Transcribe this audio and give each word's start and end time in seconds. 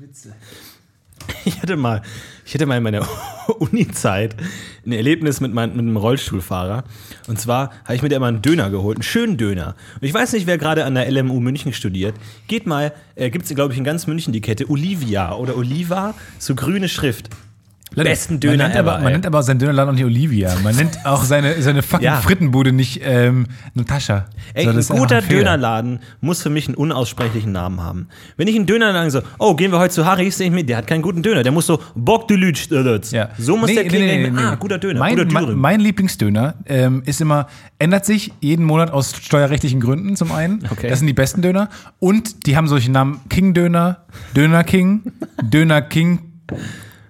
Witze. 0.00 0.34
Ich 1.44 1.60
hatte 1.60 1.76
mal, 1.76 2.00
ich 2.46 2.54
hatte 2.54 2.64
mal 2.64 2.78
in 2.78 2.82
meiner 2.82 3.06
Uni-Zeit 3.58 4.34
ein 4.86 4.92
Erlebnis 4.92 5.40
mit, 5.40 5.52
mein, 5.52 5.70
mit 5.70 5.80
einem 5.80 5.96
Rollstuhlfahrer. 5.98 6.84
Und 7.28 7.38
zwar 7.38 7.70
habe 7.84 7.94
ich 7.94 8.02
mir 8.02 8.08
da 8.08 8.16
immer 8.16 8.28
einen 8.28 8.40
Döner 8.40 8.70
geholt, 8.70 8.96
einen 8.96 9.02
schönen 9.02 9.36
Döner. 9.36 9.76
Und 10.00 10.06
ich 10.06 10.14
weiß 10.14 10.32
nicht, 10.32 10.46
wer 10.46 10.56
gerade 10.56 10.86
an 10.86 10.94
der 10.94 11.10
LMU 11.10 11.40
München 11.40 11.74
studiert. 11.74 12.14
Geht 12.48 12.66
mal, 12.66 12.92
äh, 13.14 13.30
gibt 13.30 13.44
es, 13.44 13.54
glaube 13.54 13.72
ich, 13.74 13.78
in 13.78 13.84
ganz 13.84 14.06
München 14.06 14.32
die 14.32 14.40
Kette 14.40 14.70
Olivia 14.70 15.34
oder 15.34 15.56
Oliva, 15.56 16.14
so 16.38 16.54
grüne 16.54 16.88
Schrift. 16.88 17.28
Besten 17.94 18.40
Döner 18.40 18.56
man 18.56 18.66
nennt, 18.68 18.76
aber, 18.78 18.92
ever, 18.94 19.02
man 19.02 19.12
nennt 19.12 19.26
aber 19.26 19.42
seinen 19.42 19.58
Dönerladen 19.58 19.90
auch 19.90 19.94
nicht 19.94 20.04
Olivia. 20.04 20.54
Man 20.62 20.76
nennt 20.76 20.98
auch 21.04 21.24
seine, 21.24 21.60
seine 21.60 21.82
fucking 21.82 22.04
Ja. 22.06 22.20
Frittenbude 22.20 22.72
nicht 22.72 23.00
ähm, 23.04 23.46
Natascha. 23.74 24.26
Ey, 24.54 24.64
So, 24.82 24.94
ein 24.94 25.00
guter. 25.00 25.20
Dönerladen 25.22 26.00
muss 26.20 26.42
für 26.42 26.50
mich 26.50 26.66
einen 26.68 26.76
unaussprechlichen 26.76 27.52
Namen 27.52 27.80
haben. 27.80 28.08
Wenn 28.36 28.48
ich 28.48 28.56
einen 28.56 28.66
Dönerladen 28.66 29.10
so, 29.10 29.22
oh, 29.38 29.54
gehen 29.54 29.72
wir 29.72 29.78
heute 29.78 29.94
zu 29.94 30.04
Harry's, 30.06 30.38
denke 30.38 30.56
ich 30.56 30.62
mir, 30.62 30.66
der 30.66 30.76
hat 30.78 30.86
keinen 30.86 31.02
guten 31.02 31.22
Döner. 31.22 31.42
Der 31.42 31.52
muss 31.52 31.66
so 31.66 31.80
Bock 31.94 32.28
de 32.28 32.36
Lütsch. 32.36 32.68
Ja. 33.12 33.30
So 33.38 33.56
muss 33.56 33.68
Nee, 33.68 33.74
der 33.74 33.82
nee, 33.84 33.88
klingen. 33.88 34.06
nee, 34.06 34.30
mir, 34.30 34.30
nee, 34.30 34.46
ah, 34.46 34.50
nee. 34.52 34.56
guter 34.58 34.78
Döner, 34.78 35.00
Mein, 35.00 35.16
guter 35.16 35.32
mein, 35.32 35.54
mein 35.56 35.80
Lieblingsdöner 35.80 36.54
ähm, 36.66 37.02
ist 37.06 37.20
immer, 37.20 37.48
ändert 37.78 38.04
sich 38.06 38.32
jeden 38.40 38.64
Monat 38.64 38.90
aus 38.92 39.14
steuerrechtlichen 39.20 39.80
Gründen 39.80 40.16
zum 40.16 40.32
einen. 40.32 40.64
Okay. 40.70 40.88
Das 40.88 40.98
sind 41.00 41.08
die 41.08 41.12
besten 41.14 41.42
Döner. 41.42 41.68
Und 41.98 42.46
die 42.46 42.56
haben 42.56 42.68
solche 42.68 42.90
Namen 42.90 43.20
King-Döner, 43.28 44.04
Döner 44.36 44.64
King, 44.64 45.02
Döner 45.42 45.82
King, 45.82 46.20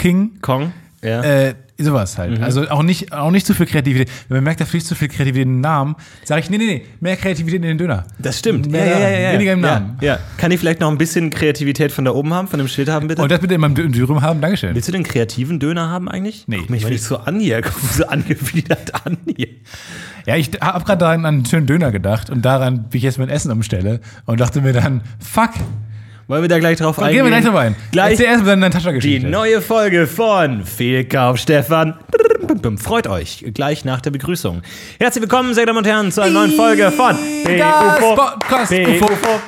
King. 0.00 0.38
Kong. 0.40 0.72
Ja. 1.02 1.22
Äh, 1.22 1.54
sowas 1.78 2.18
halt. 2.18 2.38
Mhm. 2.38 2.45
Also 2.45 2.68
auch 2.68 2.82
nicht, 2.82 3.12
auch 3.12 3.30
nicht 3.30 3.46
zu 3.46 3.54
viel 3.54 3.66
Kreativität. 3.66 4.10
Wenn 4.28 4.38
man 4.38 4.45
merkt, 4.45 4.60
da 4.60 4.64
fließt 4.64 4.86
zu 4.86 4.95
viel 4.95 5.09
Kreativität 5.09 5.46
in 5.46 5.54
den 5.54 5.60
Namen, 5.60 5.96
sage 6.24 6.42
ich, 6.42 6.50
nee, 6.50 6.59
nee, 6.59 6.66
nee, 6.66 6.82
mehr 7.00 7.16
Kreativität 7.16 7.62
in 7.62 7.68
den 7.68 7.78
Döner. 7.78 8.04
das 8.18 8.38
stimmt. 8.38 8.70
Mehr 8.70 8.86
daran, 8.86 9.34
weniger 9.34 9.52
im 9.52 9.60
Namen. 9.60 9.98
Ja, 10.00 10.14
ja. 10.14 10.18
Kann 10.36 10.50
ich 10.52 10.60
vielleicht 10.60 10.80
noch 10.80 10.90
ein 10.90 10.98
bisschen 10.98 11.30
Kreativität 11.30 11.92
von 11.92 12.04
da 12.04 12.12
oben 12.12 12.34
haben, 12.34 12.48
von 12.48 12.59
dem 12.59 12.68
Schild 12.68 12.88
haben, 12.88 13.09
bitte? 13.09 13.23
Und 13.23 13.30
das 13.30 13.40
bitte 13.40 13.54
in 13.54 13.60
meinem 13.60 13.74
Dürüm 13.74 14.20
haben, 14.23 14.40
Dankeschön. 14.40 14.74
Willst 14.74 14.88
du 14.88 14.92
den 14.92 15.04
kreativen 15.04 15.59
Döner 15.59 15.88
haben 15.88 16.09
eigentlich? 16.09 16.45
Nee. 16.46 16.59
Guck 16.59 16.70
mich 16.70 16.87
nicht 16.88 17.02
so 17.02 17.18
an 17.18 17.40
hier. 17.40 17.62
So 17.92 18.07
angewidert 18.07 19.04
an 19.04 19.16
hier. 19.37 19.48
Ja, 20.26 20.37
ich 20.37 20.51
habe 20.60 20.85
gerade 20.85 20.98
daran 20.98 21.24
an 21.24 21.35
einen 21.35 21.46
schönen 21.46 21.66
Döner 21.66 21.90
gedacht 21.90 22.30
und 22.30 22.42
daran, 22.45 22.87
wie 22.90 22.98
ich 22.98 23.02
jetzt 23.02 23.18
mein 23.18 23.29
Essen 23.29 23.51
umstelle 23.51 24.01
und 24.26 24.38
dachte 24.38 24.60
mir 24.60 24.73
dann, 24.73 25.01
fuck, 25.18 25.51
Wollen 26.30 26.42
wir 26.42 26.48
da 26.48 26.60
gleich 26.60 26.78
drauf 26.78 26.96
eingehen? 27.00 27.16
gehen 27.16 27.24
wir 27.24 27.30
gleich 27.40 27.45
drauf 27.45 27.56
ein. 27.56 27.74
Gleich 27.90 28.12
Erzähl 28.12 28.26
erst 28.26 28.45
mal 28.45 28.50
deine 28.50 28.60
Die 28.60 28.68
Natascha-Geschichte. 28.68 29.26
neue 29.26 29.60
Folge 29.60 30.06
von 30.06 30.64
Fehlkauf 30.64 31.38
Stefan. 31.38 31.98
Freut 32.80 33.09
euch 33.09 33.45
gleich 33.52 33.84
nach 33.84 34.00
der 34.00 34.12
Begrüßung. 34.12 34.62
Herzlich 35.01 35.23
willkommen, 35.23 35.54
sehr 35.54 35.66
Damen 35.66 35.78
und 35.78 35.88
Herren, 35.88 36.12
zu 36.12 36.20
einer 36.20 36.30
neuen 36.30 36.52
Folge 36.52 36.92
von 36.92 37.16
PUFO. 37.16 38.14
Podcast. 38.14 38.73
UFO. 38.73 39.40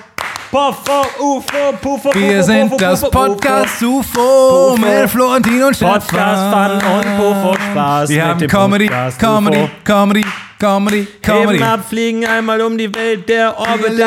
Puffo, 0.51 1.07
UFO, 1.21 2.15
Wir 2.15 2.43
sind 2.43 2.73
das 2.81 3.09
Podcast. 3.09 3.81
UFO 3.81 4.77
mit 4.77 5.09
Florentin 5.09 5.63
und 5.63 5.77
Stefan. 5.77 6.01
Podcast 6.01 6.53
Fun 6.53 6.95
und 6.97 7.17
Pufo 7.17 7.55
Spaß. 7.71 8.09
Wir 8.11 8.27
haben 8.27 8.45
Comedy, 8.49 8.91
Comedy. 9.21 9.65
Comedy, 9.85 10.27
Comedy, 10.59 11.07
Comedy. 11.23 11.57
Immer 11.59 11.79
fliegen 11.79 12.27
einmal 12.27 12.61
um 12.61 12.77
die 12.77 12.93
Welt, 12.93 13.29
der 13.29 13.57
Orbit 13.57 13.99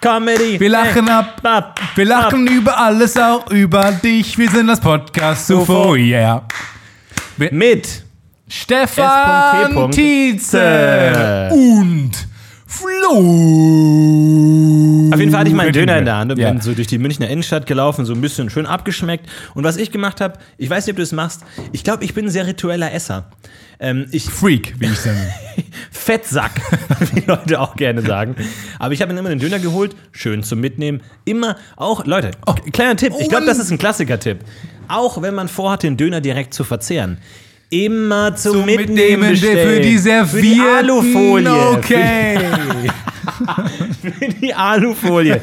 Comedy. 0.00 0.58
Wir 0.60 0.68
lachen 0.70 1.06
Hey. 1.06 1.14
ab. 1.14 1.40
Ab. 1.42 1.80
Wir 1.94 2.04
lachen 2.04 2.46
über 2.46 2.78
alles, 2.78 3.16
auch 3.16 3.50
über 3.50 3.92
dich. 3.92 4.36
Wir 4.38 4.50
sind 4.50 4.66
das 4.68 4.80
Podcast 4.80 5.50
UFO, 5.50 5.94
yeah. 5.96 6.46
Mit 7.50 8.04
Stefan 8.48 9.72
S.T. 9.90 9.90
Tietze 10.36 11.50
und 11.52 12.12
Flo. 12.66 13.18
Auf 15.12 15.18
jeden 15.20 15.30
Fall 15.30 15.40
hatte 15.40 15.48
ich 15.50 15.54
meinen 15.56 15.72
Döner 15.72 15.98
in 15.98 16.04
der 16.04 16.16
Hand 16.16 16.32
und 16.32 16.38
Ja. 16.38 16.50
bin 16.50 16.60
so 16.60 16.72
durch 16.74 16.86
die 16.88 16.98
Münchner 16.98 17.28
Innenstadt 17.28 17.66
gelaufen, 17.66 18.04
so 18.04 18.12
ein 18.12 18.20
bisschen 18.20 18.50
schön 18.50 18.66
abgeschmeckt. 18.66 19.26
Und 19.54 19.64
was 19.64 19.76
ich 19.76 19.90
gemacht 19.90 20.20
habe, 20.20 20.34
ich 20.58 20.68
weiß 20.68 20.86
nicht, 20.86 20.92
ob 20.92 20.96
du 20.96 21.02
es 21.02 21.12
machst, 21.12 21.42
ich 21.72 21.84
glaube, 21.84 22.04
ich 22.04 22.12
bin 22.14 22.26
ein 22.26 22.30
sehr 22.30 22.46
ritueller 22.46 22.92
Esser. 22.92 23.30
Ähm, 23.78 24.06
ich 24.10 24.24
Freak, 24.30 24.74
wie 24.78 24.86
ich 24.86 24.98
dann. 25.02 25.16
Fettsack, 26.06 26.52
wie 27.14 27.24
Leute 27.26 27.60
auch 27.60 27.74
gerne 27.74 28.00
sagen. 28.00 28.36
Aber 28.78 28.94
ich 28.94 29.02
habe 29.02 29.12
mir 29.12 29.18
immer 29.18 29.28
den 29.28 29.40
Döner 29.40 29.58
geholt, 29.58 29.96
schön 30.12 30.44
zum 30.44 30.60
Mitnehmen. 30.60 31.02
Immer 31.24 31.56
auch, 31.74 32.06
Leute, 32.06 32.30
kleiner 32.72 32.94
Tipp, 32.94 33.12
ich 33.18 33.28
glaube, 33.28 33.44
das 33.44 33.58
ist 33.58 33.72
ein 33.72 33.78
Klassiker-Tipp. 33.78 34.38
Auch 34.86 35.20
wenn 35.20 35.34
man 35.34 35.48
vorhat, 35.48 35.82
den 35.82 35.96
Döner 35.96 36.20
direkt 36.20 36.54
zu 36.54 36.62
verzehren. 36.62 37.18
Immer 37.70 38.36
zum, 38.36 38.64
Mitnehmen, 38.64 39.30
bestellen. 39.30 39.68
für 39.68 39.80
die 39.80 39.94
Für 39.94 39.98
Servierten. 39.98 40.42
die 40.42 40.60
Alufolie. 40.60 41.70
Okay. 41.70 42.38
Für 44.00 44.28
die 44.28 44.54
Alufolie. 44.54 45.40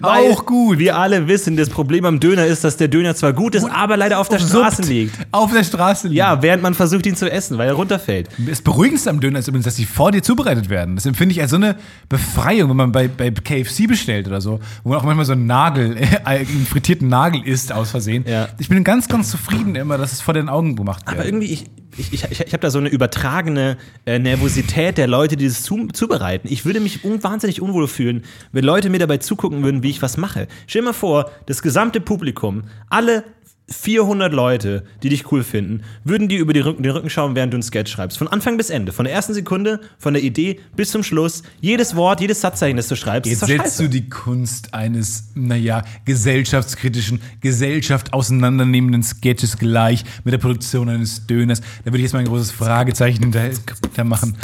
Weil 0.00 0.30
Auch 0.32 0.46
gut. 0.46 0.78
Wir 0.78 0.96
alle 0.96 1.28
wissen, 1.28 1.56
das 1.56 1.68
Problem 1.68 2.04
am 2.04 2.20
Döner 2.20 2.46
ist, 2.46 2.64
dass 2.64 2.76
der 2.76 2.88
Döner 2.88 3.14
zwar 3.14 3.32
gut 3.32 3.54
ist, 3.54 3.64
aber 3.64 3.96
leider 3.96 4.18
auf 4.18 4.28
der 4.28 4.38
Straße 4.38 4.82
liegt. 4.82 5.18
Auf 5.32 5.52
der 5.52 5.64
Straße 5.64 6.08
liegt. 6.08 6.18
Ja, 6.18 6.42
während 6.42 6.62
man 6.62 6.74
versucht, 6.74 7.06
ihn 7.06 7.16
zu 7.16 7.30
essen, 7.30 7.58
weil 7.58 7.68
er 7.68 7.74
runterfällt. 7.74 8.28
Das 8.38 8.62
Beruhigendste 8.62 9.10
am 9.10 9.20
Döner 9.20 9.38
ist 9.38 9.48
übrigens, 9.48 9.64
dass 9.64 9.76
sie 9.76 9.84
vor 9.84 10.12
dir 10.12 10.22
zubereitet 10.22 10.68
werden. 10.68 10.96
Das 10.96 11.06
empfinde 11.06 11.32
ich 11.32 11.40
als 11.40 11.50
so 11.50 11.56
eine 11.56 11.76
Befreiung, 12.08 12.70
wenn 12.70 12.76
man 12.76 12.92
bei, 12.92 13.08
bei 13.08 13.30
KFC 13.30 13.86
bestellt 13.86 14.26
oder 14.26 14.40
so, 14.40 14.60
wo 14.82 14.90
man 14.90 14.98
auch 14.98 15.04
manchmal 15.04 15.26
so 15.26 15.32
einen 15.32 15.46
Nagel, 15.46 15.96
einen 16.24 16.66
frittierten 16.66 17.08
Nagel 17.08 17.42
isst 17.46 17.72
aus 17.72 17.90
Versehen. 17.90 18.24
Ja. 18.28 18.48
Ich 18.58 18.68
bin 18.68 18.84
ganz, 18.84 19.08
ganz 19.08 19.30
zufrieden 19.30 19.74
immer, 19.76 19.98
dass 19.98 20.12
es 20.12 20.20
vor 20.20 20.34
den 20.34 20.48
Augen 20.48 20.76
gemacht 20.76 21.06
wird. 21.06 21.16
Aber 21.16 21.24
irgendwie, 21.26 21.46
ich, 21.46 21.64
ich, 21.96 22.12
ich, 22.12 22.22
ich 22.40 22.52
habe 22.52 22.58
da 22.58 22.70
so 22.70 22.78
eine 22.78 22.88
übertragene 22.88 23.76
äh, 24.06 24.18
Nervosität 24.18 24.98
der 24.98 25.06
Leute, 25.06 25.36
die 25.36 25.46
das 25.46 25.62
zu, 25.62 25.88
zubereiten. 25.88 26.48
Ich 26.50 26.64
würde 26.64 26.80
mich 26.80 27.04
un 27.04 27.22
wahnsinnig 27.22 27.60
unwohl 27.60 27.88
fühlen, 27.88 28.22
wenn 28.52 28.64
Leute 28.64 28.90
mir 28.90 28.98
dabei 28.98 29.18
zugucken 29.18 29.62
würden, 29.62 29.73
wie 29.82 29.90
ich 29.90 30.02
was 30.02 30.16
mache. 30.16 30.46
Stell 30.66 30.82
dir 30.82 30.86
mal 30.86 30.92
vor, 30.92 31.30
das 31.46 31.62
gesamte 31.62 32.00
Publikum, 32.00 32.64
alle 32.88 33.24
400 33.68 34.32
Leute, 34.32 34.84
die 35.02 35.08
dich 35.08 35.32
cool 35.32 35.42
finden, 35.42 35.82
würden 36.04 36.28
dir 36.28 36.38
über 36.38 36.52
die 36.52 36.60
Rücken, 36.60 36.82
den 36.82 36.92
Rücken 36.92 37.08
schauen, 37.08 37.34
während 37.34 37.54
du 37.54 37.56
einen 37.56 37.62
Sketch 37.62 37.90
schreibst. 37.90 38.18
Von 38.18 38.28
Anfang 38.28 38.58
bis 38.58 38.68
Ende. 38.68 38.92
Von 38.92 39.06
der 39.06 39.14
ersten 39.14 39.32
Sekunde, 39.32 39.80
von 39.98 40.12
der 40.12 40.22
Idee 40.22 40.60
bis 40.76 40.90
zum 40.90 41.02
Schluss. 41.02 41.42
Jedes 41.62 41.96
Wort, 41.96 42.20
jedes 42.20 42.42
Satzzeichen, 42.42 42.76
das 42.76 42.88
du 42.88 42.96
schreibst, 42.96 43.30
Jetzt 43.30 43.46
setzt 43.46 43.62
scheiße. 43.62 43.82
du 43.84 43.88
die 43.88 44.08
Kunst 44.10 44.74
eines, 44.74 45.30
naja, 45.34 45.82
gesellschaftskritischen, 46.04 47.22
Gesellschaft 47.40 48.12
auseinandernehmenden 48.12 49.02
Sketches 49.02 49.56
gleich 49.56 50.04
mit 50.24 50.34
der 50.34 50.38
Produktion 50.38 50.90
eines 50.90 51.26
Döners. 51.26 51.60
Da 51.60 51.86
würde 51.86 51.98
ich 51.98 52.02
jetzt 52.02 52.12
mal 52.12 52.18
ein 52.18 52.26
großes 52.26 52.50
Fragezeichen 52.50 53.22
hinter, 53.22 53.40
hinter 53.40 54.04
machen. 54.04 54.36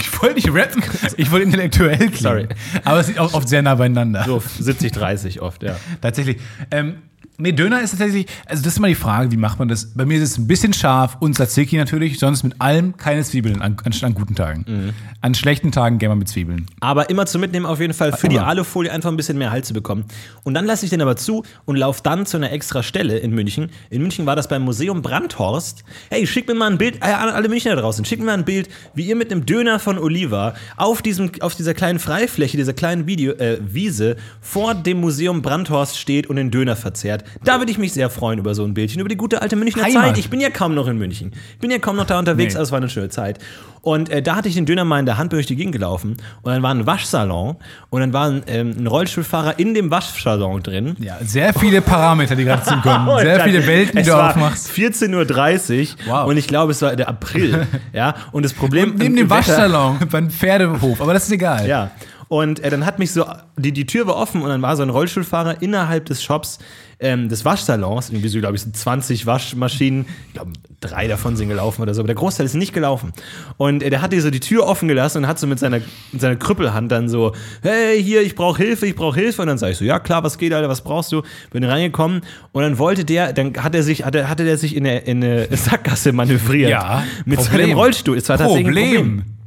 Ich 0.00 0.22
wollte 0.22 0.34
nicht 0.34 0.52
rappen, 0.52 0.82
ich 1.16 1.30
wollte 1.30 1.44
intellektuell 1.44 1.96
klingen. 1.96 2.14
Sorry. 2.16 2.48
Aber 2.84 3.00
es 3.00 3.08
ist 3.08 3.18
oft 3.18 3.48
sehr 3.48 3.62
nah 3.62 3.74
beieinander. 3.74 4.24
So 4.24 4.42
70, 4.58 4.92
30 4.92 5.40
oft, 5.40 5.62
ja. 5.62 5.76
Tatsächlich. 6.00 6.38
Ähm, 6.70 7.02
nee, 7.40 7.52
Döner 7.52 7.80
ist 7.80 7.90
tatsächlich, 7.90 8.26
also 8.46 8.62
das 8.62 8.74
ist 8.74 8.80
mal 8.80 8.88
die 8.88 8.94
Frage, 8.94 9.32
wie 9.32 9.36
macht 9.36 9.58
man 9.58 9.68
das? 9.68 9.94
Bei 9.94 10.04
mir 10.04 10.18
ist 10.18 10.30
es 10.30 10.38
ein 10.38 10.46
bisschen 10.46 10.72
scharf 10.72 11.16
und 11.20 11.34
Tzatziki 11.34 11.76
natürlich, 11.76 12.18
sonst 12.18 12.42
mit 12.42 12.60
allem 12.60 12.96
keine 12.96 13.22
Zwiebeln 13.22 13.60
an, 13.60 13.76
an, 13.82 13.92
an 14.02 14.14
guten 14.14 14.34
Tagen. 14.34 14.64
Mhm. 14.66 14.90
An 15.20 15.34
schlechten 15.34 15.72
Tagen 15.72 15.98
gerne 15.98 16.14
mal 16.14 16.18
mit 16.18 16.28
Zwiebeln. 16.28 16.66
Aber 16.80 17.10
immer 17.10 17.26
zum 17.26 17.40
Mitnehmen 17.40 17.66
auf 17.66 17.80
jeden 17.80 17.94
Fall 17.94 18.12
für 18.12 18.28
die 18.28 18.36
Immer. 18.36 18.46
Alufolie 18.46 18.92
einfach 18.92 19.10
ein 19.10 19.16
bisschen 19.16 19.38
mehr 19.38 19.50
Halt 19.50 19.64
zu 19.64 19.74
bekommen. 19.74 20.04
Und 20.44 20.54
dann 20.54 20.64
lasse 20.64 20.84
ich 20.84 20.90
den 20.90 21.02
aber 21.02 21.16
zu 21.16 21.44
und 21.64 21.76
laufe 21.76 22.00
dann 22.02 22.26
zu 22.26 22.36
einer 22.36 22.52
extra 22.52 22.82
Stelle 22.82 23.18
in 23.18 23.32
München. 23.32 23.70
In 23.90 24.02
München 24.02 24.26
war 24.26 24.36
das 24.36 24.48
beim 24.48 24.62
Museum 24.62 25.02
Brandhorst. 25.02 25.84
Hey, 26.10 26.26
schickt 26.26 26.48
mir 26.48 26.54
mal 26.54 26.70
ein 26.70 26.78
Bild, 26.78 26.96
äh, 26.96 27.12
alle 27.12 27.48
Münchner 27.48 27.74
da 27.74 27.82
draußen, 27.82 28.04
schickt 28.04 28.20
mir 28.20 28.26
mal 28.26 28.34
ein 28.34 28.44
Bild, 28.44 28.68
wie 28.94 29.06
ihr 29.06 29.16
mit 29.16 29.30
einem 29.32 29.46
Döner 29.46 29.78
von 29.78 29.98
Oliva 29.98 30.54
auf, 30.76 31.02
diesem, 31.02 31.30
auf 31.40 31.54
dieser 31.54 31.74
kleinen 31.74 31.98
Freifläche, 31.98 32.56
dieser 32.56 32.72
kleinen 32.72 33.06
Video, 33.06 33.32
äh, 33.32 33.58
Wiese 33.60 34.16
vor 34.40 34.74
dem 34.74 35.00
Museum 35.00 35.42
Brandhorst 35.42 35.98
steht 35.98 36.28
und 36.28 36.36
den 36.36 36.50
Döner 36.50 36.76
verzehrt. 36.76 37.24
Da 37.44 37.58
würde 37.58 37.70
ich 37.72 37.78
mich 37.78 37.92
sehr 37.92 38.10
freuen 38.10 38.38
über 38.38 38.54
so 38.54 38.64
ein 38.64 38.74
Bildchen, 38.74 39.00
über 39.00 39.08
die 39.08 39.16
gute 39.16 39.40
alte 39.42 39.56
Münchner 39.56 39.84
Heimat. 39.84 40.04
Zeit. 40.08 40.18
Ich 40.18 40.30
bin 40.30 40.40
ja 40.40 40.50
kaum 40.50 40.74
noch 40.74 40.86
in 40.88 40.98
München. 40.98 41.32
Ich 41.54 41.58
bin 41.58 41.70
ja 41.70 41.78
kaum 41.78 41.96
noch 41.96 42.06
da 42.06 42.18
unterwegs, 42.18 42.54
Nee. 42.54 42.58
aber 42.58 42.64
es 42.64 42.72
war 42.72 42.78
eine 42.78 42.88
schöne 42.88 43.08
Zeit. 43.08 43.38
Und 43.82 44.10
äh, 44.10 44.20
da 44.20 44.36
hatte 44.36 44.46
ich 44.48 44.54
den 44.56 44.66
Döner 44.66 44.84
mal 44.84 44.98
in 45.00 45.06
der 45.06 45.16
Hand, 45.16 45.32
durch 45.32 45.46
die 45.46 45.56
Gegend 45.56 45.72
gelaufen. 45.72 46.18
Und 46.42 46.52
dann 46.52 46.62
war 46.62 46.70
ein 46.74 46.86
Waschsalon. 46.86 47.56
Und 47.88 48.00
dann 48.00 48.12
war 48.12 48.26
ein, 48.28 48.42
ähm, 48.46 48.74
ein 48.78 48.86
Rollstuhlfahrer 48.86 49.58
in 49.58 49.72
dem 49.72 49.90
Waschsalon 49.90 50.62
drin. 50.62 50.96
Ja, 50.98 51.16
sehr 51.24 51.54
viele 51.54 51.80
Parameter, 51.80 52.36
die 52.36 52.44
gerade 52.44 52.62
zukommen. 52.62 53.08
Und 53.08 53.20
Sehr 53.20 53.38
dann- 53.38 53.48
viele 53.48 53.66
Welten, 53.66 53.96
die 54.02 54.02
du 54.08 54.14
aufmachst. 54.22 54.68
14.30 54.70 55.80
Uhr. 55.80 56.12
Wow. 56.12 56.28
Und 56.28 56.36
ich 56.36 56.46
glaube, 56.46 56.72
es 56.72 56.82
war 56.82 56.94
der 56.94 57.08
April. 57.08 57.66
ja. 57.94 58.14
Und 58.32 58.44
das 58.44 58.52
Problem. 58.52 58.90
Neben 58.96 59.04
im 59.04 59.16
dem 59.16 59.30
Waschsalon 59.30 59.98
beim 60.10 60.30
Pferdehof, 60.30 61.00
aber 61.00 61.14
das 61.14 61.24
ist 61.24 61.32
egal. 61.32 61.66
Ja. 61.66 61.90
Und 62.30 62.60
äh, 62.60 62.70
dann 62.70 62.86
hat 62.86 63.00
mich 63.00 63.10
so, 63.10 63.26
die, 63.56 63.72
die 63.72 63.86
Tür 63.86 64.06
war 64.06 64.14
offen 64.14 64.42
und 64.42 64.48
dann 64.48 64.62
war 64.62 64.76
so 64.76 64.84
ein 64.84 64.90
Rollstuhlfahrer 64.90 65.62
innerhalb 65.62 66.06
des 66.06 66.22
Shops 66.22 66.60
ähm, 67.00 67.28
des 67.28 67.44
Waschsalons, 67.44 68.10
irgendwie 68.10 68.28
so, 68.28 68.38
glaube 68.38 68.54
ich, 68.54 68.62
so 68.62 68.70
20 68.70 69.26
Waschmaschinen, 69.26 70.06
ich 70.28 70.34
glaube, 70.34 70.52
drei 70.80 71.08
davon 71.08 71.34
sind 71.34 71.48
gelaufen 71.48 71.82
oder 71.82 71.92
so, 71.92 72.02
aber 72.02 72.06
der 72.06 72.14
Großteil 72.14 72.46
ist 72.46 72.54
nicht 72.54 72.72
gelaufen. 72.72 73.12
Und 73.56 73.82
äh, 73.82 73.90
der 73.90 74.00
hat 74.00 74.12
dir 74.12 74.22
so 74.22 74.30
die 74.30 74.38
Tür 74.38 74.68
offen 74.68 74.86
gelassen 74.86 75.18
und 75.18 75.26
hat 75.26 75.40
so 75.40 75.48
mit 75.48 75.58
seiner, 75.58 75.80
mit 76.12 76.20
seiner 76.20 76.36
Krüppelhand 76.36 76.92
dann 76.92 77.08
so, 77.08 77.32
hey, 77.62 78.00
hier, 78.00 78.22
ich 78.22 78.36
brauche 78.36 78.62
Hilfe, 78.62 78.86
ich 78.86 78.94
brauche 78.94 79.18
Hilfe. 79.18 79.42
Und 79.42 79.48
dann 79.48 79.58
sag 79.58 79.72
ich 79.72 79.78
so, 79.78 79.84
ja 79.84 79.98
klar, 79.98 80.22
was 80.22 80.38
geht, 80.38 80.52
Alter, 80.52 80.68
was 80.68 80.82
brauchst 80.82 81.10
du? 81.10 81.22
Bin 81.50 81.64
reingekommen 81.64 82.20
und 82.52 82.62
dann 82.62 82.78
wollte 82.78 83.04
der, 83.04 83.32
dann 83.32 83.56
hat 83.56 83.74
er 83.74 83.82
sich, 83.82 84.04
hatte, 84.04 84.28
hatte 84.28 84.44
der 84.44 84.56
sich 84.56 84.76
in 84.76 84.86
eine, 84.86 85.00
in 85.00 85.24
eine 85.24 85.48
Sackgasse 85.56 86.12
manövriert. 86.12 86.70
Ja, 86.70 87.02
Mit 87.24 87.40
Problem. 87.40 87.60
seinem 87.60 87.76
Rollstuhl. 87.76 88.16
Es 88.16 88.28
war 88.28 88.38
tatsächlich 88.38 88.68
ein 88.68 88.94
Problem. 88.94 89.39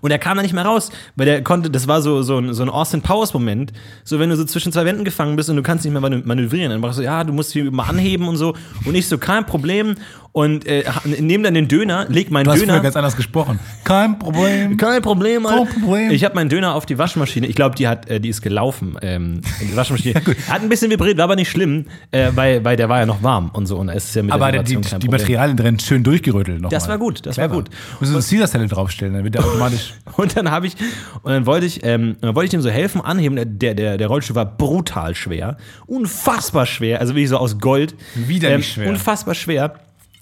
Und 0.00 0.10
er 0.10 0.18
kam 0.18 0.36
da 0.36 0.42
nicht 0.42 0.54
mehr 0.54 0.64
raus, 0.64 0.90
weil 1.16 1.26
der 1.26 1.42
konnte, 1.44 1.70
das 1.70 1.86
war 1.88 2.00
so, 2.02 2.22
so 2.22 2.38
ein, 2.38 2.54
so 2.54 2.62
ein 2.62 2.68
Austin 2.70 3.02
Powers 3.02 3.34
Moment, 3.34 3.72
so 4.04 4.18
wenn 4.18 4.30
du 4.30 4.36
so 4.36 4.44
zwischen 4.44 4.72
zwei 4.72 4.84
Wänden 4.84 5.04
gefangen 5.04 5.36
bist 5.36 5.50
und 5.50 5.56
du 5.56 5.62
kannst 5.62 5.84
nicht 5.84 5.92
mehr 5.92 6.02
manö- 6.02 6.24
manövrieren, 6.26 6.70
dann 6.70 6.80
brauchst 6.80 6.98
du, 6.98 7.02
ja, 7.02 7.22
du 7.24 7.32
musst 7.32 7.54
dich 7.54 7.70
mal 7.70 7.84
anheben 7.84 8.28
und 8.28 8.36
so. 8.36 8.54
Und 8.84 8.94
ich 8.94 9.08
so, 9.08 9.18
kein 9.18 9.46
Problem. 9.46 9.96
Und 10.32 10.64
äh, 10.66 10.84
nehme 11.20 11.42
dann 11.42 11.54
den 11.54 11.66
Döner, 11.66 12.06
leg 12.08 12.30
meinen 12.30 12.44
Du 12.44 12.52
hast 12.52 12.60
Döner. 12.60 12.78
ganz 12.80 12.94
anders 12.94 13.16
gesprochen. 13.16 13.58
Kein 13.82 14.16
Problem. 14.18 14.76
Kein 14.76 15.02
Problem, 15.02 15.44
Alter. 15.44 15.66
Kein 15.72 15.82
Problem. 15.82 16.10
Ich 16.12 16.24
habe 16.24 16.36
meinen 16.36 16.48
Döner 16.48 16.74
auf 16.76 16.86
die 16.86 16.98
Waschmaschine. 16.98 17.48
Ich 17.48 17.56
glaube, 17.56 17.74
die 17.74 17.88
hat, 17.88 18.08
äh, 18.08 18.20
die 18.20 18.28
ist 18.28 18.40
gelaufen. 18.40 18.96
Ähm, 19.02 19.40
die 19.60 19.74
Waschmaschine 19.74 20.14
hat 20.48 20.62
ein 20.62 20.68
bisschen 20.68 20.88
vibriert, 20.88 21.16
war 21.18 21.24
aber 21.24 21.34
nicht 21.34 21.50
schlimm, 21.50 21.86
äh, 22.12 22.30
weil, 22.36 22.64
weil 22.64 22.76
der 22.76 22.88
war 22.88 23.00
ja 23.00 23.06
noch 23.06 23.24
warm 23.24 23.50
und 23.52 23.66
so. 23.66 23.76
Und 23.76 23.88
es 23.88 24.04
ist 24.04 24.14
ja 24.14 24.22
mit 24.22 24.32
Aber 24.32 24.52
der 24.52 24.62
die, 24.62 24.76
die 24.76 24.88
Problem. 24.88 25.10
Materialien 25.10 25.56
drin 25.56 25.78
schön 25.80 26.04
durchgerüttelt 26.04 26.60
noch 26.60 26.70
Das 26.70 26.84
mal. 26.84 26.90
war 26.90 26.98
gut, 26.98 27.26
das 27.26 27.36
war 27.36 27.46
Clever. 27.48 27.62
gut. 27.62 27.70
Müssen 27.98 28.14
wir 28.14 28.20
so 28.22 28.28
Caesar-Zelle 28.30 28.68
draufstellen, 28.68 29.14
dann 29.14 29.24
wird 29.24 29.34
der 29.34 29.44
automatisch. 29.44 29.94
Und 30.16 30.36
dann 30.36 30.50
habe 30.52 30.68
ich, 30.68 30.74
und 31.22 31.32
dann 31.32 31.46
wollte 31.46 31.66
ich, 31.66 31.84
ähm, 31.84 32.16
dann 32.20 32.34
wollte 32.36 32.44
ich 32.44 32.50
dem 32.50 32.60
so 32.60 32.70
helfen, 32.70 33.00
anheben. 33.00 33.58
Der, 33.58 33.74
der, 33.74 33.96
der 33.98 34.06
Rollstuhl 34.06 34.36
war 34.36 34.44
brutal 34.44 35.14
schwer. 35.16 35.56
Unfassbar 35.86 36.66
schwer. 36.66 37.00
Also 37.00 37.14
wirklich 37.14 37.28
so 37.30 37.36
aus 37.38 37.58
Gold. 37.58 37.94
Ähm, 38.16 38.28
Widerlich 38.28 38.72
schwer. 38.72 38.88
Unfassbar 38.90 39.34
schwer. 39.34 39.74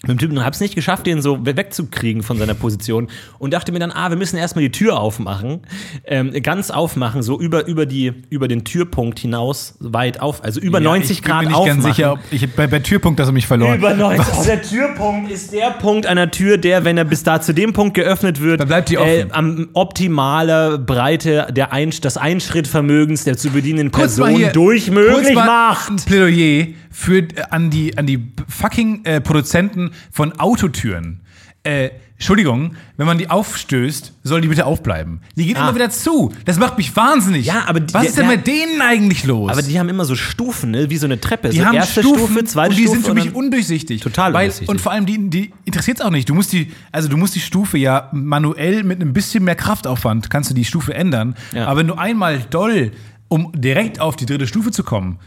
Mit 0.02 0.12
dem 0.12 0.18
Typen 0.18 0.38
und 0.38 0.44
hab's 0.44 0.60
nicht 0.60 0.76
geschafft, 0.76 1.06
den 1.08 1.20
so 1.20 1.44
we- 1.44 1.56
wegzukriegen 1.56 2.22
von 2.22 2.38
seiner 2.38 2.54
Position 2.54 3.08
und 3.40 3.52
dachte 3.52 3.72
mir 3.72 3.80
dann, 3.80 3.90
ah, 3.90 4.10
wir 4.10 4.16
müssen 4.16 4.36
erstmal 4.36 4.62
die 4.62 4.70
Tür 4.70 5.00
aufmachen, 5.00 5.62
ähm, 6.04 6.32
ganz 6.40 6.70
aufmachen, 6.70 7.20
so 7.22 7.40
über, 7.40 7.66
über, 7.66 7.84
die, 7.84 8.12
über 8.30 8.46
den 8.46 8.62
Türpunkt 8.62 9.18
hinaus, 9.18 9.74
weit 9.80 10.20
auf, 10.20 10.44
also 10.44 10.60
über 10.60 10.78
90 10.78 11.10
ich 11.10 11.22
bin 11.22 11.30
Grad 11.32 11.40
mir 11.42 11.48
nicht 11.48 11.56
aufmachen. 11.56 11.82
ganz 11.82 11.96
sicher, 11.96 12.12
ob 12.12 12.20
ich, 12.30 12.48
bei, 12.54 12.68
bei 12.68 12.78
Türpunkt 12.78 13.18
hast 13.18 13.26
du 13.26 13.32
mich 13.32 13.48
verloren. 13.48 13.76
Über 13.78 13.92
90. 13.94 14.24
Oh, 14.38 14.44
der 14.44 14.62
Türpunkt 14.62 15.32
ist 15.32 15.52
der 15.52 15.70
Punkt 15.72 16.06
einer 16.06 16.30
Tür, 16.30 16.58
der, 16.58 16.84
wenn 16.84 16.96
er 16.96 17.04
bis 17.04 17.24
da 17.24 17.40
zu 17.40 17.52
dem 17.52 17.72
Punkt 17.72 17.94
geöffnet 17.94 18.40
wird, 18.40 18.60
Dann 18.60 18.68
bleibt 18.68 18.90
die 18.90 18.98
offen. 18.98 19.08
Äh, 19.10 19.26
am 19.32 19.68
optimaler 19.72 20.78
Breite 20.78 21.48
der 21.50 21.72
ein, 21.72 21.90
des 21.90 22.16
Einschrittvermögens 22.16 23.24
der 23.24 23.36
zu 23.36 23.50
bedienenden 23.50 23.90
Kurz 23.90 24.16
mal 24.16 24.26
Person 24.26 24.40
hier- 24.42 24.52
durch 24.52 24.90
möglich 24.92 25.34
macht. 25.34 25.90
Ein 25.90 25.96
Plädoyer 25.96 26.66
für, 26.90 27.18
äh, 27.18 27.26
an, 27.50 27.70
die, 27.70 27.98
an 27.98 28.06
die 28.06 28.32
fucking 28.48 29.04
äh, 29.04 29.20
Produzenten 29.20 29.87
von 30.10 30.32
Autotüren. 30.38 31.20
Äh, 31.64 31.90
Entschuldigung, 32.14 32.74
wenn 32.96 33.06
man 33.06 33.18
die 33.18 33.30
aufstößt, 33.30 34.12
soll 34.24 34.40
die 34.40 34.48
bitte 34.48 34.64
aufbleiben. 34.66 35.20
Die 35.36 35.46
geht 35.46 35.56
Ah. 35.56 35.64
immer 35.64 35.74
wieder 35.74 35.90
zu. 35.90 36.32
Das 36.44 36.58
macht 36.58 36.76
mich 36.78 36.94
wahnsinnig. 36.96 37.46
Ja, 37.46 37.64
aber 37.66 37.78
die- 37.80 37.92
Was 37.94 38.06
ist 38.06 38.16
denn 38.18 38.26
der- 38.28 38.36
mit 38.38 38.46
denen 38.46 38.80
eigentlich 38.80 39.24
los? 39.24 39.50
Aber 39.50 39.62
die 39.62 39.78
haben 39.78 39.88
immer 39.88 40.04
so 40.04 40.16
Stufen, 40.16 40.70
ne? 40.72 40.90
wie 40.90 40.96
so 40.96 41.06
eine 41.06 41.20
Treppe. 41.20 41.50
die 41.50 41.58
so 41.58 41.64
haben 41.64 41.74
erste 41.74 42.00
Stufen 42.00 42.24
Stufe, 42.26 42.44
zweite 42.44 42.70
und 42.70 42.76
die 42.76 42.82
Stufe. 42.84 42.96
sind 43.00 43.06
für 43.06 43.14
mich 43.14 43.34
undurchsichtig. 43.34 44.00
Total 44.00 44.32
weil, 44.32 44.42
undurchsichtig. 44.46 44.68
Und 44.68 44.80
vor 44.80 44.92
allem, 44.92 45.06
die, 45.06 45.30
die 45.30 45.52
interessiert 45.64 45.98
es 46.00 46.04
auch 46.04 46.10
nicht. 46.10 46.28
Du 46.28 46.34
musst 46.34 46.52
die, 46.52 46.72
also 46.90 47.08
du 47.08 47.16
musst 47.16 47.34
die 47.36 47.40
Stufe 47.40 47.78
ja 47.78 48.08
manuell 48.12 48.82
mit 48.84 49.00
einem 49.00 49.12
bisschen 49.12 49.44
mehr 49.44 49.54
Kraftaufwand, 49.56 50.30
kannst 50.30 50.50
du 50.50 50.54
die 50.54 50.64
Stufe 50.64 50.94
ändern. 50.94 51.34
Ja. 51.52 51.66
Aber 51.66 51.80
wenn 51.80 51.86
du 51.88 51.94
einmal 51.94 52.40
doll, 52.50 52.92
um 53.28 53.52
direkt 53.54 54.00
auf 54.00 54.16
die 54.16 54.26
dritte 54.26 54.46
Stufe 54.48 54.70
zu 54.72 54.82
kommen, 54.82 55.18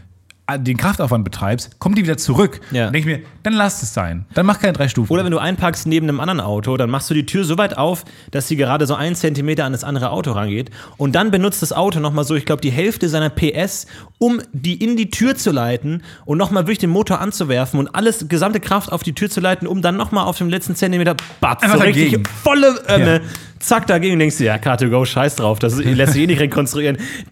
den 0.58 0.78
Kraftaufwand 0.78 1.24
betreibst, 1.24 1.80
kommt 1.80 1.98
die 1.98 2.04
wieder 2.04 2.18
zurück. 2.18 2.62
Ja. 2.72 2.86
Dann 2.86 2.94
denke 2.94 3.12
ich 3.12 3.18
mir, 3.20 3.26
dann 3.44 3.54
lass 3.54 3.82
es 3.84 3.94
sein. 3.94 4.26
Dann 4.34 4.46
mach 4.46 4.60
keine 4.60 4.74
drei 4.74 4.88
Stufen. 4.88 5.12
Oder 5.12 5.24
wenn 5.24 5.32
du 5.32 5.40
einparkst 5.40 5.88
neben 5.88 6.08
einem 6.08 6.20
anderen 6.20 6.40
Auto, 6.40 6.78
dann 6.78 6.90
machst 6.90 7.10
du 7.10 7.14
die 7.14 7.26
Tür 7.26 7.44
so 7.44 7.58
weit 7.58 7.78
auf, 7.78 8.06
dass 8.32 8.48
sie 8.48 8.56
gerade 8.56 8.86
so 8.88 8.96
einen 8.96 9.16
Zentimeter 9.16 9.66
an 9.66 9.72
das 9.72 9.84
andere 9.84 10.12
Auto 10.12 10.32
rangeht. 10.32 10.70
Und 10.98 11.14
dann 11.16 11.32
benutzt 11.32 11.62
das 11.62 11.74
Auto 11.74 12.00
nochmal 12.00 12.24
so, 12.26 12.36
ich 12.36 12.46
glaube, 12.46 12.62
die 12.62 12.72
Hälfte 12.72 13.10
seiner 13.10 13.30
PS, 13.30 13.88
um 14.18 14.42
die 14.54 14.76
in 14.76 14.98
die 14.98 15.10
Tür 15.10 15.36
zu 15.36 15.52
leiten 15.52 16.04
und 16.26 16.38
nochmal 16.38 16.64
wirklich 16.64 16.80
den 16.80 16.90
Motor 16.92 17.20
anzuwerfen 17.22 17.80
und 17.80 17.96
alles, 17.96 18.28
gesamte 18.30 18.60
Kraft 18.60 18.92
auf 18.92 19.04
die 19.04 19.14
Tür 19.14 19.30
zu 19.30 19.40
leiten, 19.40 19.68
um 19.68 19.82
dann 19.82 19.98
nochmal 19.98 20.26
auf 20.26 20.38
dem 20.38 20.50
letzten 20.50 20.76
Zentimeter, 20.76 21.16
batz, 21.40 21.62
so 21.72 21.78
richtig 21.80 22.28
volle, 22.44 22.80
äh, 22.88 23.16
Ja. 23.16 23.20
zack, 23.60 23.88
dagegen 23.88 24.14
und 24.14 24.20
denkst 24.20 24.38
du, 24.38 24.44
ja, 24.46 24.56
Car2Go, 24.56 25.06
scheiß 25.06 25.36
drauf, 25.36 25.60
das 25.60 25.78
lässt 25.78 26.14
sich 26.14 26.24
eh 26.24 26.28
nicht 26.28 26.40
rekonstruieren. 26.40 26.98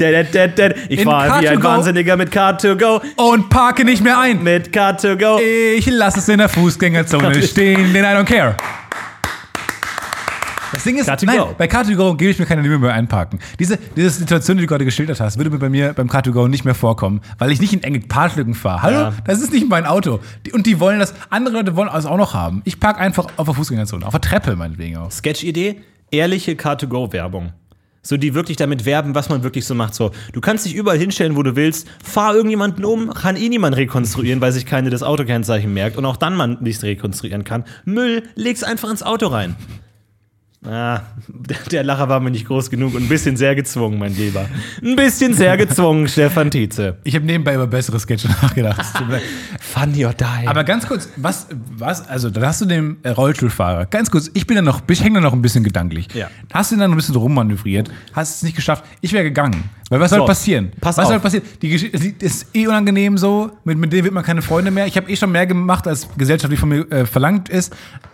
Ich 0.89 1.03
fahre 1.03 1.41
wie 1.41 1.47
ein 1.47 1.59
Car2Go 1.59 1.63
Wahnsinniger 1.63 2.17
mit 2.17 2.31
Car2Go, 2.33 3.01
und 3.15 3.49
parke 3.49 3.83
nicht 3.85 4.03
mehr 4.03 4.19
ein. 4.19 4.43
mit 4.43 4.73
Car2Go. 4.73 5.39
Ich 5.77 5.85
lasse 5.87 6.19
es 6.19 6.29
in 6.29 6.37
der 6.39 6.49
Fußgängerzone 6.49 7.41
stehen, 7.43 7.93
denn 7.93 8.03
I 8.03 8.07
don't 8.07 8.25
care. 8.25 8.55
Das 10.71 10.83
Ding 10.83 10.97
ist, 10.97 11.09
Car2Go. 11.09 11.25
nein, 11.25 11.41
bei 11.57 11.65
Car2Go 11.65 12.15
gebe 12.15 12.31
ich 12.31 12.39
mir 12.39 12.45
keine 12.45 12.61
Mühe 12.61 12.77
mehr 12.77 12.93
einparken. 12.93 13.39
Diese, 13.57 13.77
diese 13.95 14.11
Situation, 14.11 14.57
die 14.57 14.63
du 14.63 14.67
gerade 14.67 14.85
geschildert 14.85 15.19
hast, 15.19 15.37
würde 15.37 15.49
mir 15.49 15.57
bei 15.57 15.69
mir 15.69 15.93
beim 15.93 16.07
Car2Go 16.07 16.47
nicht 16.47 16.63
mehr 16.63 16.75
vorkommen, 16.75 17.21
weil 17.39 17.51
ich 17.51 17.59
nicht 17.59 17.73
in 17.73 17.81
enge 17.83 17.99
Parklücken 18.01 18.53
fahre. 18.53 18.81
Hallo? 18.83 18.97
Ja. 18.97 19.13
Das 19.25 19.41
ist 19.41 19.51
nicht 19.51 19.67
mein 19.67 19.85
Auto. 19.85 20.19
Und 20.53 20.67
die 20.67 20.79
wollen 20.79 20.99
das, 20.99 21.13
andere 21.29 21.55
Leute 21.55 21.75
wollen 21.75 21.89
das 21.91 22.05
auch 22.05 22.17
noch 22.17 22.33
haben. 22.33 22.61
Ich 22.65 22.79
parke 22.79 22.99
einfach 22.99 23.27
auf 23.35 23.45
der 23.47 23.55
Fußgängerzone, 23.55 24.05
auf 24.05 24.11
der 24.11 24.21
Treppe 24.21 24.55
meinetwegen 24.55 24.97
auch. 24.97 25.11
Sketch-Idee, 25.11 25.81
ehrliche 26.11 26.55
Car-to-Go-Werbung. 26.55 27.51
So, 28.01 28.17
die 28.17 28.33
wirklich 28.33 28.57
damit 28.57 28.85
werben, 28.85 29.13
was 29.13 29.29
man 29.29 29.43
wirklich 29.43 29.65
so 29.65 29.75
macht. 29.75 29.93
So, 29.93 30.11
du 30.31 30.41
kannst 30.41 30.65
dich 30.65 30.75
überall 30.75 30.97
hinstellen, 30.97 31.35
wo 31.35 31.43
du 31.43 31.55
willst, 31.55 31.87
fahr 32.03 32.33
irgendjemanden 32.33 32.85
um, 32.85 33.13
kann 33.13 33.35
eh 33.35 33.49
niemand 33.49 33.75
rekonstruieren, 33.75 34.39
weil 34.41 34.51
sich 34.51 34.65
keine 34.65 34.89
das 34.89 35.03
Autokennzeichen 35.03 35.73
merkt 35.73 35.97
und 35.97 36.05
auch 36.05 36.17
dann 36.17 36.35
man 36.35 36.57
nichts 36.61 36.83
rekonstruieren 36.83 37.43
kann. 37.43 37.65
Müll, 37.85 38.23
leg's 38.35 38.63
einfach 38.63 38.89
ins 38.89 39.03
Auto 39.03 39.27
rein. 39.27 39.55
Ah, 40.65 41.03
der, 41.71 41.85
Lacher 41.85 42.09
war 42.09 42.19
mir 42.19 42.31
nicht 42.31 42.45
groß 42.45 42.69
genug 42.69 42.93
und 42.93 43.03
ein 43.03 43.07
bisschen 43.07 43.37
sehr 43.37 43.55
gezwungen, 43.55 43.97
mein 43.97 44.13
Lieber. 44.13 44.45
Ein 44.83 44.97
bisschen 44.97 45.33
sehr 45.33 45.55
gezwungen, 45.55 46.05
Stefan 46.09 46.51
Tietze. 46.51 46.97
Ich 47.05 47.15
habe 47.15 47.25
nebenbei 47.25 47.55
über 47.55 47.65
bessere 47.65 47.97
Sketche 47.97 48.27
nachgedacht. 48.27 48.81
Funny 49.61 50.05
or 50.05 50.13
die. 50.13 50.47
Aber 50.47 50.65
ganz 50.65 50.85
kurz, 50.85 51.07
was, 51.15 51.47
was, 51.77 52.05
also 52.09 52.29
da 52.29 52.41
hast 52.47 52.59
du 52.59 52.65
den 52.65 52.97
äh, 53.03 53.11
Rollstuhlfahrer. 53.11 53.85
Ganz 53.85 54.11
kurz, 54.11 54.29
ich 54.33 54.45
bin 54.47 54.57
da 54.57 54.61
noch, 54.61 54.81
ich 54.89 55.01
hänge 55.01 55.15
da 55.15 55.21
noch 55.21 55.31
ein 55.33 55.41
bisschen 55.41 55.63
gedanklich. 55.63 56.07
Ja. 56.13 56.27
Hast 56.51 56.73
du 56.73 56.75
dann 56.75 56.89
noch 56.89 56.95
ein 56.95 56.99
bisschen 56.99 57.15
rummanövriert, 57.15 57.89
hast 58.11 58.35
es 58.35 58.43
nicht 58.43 58.57
geschafft. 58.57 58.83
Ich 58.99 59.13
wäre 59.13 59.23
gegangen. 59.23 59.63
Weil 59.89 60.01
was 60.01 60.11
So, 60.11 60.17
soll 60.17 60.27
passieren? 60.27 60.71
pass 60.81 60.97
was 60.97 61.05
auf. 61.05 61.11
soll 61.11 61.19
passieren? 61.21 61.45
Die 61.61 61.69
Geschichte 61.69 62.25
ist 62.25 62.53
eh 62.53 62.67
unangenehm 62.67 63.17
so, 63.17 63.49
mit, 63.63 63.77
mit 63.77 63.93
denen 63.93 64.03
wird 64.03 64.13
man 64.13 64.25
keine 64.25 64.41
Freunde 64.41 64.71
mehr. 64.71 64.85
Ich 64.87 64.97
habe 64.97 65.09
eh 65.09 65.15
schon 65.15 65.31
mehr 65.31 65.47
gemacht, 65.47 65.87
als 65.87 66.07
gesellschaftlich 66.17 66.59
von 66.59 66.67
mir 66.69 66.91
äh, 66.91 67.05
verlangt 67.05 67.47
ist. 67.47 67.73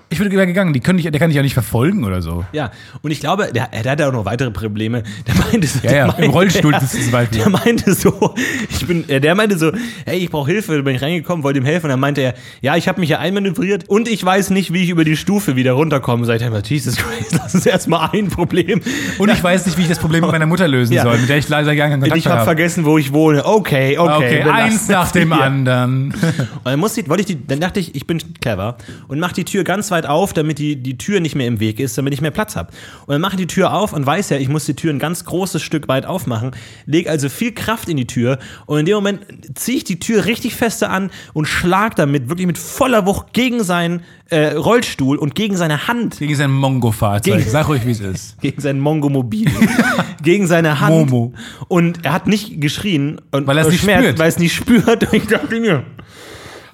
Ich 0.10 0.19
würde 0.19 0.30
gegangen, 0.30 0.72
die 0.72 0.80
können 0.80 0.98
dich, 0.98 1.10
der 1.10 1.19
kann 1.19 1.30
dich 1.30 1.36
ja 1.36 1.42
nicht 1.42 1.54
verfolgen 1.56 2.04
oder 2.04 2.22
so. 2.22 2.46
Ja, 2.54 2.72
und 3.02 3.12
ich 3.12 3.19
glaube, 3.19 3.50
der, 3.54 3.68
der 3.69 3.92
hat 3.92 4.00
ja 4.00 4.07
auch 4.07 4.13
noch 4.13 4.25
weitere 4.25 4.52
Probleme. 4.52 5.04
Der 5.28 5.36
meinte 5.36 5.68
so, 5.68 5.80
Ja, 5.84 5.94
ja, 5.96 6.07
meinte, 6.07 6.24
im 6.25 6.31
Rollstuhl 6.31 6.72
ja, 6.74 6.80
sitzt 6.80 7.02
zum 7.04 7.12
Beispiel. 7.12 7.40
Der 7.40 7.50
meinte 7.50 7.94
so, 7.94 8.34
ich 8.69 8.86
bin, 8.86 9.10
äh, 9.10 9.19
der 9.19 9.34
meinte 9.36 9.57
so, 9.57 9.72
hey, 10.06 10.19
ich 10.19 10.30
brauche 10.30 10.52
Hilfe, 10.52 10.75
da 10.75 10.81
bin 10.84 10.96
ich 10.96 11.02
reingekommen, 11.02 11.44
wollte 11.44 11.60
ihm 11.60 11.66
helfen. 11.66 11.86
Und 11.86 11.90
dann 11.92 12.00
meinte 12.00 12.22
er, 12.22 12.36
ja, 12.62 12.75
ich 12.75 12.88
habe 12.88 13.00
mich 13.02 13.10
ja 13.10 13.19
einmanövriert 13.19 13.90
und 13.90 14.07
ich 14.07 14.24
weiß 14.24 14.52
nicht, 14.52 14.72
wie 14.72 14.84
ich 14.84 14.90
über 14.92 15.04
die 15.06 15.18
Stufe 15.18 15.56
wieder 15.56 15.72
runterkomme. 15.74 16.24
Ich 16.36 16.44
einfach, 16.44 16.63
Jesus 16.66 16.96
Christ, 16.98 17.34
das 17.44 17.56
ist 17.56 17.66
erstmal 17.66 18.10
ein 18.13 18.28
Problem. 18.28 18.81
Und 19.18 19.30
ich 19.31 19.44
weiß 19.44 19.66
nicht, 19.66 19.78
wie 19.78 19.81
ich 19.84 19.88
das 19.90 20.00
Problem 20.00 20.22
mit 20.22 20.31
meiner 20.31 20.46
Mutter 20.46 20.68
lösen 20.68 20.94
Ja. 20.94 21.02
soll, 21.04 21.18
mit 21.18 21.30
der 21.30 21.38
ich 21.38 21.50
leider 21.50 21.75
gar 21.75 21.90
keinen 21.90 22.02
Kontakt 22.02 22.19
ich 22.19 22.25
habe 22.28 22.36
habe. 22.38 22.46
vergessen, 22.46 22.86
wo 22.86 22.98
ich 22.98 23.12
wohne. 23.12 23.44
Okay, 23.46 23.98
okay. 23.98 24.16
Okay, 24.16 24.42
eins 24.44 24.88
nach 24.88 25.07
es 25.07 25.12
dem 25.13 25.34
hier. 25.34 25.42
anderen. 25.44 26.13
Und 26.13 26.66
dann, 26.66 26.80
musste 26.80 27.02
ich, 27.02 27.09
wollte 27.09 27.21
ich 27.21 27.28
die, 27.28 27.47
dann 27.47 27.59
dachte 27.59 27.80
ich, 27.80 27.95
ich 27.95 28.06
bin 28.06 28.21
clever 28.40 28.78
und 29.07 29.19
mache 29.19 29.33
die 29.33 29.45
Tür 29.45 29.64
ganz 29.64 29.90
weit 29.92 29.94
auf, 30.04 30.33
damit 30.33 30.59
die, 30.59 30.75
die 30.75 30.97
Tür 30.97 31.21
nicht 31.21 31.35
mehr 31.35 31.47
im 31.47 31.59
Weg 31.61 31.80
ist, 31.80 31.97
damit 31.97 32.14
ich 32.14 32.21
mehr 32.21 32.31
Platz 32.31 32.56
habe. 32.57 32.71
Und 33.06 33.14
dann 33.14 33.21
mache 33.21 33.35
ich 33.35 33.40
die 33.40 33.47
Tür 33.47 33.73
auf 33.73 33.94
und 33.94 34.06
weiß 34.06 34.30
ja, 34.31 34.37
ich 34.37 34.49
muss 34.49 34.66
die 34.66 34.75
Tür 34.75 34.92
ein 34.92 34.99
ganz 34.99 35.23
großes 35.23 35.61
Stück 35.61 35.87
weit 35.87 36.06
aufmachen, 36.06 36.52
lege 36.85 37.09
also 37.09 37.30
viel 37.30 37.54
Kraft 37.54 37.87
in 37.87 37.97
die 37.97 38.07
Tür 38.07 38.40
und 38.66 38.80
in 38.80 38.85
dem 38.85 38.95
Moment 38.95 39.21
ziehe 39.56 39.78
ich 39.78 39.83
die 39.85 39.99
Tür 39.99 40.25
richtig 40.25 40.56
feste 40.56 40.90
an 40.90 41.11
und 41.33 41.45
schlag 41.45 41.95
damit 41.95 42.28
wirklich 42.28 42.47
mit 42.47 42.57
voller 42.57 43.06
Wucht 43.06 43.31
gegen 43.33 43.64
seinen 43.64 44.02
äh, 44.30 44.54
Rollstuhl 44.56 45.18
und 45.18 45.35
gegen 45.35 45.56
seine 45.56 45.87
Hand, 45.87 46.18
Gegen 46.18 46.35
sein 46.35 46.52
Mongo-Fahrzeug. 46.52 47.45
Sag 47.47 47.68
ruhig, 47.68 47.85
wie 47.85 47.92
es 47.92 47.99
ist. 47.99 48.37
gegen 48.42 48.59
sein 48.59 48.80
Mongo-Mobil, 48.80 49.52
gegen 50.23 50.47
seine 50.47 50.80
Hand. 50.80 51.11
Momo. 51.11 51.33
Und 51.68 52.04
er 52.04 52.14
hat 52.14 52.25
nicht 52.28 52.59
geschrien 52.59 53.21
und 53.31 53.45
Weil 53.47 53.57
er 53.59 53.66
es 53.66 53.71
nicht 53.71 53.81
spürt. 53.83 54.19
weil 54.19 54.30
es 54.30 54.40
nicht 54.40 54.56
spürt. 54.56 55.04
Und 55.11 55.14
ich 55.14 55.28
dachte 55.28 55.59
mir, 55.59 55.83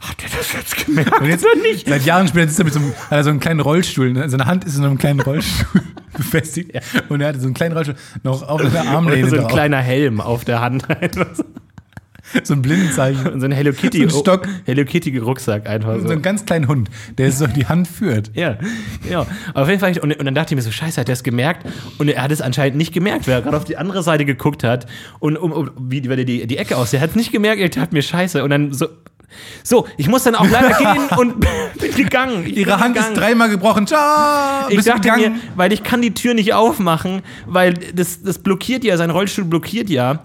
hat 0.01 0.23
er 0.23 0.29
das 0.37 0.51
jetzt 0.53 0.85
gemerkt 0.85 1.21
Und 1.21 1.27
jetzt, 1.27 1.45
oder 1.45 1.61
nicht? 1.61 1.87
Seit 1.87 2.05
Jahren 2.05 2.27
später 2.27 2.47
sitzt 2.47 2.59
er 2.59 2.65
mit 2.65 2.73
so 2.73 2.79
einem, 2.79 2.93
hat 2.93 3.11
er 3.11 3.23
so 3.23 3.29
einen 3.29 3.39
kleinen 3.39 3.59
Rollstuhl. 3.59 4.11
ne? 4.13 4.27
Seine 4.29 4.45
Hand 4.45 4.65
ist 4.65 4.75
in 4.77 4.83
einem 4.83 4.97
kleinen 4.97 5.19
Rollstuhl 5.19 5.81
befestigt. 6.17 6.71
Und 7.09 7.21
er 7.21 7.29
hatte 7.29 7.39
so 7.39 7.45
einen 7.45 7.53
kleinen 7.53 7.73
Rollstuhl 7.73 7.95
noch 8.23 8.41
auf 8.41 8.61
der 8.61 8.87
Armlehne 8.87 9.21
Oder 9.23 9.29
so 9.29 9.35
ein 9.37 9.41
drauf. 9.43 9.51
kleiner 9.51 9.77
Helm 9.77 10.19
auf 10.19 10.43
der 10.43 10.59
Hand. 10.61 10.85
so. 12.43 12.53
Ein 12.53 12.61
Blindenzeichen. 12.61 13.27
Und 13.27 13.41
so 13.41 13.45
ein 13.45 13.51
Hello 13.51 13.73
Kitty, 13.73 14.07
So 14.09 14.17
ein 14.17 14.21
Stock. 14.21 14.47
Hello 14.65 14.85
Kitty 14.85 15.17
Rucksack 15.17 15.67
einfach 15.67 15.93
Und 15.93 16.01
so 16.01 16.07
so. 16.07 16.13
einen 16.13 16.21
ganz 16.21 16.45
kleinen 16.45 16.67
Hund, 16.67 16.89
der 17.17 17.31
so 17.31 17.45
die 17.45 17.65
Hand 17.67 17.87
führt. 17.87 18.31
Ja, 18.35 18.57
ja. 19.09 19.25
Auf 19.53 19.67
jeden 19.67 19.79
Fall, 19.81 19.97
und, 19.99 20.17
und 20.17 20.25
dann 20.25 20.33
dachte 20.35 20.53
ich 20.53 20.55
mir 20.55 20.61
so, 20.61 20.71
scheiße, 20.71 20.99
hat 21.01 21.07
der 21.09 21.13
es 21.13 21.23
gemerkt? 21.23 21.67
Und 21.97 22.07
er 22.07 22.23
hat 22.23 22.31
es 22.31 22.41
anscheinend 22.41 22.77
nicht 22.77 22.93
gemerkt, 22.93 23.27
weil 23.27 23.35
er 23.35 23.41
gerade 23.41 23.57
auf 23.57 23.65
die 23.65 23.77
andere 23.77 24.01
Seite 24.01 24.23
geguckt 24.25 24.63
hat 24.63 24.87
und 25.19 25.37
um, 25.37 25.51
um, 25.51 25.71
wie 25.79 26.07
weil 26.09 26.15
der 26.15 26.25
die, 26.25 26.47
die 26.47 26.57
Ecke 26.57 26.77
aussieht. 26.77 26.99
Er 26.99 27.03
hat 27.03 27.09
es 27.11 27.15
nicht 27.15 27.31
gemerkt, 27.31 27.59
er 27.61 27.69
dachte 27.69 27.93
mir, 27.93 28.01
scheiße. 28.01 28.43
Und 28.43 28.49
dann 28.49 28.71
so, 28.73 28.87
so, 29.63 29.87
ich 29.97 30.07
muss 30.07 30.23
dann 30.23 30.35
auch 30.35 30.47
leider 30.49 30.69
gehen 30.77 31.17
und 31.17 31.39
bin 31.39 31.95
gegangen. 31.95 32.43
Ich 32.45 32.57
Ihre 32.57 32.71
bin 32.71 32.79
Hand 32.79 32.95
gegangen. 32.95 33.13
ist 33.13 33.19
dreimal 33.21 33.49
gebrochen. 33.49 33.87
Ciao! 33.87 34.67
Ich 34.69 34.75
Bist 34.75 34.87
dachte 34.87 35.01
gegangen. 35.01 35.33
mir, 35.33 35.39
weil 35.55 35.71
ich 35.73 35.83
kann 35.83 36.01
die 36.01 36.13
Tür 36.13 36.33
nicht 36.33 36.53
aufmachen, 36.53 37.21
weil 37.45 37.73
das, 37.73 38.21
das 38.23 38.39
blockiert 38.39 38.83
ja, 38.83 38.97
sein 38.97 39.09
Rollstuhl 39.09 39.45
blockiert 39.45 39.89
ja 39.89 40.23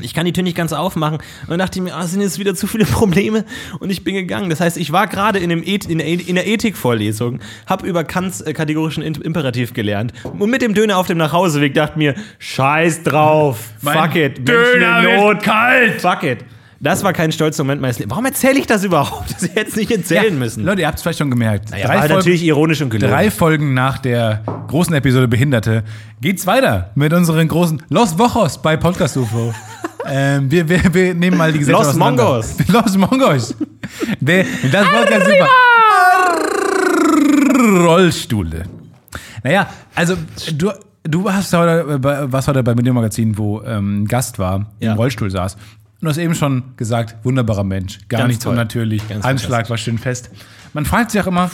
Ich 0.00 0.12
kann 0.12 0.26
die 0.26 0.32
Tür 0.32 0.42
nicht 0.42 0.56
ganz 0.56 0.72
aufmachen. 0.72 1.18
Und 1.42 1.50
dann 1.50 1.58
dachte 1.60 1.78
ich 1.78 1.82
mir, 1.84 1.94
ah, 1.94 2.04
sind 2.06 2.20
jetzt 2.20 2.38
wieder 2.40 2.54
zu 2.56 2.66
viele 2.66 2.84
Probleme. 2.84 3.44
Und 3.78 3.90
ich 3.90 4.02
bin 4.02 4.14
gegangen. 4.16 4.50
Das 4.50 4.58
heißt, 4.60 4.76
ich 4.76 4.90
war 4.90 5.06
gerade 5.06 5.38
in, 5.38 5.50
dem 5.50 5.62
Eth- 5.62 5.88
in, 5.88 5.98
der, 5.98 6.06
in 6.08 6.34
der 6.34 6.46
Ethikvorlesung, 6.48 7.38
habe 7.68 7.86
über 7.86 8.02
Kants 8.02 8.40
äh, 8.40 8.52
kategorischen 8.52 9.02
Imperativ 9.04 9.72
gelernt. 9.72 10.12
Und 10.24 10.50
mit 10.50 10.62
dem 10.62 10.74
Döner 10.74 10.96
auf 10.98 11.06
dem 11.06 11.18
Nachhauseweg 11.18 11.74
dachte 11.74 11.96
mir, 11.98 12.14
scheiß 12.40 13.04
drauf. 13.04 13.58
Mein 13.82 13.96
fuck 13.98 14.16
it. 14.16 14.48
Döner 14.48 15.00
Menschen 15.02 15.18
in 15.20 15.24
wird 15.28 15.42
kalt. 15.44 16.00
Fuck 16.02 16.22
it. 16.24 16.38
Das 16.84 17.02
war 17.02 17.14
kein 17.14 17.32
stolzer 17.32 17.64
Moment 17.64 17.80
meines 17.80 17.98
Lebens. 17.98 18.10
Warum 18.10 18.26
erzähle 18.26 18.58
ich 18.58 18.66
das 18.66 18.84
überhaupt? 18.84 19.32
Das 19.32 19.42
hätte 19.42 19.70
es 19.70 19.76
nicht 19.76 19.90
erzählen 19.90 20.38
müssen. 20.38 20.64
Leute, 20.64 20.82
ihr 20.82 20.86
habt 20.86 20.98
es 20.98 21.02
vielleicht 21.02 21.18
schon 21.18 21.30
gemerkt. 21.30 21.70
Ja, 21.70 21.88
war 21.88 22.06
natürlich 22.06 22.44
ironisch 22.44 22.82
und 22.82 22.90
gelogen. 22.90 23.10
Drei 23.10 23.30
Folgen 23.30 23.72
nach 23.72 23.96
der 23.96 24.42
großen 24.68 24.94
Episode 24.94 25.26
Behinderte 25.26 25.82
geht's 26.20 26.46
weiter 26.46 26.90
mit 26.94 27.14
unseren 27.14 27.48
großen 27.48 27.82
Los 27.88 28.18
Wochos 28.18 28.60
bei 28.60 28.76
Podcast 28.76 29.16
UFO. 29.16 29.54
ähm, 30.06 30.50
wir, 30.50 30.68
wir, 30.68 30.92
wir 30.92 31.14
nehmen 31.14 31.38
mal 31.38 31.54
die 31.54 31.60
Gesellschaft 31.60 31.86
Los. 31.86 31.96
Mongos. 31.96 32.54
Los 32.68 32.98
Mongos. 32.98 33.54
Der, 34.20 34.44
das 34.70 34.86
Podcast 34.86 35.26
super. 35.26 35.48
Rollstuhle. 37.82 38.64
Naja, 39.42 39.68
also 39.94 40.16
du, 40.52 40.70
du 41.02 41.32
hast 41.32 41.50
heute, 41.54 41.94
äh, 41.94 42.30
warst 42.30 42.46
heute 42.46 42.62
bei 42.62 42.74
Medium 42.74 42.94
Magazin, 42.94 43.38
wo 43.38 43.62
ähm, 43.62 44.06
Gast 44.06 44.38
war, 44.38 44.66
Ja. 44.80 44.92
im 44.92 44.98
Rollstuhl 44.98 45.30
saß. 45.30 45.56
Und 46.00 46.06
du 46.06 46.08
hast 46.08 46.18
eben 46.18 46.34
schon 46.34 46.76
gesagt, 46.76 47.24
wunderbarer 47.24 47.64
Mensch, 47.64 48.00
gar 48.08 48.18
Ganz 48.18 48.28
nichts 48.28 48.44
toll. 48.44 48.52
unnatürlich, 48.52 49.08
Ganz 49.08 49.24
Handschlag 49.24 49.70
war 49.70 49.78
schön 49.78 49.98
fest. 49.98 50.30
Man 50.72 50.84
fragt 50.84 51.10
sich 51.12 51.20
auch 51.20 51.26
immer, 51.26 51.50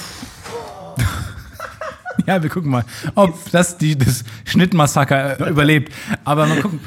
ja, 2.27 2.43
wir 2.43 2.51
gucken 2.51 2.71
mal, 2.71 2.85
ob 3.15 3.51
das 3.51 3.79
die, 3.79 3.97
das 3.97 4.25
Schnittmassaker 4.45 5.41
äh, 5.41 5.51
überlebt. 5.51 5.93
Aber 6.25 6.47
mal 6.47 6.61
gucken. 6.61 6.81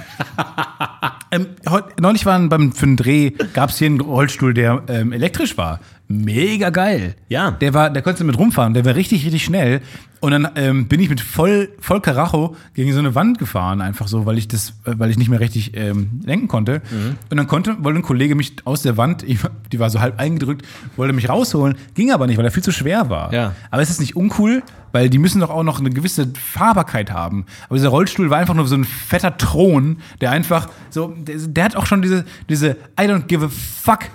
ähm, 1.31 1.47
heut, 1.69 1.99
neulich 1.99 2.25
waren 2.25 2.49
beim 2.49 2.73
für 2.73 2.85
einen 2.85 2.97
Dreh 2.97 3.31
gab 3.53 3.69
es 3.69 3.77
hier 3.77 3.87
einen 3.87 4.01
Rollstuhl, 4.01 4.53
der 4.53 4.83
ähm, 4.87 5.11
elektrisch 5.13 5.57
war. 5.57 5.79
Mega 6.07 6.69
geil. 6.69 7.15
Ja. 7.29 7.51
Der 7.51 7.73
war, 7.73 7.89
der 7.89 8.01
konnte 8.01 8.23
mit 8.23 8.37
rumfahren, 8.37 8.73
der 8.73 8.85
war 8.85 8.95
richtig, 8.95 9.25
richtig 9.25 9.43
schnell. 9.43 9.81
Und 10.19 10.31
dann 10.31 10.47
ähm, 10.55 10.87
bin 10.87 11.01
ich 11.01 11.09
mit 11.09 11.19
voll, 11.19 11.69
voll 11.79 11.99
Karacho 11.99 12.55
gegen 12.73 12.93
so 12.93 12.99
eine 12.99 13.13
Wand 13.13 13.39
gefahren, 13.39 13.81
einfach 13.81 14.07
so, 14.07 14.25
weil 14.25 14.37
ich 14.37 14.47
das, 14.47 14.69
äh, 14.85 14.93
weil 14.97 15.09
ich 15.09 15.17
nicht 15.17 15.29
mehr 15.29 15.39
richtig 15.39 15.75
ähm, 15.75 16.21
lenken 16.23 16.47
konnte. 16.47 16.81
Mhm. 16.91 17.17
Und 17.29 17.37
dann 17.37 17.47
konnte, 17.47 17.83
wollte 17.83 17.99
ein 17.99 18.03
Kollege 18.03 18.35
mich 18.35 18.55
aus 18.63 18.83
der 18.83 18.95
Wand, 18.95 19.23
ich, 19.23 19.39
die 19.71 19.79
war 19.79 19.89
so 19.89 19.99
halb 19.99 20.19
eingedrückt, 20.19 20.65
wollte 20.95 21.13
mich 21.13 21.27
rausholen, 21.27 21.75
ging 21.93 22.11
aber 22.11 22.27
nicht, 22.27 22.37
weil 22.37 22.45
er 22.45 22.51
viel 22.51 22.63
zu 22.63 22.71
schwer 22.71 23.09
war. 23.09 23.33
Ja. 23.33 23.53
Aber 23.69 23.81
es 23.81 23.89
ist 23.89 23.99
nicht 23.99 24.15
uncool, 24.15 24.63
weil 24.93 25.09
die 25.09 25.17
müssen 25.17 25.41
doch 25.41 25.49
auch 25.49 25.63
noch 25.63 25.79
eine 25.79 25.89
gewisse 25.89 26.31
Fahrbarkeit 26.39 27.11
haben. 27.11 27.45
Aber 27.65 27.75
dieser 27.75 27.89
Rollstuhl 27.89 28.29
war 28.29 28.37
einfach 28.37 28.53
nur 28.53 28.67
so 28.67 28.75
ein 28.75 28.85
fetter 28.85 29.35
Thron, 29.37 29.97
der 30.21 30.31
einfach 30.31 30.69
so, 30.89 31.07
der, 31.17 31.35
der 31.37 31.63
hat 31.65 31.75
auch 31.75 31.85
schon 31.85 32.01
diese, 32.01 32.23
diese 32.47 32.77
I 32.97 33.03
don't 33.03 33.23
give 33.23 33.43
a 33.43 33.49
fuck 33.49 34.05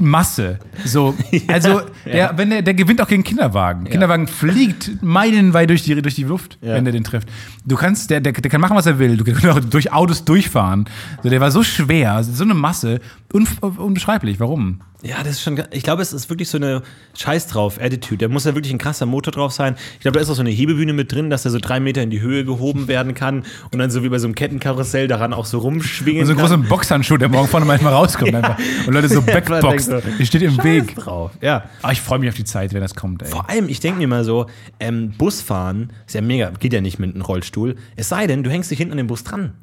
Masse. 0.00 0.58
So, 0.84 1.14
also, 1.48 1.82
der, 2.04 2.36
wenn 2.36 2.50
der, 2.50 2.62
der 2.62 2.74
gewinnt 2.74 3.00
auch 3.00 3.08
gegen 3.08 3.22
Kinderwagen. 3.24 3.84
Kinderwagen 3.84 4.26
fliegt 4.26 5.02
meilenweit 5.02 5.70
durch 5.70 5.82
die, 5.82 6.00
durch 6.00 6.14
die 6.14 6.24
Luft, 6.24 6.58
Ja. 6.62 6.74
wenn 6.74 6.84
der 6.84 6.92
den 6.92 7.04
trifft. 7.04 7.28
Du 7.64 7.76
kannst, 7.76 8.10
der, 8.10 8.20
der, 8.20 8.32
der 8.32 8.50
kann 8.50 8.60
machen, 8.60 8.76
was 8.76 8.86
er 8.86 8.98
will. 8.98 9.16
Du 9.16 9.24
kannst 9.24 9.46
auch 9.46 9.60
durch 9.60 9.92
Autos 9.92 10.24
durchfahren. 10.24 10.86
So, 11.22 11.28
der 11.28 11.40
war 11.40 11.50
so 11.50 11.62
schwer, 11.62 12.22
so 12.24 12.44
eine 12.44 12.54
Masse, 12.54 13.00
unbeschreiblich. 13.32 14.40
Warum? 14.40 14.80
Ja, 15.02 15.18
das 15.22 15.32
ist 15.32 15.42
schon. 15.42 15.62
Ich 15.70 15.82
glaube, 15.82 16.02
es 16.02 16.12
ist 16.12 16.28
wirklich 16.28 16.48
so 16.50 16.58
eine 16.58 16.82
Scheiß 17.18 17.46
drauf 17.46 17.80
Attitude. 17.80 18.18
Da 18.18 18.28
muss 18.28 18.44
ja 18.44 18.54
wirklich 18.54 18.72
ein 18.72 18.78
krasser 18.78 19.06
Motor 19.06 19.32
drauf 19.32 19.52
sein. 19.52 19.76
Ich 19.94 20.00
glaube, 20.00 20.16
da 20.16 20.20
ist 20.22 20.28
auch 20.28 20.34
so 20.34 20.42
eine 20.42 20.50
Hebebühne 20.50 20.92
mit 20.92 21.10
drin, 21.12 21.30
dass 21.30 21.42
der 21.42 21.50
so 21.52 21.58
drei 21.58 21.80
Meter 21.80 22.02
in 22.02 22.10
die 22.10 22.20
Höhe 22.20 22.44
gehoben 22.44 22.86
werden 22.86 23.14
kann 23.14 23.44
und 23.72 23.78
dann 23.78 23.90
so 23.90 24.02
wie 24.04 24.08
bei 24.10 24.18
so 24.18 24.26
einem 24.26 24.34
Kettenkarussell 24.34 25.08
daran 25.08 25.32
auch 25.32 25.46
so 25.46 25.58
rumschwingen 25.58 26.20
Und 26.22 26.26
so 26.26 26.32
ein 26.32 26.36
kann. 26.38 26.46
großer 26.46 26.68
Boxhandschuh, 26.68 27.16
der 27.16 27.28
morgen 27.30 27.48
vorne 27.48 27.64
manchmal 27.66 27.94
rauskommt. 27.94 28.34
Einfach. 28.34 28.58
Und 28.86 28.92
Leute 28.92 29.08
so 29.08 29.22
backboxen. 29.26 30.00
so, 30.02 30.08
Die 30.18 30.26
steht 30.26 30.42
im 30.42 30.54
Scheiß 30.56 30.64
Weg. 30.64 30.94
drauf. 30.96 31.30
Ja. 31.40 31.64
Aber 31.82 31.92
ich 31.92 32.00
freue 32.02 32.18
mich 32.18 32.28
auf 32.28 32.36
die 32.36 32.44
Zeit, 32.44 32.74
wenn 32.74 32.82
das 32.82 32.94
kommt, 32.94 33.22
ey. 33.22 33.28
Vor 33.28 33.48
allem, 33.48 33.68
ich 33.68 33.80
denke 33.80 33.98
mir 34.00 34.06
mal 34.08 34.24
so, 34.24 34.46
ähm, 34.80 35.12
Busfahren 35.16 35.92
ist 36.06 36.14
ja 36.14 36.20
mega, 36.20 36.50
geht 36.50 36.72
ja 36.74 36.80
nicht 36.82 36.98
mit 36.98 37.14
einem 37.14 37.22
Rollstuhl. 37.22 37.76
Es 37.96 38.08
sei 38.10 38.26
denn, 38.26 38.42
du 38.42 38.50
hängst 38.50 38.70
dich 38.70 38.78
hinten 38.78 38.92
an 38.92 38.98
den 38.98 39.06
Bus 39.06 39.24
dran. 39.24 39.54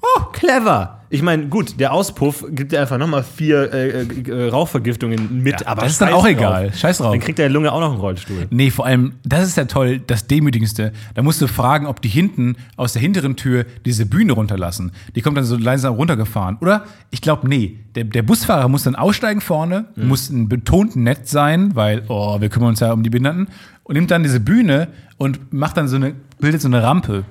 Oh, 0.00 0.22
clever. 0.32 0.98
Ich 1.10 1.22
meine, 1.22 1.46
gut, 1.46 1.80
der 1.80 1.94
Auspuff 1.94 2.44
gibt 2.50 2.72
dir 2.72 2.80
einfach 2.82 2.98
nochmal 2.98 3.22
vier 3.22 3.72
äh, 3.72 4.02
äh, 4.02 4.48
Rauchvergiftungen 4.50 5.42
mit, 5.42 5.66
aber 5.66 5.82
das 5.82 5.92
ist 5.92 6.02
dann 6.02 6.12
auch 6.12 6.24
drauf. 6.24 6.30
egal. 6.30 6.74
Scheiß 6.74 6.98
drauf. 6.98 7.12
Dann 7.12 7.20
kriegt 7.20 7.38
der 7.38 7.48
Lunge 7.48 7.72
auch 7.72 7.80
noch 7.80 7.92
einen 7.92 8.00
Rollstuhl. 8.00 8.46
Nee, 8.50 8.70
vor 8.70 8.84
allem, 8.84 9.14
das 9.24 9.44
ist 9.44 9.56
ja 9.56 9.64
toll, 9.64 10.00
das 10.06 10.26
Demütigendste. 10.26 10.92
Da 11.14 11.22
musst 11.22 11.40
du 11.40 11.46
fragen, 11.46 11.86
ob 11.86 12.02
die 12.02 12.08
hinten 12.08 12.56
aus 12.76 12.92
der 12.92 13.00
hinteren 13.00 13.36
Tür 13.36 13.64
diese 13.86 14.04
Bühne 14.04 14.34
runterlassen. 14.34 14.92
Die 15.14 15.22
kommt 15.22 15.38
dann 15.38 15.44
so 15.44 15.56
langsam 15.56 15.94
runtergefahren. 15.94 16.58
Oder? 16.60 16.84
Ich 17.10 17.22
glaube, 17.22 17.48
nee. 17.48 17.78
Der, 17.94 18.04
der 18.04 18.22
Busfahrer 18.22 18.68
muss 18.68 18.82
dann 18.82 18.94
aussteigen 18.94 19.40
vorne, 19.40 19.86
muss 19.96 20.28
ein 20.28 20.48
betont 20.48 20.94
nett 20.94 21.26
sein, 21.26 21.74
weil, 21.74 22.02
oh, 22.08 22.38
wir 22.40 22.50
kümmern 22.50 22.68
uns 22.68 22.80
ja 22.80 22.92
um 22.92 23.02
die 23.02 23.10
Behinderten. 23.10 23.48
Und 23.82 23.94
nimmt 23.94 24.10
dann 24.10 24.22
diese 24.22 24.40
Bühne 24.40 24.88
und 25.16 25.52
macht 25.54 25.78
dann 25.78 25.88
so 25.88 25.96
eine, 25.96 26.14
bildet 26.38 26.60
so 26.60 26.68
eine 26.68 26.82
Rampe. 26.82 27.24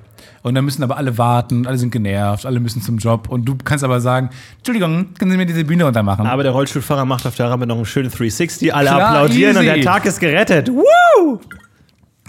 Und 0.43 0.55
dann 0.55 0.65
müssen 0.65 0.83
aber 0.83 0.97
alle 0.97 1.17
warten, 1.17 1.67
alle 1.67 1.77
sind 1.77 1.91
genervt, 1.91 2.45
alle 2.45 2.59
müssen 2.59 2.81
zum 2.81 2.97
Job. 2.97 3.29
Und 3.29 3.45
du 3.45 3.55
kannst 3.63 3.83
aber 3.83 3.99
sagen, 4.01 4.29
Entschuldigung, 4.57 5.13
können 5.19 5.31
Sie 5.31 5.37
mir 5.37 5.45
diese 5.45 5.63
Bühne 5.65 5.83
runter 5.85 6.03
machen? 6.03 6.25
Aber 6.25 6.43
der 6.43 6.51
Rollstuhlfahrer 6.51 7.05
macht 7.05 7.25
auf 7.25 7.35
der 7.35 7.49
Rampe 7.49 7.67
noch 7.67 7.75
einen 7.75 7.85
schönen 7.85 8.09
360, 8.09 8.73
alle 8.73 8.89
Klar, 8.89 9.01
applaudieren 9.09 9.57
und 9.57 9.63
easy. 9.63 9.73
der 9.75 9.83
Tag 9.83 10.05
ist 10.05 10.19
gerettet. 10.19 10.69
Woo! 10.69 11.39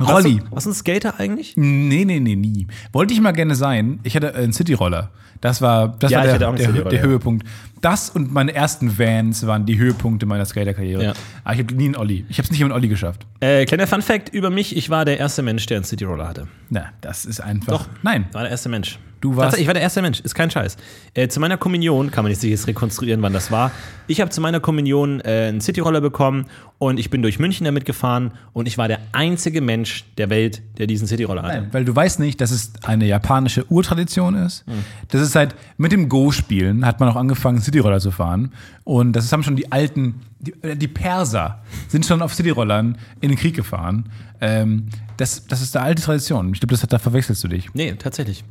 Rolli. 0.01 0.41
Was 0.51 0.65
ist 0.67 0.73
ein 0.73 0.75
Skater 0.75 1.15
eigentlich? 1.19 1.55
Nee, 1.57 2.05
nee, 2.05 2.21
nee, 2.21 2.37
nie. 2.37 2.69
Wollte 2.93 3.13
ich 3.15 3.21
mal 3.21 3.33
gerne 3.33 3.55
sein. 3.57 3.99
Ich 4.05 4.15
hatte 4.15 4.33
einen 4.35 4.53
Cityroller. 4.53 5.11
Das 5.41 5.61
war, 5.61 5.89
das 5.99 6.11
Ja, 6.11 6.19
war 6.19 6.27
der, 6.39 6.53
der, 6.53 6.85
der. 6.85 7.03
Höhepunkt. 7.03 7.47
Das 7.81 8.11
und 8.11 8.33
meine 8.33 8.55
ersten 8.55 8.99
Vans 8.99 9.47
waren 9.47 9.67
die 9.67 9.79
Höhepunkte 9.79 10.27
meiner 10.27 10.45
Skaterkarriere. 10.45 11.05
Ja. 11.05 11.13
Aber 11.45 11.55
ich 11.55 11.61
habe 11.61 11.75
nie 11.75 11.87
einen 11.87 11.97
Olli. 11.97 12.25
Ich 12.29 12.39
habe 12.39 12.45
es 12.45 12.51
nicht 12.51 12.61
mit 12.61 12.67
einem 12.71 12.77
Olli 12.77 12.89
geschafft. 12.89 13.27
Äh, 13.41 13.65
kleiner 13.67 13.87
Fun 13.87 14.03
Fact 14.03 14.29
über 14.31 14.51
mich: 14.51 14.77
Ich 14.77 14.91
war 14.91 15.05
der 15.05 15.19
erste 15.19 15.43
Mensch, 15.43 15.67
der 15.67 15.79
einen 15.79 15.85
Cityroller 15.85 16.27
hatte. 16.29 16.49
Na, 16.71 16.87
das 17.01 17.25
ist 17.25 17.41
einfach. 17.41 17.73
Doch. 17.73 17.89
Nein. 18.03 18.27
War 18.33 18.43
der 18.43 18.51
erste 18.51 18.69
Mensch. 18.69 18.99
Du 19.21 19.35
warst- 19.35 19.59
Ich 19.59 19.67
war 19.67 19.75
der 19.75 19.83
erste 19.83 20.01
Mensch, 20.01 20.21
ist 20.21 20.37
kein 20.37 20.49
Scheiß. 20.49 20.77
Äh, 21.15 21.27
zu 21.27 21.41
meiner 21.41 21.57
Kommunion, 21.57 22.13
kann 22.13 22.23
man 22.23 22.31
nicht 22.31 22.41
sich 22.41 22.51
jetzt 22.51 22.69
rekonstruieren, 22.69 23.21
wann 23.21 23.33
das 23.33 23.51
war. 23.51 23.73
Ich 24.07 24.21
habe 24.21 24.31
zu 24.31 24.41
meiner 24.41 24.61
Kommunion 24.61 25.21
äh, 25.23 25.47
einen 25.49 25.61
Cityroller 25.61 26.01
bekommen 26.01 26.45
und 26.79 27.01
ich 27.01 27.11
bin 27.11 27.21
durch 27.21 27.41
München 27.41 27.65
damit 27.65 27.85
gefahren 27.85 28.31
und 28.53 28.69
ich 28.69 28.79
war 28.79 28.87
der 28.87 29.01
einzige 29.11 29.61
Mensch 29.61 30.05
der 30.19 30.31
Welt, 30.31 30.63
der 30.79 30.87
diesen 30.87 31.09
Cityroller 31.09 31.43
hatte. 31.43 31.63
Nein, 31.63 31.69
weil 31.73 31.85
du 31.85 31.97
weißt 31.97 32.21
nicht, 32.21 32.41
dass 32.41 32.53
es 32.53 32.71
eine 32.85 33.07
japanische 33.07 33.65
Urtradition 33.69 34.37
ist. 34.37 34.65
Das 35.09 35.21
ist 35.21 35.35
halt 35.35 35.57
mit 35.79 35.91
dem 35.91 36.09
Go-Spielen 36.09 36.87
hat 36.87 37.01
man 37.01 37.09
auch 37.09 37.17
angefangen, 37.17 37.61
Cityroller 37.69 38.01
zu 38.01 38.11
fahren. 38.11 38.53
Und 38.85 39.13
das 39.13 39.31
haben 39.33 39.43
schon 39.43 39.57
die 39.57 39.71
alten, 39.71 40.21
die, 40.41 40.55
äh, 40.63 40.77
die 40.77 40.89
Perser 40.89 41.63
sind 41.89 42.07
schon 42.07 42.23
auf 42.23 42.35
Cityrollern 42.35 42.99
in 43.21 43.29
den 43.29 43.39
Krieg 43.39 43.55
gefahren. 43.55 44.11
Ähm, 44.41 44.87
das, 45.17 45.47
das 45.47 45.61
ist 45.61 45.77
eine 45.77 45.85
alte 45.85 46.03
Tradition. 46.03 46.53
Ich 46.53 46.61
glaube, 46.61 46.73
das 46.73 46.83
hat, 46.83 46.93
da 46.93 46.99
verwechselst 46.99 47.43
du 47.43 47.49
dich. 47.49 47.69
Nee, 47.75 47.93
tatsächlich. 47.99 48.45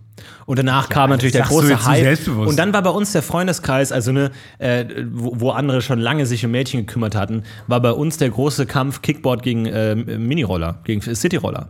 Und 0.46 0.60
danach 0.60 0.90
kam 0.90 1.10
natürlich 1.10 1.34
der 1.34 1.46
große 1.46 1.86
Hype. 1.86 2.28
Und 2.28 2.58
dann 2.58 2.74
war 2.74 2.82
bei 2.82 2.90
uns 2.90 3.12
der 3.12 3.22
Freundeskreis, 3.22 3.92
also 3.92 4.12
ne, 4.12 4.32
äh, 4.60 4.86
wo, 5.12 5.40
wo 5.40 5.50
andere 5.52 5.82
schon 5.82 6.00
lange 6.00 6.26
sich 6.26 6.46
um 6.46 6.52
Mädchen 6.52 6.86
gekümmert 6.86 7.16
hatten, 7.16 7.44
war 7.68 7.82
bei 7.82 7.92
uns 7.92 8.18
der 8.18 8.30
große 8.30 8.66
Kampf 8.66 9.02
Kickboard 9.02 9.44
gegen 9.44 9.66
äh, 9.66 9.96
Miniroller, 9.96 10.80
gegen 10.84 11.02
Cityroller. 11.02 11.70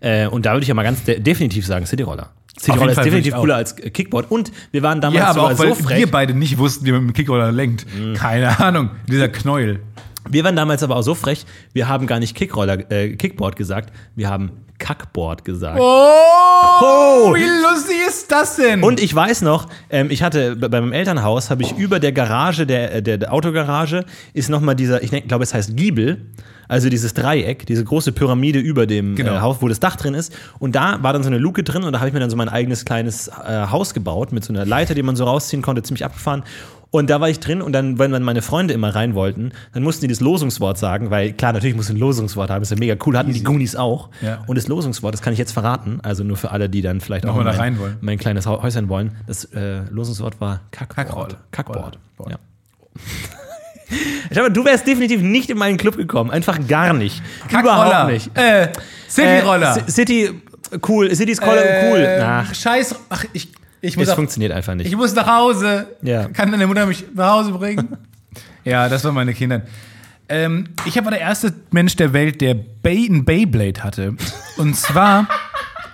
Äh, 0.00 0.26
und 0.28 0.46
da 0.46 0.52
würde 0.52 0.62
ich 0.62 0.68
ja 0.68 0.74
mal 0.74 0.82
ganz 0.82 1.04
de 1.04 1.18
definitiv 1.20 1.66
sagen, 1.66 1.86
Cityroller. 1.86 2.30
Cityroller 2.60 2.92
ist 2.92 3.04
definitiv 3.04 3.34
cooler 3.34 3.56
als 3.56 3.72
äh, 3.78 3.90
Kickboard. 3.90 4.30
Und 4.30 4.52
wir 4.72 4.82
waren 4.82 5.00
damals 5.00 5.20
Ja, 5.20 5.30
aber 5.30 5.44
auch 5.44 5.58
weil 5.58 5.68
so 5.68 5.74
frech. 5.74 5.98
wir 5.98 6.10
beide 6.10 6.34
nicht 6.34 6.58
wussten, 6.58 6.84
wie 6.86 6.92
man 6.92 7.06
mit 7.06 7.14
dem 7.14 7.16
Kickroller 7.16 7.52
lenkt. 7.52 7.86
Keine 8.14 8.58
Ahnung. 8.60 8.90
Dieser 9.08 9.28
Knäuel. 9.28 9.80
Wir 10.30 10.44
waren 10.44 10.56
damals 10.56 10.82
aber 10.82 10.96
auch 10.96 11.02
so 11.02 11.14
frech, 11.14 11.46
wir 11.72 11.88
haben 11.88 12.06
gar 12.06 12.18
nicht 12.18 12.34
Kickroller, 12.36 12.90
äh, 12.90 13.16
Kickboard 13.16 13.56
gesagt, 13.56 13.92
wir 14.14 14.28
haben 14.28 14.50
Kackboard 14.78 15.44
gesagt. 15.44 15.78
Oh, 15.80 17.34
wie 17.34 17.62
lustig 17.62 17.96
ist 18.06 18.30
das 18.30 18.56
denn? 18.56 18.82
Und 18.82 19.00
ich 19.00 19.14
weiß 19.14 19.42
noch, 19.42 19.68
ähm, 19.90 20.08
ich 20.10 20.22
hatte 20.22 20.54
bei 20.56 20.68
bei 20.68 20.80
meinem 20.80 20.92
Elternhaus, 20.92 21.50
habe 21.50 21.62
ich 21.62 21.76
über 21.78 21.98
der 21.98 22.12
Garage, 22.12 22.66
der, 22.66 22.96
äh, 22.96 23.02
der, 23.02 23.18
der 23.18 23.32
Autogarage, 23.32 24.04
ist 24.34 24.50
nochmal 24.50 24.74
dieser, 24.76 25.02
ich 25.02 25.10
glaube, 25.26 25.44
es 25.44 25.54
heißt 25.54 25.76
Giebel, 25.76 26.26
also 26.68 26.88
dieses 26.90 27.14
Dreieck, 27.14 27.66
diese 27.66 27.82
große 27.84 28.12
Pyramide 28.12 28.58
über 28.58 28.86
dem 28.86 29.16
Genau. 29.16 29.34
äh, 29.34 29.40
Haus, 29.40 29.56
wo 29.60 29.68
das 29.68 29.80
Dach 29.80 29.96
drin 29.96 30.14
ist. 30.14 30.32
Und 30.58 30.74
da 30.76 31.02
war 31.02 31.12
dann 31.12 31.22
so 31.22 31.28
eine 31.28 31.38
Luke 31.38 31.62
drin 31.64 31.82
und 31.82 31.92
da 31.92 31.98
habe 31.98 32.08
ich 32.08 32.14
mir 32.14 32.20
dann 32.20 32.30
so 32.30 32.36
mein 32.36 32.48
eigenes 32.48 32.84
kleines 32.84 33.28
äh, 33.28 33.66
Haus 33.70 33.94
gebaut 33.94 34.32
mit 34.32 34.44
so 34.44 34.52
einer 34.52 34.64
Leiter, 34.66 34.94
die 34.94 35.02
man 35.02 35.16
so 35.16 35.24
rausziehen 35.24 35.62
konnte, 35.62 35.82
ziemlich 35.82 36.04
abgefahren. 36.04 36.42
Und 36.90 37.10
da 37.10 37.20
war 37.20 37.28
ich 37.28 37.38
drin 37.38 37.60
und 37.60 37.72
dann, 37.72 37.98
wenn 37.98 38.12
dann 38.12 38.22
meine 38.22 38.40
Freunde 38.40 38.72
immer 38.72 38.94
rein 38.94 39.14
wollten, 39.14 39.52
dann 39.74 39.82
mussten 39.82 40.02
die 40.02 40.08
das 40.08 40.20
Losungswort 40.20 40.78
sagen, 40.78 41.10
weil 41.10 41.34
klar, 41.34 41.52
natürlich 41.52 41.76
muss 41.76 41.90
ein 41.90 41.98
Losungswort 41.98 42.48
haben, 42.48 42.62
ist 42.62 42.70
ja 42.70 42.78
mega 42.78 42.96
cool, 43.04 43.14
hatten 43.18 43.34
die 43.34 43.42
Goonies 43.44 43.76
auch. 43.76 44.08
Ja. 44.22 44.42
Und 44.46 44.56
das 44.56 44.68
Losungswort, 44.68 45.12
das 45.12 45.20
kann 45.20 45.34
ich 45.34 45.38
jetzt 45.38 45.52
verraten, 45.52 46.00
also 46.02 46.24
nur 46.24 46.38
für 46.38 46.50
alle, 46.50 46.70
die 46.70 46.80
dann 46.80 47.02
vielleicht 47.02 47.26
auch 47.26 47.36
Nochmal 47.36 47.44
da 47.44 47.50
mein, 47.50 47.60
rein 47.60 47.78
wollen. 47.78 47.96
mein 48.00 48.16
kleines 48.18 48.46
Häuschen 48.46 48.88
wollen. 48.88 49.16
Das 49.26 49.44
äh, 49.52 49.80
Losungswort 49.90 50.40
war 50.40 50.60
Kackboard. 50.70 50.96
Kackboard. 50.96 51.36
Kackboard. 51.52 51.98
Board. 52.16 52.30
Ja. 52.30 52.38
Ich 53.90 54.30
glaube, 54.30 54.50
du 54.50 54.64
wärst 54.64 54.86
definitiv 54.86 55.22
nicht 55.22 55.50
in 55.50 55.58
meinen 55.58 55.78
Club 55.78 55.96
gekommen. 55.96 56.30
Einfach 56.30 56.58
gar 56.68 56.92
nicht. 56.92 57.22
Überhaupt 57.48 58.12
nicht. 58.12 58.30
Äh, 58.36 58.68
Cityroller. 59.08 59.76
Äh, 59.78 59.90
City, 59.90 60.30
cool. 60.86 61.14
City 61.14 61.36
cool. 61.40 61.56
Äh, 61.56 61.90
cool. 61.90 62.20
Ach, 62.22 62.54
Scheiß. 62.54 62.94
Ach, 63.08 63.24
ich. 63.32 63.48
Ich 63.80 63.96
muss 63.96 64.08
es 64.08 64.14
funktioniert 64.14 64.52
einfach 64.52 64.74
nicht. 64.74 64.88
Ich 64.88 64.96
muss 64.96 65.14
nach 65.14 65.26
Hause. 65.26 65.86
Ja. 66.02 66.28
Kann 66.28 66.50
deine 66.50 66.66
Mutter 66.66 66.84
mich 66.84 67.04
nach 67.14 67.30
Hause 67.30 67.52
bringen? 67.52 67.96
ja, 68.64 68.88
das 68.88 69.04
waren 69.04 69.14
meine 69.14 69.32
Kinder. 69.34 69.62
Ähm, 70.28 70.68
ich 70.84 70.96
war 70.96 71.10
der 71.10 71.20
erste 71.20 71.54
Mensch 71.70 71.96
der 71.96 72.12
Welt, 72.12 72.40
der 72.40 72.54
Bay, 72.54 73.06
ein 73.06 73.24
Beyblade 73.24 73.82
hatte. 73.82 74.14
Und 74.56 74.74
zwar 74.76 75.28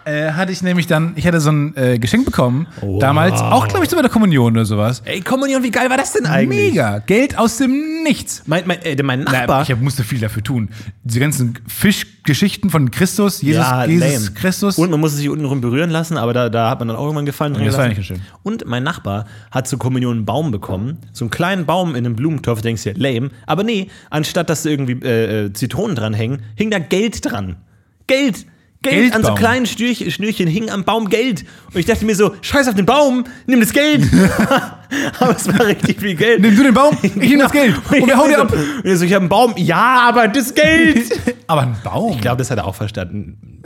äh, 0.05 0.33
hatte 0.33 0.53
ich 0.53 0.63
nämlich 0.63 0.87
dann, 0.87 1.13
ich 1.17 1.27
hatte 1.27 1.41
so 1.41 1.51
ein 1.51 1.77
äh, 1.77 1.99
Geschenk 1.99 2.25
bekommen, 2.25 2.67
damals, 3.01 3.41
auch 3.41 3.69
glaube 3.69 3.85
ich 3.85 3.91
so 3.91 3.97
bei 3.97 4.03
der 4.03 4.11
Kommunion 4.11 4.53
oder 4.53 4.65
sowas. 4.65 5.03
Ey, 5.05 5.21
Kommunion, 5.21 5.63
wie 5.63 5.71
geil 5.71 5.91
war 5.91 5.97
das 5.97 6.13
denn 6.13 6.27
eigentlich? 6.27 6.73
Mega, 6.73 6.99
Geld 7.01 7.39
aus 7.39 7.59
dem 7.59 8.03
Nichts. 8.03 8.43
Mein, 8.47 8.65
mein, 8.67 8.83
äh, 8.83 9.03
mein 9.03 9.21
Na, 9.25 9.33
Nachbar. 9.33 9.63
ich 9.63 9.71
hab, 9.71 9.81
musste 9.81 10.05
viel 10.05 10.21
dafür 10.21 10.43
tun. 10.43 10.69
Diese 11.05 11.21
ganzen 11.21 11.55
Fischgeschichten 11.67 12.71
von 12.71 12.91
Christus, 12.91 13.41
Jesus, 13.41 13.65
ja, 13.65 13.85
Jesus 13.87 14.25
lame. 14.25 14.31
Christus. 14.35 14.79
Und 14.79 14.91
man 14.91 15.01
musste 15.01 15.19
sich 15.19 15.29
untenrum 15.29 15.61
berühren 15.61 15.91
lassen, 15.91 16.19
aber 16.19 16.33
da, 16.33 16.51
da 16.51 16.71
hat 16.71 16.81
man 16.81 16.89
dann 16.89 16.97
auch 16.97 17.05
irgendwann 17.05 17.27
Gefallen 17.27 17.55
dran 17.55 17.65
das 17.65 17.79
war 17.79 17.89
nicht 17.89 18.05
schön. 18.05 18.21
Und 18.43 18.67
mein 18.67 18.83
Nachbar 18.83 19.25
hat 19.51 19.67
zur 19.67 19.79
Kommunion 19.79 20.17
einen 20.17 20.27
Baum 20.27 20.51
bekommen. 20.51 20.99
So 21.13 21.25
einen 21.25 21.31
kleinen 21.31 21.65
Baum 21.67 21.95
in 21.95 22.05
einem 22.05 22.15
Blumentopf, 22.15 22.61
denkst 22.61 22.85
du, 22.85 22.93
lame. 22.93 23.31
Aber 23.47 23.65
nee, 23.65 23.89
anstatt 24.11 24.51
dass 24.51 24.63
da 24.65 24.71
irgendwie 24.71 25.07
äh, 25.07 25.47
äh, 25.47 25.53
Zitronen 25.53 25.97
dran 25.97 26.15
hängen, 26.15 26.43
hing 26.57 26.71
da 26.71 26.79
Geld 26.79 27.25
dran. 27.25 27.57
Geld! 28.07 28.47
Geld 28.91 29.13
an 29.15 29.23
so 29.23 29.29
Geldbaum. 29.29 29.35
kleinen 29.37 29.67
Schnürchen, 29.67 30.11
Schnürchen 30.11 30.47
hing 30.47 30.71
am 30.71 30.85
Baum 30.85 31.09
Geld. 31.09 31.45
Und 31.73 31.81
ich 31.81 31.87
dachte 31.87 32.05
mir 32.05 32.15
so, 32.15 32.35
scheiß 32.41 32.69
auf 32.69 32.75
den 32.75 32.87
Baum, 32.87 33.25
nimm 33.47 33.61
das 33.61 33.73
Geld. 33.73 34.03
aber 35.19 35.37
es 35.37 35.49
war 35.49 35.67
richtig 35.67 36.01
viel 36.01 36.15
Geld. 36.15 36.41
Nimm 36.41 36.57
du 36.57 36.63
den 36.63 36.75
Baum, 36.75 36.97
ich 37.03 37.15
nehme 37.17 37.43
das 37.43 37.53
Geld. 37.53 37.77
Und 37.91 38.07
wir 38.07 38.17
hauen 38.17 38.29
dir 38.29 38.41
ab. 38.41 38.53
Und 38.53 38.85
ich 38.85 38.99
so, 38.99 39.05
ich 39.05 39.13
habe 39.13 39.23
einen 39.23 39.29
Baum. 39.29 39.55
Ja, 39.57 40.03
aber 40.09 40.29
das 40.29 40.55
Geld. 40.55 41.11
Aber 41.47 41.61
ein 41.61 41.77
Baum. 41.85 42.13
Ich 42.13 42.23
glaube, 42.23 42.39
das 42.39 42.51
hat 42.51 42.57
er 42.57 42.65
auch 42.67 42.75
verstanden. 42.75 43.61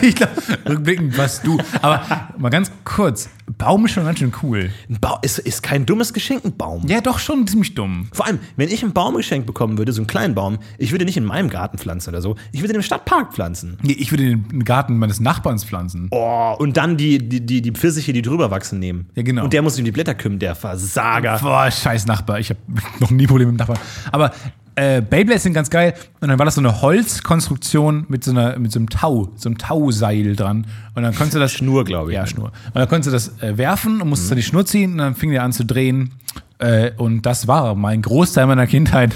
ich 0.00 0.14
glaube, 0.14 0.30
rückblickend 0.68 1.18
was 1.18 1.42
du. 1.42 1.58
Aber 1.82 2.30
mal 2.38 2.50
ganz 2.50 2.70
kurz, 2.84 3.28
Baum 3.58 3.84
ist 3.84 3.92
schon 3.92 4.04
ganz 4.04 4.20
schön 4.20 4.32
cool. 4.44 4.70
Ein 4.88 5.00
Baum 5.00 5.18
ist, 5.22 5.40
ist 5.40 5.62
kein 5.62 5.86
dummes 5.86 6.12
Geschenk, 6.12 6.44
ein 6.44 6.56
Baum. 6.56 6.86
Ja, 6.86 7.00
doch 7.00 7.18
schon 7.18 7.44
ziemlich 7.48 7.74
dumm. 7.74 8.08
Vor 8.12 8.26
allem, 8.26 8.38
wenn 8.56 8.68
ich 8.68 8.84
einen 8.84 8.92
Baum 8.92 9.16
geschenkt 9.16 9.46
bekommen 9.46 9.76
würde, 9.76 9.92
so 9.92 10.00
einen 10.00 10.06
kleinen 10.06 10.36
Baum, 10.36 10.58
ich 10.78 10.92
würde 10.92 11.04
nicht 11.04 11.16
in 11.16 11.24
meinem 11.24 11.50
Garten 11.50 11.78
pflanzen 11.78 12.10
oder 12.10 12.22
so, 12.22 12.36
ich 12.52 12.60
würde 12.60 12.74
in 12.74 12.78
dem 12.80 12.82
Stadtpark 12.82 13.32
pflanzen. 13.34 13.76
Nee, 13.82 13.96
ich 13.98 14.12
würde 14.12 14.24
den 14.24 14.55
Garten 14.64 14.98
meines 14.98 15.20
Nachbarns 15.20 15.64
pflanzen. 15.64 16.08
Oh, 16.10 16.54
und 16.58 16.76
dann 16.76 16.96
die, 16.96 17.18
die, 17.18 17.44
die, 17.44 17.62
die 17.62 17.72
Pfirsiche, 17.72 18.12
die 18.12 18.22
drüber 18.22 18.50
wachsen, 18.50 18.78
nehmen. 18.78 19.06
Ja, 19.14 19.22
genau. 19.22 19.44
Und 19.44 19.52
der 19.52 19.62
muss 19.62 19.78
ihm 19.78 19.84
die 19.84 19.92
Blätter 19.92 20.14
kümmern, 20.14 20.38
der 20.38 20.54
Versager. 20.54 21.38
Boah, 21.40 21.70
scheiß 21.70 22.06
Nachbar. 22.06 22.38
Ich 22.38 22.50
habe 22.50 22.60
noch 23.00 23.10
nie 23.10 23.26
Probleme 23.26 23.52
mit 23.52 23.60
dem 23.60 23.66
Nachbarn. 23.66 23.80
Aber 24.12 24.32
äh, 24.76 25.00
Beyblades 25.00 25.42
sind 25.42 25.54
ganz 25.54 25.70
geil. 25.70 25.94
Und 26.20 26.28
dann 26.28 26.38
war 26.38 26.44
das 26.44 26.56
so 26.56 26.60
eine 26.60 26.82
Holzkonstruktion 26.82 28.04
mit 28.08 28.22
so, 28.24 28.30
einer, 28.30 28.58
mit 28.58 28.70
so 28.72 28.78
einem 28.78 28.90
Tau, 28.90 29.30
so 29.36 29.48
einem 29.48 29.58
Tauseil 29.58 30.36
dran. 30.36 30.66
Und 30.94 31.02
dann 31.02 31.14
konntest 31.14 31.34
du 31.34 31.38
das. 31.38 31.52
Schnur, 31.52 31.84
glaube 31.84 32.10
ich. 32.10 32.16
Ja, 32.16 32.26
Schnur. 32.26 32.52
Und 32.66 32.74
dann 32.74 32.88
konntest 32.88 33.08
du 33.08 33.12
das 33.12 33.42
äh, 33.42 33.56
werfen 33.56 34.02
und 34.02 34.08
musstest 34.08 34.30
dann 34.30 34.36
die 34.36 34.42
Schnur 34.42 34.66
ziehen 34.66 34.92
und 34.92 34.98
dann 34.98 35.14
fing 35.14 35.30
der 35.30 35.42
an 35.42 35.52
zu 35.52 35.64
drehen. 35.64 36.12
Äh, 36.58 36.92
und 36.98 37.22
das 37.22 37.48
war 37.48 37.74
mein 37.74 38.02
Großteil 38.02 38.46
meiner 38.46 38.66
Kindheit. 38.66 39.14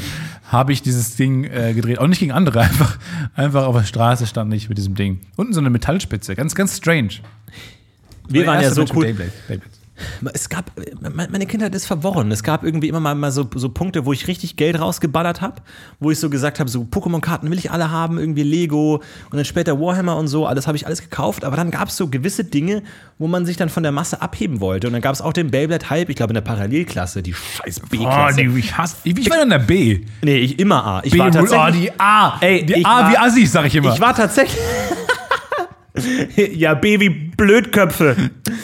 Habe 0.51 0.73
ich 0.73 0.83
dieses 0.83 1.17
Ding 1.17 1.45
äh, 1.45 1.75
gedreht. 1.75 1.99
Auch 1.99 2.07
nicht 2.07 2.19
gegen 2.19 2.33
andere, 2.33 2.61
einfach, 2.61 2.99
einfach 3.35 3.65
auf 3.65 3.77
der 3.77 3.85
Straße 3.85 4.27
stand 4.27 4.53
ich 4.53 4.69
mit 4.69 4.79
diesem 4.79 4.95
Ding. 4.95 5.21
Unten 5.37 5.53
so 5.53 5.61
eine 5.61 5.71
Metallspitze. 5.71 6.35
Ganz, 6.35 6.55
ganz 6.55 6.77
strange. 6.77 7.21
Wir 8.29 8.47
waren 8.47 8.61
ja 8.61 8.71
so 8.71 8.85
cool. 8.95 9.07
Beyblade. 9.07 9.33
Beyblades. 9.49 9.80
Es 10.33 10.49
gab, 10.49 10.71
me- 11.01 11.29
meine 11.31 11.47
Kindheit 11.47 11.75
ist 11.75 11.87
verworren. 11.87 12.31
Es 12.33 12.43
gab 12.43 12.65
irgendwie 12.65 12.89
immer 12.89 13.01
mal, 13.01 13.15
mal 13.15 13.31
so, 13.33 13.49
so 13.55 13.69
Punkte, 13.69 14.07
wo 14.07 14.13
ich 14.13 14.29
richtig 14.29 14.57
Geld 14.57 14.79
rausgeballert 14.81 15.41
habe, 15.41 15.57
wo 15.99 16.11
ich 16.11 16.19
so 16.19 16.31
gesagt 16.31 16.61
habe, 16.61 16.69
so 16.71 16.83
Pokémon-Karten 16.83 17.51
will 17.51 17.59
ich 17.59 17.71
alle 17.71 17.91
haben, 17.91 18.19
irgendwie 18.19 18.43
Lego 18.43 18.97
und 19.31 19.37
dann 19.37 19.45
später 19.45 19.79
Warhammer 19.81 20.17
und 20.17 20.29
so, 20.29 20.47
alles 20.47 20.67
habe 20.67 20.77
ich 20.77 20.87
alles 20.87 21.01
gekauft. 21.01 21.45
Aber 21.45 21.57
dann 21.57 21.71
gab 21.71 21.89
es 21.89 21.97
so 21.97 22.09
gewisse 22.09 22.45
Dinge, 22.45 22.83
wo 23.19 23.27
man 23.27 23.47
sich 23.47 23.57
dann 23.57 23.69
von 23.69 23.83
der 23.83 23.93
Masse 23.93 24.21
abheben 24.23 24.61
wollte. 24.61 24.87
Und 24.87 24.93
dann 24.95 25.03
gab 25.03 25.15
es 25.15 25.21
auch 25.21 25.33
den 25.33 25.51
Beyblade-Hype, 25.51 26.09
ich 26.09 26.17
glaube 26.17 26.31
in 26.31 26.35
der 26.35 26.41
Parallelklasse, 26.43 27.23
die 27.23 27.35
scheiß 27.35 27.81
Oh, 27.83 27.87
B-Klasse. 27.91 28.37
die, 28.45 28.59
ich 28.59 28.77
hasse. 28.77 28.97
Ich, 29.05 29.17
ich 29.19 29.31
war 29.31 29.43
in 29.43 29.51
der 29.51 29.59
B. 29.59 30.05
nee, 30.23 30.37
ich 30.39 30.59
immer 30.59 30.85
A. 30.85 31.01
Ich 31.05 31.13
B 31.13 31.19
war 31.19 31.29
oh, 31.29 31.31
tatsächlich, 31.31 31.83
die 31.93 32.01
A. 32.01 32.39
Ey, 32.41 32.65
die 32.65 32.85
A 32.85 33.03
war- 33.05 33.11
wie 33.13 33.17
Assis, 33.19 33.53
sag 33.53 33.67
ich 33.67 33.75
immer. 33.75 33.93
ich 33.93 34.01
war 34.01 34.15
tatsächlich. 34.15 34.59
ja, 36.55 36.75
B 36.75 37.01
wie 37.01 37.09
Blödköpfe. 37.11 38.17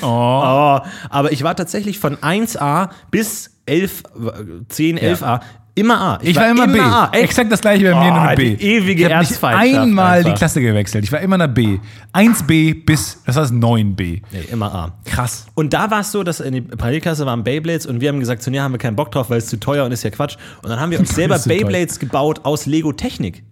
oh. 0.02 0.06
Oh, 0.06 0.80
aber 1.10 1.32
ich 1.32 1.42
war 1.42 1.54
tatsächlich 1.56 1.98
von 1.98 2.16
1a 2.16 2.90
bis 3.10 3.50
11, 3.66 4.02
äh, 4.16 4.64
10, 4.68 4.98
11a 4.98 5.40
immer 5.78 6.00
A. 6.00 6.18
Ich 6.22 6.34
war 6.36 6.48
immer, 6.50 6.66
B. 6.66 6.80
A. 6.80 7.10
Echt? 7.12 7.24
Exakt 7.24 7.52
das 7.52 7.60
gleiche 7.60 7.84
bei 7.92 8.00
mir, 8.00 8.10
nur 8.10 8.18
Oh, 8.22 8.26
eine 8.28 8.36
B. 8.36 8.56
die 8.56 8.64
ewige 8.64 9.04
ich 9.06 9.10
Erzfeindschaft 9.10 9.78
einmal 9.82 10.20
die 10.22 10.28
einfach. 10.28 10.38
Klasse 10.38 10.60
gewechselt. 10.62 11.04
Ich 11.04 11.12
war 11.12 11.20
immer 11.20 11.34
in 11.36 11.40
der 11.40 11.48
B. 11.48 11.78
1B 12.14 12.86
bis, 12.86 13.22
das 13.26 13.36
heißt 13.36 13.52
9B. 13.52 14.22
Nee, 14.32 14.40
immer 14.50 14.74
A. 14.74 14.92
Krass. 15.04 15.44
Und 15.54 15.74
da 15.74 15.90
war 15.90 16.00
es 16.00 16.12
so, 16.12 16.22
dass 16.22 16.40
in 16.40 16.54
die 16.54 16.60
Parallelklasse 16.62 17.26
waren 17.26 17.44
Beyblades 17.44 17.84
und 17.84 18.00
wir 18.00 18.08
haben 18.08 18.20
gesagt, 18.20 18.42
so, 18.42 18.50
nee, 18.50 18.58
haben 18.58 18.72
wir 18.72 18.78
keinen 18.78 18.96
Bock 18.96 19.12
drauf, 19.12 19.28
weil 19.28 19.36
es 19.38 19.48
zu 19.48 19.60
teuer 19.60 19.84
und 19.84 19.92
ist 19.92 20.02
ja 20.02 20.08
Quatsch. 20.08 20.36
Und 20.62 20.70
dann 20.70 20.80
haben 20.80 20.90
wir 20.90 20.98
uns 20.98 21.10
selber. 21.14 21.38
Beyblades 21.38 21.98
gebaut 21.98 22.40
aus 22.44 22.64
Lego 22.64 22.92
Technik. 22.94 23.44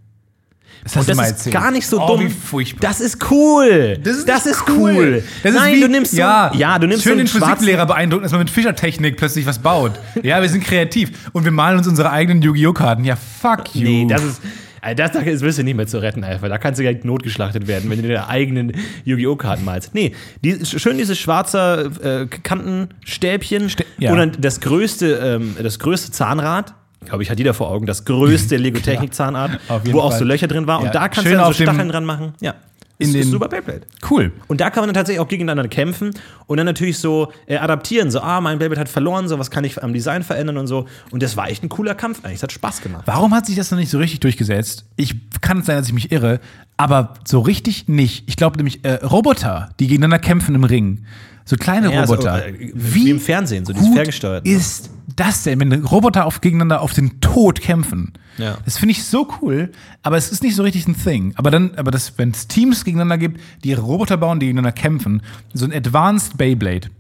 Das 0.85 0.97
hast 0.97 1.09
Und 1.09 1.19
das 1.19 1.31
ist 1.31 1.51
gar 1.51 1.71
nicht 1.71 1.87
so 1.87 2.01
oh, 2.01 2.07
dumm. 2.07 2.31
Das 2.81 3.01
ist 3.01 3.31
cool. 3.31 3.99
Das 4.03 4.19
ist, 4.19 4.29
das 4.29 4.45
ist 4.45 4.65
cool. 4.69 5.25
Das 5.43 5.53
ist 5.53 5.59
Nein, 5.59 5.77
wie, 5.77 5.81
du 5.81 5.89
nimmst 5.89 6.13
so, 6.13 6.19
ja, 6.19 6.53
ja, 6.55 6.79
du 6.79 6.87
nimmst 6.87 7.03
schön 7.03 7.15
so 7.15 7.19
einen 7.21 7.27
den 7.27 7.41
Physiklehrer 7.41 7.87
beeindrucken, 7.87 8.23
dass 8.23 8.33
man 8.33 8.41
mit 8.41 8.51
Fischertechnik 8.51 9.17
plötzlich 9.17 9.47
was 9.47 9.59
baut. 9.59 9.93
Ja, 10.23 10.41
wir 10.41 10.49
sind 10.49 10.65
kreativ 10.65 11.31
und 11.33 11.45
wir 11.45 11.53
malen 11.53 11.79
uns 11.79 11.87
unsere 11.87 12.11
eigenen 12.11 12.41
Yu-Gi-Oh 12.41 12.73
Karten. 12.73 13.05
Ja, 13.05 13.17
fuck 13.17 13.75
you. 13.75 13.83
Nee, 13.83 14.07
das 14.09 14.23
ist. 14.23 14.43
Alter, 14.81 15.09
Das, 15.09 15.25
das 15.25 15.41
wirst 15.41 15.59
du 15.59 15.63
nicht 15.63 15.77
mehr 15.77 15.87
zu 15.87 16.01
retten, 16.01 16.25
einfach. 16.25 16.49
Da 16.49 16.59
kannst 16.59 16.79
du 16.79 16.83
direkt 16.83 17.05
notgeschlachtet 17.05 17.67
werden, 17.67 17.89
wenn 17.91 18.03
du 18.03 18.09
deine 18.09 18.29
eigenen 18.29 18.73
Yu-Gi-Oh!-Karten 19.05 19.65
malst. 19.65 19.95
Nee, 19.95 20.15
die, 20.43 20.65
schön 20.65 20.99
dieses 20.99 21.19
schwarze 21.19 21.91
äh, 22.03 22.27
Kantenstäbchen 22.27 23.73
ja. 23.99 24.13
und 24.13 24.19
dann 24.19 24.33
das 24.39 24.61
größte, 24.61 25.39
ähm, 25.41 25.57
das 25.63 25.79
größte 25.79 26.13
Zahnrad. 26.13 26.75
Glaube 27.05 27.23
ich, 27.23 27.31
hat 27.31 27.39
jeder 27.39 27.55
vor 27.55 27.71
Augen. 27.71 27.87
Das 27.87 28.05
größte 28.05 28.57
Lego-Technik-Zahnrad, 28.99 29.59
wo 29.91 30.01
auch 30.01 30.11
Fall. 30.11 30.19
so 30.21 30.25
Löcher 30.25 30.47
drin 30.49 30.67
war. 30.67 30.79
Und 30.81 30.87
Ja, 30.87 30.93
da 30.93 31.09
kannst 31.09 31.23
schön 31.23 31.33
du 31.33 31.39
dann 31.39 31.53
so 31.53 31.63
Stacheln 31.63 31.89
dran 31.89 32.05
machen. 32.05 32.35
Ja. 32.41 32.55
In 32.97 33.09
ist, 33.09 33.15
den- 33.15 33.23
ist 33.23 33.31
super 33.33 33.49
Beyblade. 33.49 33.81
Cool. 34.09 34.31
Und 34.47 34.61
da 34.61 34.71
kann 34.71 34.83
man 34.83 34.89
dann 34.89 34.95
tatsächlich 34.95 35.21
auch 35.21 35.27
gegeneinander 35.27 35.67
kämpfen 35.69 36.11
und 36.47 36.59
dann 36.59 36.67
natürlich 36.67 36.99
so 36.99 37.33
äh, 37.47 37.57
adaptieren. 37.57 38.13
So, 38.13 38.21
ah, 38.21 38.41
mein 38.41 38.61
Beyblade 38.61 38.81
hat 38.81 38.89
verloren, 38.89 39.27
so 39.27 39.37
was 39.37 39.51
kann 39.51 39.65
ich 39.65 39.83
am 39.83 39.93
Design 39.93 40.23
verändern 40.23 40.59
und 40.59 40.69
so. 40.69 40.87
Und 41.11 41.21
das 41.21 41.37
war 41.37 41.49
echt 41.51 41.65
ein 41.65 41.69
cooler 41.69 41.97
Kampf 41.97 42.21
eigentlich. 42.25 42.37
Es 42.37 42.43
hat 42.45 42.53
Spaß 42.53 42.83
gemacht. 42.83 43.03
Warum 43.07 43.35
hat 43.35 43.47
sich 43.47 43.57
das 43.57 43.73
noch 43.73 43.79
nicht 43.79 43.91
so 43.91 43.99
richtig 43.99 44.21
durchgesetzt? 44.21 44.85
Ich 44.95 45.17
kann 45.41 45.59
es 45.59 45.67
sein, 45.67 45.77
dass 45.77 45.89
ich 45.89 45.93
mich 45.93 46.13
irre, 46.13 46.39
aber 46.77 47.15
so 47.25 47.41
richtig 47.41 47.89
nicht. 47.89 48.29
Ich 48.29 48.37
glaube 48.37 48.59
nämlich 48.59 48.85
äh, 48.85 48.95
Roboter, 49.05 49.71
die 49.81 49.89
gegeneinander 49.89 50.21
kämpfen 50.21 50.55
im 50.55 50.63
Ring. 50.63 51.05
So 51.47 51.57
kleine 51.57 51.93
Ja, 51.93 52.07
so, 52.07 52.13
Roboter. 52.15 52.47
äh, 52.47 52.71
wie 52.75 53.11
im 53.11 53.19
Fernsehen, 53.19 53.65
so 53.67 53.73
dieses 53.73 53.89
gut 53.89 53.97
ferngesteuert, 53.97 54.47
ne? 54.47 54.53
ist 54.53 54.89
das 55.17 55.43
denn, 55.43 55.61
wenn 55.61 55.73
Roboter 55.85 56.27
auf, 56.27 56.41
gegeneinander 56.41 56.81
auf 56.81 56.93
den 56.93 57.21
Tod 57.21 57.61
kämpfen? 57.61 58.13
Ja. 58.39 58.59
Das 58.65 58.79
finde 58.79 58.93
ich 58.93 59.05
so 59.05 59.29
cool, 59.41 59.71
aber 60.03 60.17
es 60.17 60.31
ist 60.31 60.43
nicht 60.43 60.57
so 60.57 60.63
richtig 60.63 60.87
ein 60.89 60.97
Thing. 60.97 61.33
Aber 61.37 61.51
dann, 61.51 61.75
aber 61.77 61.91
das, 61.91 62.19
wenn 62.19 62.31
es 62.31 62.49
Teams 62.49 62.85
gegeneinander 62.85 63.19
gibt, 63.19 63.41
die 63.63 63.71
ihre 63.71 63.83
Roboter 63.83 64.17
bauen, 64.17 64.41
die 64.41 64.47
gegeneinander 64.47 64.73
kämpfen, 64.73 65.23
so 65.53 65.65
ein 65.65 65.73
Advanced 65.73 66.37
Beyblade. 66.37 66.91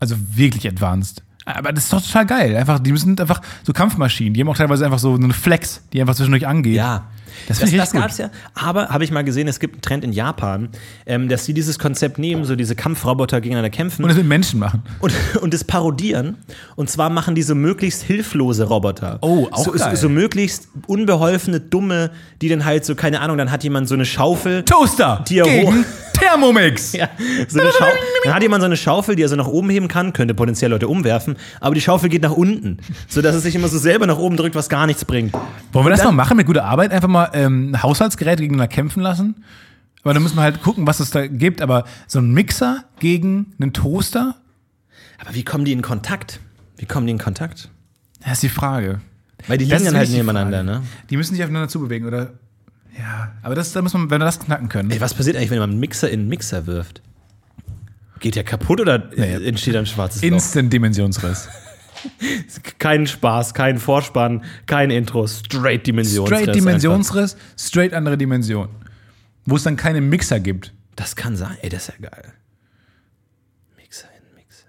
Also 0.00 0.16
wirklich 0.34 0.66
advanced. 0.68 1.22
Aber 1.46 1.72
das 1.72 1.84
ist 1.84 1.92
doch 1.92 2.02
total 2.02 2.26
geil. 2.26 2.56
Einfach, 2.56 2.80
die 2.80 2.96
sind 2.96 3.20
einfach 3.20 3.40
so 3.62 3.72
Kampfmaschinen. 3.72 4.34
Die 4.34 4.40
haben 4.40 4.48
auch 4.48 4.56
teilweise 4.56 4.84
einfach 4.84 4.98
so 4.98 5.14
eine 5.14 5.32
Flex, 5.32 5.82
die 5.92 6.00
einfach 6.00 6.14
zwischendurch 6.14 6.46
angeht. 6.46 6.74
Ja. 6.74 7.04
Das 7.48 7.58
Das, 7.60 7.70
das 7.70 7.80
echt 7.80 7.92
gab's 7.92 8.18
ja. 8.18 8.30
Aber 8.54 8.88
habe 8.88 9.04
ich 9.04 9.10
mal 9.10 9.22
gesehen, 9.24 9.48
es 9.48 9.60
gibt 9.60 9.74
einen 9.76 9.82
Trend 9.82 10.04
in 10.04 10.12
Japan, 10.12 10.68
ähm, 11.06 11.28
dass 11.28 11.44
sie 11.44 11.54
dieses 11.54 11.78
Konzept 11.78 12.18
nehmen, 12.18 12.44
so 12.44 12.56
diese 12.56 12.74
Kampfroboter 12.76 13.40
gegeneinander 13.40 13.70
kämpfen 13.70 14.02
Und 14.02 14.08
das 14.08 14.16
mit 14.18 14.26
Menschen 14.26 14.60
machen. 14.60 14.82
und, 15.00 15.12
und 15.40 15.52
das 15.54 15.64
parodieren. 15.64 16.36
Und 16.76 16.90
zwar 16.90 17.10
machen 17.10 17.34
die 17.34 17.42
so 17.42 17.54
möglichst 17.54 18.02
hilflose 18.02 18.64
Roboter. 18.64 19.18
Oh, 19.22 19.48
auch 19.50 19.64
so, 19.64 19.72
geil. 19.72 19.94
So, 19.96 20.02
so 20.02 20.08
möglichst 20.08 20.68
unbeholfene, 20.86 21.60
dumme, 21.60 22.10
die 22.42 22.48
dann 22.48 22.64
halt 22.64 22.84
so, 22.84 22.94
keine 22.94 23.20
Ahnung, 23.20 23.38
dann 23.38 23.50
hat 23.50 23.64
jemand 23.64 23.88
so 23.88 23.94
eine 23.94 24.04
Schaufel. 24.04 24.62
Toaster 24.64 25.24
Die 25.28 25.38
er 25.38 25.44
gegen 25.44 25.84
Thermomix. 26.18 26.92
Ja, 26.96 27.08
so 27.48 27.60
eine 27.60 27.70
Schau 27.76 27.84
dann 28.24 28.34
hat 28.34 28.42
jemand 28.42 28.62
so 28.62 28.66
eine 28.66 28.76
Schaufel, 28.76 29.16
die 29.16 29.22
er 29.22 29.28
so 29.28 29.36
nach 29.36 29.46
oben 29.46 29.68
heben 29.70 29.88
kann, 29.88 30.12
könnte 30.12 30.32
potenziell 30.34 30.70
Leute 30.70 30.88
umwerfen, 30.88 31.36
aber 31.60 31.74
die 31.74 31.80
Schaufel 31.80 32.08
geht 32.08 32.22
nach 32.22 32.32
unten, 32.32 32.78
sodass 33.08 33.34
es 33.34 33.42
sich 33.42 33.54
immer 33.54 33.68
so 33.68 33.78
selber 33.78 34.06
nach 34.06 34.16
oben 34.18 34.36
drückt, 34.36 34.54
was 34.54 34.68
gar 34.68 34.86
nichts 34.86 35.04
bringt. 35.04 35.34
Wollen 35.72 35.84
wir 35.86 35.90
das 35.90 36.00
dann- 36.00 36.08
mal 36.14 36.24
machen 36.24 36.36
mit 36.38 36.46
guter 36.46 36.64
Arbeit? 36.64 36.90
Einfach 36.92 37.08
mal 37.08 37.25
ähm, 37.34 37.82
Haushaltsgeräte 37.82 38.42
gegeneinander 38.42 38.72
kämpfen 38.72 39.02
lassen? 39.02 39.44
Aber 40.02 40.14
dann 40.14 40.22
müssen 40.22 40.36
wir 40.36 40.42
halt 40.42 40.62
gucken, 40.62 40.86
was 40.86 41.00
es 41.00 41.10
da 41.10 41.26
gibt. 41.26 41.60
Aber 41.60 41.84
so 42.06 42.20
ein 42.20 42.32
Mixer 42.32 42.84
gegen 43.00 43.54
einen 43.60 43.72
Toaster? 43.72 44.36
Aber 45.18 45.34
wie 45.34 45.44
kommen 45.44 45.64
die 45.64 45.72
in 45.72 45.82
Kontakt? 45.82 46.40
Wie 46.76 46.86
kommen 46.86 47.06
die 47.06 47.12
in 47.12 47.18
Kontakt? 47.18 47.70
Das 48.20 48.34
ist 48.34 48.42
die 48.42 48.48
Frage. 48.48 49.00
Weil 49.48 49.58
die 49.58 49.64
liegen 49.64 49.84
dann 49.84 49.96
halt 49.96 50.10
nebeneinander, 50.10 50.62
ne? 50.62 50.82
Die 51.10 51.16
müssen 51.16 51.34
sich 51.34 51.42
aufeinander 51.42 51.68
zubewegen, 51.68 52.06
oder? 52.06 52.30
Ja, 52.98 53.32
aber 53.42 53.54
das, 53.54 53.72
da 53.72 53.82
muss 53.82 53.92
man, 53.92 54.10
wenn 54.10 54.20
wir 54.20 54.24
das 54.24 54.40
knacken 54.40 54.68
können. 54.68 54.90
Ey, 54.90 55.00
was 55.00 55.14
passiert 55.14 55.36
eigentlich, 55.36 55.50
wenn 55.50 55.58
man 55.58 55.70
einen 55.70 55.80
Mixer 55.80 56.08
in 56.10 56.20
einen 56.20 56.28
Mixer 56.28 56.66
wirft? 56.66 57.02
Geht 58.20 58.36
der 58.36 58.44
kaputt 58.44 58.80
oder 58.80 59.14
ja. 59.14 59.24
entsteht 59.40 59.76
ein 59.76 59.86
schwarzes 59.86 60.22
Loch? 60.22 60.28
Instant-Dimensionsriss. 60.28 61.48
kein 62.78 63.06
Spaß, 63.06 63.54
kein 63.54 63.78
Vorspann, 63.78 64.44
kein 64.66 64.90
Intro, 64.90 65.26
straight 65.26 65.86
Dimensionsriss. 65.86 66.40
Straight 66.40 66.54
Dimensionsriss, 66.54 67.34
einfach. 67.34 67.58
straight 67.58 67.94
andere 67.94 68.18
Dimension. 68.18 68.68
Wo 69.44 69.56
es 69.56 69.62
dann 69.62 69.76
keine 69.76 70.00
Mixer 70.00 70.40
gibt. 70.40 70.72
Das 70.96 71.14
kann 71.14 71.36
sein, 71.36 71.56
ey, 71.62 71.68
das 71.68 71.88
ist 71.88 71.94
ja 72.00 72.08
geil. 72.08 72.32
Mixer 73.76 74.08
in 74.18 74.34
Mixer. 74.34 74.66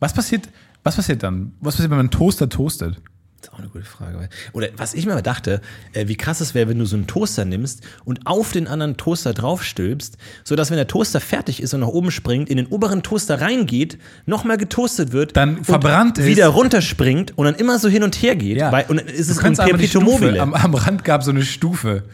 Was 0.00 0.12
passiert, 0.12 0.48
was 0.82 0.96
passiert 0.96 1.22
dann? 1.22 1.54
Was 1.60 1.76
passiert, 1.76 1.90
wenn 1.90 1.98
man 1.98 2.10
Toaster 2.10 2.48
toastet? 2.48 3.00
Das 3.40 3.48
ist 3.50 3.54
auch 3.54 3.58
eine 3.58 3.68
gute 3.68 3.84
Frage. 3.84 4.28
Oder 4.54 4.68
was 4.76 4.94
ich 4.94 5.06
mir 5.06 5.20
dachte, 5.22 5.60
äh, 5.92 6.08
wie 6.08 6.16
krass 6.16 6.40
es 6.40 6.54
wäre, 6.54 6.68
wenn 6.68 6.78
du 6.78 6.86
so 6.86 6.96
einen 6.96 7.06
Toaster 7.06 7.44
nimmst 7.44 7.82
und 8.04 8.26
auf 8.26 8.50
den 8.52 8.66
anderen 8.66 8.96
Toaster 8.96 9.34
draufstülpst, 9.34 10.16
sodass, 10.42 10.70
wenn 10.70 10.78
der 10.78 10.88
Toaster 10.88 11.20
fertig 11.20 11.62
ist 11.62 11.74
und 11.74 11.80
nach 11.80 11.88
oben 11.88 12.10
springt, 12.10 12.48
in 12.48 12.56
den 12.56 12.66
oberen 12.66 13.02
Toaster 13.02 13.40
reingeht, 13.40 13.98
nochmal 14.24 14.56
getoastet 14.56 15.12
wird, 15.12 15.36
Dann 15.36 15.64
verbrannt 15.64 16.18
ist. 16.18 16.26
wieder 16.26 16.48
runterspringt 16.48 17.36
und 17.36 17.44
dann 17.44 17.54
immer 17.56 17.78
so 17.78 17.88
hin 17.88 18.02
und 18.02 18.14
her 18.22 18.36
geht. 18.36 18.56
Ja. 18.56 18.72
Weil, 18.72 18.86
und 18.88 18.96
dann 18.98 19.06
ist 19.06 19.28
Du 19.28 19.32
es 19.32 19.38
ein 19.38 19.54
Perpetuum 19.54 20.04
mobile. 20.04 20.40
am, 20.40 20.54
am 20.54 20.74
Rand 20.74 21.04
gab 21.04 21.22
so 21.22 21.30
eine 21.30 21.42
Stufe, 21.42 22.04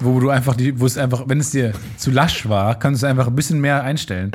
wo 0.00 0.20
du 0.20 0.28
einfach 0.30 0.54
die, 0.54 0.78
wo 0.78 0.86
es 0.86 0.96
einfach, 0.98 1.24
wenn 1.26 1.40
es 1.40 1.50
dir 1.50 1.72
zu 1.96 2.10
lasch 2.10 2.48
war, 2.48 2.78
kannst 2.78 3.02
du 3.02 3.06
einfach 3.06 3.26
ein 3.26 3.34
bisschen 3.34 3.60
mehr 3.60 3.82
einstellen. 3.82 4.30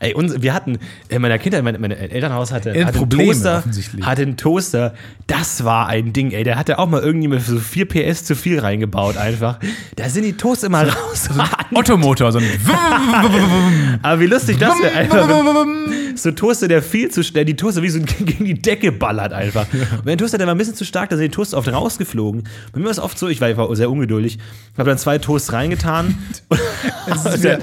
Ey, 0.00 0.14
uns, 0.14 0.42
wir 0.42 0.54
hatten 0.54 0.78
in 1.08 1.22
meiner 1.22 1.38
Kindheit, 1.38 1.64
mein, 1.64 1.80
mein 1.80 1.90
Elternhaus 1.90 2.52
hatte, 2.52 2.70
hat 2.70 2.76
hatte 2.76 2.88
einen 2.88 2.96
Probleme 2.96 3.32
Toaster, 3.32 3.64
hatte 4.02 4.22
einen 4.22 4.36
Toaster. 4.36 4.94
Das 5.26 5.64
war 5.64 5.88
ein 5.88 6.12
Ding, 6.12 6.30
ey. 6.30 6.44
Der 6.44 6.56
hatte 6.56 6.78
auch 6.78 6.88
mal 6.88 7.02
irgendjemand 7.02 7.42
so 7.42 7.58
4 7.58 7.88
PS 7.88 8.24
zu 8.24 8.36
viel 8.36 8.60
reingebaut 8.60 9.16
einfach. 9.16 9.58
Da 9.96 10.08
sind 10.08 10.24
die 10.24 10.34
Toasts 10.34 10.64
immer 10.64 10.86
raus. 10.86 11.28
Ottomotor, 11.74 12.32
so 12.32 12.38
ein 12.38 12.44
Aber 14.02 14.20
wie 14.20 14.26
lustig 14.26 14.58
das 14.58 14.74
wäre 14.80 14.94
einfach. 14.94 15.28
wenn 15.28 16.16
So 16.16 16.30
ein 16.30 16.36
Toaster, 16.36 16.68
der 16.68 16.82
viel 16.82 17.10
zu 17.10 17.22
schnell, 17.22 17.44
die 17.44 17.56
Toaster 17.56 17.82
wie 17.82 17.88
so 17.88 18.00
gegen 18.24 18.44
die 18.44 18.54
Decke 18.54 18.92
ballert 18.92 19.32
einfach. 19.32 19.66
Und 19.72 20.04
wenn 20.04 20.16
der 20.16 20.18
Toaster, 20.18 20.38
der 20.38 20.46
war 20.46 20.54
ein 20.54 20.58
bisschen 20.58 20.74
zu 20.74 20.84
stark, 20.84 21.10
da 21.10 21.16
sind 21.16 21.24
die 21.24 21.34
Toaster 21.34 21.58
oft 21.58 21.68
rausgeflogen. 21.68 22.44
Bei 22.72 22.78
mir 22.78 22.86
war 22.86 22.92
es 22.92 22.98
oft 22.98 23.18
so, 23.18 23.28
ich 23.28 23.40
war, 23.40 23.50
ich 23.50 23.56
war 23.56 23.74
sehr 23.74 23.90
ungeduldig, 23.90 24.38
habe 24.76 24.90
dann 24.90 24.98
zwei 24.98 25.18
Toasts 25.18 25.52
reingetan. 25.52 26.16
ist 26.50 26.60
wieder- 27.34 27.58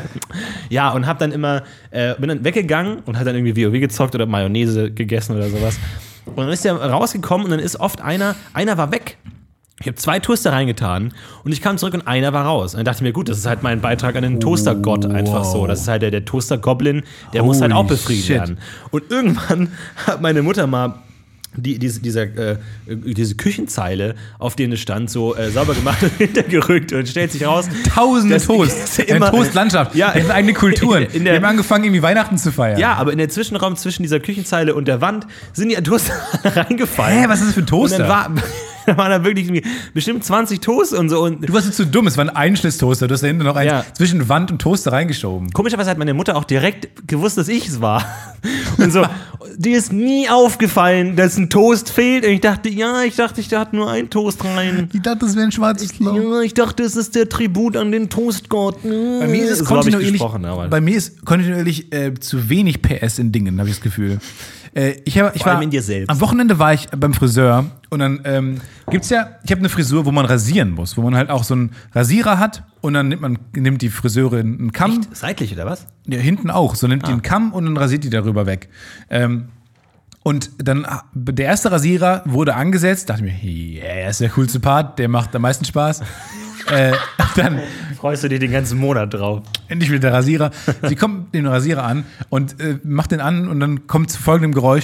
ja, 0.69 0.89
und 0.91 1.05
habe 1.07 1.19
dann 1.19 1.31
immer, 1.31 1.63
äh, 1.91 2.15
bin 2.15 2.29
dann 2.29 2.43
weggegangen 2.43 2.99
und 3.05 3.17
hat 3.17 3.27
dann 3.27 3.35
irgendwie 3.35 3.55
WoW 3.65 3.79
gezockt 3.79 4.15
oder 4.15 4.25
Mayonnaise 4.25 4.91
gegessen 4.91 5.35
oder 5.35 5.49
sowas. 5.49 5.77
Und 6.25 6.37
dann 6.37 6.49
ist 6.49 6.65
der 6.65 6.73
rausgekommen 6.75 7.45
und 7.45 7.51
dann 7.51 7.59
ist 7.59 7.79
oft 7.79 8.01
einer, 8.01 8.35
einer 8.53 8.77
war 8.77 8.91
weg. 8.91 9.17
Ich 9.81 9.87
habe 9.87 9.95
zwei 9.97 10.19
Toaster 10.19 10.53
reingetan 10.53 11.13
und 11.43 11.51
ich 11.51 11.61
kam 11.61 11.77
zurück 11.77 11.93
und 11.93 12.07
einer 12.07 12.31
war 12.31 12.45
raus. 12.45 12.73
Und 12.73 12.77
dann 12.79 12.85
dachte 12.85 12.99
ich 12.99 13.01
mir, 13.03 13.11
gut, 13.11 13.27
das 13.27 13.37
ist 13.39 13.45
halt 13.45 13.61
mein 13.61 13.81
Beitrag 13.81 14.15
an 14.15 14.23
den 14.23 14.39
Toastergott 14.39 15.05
einfach 15.05 15.43
so. 15.43 15.67
Das 15.67 15.81
ist 15.81 15.87
halt 15.89 16.01
der, 16.01 16.11
der 16.11 16.23
Toaster-Goblin, 16.23 17.03
der 17.33 17.43
muss 17.43 17.59
halt 17.61 17.73
Holy 17.73 17.83
auch 17.83 17.87
befriedigt 17.87 18.29
werden. 18.29 18.57
Und 18.91 19.11
irgendwann 19.11 19.73
hat 20.07 20.21
meine 20.21 20.41
Mutter 20.43 20.65
mal 20.65 20.93
die, 21.57 21.79
diese, 21.79 21.99
dieser, 22.01 22.23
äh, 22.23 22.57
diese 22.87 23.35
Küchenzeile, 23.35 24.15
auf 24.39 24.55
denen 24.55 24.73
es 24.73 24.79
stand, 24.79 25.09
so 25.09 25.35
äh, 25.35 25.49
sauber 25.51 25.73
gemacht 25.73 26.03
und 26.03 26.11
hintergerückt 26.17 26.93
und 26.93 27.07
stellt 27.07 27.31
sich 27.31 27.45
raus. 27.45 27.65
Tausende 27.93 28.35
das 28.35 28.45
Toast. 28.45 28.77
ist 28.83 28.99
Eine 28.99 29.17
immer- 29.17 29.31
Toastlandschaft. 29.31 29.95
Ja. 29.95 30.13
Haben 30.13 30.31
eigene 30.31 30.53
Kulturen. 30.53 31.03
In 31.13 31.19
die 31.19 31.19
der- 31.25 31.35
haben 31.35 31.45
angefangen, 31.45 31.85
irgendwie 31.85 32.01
Weihnachten 32.01 32.37
zu 32.37 32.51
feiern. 32.51 32.79
Ja, 32.79 32.93
aber 32.95 33.11
in 33.11 33.17
der 33.17 33.29
Zwischenraum 33.29 33.75
zwischen 33.75 34.03
dieser 34.03 34.19
Küchenzeile 34.19 34.75
und 34.75 34.87
der 34.87 35.01
Wand 35.01 35.27
sind 35.53 35.69
die 35.69 35.75
Toaster 35.75 36.13
reingefallen. 36.43 37.19
Hä, 37.19 37.25
was 37.27 37.39
ist 37.39 37.47
das 37.47 37.53
für 37.55 37.61
ein 37.61 37.67
Toaster? 37.67 37.95
Und 38.03 38.09
dann, 38.09 38.35
war, 38.35 38.43
da 38.87 38.97
waren 38.97 39.09
da 39.11 39.23
wirklich 39.23 39.63
bestimmt 39.93 40.23
20 40.23 40.59
Toast 40.61 40.93
und 40.93 41.09
so. 41.09 41.23
Und 41.23 41.47
Du 41.47 41.53
warst 41.53 41.65
jetzt 41.67 41.77
zu 41.77 41.85
dumm, 41.85 42.07
es 42.07 42.17
war 42.17 42.25
ein 42.25 42.29
Einschlisstoaster. 42.35 43.07
Du 43.07 43.13
hast 43.13 43.21
da 43.21 43.27
hinten 43.27 43.43
noch 43.43 43.55
eins 43.55 43.71
Ja. 43.71 43.85
zwischen 43.93 44.27
Wand 44.29 44.51
und 44.51 44.61
Toaster 44.61 44.91
reingeschoben. 44.91 45.51
komischerweise 45.51 45.89
hat 45.89 45.97
meine 45.97 46.13
Mutter 46.13 46.35
auch 46.35 46.43
direkt 46.43 47.07
gewusst, 47.07 47.37
dass 47.37 47.47
ich 47.47 47.67
es 47.67 47.81
war. 47.81 48.05
Und 48.77 48.91
so, 48.91 49.03
dir 49.57 49.77
ist 49.77 49.91
nie 49.93 50.29
aufgefallen, 50.29 51.15
dass 51.15 51.37
ein 51.37 51.49
Toast 51.49 51.89
fehlt. 51.89 52.25
Und 52.25 52.31
ich 52.31 52.41
dachte, 52.41 52.69
ja, 52.69 53.03
ich 53.03 53.15
dachte, 53.15 53.41
ich 53.41 53.47
da 53.47 53.61
hat 53.61 53.73
nur 53.73 53.89
ein 53.89 54.09
Toast 54.09 54.43
rein. 54.43 54.89
Ich 54.93 55.01
dachte, 55.01 55.25
das 55.25 55.35
wäre 55.35 55.45
ein 55.45 55.51
schwarzes 55.51 55.97
Loch. 55.99 56.15
Ja, 56.15 56.41
ich 56.41 56.53
dachte, 56.53 56.83
es 56.83 56.95
ist 56.95 57.15
der 57.15 57.27
Tribut 57.29 57.75
an 57.77 57.91
den 57.91 58.09
Toastgott. 58.09 58.83
Bei 58.83 59.27
mir 59.27 59.43
ist 59.45 59.51
es 59.51 59.59
so 59.59 59.65
hab 59.69 59.85
ich 59.87 59.93
kontinuierlich, 59.93 60.21
bei 60.69 60.81
mir 60.81 60.97
ist 60.97 61.25
kontinuierlich 61.25 61.91
äh, 61.93 62.13
zu 62.19 62.49
wenig 62.49 62.81
PS 62.81 63.17
in 63.19 63.31
Dingen, 63.31 63.57
habe 63.59 63.69
ich 63.69 63.75
das 63.75 63.83
Gefühl. 63.83 64.19
Äh, 64.75 65.01
ich 65.05 65.17
hab, 65.17 65.35
ich 65.35 65.41
Vor 65.41 65.51
allem 65.51 65.57
war, 65.57 65.63
in 65.63 65.69
dir 65.69 65.81
selbst. 65.81 66.09
Am 66.09 66.19
Wochenende 66.19 66.59
war 66.59 66.73
ich 66.73 66.87
beim 66.89 67.13
Friseur 67.13 67.65
und 67.89 67.99
dann 67.99 68.19
ähm, 68.25 68.61
gibt's 68.89 69.09
ja, 69.09 69.29
ich 69.43 69.51
habe 69.51 69.59
eine 69.59 69.69
Frisur, 69.69 70.05
wo 70.05 70.11
man 70.11 70.25
rasieren 70.25 70.71
muss, 70.71 70.97
wo 70.97 71.01
man 71.01 71.15
halt 71.15 71.29
auch 71.29 71.43
so 71.45 71.53
einen 71.53 71.71
Rasierer 71.93 72.37
hat 72.39 72.63
und 72.81 72.93
dann 72.93 73.07
nimmt 73.07 73.21
man 73.21 73.39
nimmt 73.55 73.81
die 73.81 73.89
Friseurin 73.89 74.59
einen 74.59 74.71
Kamm, 74.73 75.01
seitlich 75.13 75.53
oder 75.53 75.65
was? 75.65 75.87
ja, 76.07 76.19
hinten 76.19 76.49
auch, 76.51 76.75
so 76.75 76.87
Ah. 76.87 76.89
nimmt 76.89 77.07
die 77.07 77.11
einen 77.11 77.21
Kamm 77.21 77.53
und 77.53 77.65
dann 77.65 77.77
rasiert 77.77 78.03
die 78.03 78.09
darüber 78.09 78.45
weg. 78.45 78.69
Ähm, 79.09 79.45
und 80.23 80.49
dann, 80.57 80.85
ah, 80.85 81.03
der 81.13 81.45
erste 81.45 81.71
Rasierer 81.71 82.23
wurde 82.25 82.55
angesetzt, 82.55 83.09
dachte 83.11 83.25
ich 83.27 83.43
mir, 83.43 83.79
yeah, 83.83 84.09
ist 84.09 84.19
der 84.21 84.29
coolste 84.29 84.59
Part, 84.59 84.97
der 84.99 85.07
macht 85.07 85.35
am 85.35 85.43
meisten 85.43 85.65
Spaß. 85.65 86.01
Äh, 86.71 86.93
dann 87.35 87.59
Freust 87.99 88.23
du 88.23 88.29
dich 88.29 88.39
den 88.39 88.51
ganzen 88.51 88.77
Monat 88.77 89.13
drauf? 89.13 89.41
endlich 89.67 89.89
wieder 89.89 89.99
der 90.01 90.13
Rasierer. 90.13 90.51
Sie 90.83 90.95
kommt 90.95 91.33
mit 91.33 91.33
dem 91.43 91.47
Rasierer 91.47 91.83
an 91.83 92.03
und 92.29 92.59
äh, 92.61 92.77
macht 92.83 93.11
den 93.11 93.19
an 93.19 93.47
und 93.47 93.59
dann 93.59 93.87
kommt 93.87 94.11
zu 94.11 94.21
folgendem 94.21 94.53
Geräusch. 94.53 94.83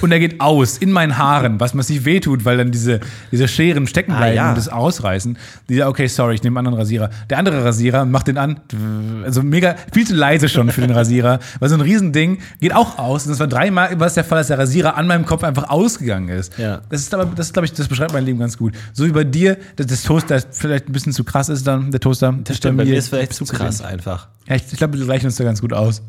Und 0.00 0.12
er 0.12 0.18
geht 0.20 0.40
aus 0.40 0.78
in 0.78 0.92
meinen 0.92 1.16
Haaren, 1.16 1.58
was 1.60 1.74
massiv 1.74 2.04
wehtut, 2.04 2.44
weil 2.44 2.56
dann 2.58 2.70
diese, 2.70 3.00
diese 3.30 3.48
Scheren 3.48 3.86
stecken 3.86 4.12
bleiben 4.16 4.32
Ah, 4.38 4.42
ja. 4.42 4.48
und 4.50 4.58
das 4.58 4.68
ausreißen. 4.68 5.38
Die 5.68 5.76
sagt, 5.76 5.88
okay, 5.88 6.06
sorry, 6.08 6.34
ich 6.34 6.42
nehme 6.42 6.58
einen 6.58 6.66
anderen 6.68 6.80
Rasierer. 6.82 7.10
Der 7.30 7.38
andere 7.38 7.64
Rasierer 7.64 8.04
macht 8.04 8.26
den 8.28 8.36
an, 8.38 8.60
also 9.24 9.42
mega, 9.42 9.76
viel 9.92 10.06
zu 10.06 10.14
leise 10.14 10.48
schon 10.48 10.70
für 10.70 10.80
den 10.82 10.90
Rasierer, 10.90 11.38
weil 11.60 11.68
so 11.68 11.74
ein 11.76 11.80
Riesending 11.80 12.38
geht 12.60 12.74
auch 12.74 12.98
aus. 12.98 13.24
Und 13.26 13.30
das 13.32 13.40
war 13.40 13.46
dreimal, 13.46 13.98
was 13.98 14.14
der 14.14 14.24
Fall, 14.24 14.38
dass 14.38 14.48
der 14.48 14.58
Rasierer 14.58 14.96
an 14.96 15.06
meinem 15.06 15.24
Kopf 15.24 15.42
einfach 15.44 15.70
ausgegangen 15.70 16.28
ist. 16.28 16.58
Ja. 16.58 16.80
Das 16.90 17.00
ist 17.00 17.14
aber, 17.14 17.24
das 17.34 17.52
glaube 17.52 17.66
ich, 17.66 17.72
das 17.72 17.88
beschreibt 17.88 18.12
mein 18.12 18.24
Leben 18.24 18.38
ganz 18.38 18.58
gut. 18.58 18.74
So 18.92 19.06
wie 19.06 19.12
bei 19.12 19.24
dir, 19.42 19.58
das 19.76 20.02
Toaster 20.02 20.40
vielleicht 20.50 20.88
ein 20.88 20.92
bisschen 20.92 21.12
zu 21.12 21.24
krass 21.24 21.48
ist 21.48 21.66
dann, 21.66 21.90
der 21.90 22.00
Toaster. 22.00 22.38
Das 22.44 22.56
stimmt, 22.56 22.78
bei 22.78 22.84
mir 22.84 22.96
ist 22.96 23.08
vielleicht 23.08 23.34
zu 23.34 23.44
krass 23.44 23.80
einfach. 23.82 24.28
Ja, 24.48 24.56
ich, 24.56 24.64
ich 24.70 24.78
glaube, 24.78 24.98
wir 24.98 25.04
gleichen 25.04 25.26
uns 25.26 25.36
da 25.36 25.44
ganz 25.44 25.60
gut 25.60 25.72
aus. 25.72 26.02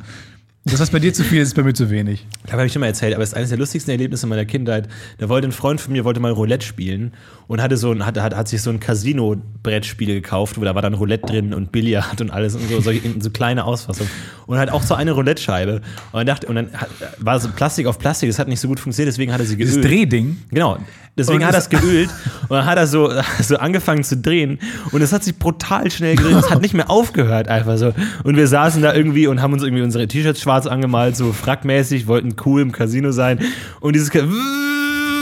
Das, 0.65 0.79
was 0.79 0.91
bei 0.91 0.99
dir 0.99 1.13
zu 1.13 1.25
viel 1.25 1.41
ist, 1.41 1.49
ist 1.49 1.55
bei 1.55 1.63
mir 1.63 1.73
zu 1.73 1.89
wenig. 1.89 2.25
Ich 2.45 2.53
habe 2.53 2.65
ich 2.65 2.71
schon 2.71 2.79
mal 2.79 2.85
erzählt, 2.85 3.13
aber 3.13 3.21
es 3.21 3.31
ist 3.31 3.35
eines 3.35 3.49
der 3.49 3.57
lustigsten 3.57 3.91
Erlebnisse 3.91 4.27
meiner 4.27 4.45
Kindheit. 4.45 4.87
Da 5.17 5.27
wollte 5.27 5.45
ein 5.45 5.51
Freund 5.51 5.81
von 5.81 5.91
mir 5.91 6.05
wollte 6.05 6.21
mal 6.21 6.31
Roulette 6.31 6.65
spielen 6.65 7.11
und 7.47 7.61
hatte 7.61 7.75
so 7.75 7.91
ein, 7.91 8.05
hat, 8.05 8.17
hat, 8.17 8.33
hat 8.33 8.47
sich 8.47 8.61
so 8.61 8.69
ein 8.69 8.79
Casino-Brettspiel 8.79 10.07
gekauft, 10.07 10.57
wo 10.57 10.63
da 10.63 10.73
war 10.73 10.81
dann 10.81 10.93
Roulette 10.93 11.27
drin 11.27 11.53
und 11.53 11.73
Billard 11.73 12.21
und 12.21 12.31
alles 12.31 12.55
und 12.55 12.69
so, 12.69 12.79
so, 12.79 12.91
so 13.19 13.29
kleine 13.29 13.65
Ausfassung. 13.65 14.07
Und 14.47 14.57
halt 14.57 14.71
auch 14.71 14.83
so 14.83 14.93
eine 14.93 15.11
Roulette-Scheibe. 15.11 15.81
Und 16.13 16.29
dachte, 16.29 16.47
und 16.47 16.55
dann 16.55 16.71
hat, 16.71 16.89
war 17.17 17.41
so 17.41 17.49
Plastik 17.49 17.85
auf 17.85 17.99
Plastik, 17.99 18.29
das 18.29 18.39
hat 18.39 18.47
nicht 18.47 18.61
so 18.61 18.69
gut 18.69 18.79
funktioniert, 18.79 19.11
deswegen 19.11 19.33
hat 19.33 19.41
er 19.41 19.45
sie 19.45 19.57
geölt. 19.57 19.69
Dieses 19.69 19.85
Drehding. 19.85 20.37
Genau. 20.49 20.77
Deswegen 21.15 21.39
Und 21.41 21.45
hat 21.45 21.53
er 21.53 21.59
es- 21.59 21.69
geölt 21.69 22.09
und 22.49 22.49
dann 22.57 22.65
hat 22.65 22.77
er 22.77 22.87
so, 22.87 23.11
so 23.41 23.57
angefangen 23.57 24.03
zu 24.03 24.17
drehen 24.17 24.57
und 24.91 25.01
es 25.03 25.13
hat 25.13 25.23
sich 25.23 25.37
brutal 25.37 25.91
schnell 25.91 26.15
gedreht. 26.15 26.37
Es 26.37 26.49
hat 26.49 26.61
nicht 26.61 26.73
mehr 26.73 26.89
aufgehört 26.89 27.47
einfach 27.47 27.77
so. 27.77 27.93
Und 28.23 28.35
wir 28.35 28.47
saßen 28.47 28.81
da 28.81 28.93
irgendwie 28.95 29.27
und 29.27 29.39
haben 29.41 29.53
uns 29.53 29.61
irgendwie 29.61 29.83
unsere 29.83 30.07
T-Shirts 30.07 30.41
schwarz 30.41 30.65
angemalt, 30.65 31.15
so 31.15 31.31
frackmäßig, 31.31 32.07
wollten 32.07 32.35
cool 32.45 32.61
im 32.61 32.71
Casino 32.71 33.11
sein 33.11 33.39
und 33.79 33.93
dieses 33.95 34.09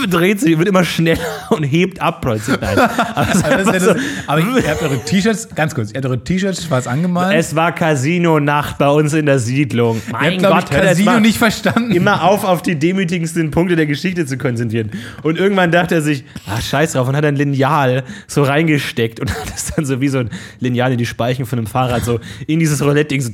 dreht 0.08 0.40
sich, 0.40 0.58
wird 0.58 0.68
immer 0.68 0.84
schneller 0.84 1.20
und 1.50 1.64
hebt 1.64 2.02
ab 2.02 2.22
plötzlich. 2.22 2.58
Aber, 2.62 3.28
es 3.30 3.36
ist 3.36 3.46
Aber, 3.46 3.80
so, 3.80 3.96
aber 4.28 4.40
ihr 4.40 4.70
habt 4.70 4.82
eure 4.82 5.04
T-Shirts, 5.04 5.50
ganz 5.56 5.76
kurz, 5.76 5.92
ihr 5.92 5.96
habt 5.98 6.06
eure 6.06 6.24
T-Shirts 6.24 6.64
schwarz 6.66 6.88
angemalt. 6.88 7.38
es 7.38 7.56
war 7.56 7.74
Casino-Nacht 7.74 8.78
bei 8.78 8.90
uns 8.90 9.14
in 9.14 9.26
der 9.26 9.40
Siedlung. 9.40 9.98
ihr 10.08 10.12
Mein 10.12 10.32
habt, 10.32 10.40
glaube 10.40 10.60
ich, 10.60 10.66
Gott, 10.66 10.74
jetzt 10.74 10.86
Casino 10.86 11.20
nicht 11.20 11.38
verstanden. 11.38 11.92
immer 11.92 12.24
auf, 12.24 12.44
auf 12.44 12.62
die 12.62 12.76
demütigendsten 12.78 13.52
Punkte 13.52 13.76
der 13.76 13.86
Geschichte 13.86 14.26
zu 14.26 14.38
konzentrieren. 14.38 14.92
Und 15.24 15.38
irgendwann 15.38 15.72
dachte 15.72 15.96
er 15.96 16.02
sich, 16.02 16.24
ah, 16.48 16.60
scheiß 16.62 16.94
drauf, 16.94 17.08
und 17.08 17.16
hat 17.16 17.26
ein 17.26 17.36
Lineal 17.36 18.04
so 18.28 18.44
reingesteckt 18.44 19.20
und 19.20 19.32
hat 19.40 19.54
es 19.56 19.68
dann 19.76 19.86
so 19.86 20.02
wie 20.02 20.08
so 20.10 20.20
ein 20.20 20.30
Lineal 20.60 20.92
in 20.92 20.98
die 20.98 21.06
Speichen 21.06 21.46
von 21.46 21.60
einem 21.60 21.68
Fahrrad 21.68 22.04
so 22.04 22.20
in 22.48 22.60
dieses 22.60 22.82
Roulette-Ding 22.82 23.22
so 23.22 23.32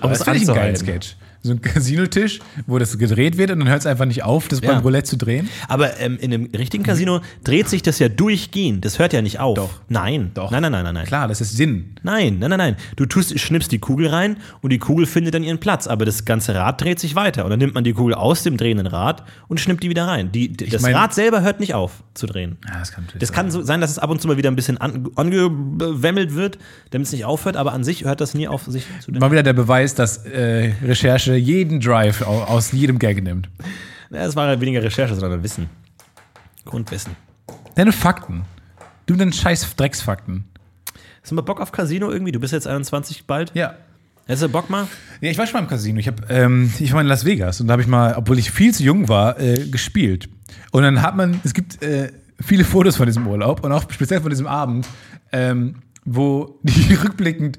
Aber 0.00 0.10
das 0.12 0.24
finde 0.24 0.40
ich 0.40 0.48
einen 0.48 0.56
geilen. 0.56 0.76
Sketch. 0.76 1.16
So 1.46 1.52
ein 1.52 1.60
Casinotisch, 1.62 2.40
wo 2.66 2.78
das 2.78 2.98
gedreht 2.98 3.38
wird 3.38 3.50
und 3.50 3.60
dann 3.60 3.68
hört 3.68 3.80
es 3.80 3.86
einfach 3.86 4.04
nicht 4.04 4.22
auf, 4.24 4.48
das 4.48 4.60
Ja. 4.60 4.72
beim 4.72 4.82
Roulette 4.82 5.08
zu 5.10 5.16
drehen. 5.16 5.48
Aber 5.68 5.98
ähm, 6.00 6.18
in 6.20 6.32
einem 6.34 6.48
richtigen 6.56 6.84
Casino 6.84 7.20
dreht 7.44 7.68
sich 7.68 7.82
das 7.82 7.98
ja 7.98 8.08
durchgehend. 8.08 8.84
Das 8.84 8.98
hört 8.98 9.12
ja 9.12 9.22
nicht 9.22 9.38
auf. 9.40 9.56
Doch. 9.56 9.70
Nein. 9.88 10.30
Doch. 10.34 10.50
Nein, 10.50 10.62
nein, 10.62 10.72
nein, 10.72 10.84
nein, 10.84 10.94
nein. 10.94 11.06
Klar, 11.06 11.28
das 11.28 11.40
ist 11.40 11.56
Sinn. 11.56 11.94
Nein, 12.02 12.38
nein, 12.38 12.50
nein, 12.50 12.58
nein. 12.58 12.76
Du 12.96 13.06
tust, 13.06 13.38
schnippst 13.38 13.70
die 13.72 13.78
Kugel 13.78 14.08
rein 14.08 14.36
und 14.60 14.70
die 14.70 14.78
Kugel 14.78 15.06
findet 15.06 15.34
dann 15.34 15.42
ihren 15.42 15.58
Platz. 15.58 15.86
Aber 15.86 16.04
das 16.04 16.24
ganze 16.24 16.54
Rad 16.54 16.80
dreht 16.80 16.98
sich 17.00 17.14
weiter. 17.14 17.44
Und 17.44 17.50
dann 17.50 17.58
nimmt 17.58 17.74
man 17.74 17.84
die 17.84 17.92
Kugel 17.92 18.14
aus 18.14 18.42
dem 18.42 18.56
drehenden 18.56 18.86
Rad 18.86 19.22
und 19.48 19.60
schnippt 19.60 19.82
die 19.82 19.90
wieder 19.90 20.06
rein. 20.06 20.32
Die, 20.32 20.52
das 20.52 20.82
mein- 20.82 20.94
Rad 20.94 21.14
selber 21.14 21.42
hört 21.42 21.60
nicht 21.60 21.74
auf 21.74 22.02
zu 22.14 22.26
drehen. 22.26 22.56
Ja, 22.68 22.78
das 22.78 22.92
kann 22.92 23.04
Das 23.18 23.32
kann 23.32 23.50
so 23.50 23.62
sein, 23.62 23.80
dass 23.80 23.90
es 23.90 23.98
ab 23.98 24.10
und 24.10 24.20
zu 24.20 24.28
mal 24.28 24.36
wieder 24.36 24.50
ein 24.50 24.56
bisschen 24.56 24.78
an- 24.78 25.08
angewemmelt 25.16 26.34
wird, 26.34 26.58
damit 26.90 27.06
es 27.06 27.12
nicht 27.12 27.24
aufhört, 27.24 27.56
aber 27.56 27.72
an 27.72 27.84
sich 27.84 28.04
hört 28.04 28.20
das 28.20 28.34
nie 28.34 28.48
auf, 28.48 28.64
sich 28.64 28.84
zu 29.00 29.10
drehen. 29.10 29.20
Mal 29.20 29.30
wieder 29.30 29.42
der 29.42 29.52
Beweis, 29.52 29.94
dass 29.94 30.24
äh, 30.26 30.72
Recherche 30.84 31.35
jeden 31.36 31.80
Drive 31.80 32.22
au- 32.22 32.42
aus 32.44 32.72
jedem 32.72 32.98
Gag 32.98 33.22
nimmt. 33.22 33.48
Ja, 34.10 34.24
Es 34.26 34.36
war 34.36 34.60
weniger 34.60 34.82
Recherche, 34.82 35.14
sondern 35.14 35.42
Wissen. 35.42 35.68
Grundwissen. 36.64 37.16
Deine 37.74 37.92
Fakten. 37.92 38.42
Du 39.06 39.14
mit 39.14 39.20
deinen 39.20 39.32
scheiß 39.32 39.76
Drecksfakten. 39.76 40.44
Hast 41.22 41.30
du 41.30 41.34
mal 41.34 41.42
Bock 41.42 41.60
auf 41.60 41.72
Casino 41.72 42.10
irgendwie? 42.10 42.32
Du 42.32 42.40
bist 42.40 42.52
jetzt 42.52 42.66
21 42.66 43.26
bald. 43.26 43.52
Ja. 43.54 43.74
Hast 44.28 44.42
du 44.42 44.48
Bock 44.48 44.68
mal? 44.70 44.88
Ja, 45.20 45.30
ich 45.30 45.38
war 45.38 45.46
schon 45.46 45.54
mal 45.54 45.60
im 45.62 45.68
Casino. 45.68 45.98
Ich, 46.00 46.08
hab, 46.08 46.28
ähm, 46.30 46.72
ich 46.80 46.92
war 46.92 47.00
in 47.00 47.06
Las 47.06 47.24
Vegas 47.24 47.60
und 47.60 47.68
da 47.68 47.72
habe 47.72 47.82
ich 47.82 47.88
mal, 47.88 48.14
obwohl 48.16 48.38
ich 48.38 48.50
viel 48.50 48.74
zu 48.74 48.82
jung 48.82 49.08
war, 49.08 49.38
äh, 49.38 49.68
gespielt. 49.68 50.28
Und 50.72 50.82
dann 50.82 51.02
hat 51.02 51.16
man, 51.16 51.40
es 51.44 51.54
gibt 51.54 51.80
äh, 51.82 52.10
viele 52.40 52.64
Fotos 52.64 52.96
von 52.96 53.06
diesem 53.06 53.26
Urlaub 53.26 53.64
und 53.64 53.70
auch 53.72 53.88
speziell 53.90 54.20
von 54.20 54.30
diesem 54.30 54.48
Abend, 54.48 54.86
ähm, 55.32 55.76
wo 56.04 56.58
die 56.64 56.94
rückblickend 57.04 57.58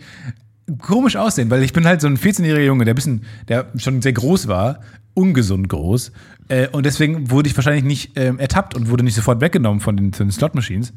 komisch 0.82 1.16
aussehen, 1.16 1.50
weil 1.50 1.64
ich 1.64 1.74
bin 1.74 1.86
halt 1.86 2.02
so 2.02 2.08
ein 2.08 2.18
14-jähriger 2.18 2.66
Junge, 2.66 2.86
der 2.86 2.94
bisschen, 2.94 3.24
der 3.48 3.68
schon 3.78 4.02
sehr 4.02 4.14
groß 4.14 4.48
war, 4.48 4.82
ungesund 5.14 5.70
groß. 5.70 6.12
Äh, 6.50 6.68
und 6.70 6.86
deswegen 6.86 7.32
wurde 7.32 7.50
ich 7.50 7.56
wahrscheinlich 7.56 7.84
nicht 7.84 8.12
ähm, 8.16 8.40
ertappt 8.40 8.76
und 8.76 8.90
wurde 8.90 9.04
nicht 9.04 9.16
sofort 9.16 9.42
weggenommen 9.42 9.80
von 9.80 9.98
den, 9.98 10.12
den 10.12 10.32
Slot-Machines. 10.32 10.94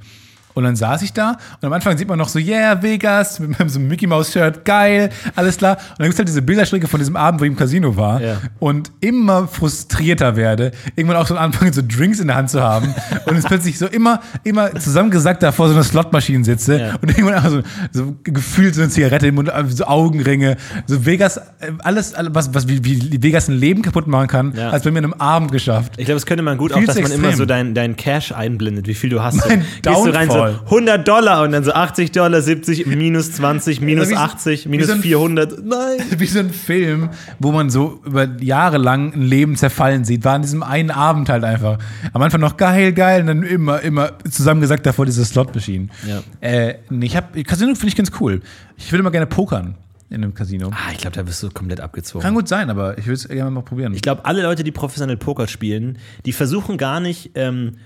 Und 0.55 0.65
dann 0.65 0.75
saß 0.77 1.03
ich 1.03 1.13
da 1.13 1.37
und 1.61 1.65
am 1.67 1.73
Anfang 1.73 1.97
sieht 1.97 2.09
man 2.09 2.19
noch 2.19 2.29
so, 2.29 2.39
yeah, 2.39 2.83
Vegas, 2.83 3.39
mit 3.39 3.57
so 3.71 3.79
einem 3.79 3.89
Mickey 3.89 4.07
Mouse 4.07 4.33
Shirt, 4.33 4.65
geil, 4.65 5.11
alles 5.37 5.57
klar. 5.59 5.77
Und 5.77 5.99
dann 5.99 6.05
gibt 6.07 6.15
es 6.15 6.19
halt 6.19 6.29
diese 6.29 6.43
Bilderstrecke 6.43 6.89
von 6.89 6.99
diesem 6.99 7.17
Abend, 7.17 7.41
wo 7.41 7.45
ich 7.45 7.51
im 7.51 7.57
Casino 7.57 7.97
war 7.97 8.21
Ja. 8.21 8.37
und 8.59 8.91
immer 9.01 9.47
frustrierter 9.49 10.37
werde, 10.37 10.73
irgendwann 10.97 11.19
auch 11.19 11.27
so 11.27 11.37
anfangen, 11.37 11.73
so 11.73 11.83
Drinks 11.87 12.19
in 12.21 12.27
der 12.27 12.37
Hand 12.37 12.51
zu 12.51 12.61
haben 12.63 12.93
und 13.27 13.37
es 13.37 13.45
plötzlich 13.45 13.79
so 13.79 13.87
immer, 13.87 14.21
immer 14.45 14.75
zusammengesackt 14.75 15.43
da 15.43 15.53
vor 15.53 15.69
so 15.69 15.75
einer 15.75 15.85
Slotmaschine 15.85 16.45
sitze 16.45 16.81
Ja. 16.81 16.95
und 17.01 17.09
irgendwann 17.11 17.35
einfach 17.35 17.51
so, 17.51 17.63
so 17.93 18.17
gefühlt 18.25 18.75
so 18.75 18.83
eine 18.83 18.91
Zigarette 18.91 19.29
im 19.29 19.37
Mund, 19.37 19.51
so 19.69 19.85
Augenringe, 19.85 20.57
so 20.87 21.07
Vegas, 21.07 21.37
äh, 21.37 21.43
alles, 21.79 22.15
was, 22.31 22.53
was 22.55 22.67
wie, 22.69 22.85
wie 22.85 23.23
Vegas 23.23 23.49
ein 23.49 23.55
Leben 23.55 23.83
kaputt 23.83 24.07
machen 24.09 24.27
kann, 24.27 24.53
Ja. 24.57 24.71
als 24.71 24.83
bei 24.85 24.91
mir 24.91 24.99
in 24.99 25.05
einem 25.05 25.15
Abend 25.15 25.53
geschafft. 25.53 25.93
Ich 25.97 26.07
glaube, 26.07 26.19
es 26.19 26.27
könnte 26.27 26.43
man 26.43 26.59
gut 26.59 26.73
Viel 26.73 26.83
auch, 26.83 26.87
dass 26.87 27.01
man 27.01 27.13
immer 27.13 27.33
so 27.33 27.47
dein, 27.47 27.75
dein 27.75 27.97
Cash 27.97 28.33
einblendet, 28.33 28.87
wie 28.89 28.95
viel 28.95 29.11
du 29.11 29.23
hast. 29.23 29.37
Mein 29.49 29.61
so, 29.85 29.91
gehst 29.91 30.07
du 30.07 30.11
rein 30.15 30.31
so 30.31 30.40
Downfall. 30.49 30.65
100 30.67 31.07
Dollar 31.09 31.43
und 31.43 31.53
dann 31.53 31.65
so 31.65 31.73
80 31.73 32.13
Dollar, 32.13 32.41
70, 32.43 32.87
minus 32.87 33.33
20, 33.33 33.81
minus 33.81 34.09
wie 34.11 34.15
so- 34.15 34.21
80, 34.21 34.65
wie 34.67 34.69
minus 34.71 34.87
so 34.89 34.93
ein- 34.95 35.01
400. 35.03 35.65
Nein. 35.65 35.99
Wie 36.19 36.27
so 36.27 36.39
ein 36.41 36.51
Film, 36.51 37.11
wo 37.39 37.53
man 37.53 37.71
so 37.71 38.01
über 38.05 38.29
Jahre 38.41 38.79
lang 38.79 39.13
ein 39.15 39.23
Leben 39.23 39.57
zerfallen 39.57 40.05
sieht, 40.05 40.25
war 40.25 40.35
an 40.35 40.43
diesem 40.43 40.63
einen 40.63 40.91
Abend 40.91 41.29
halt 41.29 41.45
einfach. 41.45 41.79
Am 42.13 42.23
Anfang 42.23 42.41
noch 42.41 42.57
geil, 42.57 42.93
geil, 42.93 43.21
und 43.23 43.27
dann 43.29 43.43
immer, 43.43 43.81
immer 43.81 44.13
zusammengesagt 44.31 44.85
davor 44.87 45.07
diese 45.07 45.25
Slot-Maschine. 45.25 45.89
Ja. 46.07 46.23
Äh, 46.41 46.77
ich 47.01 47.17
hab, 47.17 47.33
Casino 47.45 47.75
finde 47.75 47.89
ich 47.89 47.97
ganz 47.97 48.11
cool. 48.21 48.41
Ich 48.77 48.91
würde 48.93 49.01
immer 49.01 49.11
gerne 49.11 49.27
pokern 49.27 49.75
in 50.09 50.25
einem 50.25 50.35
Casino. 50.35 50.71
Ah, 50.73 50.91
ich 50.93 50.99
glaube, 50.99 51.15
da 51.17 51.27
wirst 51.27 51.43
du 51.43 51.51
komplett 51.51 51.81
abgezogen. 51.81 52.23
Kann 52.23 52.35
gut 52.35 52.49
sein, 52.49 52.69
aber 52.69 52.99
ich 52.99 53.07
würde 53.07 53.15
es 53.15 53.29
gerne 53.29 53.51
mal 53.51 53.63
probieren. 53.63 53.95
Ich 53.95 54.03
glaube, 54.03 54.25
alle 54.25 54.43
Leute, 54.43 54.65
die 54.65 54.73
professionell 54.73 55.17
Poker 55.17 55.47
spielen, 55.47 55.99
die 56.27 56.33
versuchen 56.33 56.79
gar 56.79 56.99
nicht 56.99 57.31
ähm, 57.37 57.77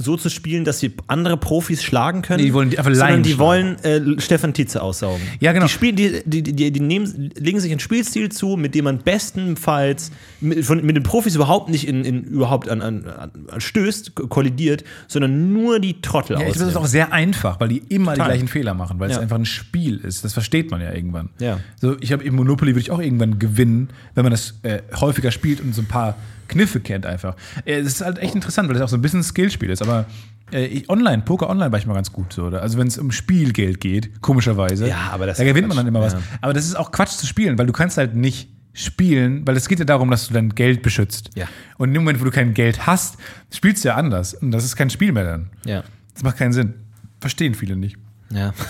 so 0.00 0.16
zu 0.16 0.30
spielen, 0.30 0.64
dass 0.64 0.78
sie 0.78 0.92
andere 1.08 1.36
Profis 1.36 1.82
schlagen 1.82 2.22
können. 2.22 2.38
Nee, 2.40 2.46
die 2.46 2.54
wollen 2.54 2.68
einfach 2.70 2.84
sondern 2.84 2.98
Laien 3.00 3.22
die 3.24 3.30
schlagen. 3.32 3.76
wollen 3.84 4.16
äh, 4.16 4.20
Stefan 4.20 4.54
Tietze 4.54 4.80
aussaugen. 4.80 5.20
Ja, 5.40 5.52
genau. 5.52 5.66
Die, 5.66 5.72
spielen, 5.72 5.96
die, 5.96 6.22
die, 6.24 6.42
die, 6.44 6.70
die 6.70 6.80
nehmen, 6.80 7.30
legen 7.36 7.58
sich 7.58 7.70
einen 7.72 7.80
Spielstil 7.80 8.30
zu, 8.30 8.56
mit 8.56 8.74
dem 8.76 8.84
man 8.84 8.98
bestenfalls 8.98 10.10
mit, 10.40 10.64
von, 10.64 10.84
mit 10.84 10.96
den 10.96 11.02
Profis 11.02 11.34
überhaupt 11.34 11.68
nicht 11.70 11.86
in, 11.88 12.04
in 12.04 12.22
überhaupt 12.24 12.68
an, 12.68 12.80
an, 12.82 13.04
an 13.06 13.30
stößt, 13.60 14.14
ko- 14.14 14.26
kollidiert, 14.28 14.84
sondern 15.08 15.52
nur 15.52 15.80
die 15.80 16.00
Trottel 16.00 16.34
ja, 16.34 16.44
glaube, 16.44 16.58
das 16.58 16.68
ist 16.68 16.76
auch 16.76 16.86
sehr 16.86 17.12
einfach, 17.12 17.58
weil 17.60 17.68
die 17.68 17.78
immer 17.88 18.12
Total. 18.12 18.26
die 18.28 18.32
gleichen 18.34 18.48
Fehler 18.48 18.74
machen, 18.74 19.00
weil 19.00 19.10
es 19.10 19.16
Ja. 19.16 19.22
einfach 19.22 19.36
ein 19.36 19.44
Spiel 19.46 19.96
ist. 19.98 20.24
Das 20.24 20.32
versteht 20.32 20.70
man 20.70 20.80
ja 20.80 20.92
irgendwann. 20.92 21.30
Ja. 21.40 21.58
So, 21.80 21.96
ich 22.00 22.12
habe 22.12 22.22
im 22.24 22.36
Monopoly 22.36 22.72
würde 22.72 22.80
ich 22.80 22.90
auch 22.90 23.00
irgendwann 23.00 23.38
gewinnen, 23.38 23.88
wenn 24.14 24.22
man 24.24 24.30
das 24.30 24.54
äh, 24.62 24.80
häufiger 25.00 25.30
spielt 25.30 25.60
und 25.60 25.74
so 25.74 25.82
ein 25.82 25.86
paar 25.88 26.16
Kniffe 26.48 26.80
kennt 26.80 27.06
einfach. 27.06 27.36
Es 27.64 27.86
ist 27.86 28.00
halt 28.00 28.18
echt 28.18 28.34
interessant, 28.34 28.68
weil 28.68 28.76
es 28.76 28.82
auch 28.82 28.88
so 28.88 28.96
ein 28.96 29.02
bisschen 29.02 29.20
ein 29.20 29.24
Skillspiel 29.24 29.70
ist, 29.70 29.82
aber 29.82 30.06
äh, 30.50 30.82
online, 30.88 31.22
Poker 31.22 31.48
online 31.50 31.70
war 31.70 31.78
ich 31.78 31.86
mal 31.86 31.94
ganz 31.94 32.12
gut 32.12 32.32
so. 32.32 32.44
Oder? 32.44 32.62
Also 32.62 32.78
wenn 32.78 32.86
es 32.88 32.98
um 32.98 33.10
Spielgeld 33.12 33.80
geht, 33.80 34.20
komischerweise. 34.22 34.88
Ja, 34.88 35.10
aber 35.12 35.26
das 35.26 35.38
da 35.38 35.44
gewinnt 35.44 35.68
man 35.68 35.76
Quatsch. 35.76 35.78
dann 35.84 35.86
immer 35.88 36.00
was. 36.00 36.14
Ja. 36.14 36.20
Aber 36.40 36.52
das 36.52 36.64
ist 36.64 36.74
auch 36.76 36.90
Quatsch 36.90 37.12
zu 37.12 37.26
spielen, 37.26 37.58
weil 37.58 37.66
du 37.66 37.72
kannst 37.72 37.98
halt 37.98 38.14
nicht 38.14 38.48
spielen, 38.72 39.46
weil 39.46 39.56
es 39.56 39.68
geht 39.68 39.78
ja 39.78 39.84
darum, 39.84 40.10
dass 40.10 40.28
du 40.28 40.34
dein 40.34 40.50
Geld 40.50 40.82
beschützt. 40.82 41.30
Ja. 41.34 41.46
Und 41.78 41.88
in 41.88 41.94
dem 41.94 42.02
Moment, 42.02 42.20
wo 42.20 42.24
du 42.24 42.30
kein 42.30 42.54
Geld 42.54 42.86
hast, 42.86 43.16
spielst 43.52 43.84
du 43.84 43.88
ja 43.88 43.96
anders. 43.96 44.34
Und 44.34 44.50
das 44.52 44.64
ist 44.64 44.76
kein 44.76 44.90
Spiel 44.90 45.12
mehr 45.12 45.24
dann. 45.24 45.50
ja. 45.64 45.82
Das 46.14 46.24
macht 46.24 46.36
keinen 46.38 46.52
Sinn. 46.52 46.74
Verstehen 47.20 47.54
viele 47.54 47.76
nicht. 47.76 47.96
Ja. 48.30 48.52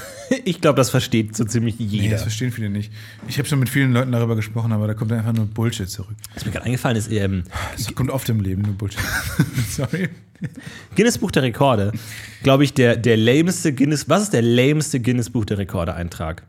Ich 0.45 0.61
glaube, 0.61 0.77
das 0.77 0.91
versteht 0.91 1.35
so 1.35 1.45
ziemlich 1.47 1.79
Nee, 1.79 1.87
jeder. 1.87 2.11
das 2.11 2.23
verstehen 2.23 2.53
viele 2.53 2.69
nicht. 2.69 2.93
Ich 3.29 3.39
habe 3.39 3.49
schon 3.49 3.59
mit 3.61 3.71
vielen 3.71 3.95
Leuten 3.95 4.13
darüber 4.13 4.37
gesprochen, 4.37 4.73
aber 4.73 4.87
da 4.87 4.93
kommt 4.93 5.11
einfach 5.11 5.33
nur 5.33 5.47
Bullshit 5.47 5.89
zurück. 5.89 6.15
Was 6.35 6.45
mir 6.45 6.53
gerade 6.53 6.67
eingefallen 6.67 6.99
ist, 6.99 7.11
ähm, 7.11 7.45
Das 7.75 7.95
kommt 7.95 8.11
oft 8.11 8.29
im 8.29 8.41
Leben 8.43 8.61
nur 8.61 8.75
Bullshit. 8.75 9.01
Sorry. 9.71 10.11
Guinness 10.97 11.17
Buch 11.17 11.31
der 11.31 11.45
Rekorde, 11.45 11.93
glaube 12.43 12.65
ich, 12.65 12.75
der, 12.75 12.97
der 12.97 13.17
lameste 13.17 13.73
Guinness, 13.73 14.11
was 14.11 14.25
ist 14.25 14.35
der 14.35 14.43
lameste 14.43 15.01
Guinness 15.01 15.31
Buch 15.31 15.47
der 15.47 15.57
Rekorde 15.57 15.95
Eintrag? 15.95 16.43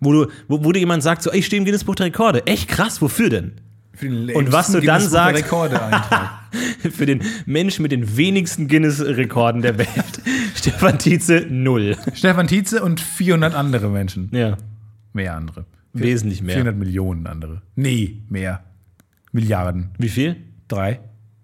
Wo, 0.00 0.12
du, 0.12 0.30
wo, 0.48 0.64
wo 0.64 0.72
dir 0.72 0.78
jemand 0.80 1.02
sagt, 1.02 1.22
so, 1.22 1.30
ey, 1.30 1.40
ich 1.40 1.46
stehe 1.46 1.58
im 1.58 1.66
Guinness 1.66 1.84
Buch 1.84 1.94
der 1.94 2.06
Rekorde. 2.06 2.46
Echt 2.46 2.68
krass, 2.68 3.02
wofür 3.02 3.28
denn? 3.28 3.52
Für 3.96 4.08
den 4.08 4.30
Und 4.36 4.52
was 4.52 4.70
du 4.72 4.80
dann 4.80 5.00
sagst-. 5.00 5.46
Für 6.90 7.06
den 7.06 7.22
Menschen 7.46 7.82
mit 7.82 7.92
den 7.92 8.16
wenigsten 8.16 8.68
Guinness-Rekorden 8.68 9.62
der 9.62 9.78
Welt. 9.78 10.22
Stefan 10.54 10.98
Tietze, 10.98 11.46
null. 11.48 11.96
Stefan 12.14 12.46
Tietze 12.46 12.82
und 12.82 13.00
400 13.00 13.54
andere 13.54 13.88
Menschen. 13.88 14.28
Ja, 14.32 14.56
Mehr 15.12 15.34
andere. 15.34 15.64
wesentlich 15.92 16.42
mehr. 16.42 16.54
400 16.56 16.76
Millionen 16.76 17.26
andere. 17.26 17.62
Nee, 17.74 18.22
mehr. 18.28 18.62
Milliarden. 19.32 19.90
Wie 19.98 20.08
viel? 20.08 20.36
Drei. 20.68 21.00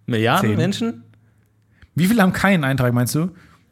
Milliarden 0.07 0.51
Zehn. 0.51 0.57
Menschen? 0.57 1.03
Wie 1.95 2.07
viele 2.07 2.23
haben 2.23 2.33
keinen 2.33 2.65
Eintrag, 2.65 2.93
meinst 2.93 3.15
du? 3.15 3.31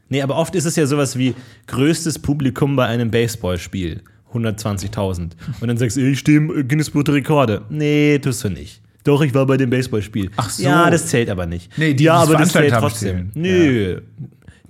Nee, 0.09 0.23
aber 0.23 0.37
oft 0.37 0.55
ist 0.55 0.65
es 0.65 0.77
ja 0.77 0.87
sowas 0.87 1.17
wie 1.17 1.35
größtes 1.69 2.19
Publikum 2.19 2.77
bei 2.77 2.87
einem 2.87 3.11
Baseballspiel. 3.11 4.03
120.000. 4.33 5.31
Und 5.61 5.69
dann 5.69 5.77
sagst 5.77 5.97
du, 5.97 6.01
ich 6.01 6.19
stehe 6.19 6.39
im 6.39 6.69
Guinness 6.69 6.91
Buch 6.91 7.03
der 7.05 7.15
Rekorde. 7.15 7.63
Nee, 7.71 8.19
tust 8.19 8.45
du 8.45 8.49
nicht. 8.49 8.81
Doch, 9.05 9.23
ich 9.23 9.33
war 9.35 9.47
bei 9.47 9.57
dem 9.57 9.71
Baseballspiel. 9.71 10.31
Ach 10.37 10.51
so. 10.51 10.63
Ja, 10.63 10.91
das 10.91 11.07
zählt 11.07 11.31
aber 11.31 11.47
nicht. 11.47 11.77
Nee, 11.79 11.95
die, 11.95 12.05
ja, 12.05 12.23
die 12.25 12.29
aber 12.31 12.39
das 12.39 12.51
zählt 12.53 12.73
trotzdem. 12.75 13.31
zählen. 13.33 13.33
Nö. 13.35 14.01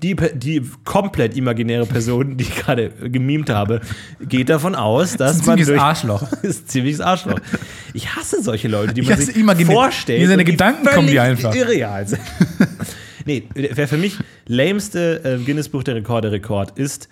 Die, 0.02 0.14
Pe- 0.14 0.32
die 0.34 0.62
komplett 0.84 1.36
imaginäre 1.36 1.84
Person, 1.84 2.36
die 2.38 2.44
ich 2.44 2.54
gerade 2.56 2.88
gemimt 2.88 3.50
habe, 3.50 3.82
geht 4.26 4.48
davon 4.48 4.74
aus, 4.74 5.16
dass 5.16 5.18
Das 5.18 5.36
ist 5.36 5.42
ein 5.42 5.46
man 5.46 5.58
ziemliches 5.58 5.82
Arschloch. 5.82 6.20
das 6.30 6.42
ist 6.44 6.62
ein 6.64 6.68
ziemliches 6.68 7.00
Arschloch. 7.02 7.38
Ich 7.92 8.14
hasse 8.16 8.42
solche 8.42 8.68
Leute, 8.68 8.94
die 8.94 9.02
man 9.02 9.18
sich 9.18 9.66
vorstellt. 9.66 10.22
seine 10.22 10.38
und 10.40 10.46
die 10.46 10.52
Gedanken 10.52 10.86
kommen 10.86 11.08
die 11.08 11.20
einfach. 11.20 11.54
Irreal 11.54 12.08
sind. 12.08 12.20
nee, 13.26 13.42
wer 13.54 13.86
für 13.88 13.98
mich 13.98 14.16
lämste 14.46 15.20
äh, 15.24 15.44
Guinness 15.44 15.68
Buch 15.68 15.82
der 15.82 15.96
Rekorde 15.96 16.32
Rekord 16.32 16.78
ist 16.78 17.08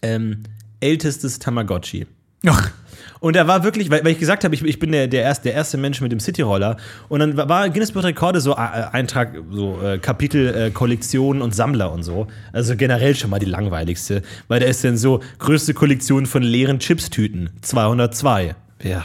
ähm, 0.00 0.44
ältestes 0.80 1.38
Tamagotchi. 1.38 2.06
Ach, 2.46 2.70
Und 3.20 3.36
da 3.36 3.46
war 3.46 3.64
wirklich, 3.64 3.90
weil, 3.90 4.02
weil 4.02 4.12
ich 4.12 4.18
gesagt 4.18 4.44
habe, 4.44 4.54
ich, 4.54 4.64
ich 4.64 4.78
bin 4.78 4.92
der, 4.92 5.06
der, 5.08 5.22
erste, 5.22 5.44
der 5.44 5.52
erste 5.54 5.76
Mensch 5.76 6.00
mit 6.00 6.10
dem 6.10 6.20
Cityroller. 6.20 6.78
Und 7.10 7.20
dann 7.20 7.36
war- 7.36 7.68
Guinness 7.68 7.92
Buch 7.92 8.00
der 8.00 8.08
Rekorde 8.10 8.40
so 8.40 8.52
äh, 8.52 8.56
Eintrag, 8.56 9.34
so 9.50 9.78
äh, 9.82 9.98
Kapitel, 9.98 10.54
äh, 10.54 10.70
Kollektion 10.70 11.42
und 11.42 11.54
Sammler 11.54 11.92
und 11.92 12.02
so. 12.02 12.28
Also 12.54 12.76
generell 12.76 13.14
schon 13.14 13.28
mal 13.28 13.38
die 13.38 13.44
langweiligste. 13.46 14.22
Weil 14.48 14.60
da 14.60 14.66
ist 14.66 14.82
dann 14.84 14.96
so, 14.96 15.20
größte 15.38 15.74
Kollektion 15.74 16.24
von 16.24 16.42
leeren 16.42 16.78
Chipstüten, 16.78 17.50
202. 17.60 18.54
Ja, 18.82 19.04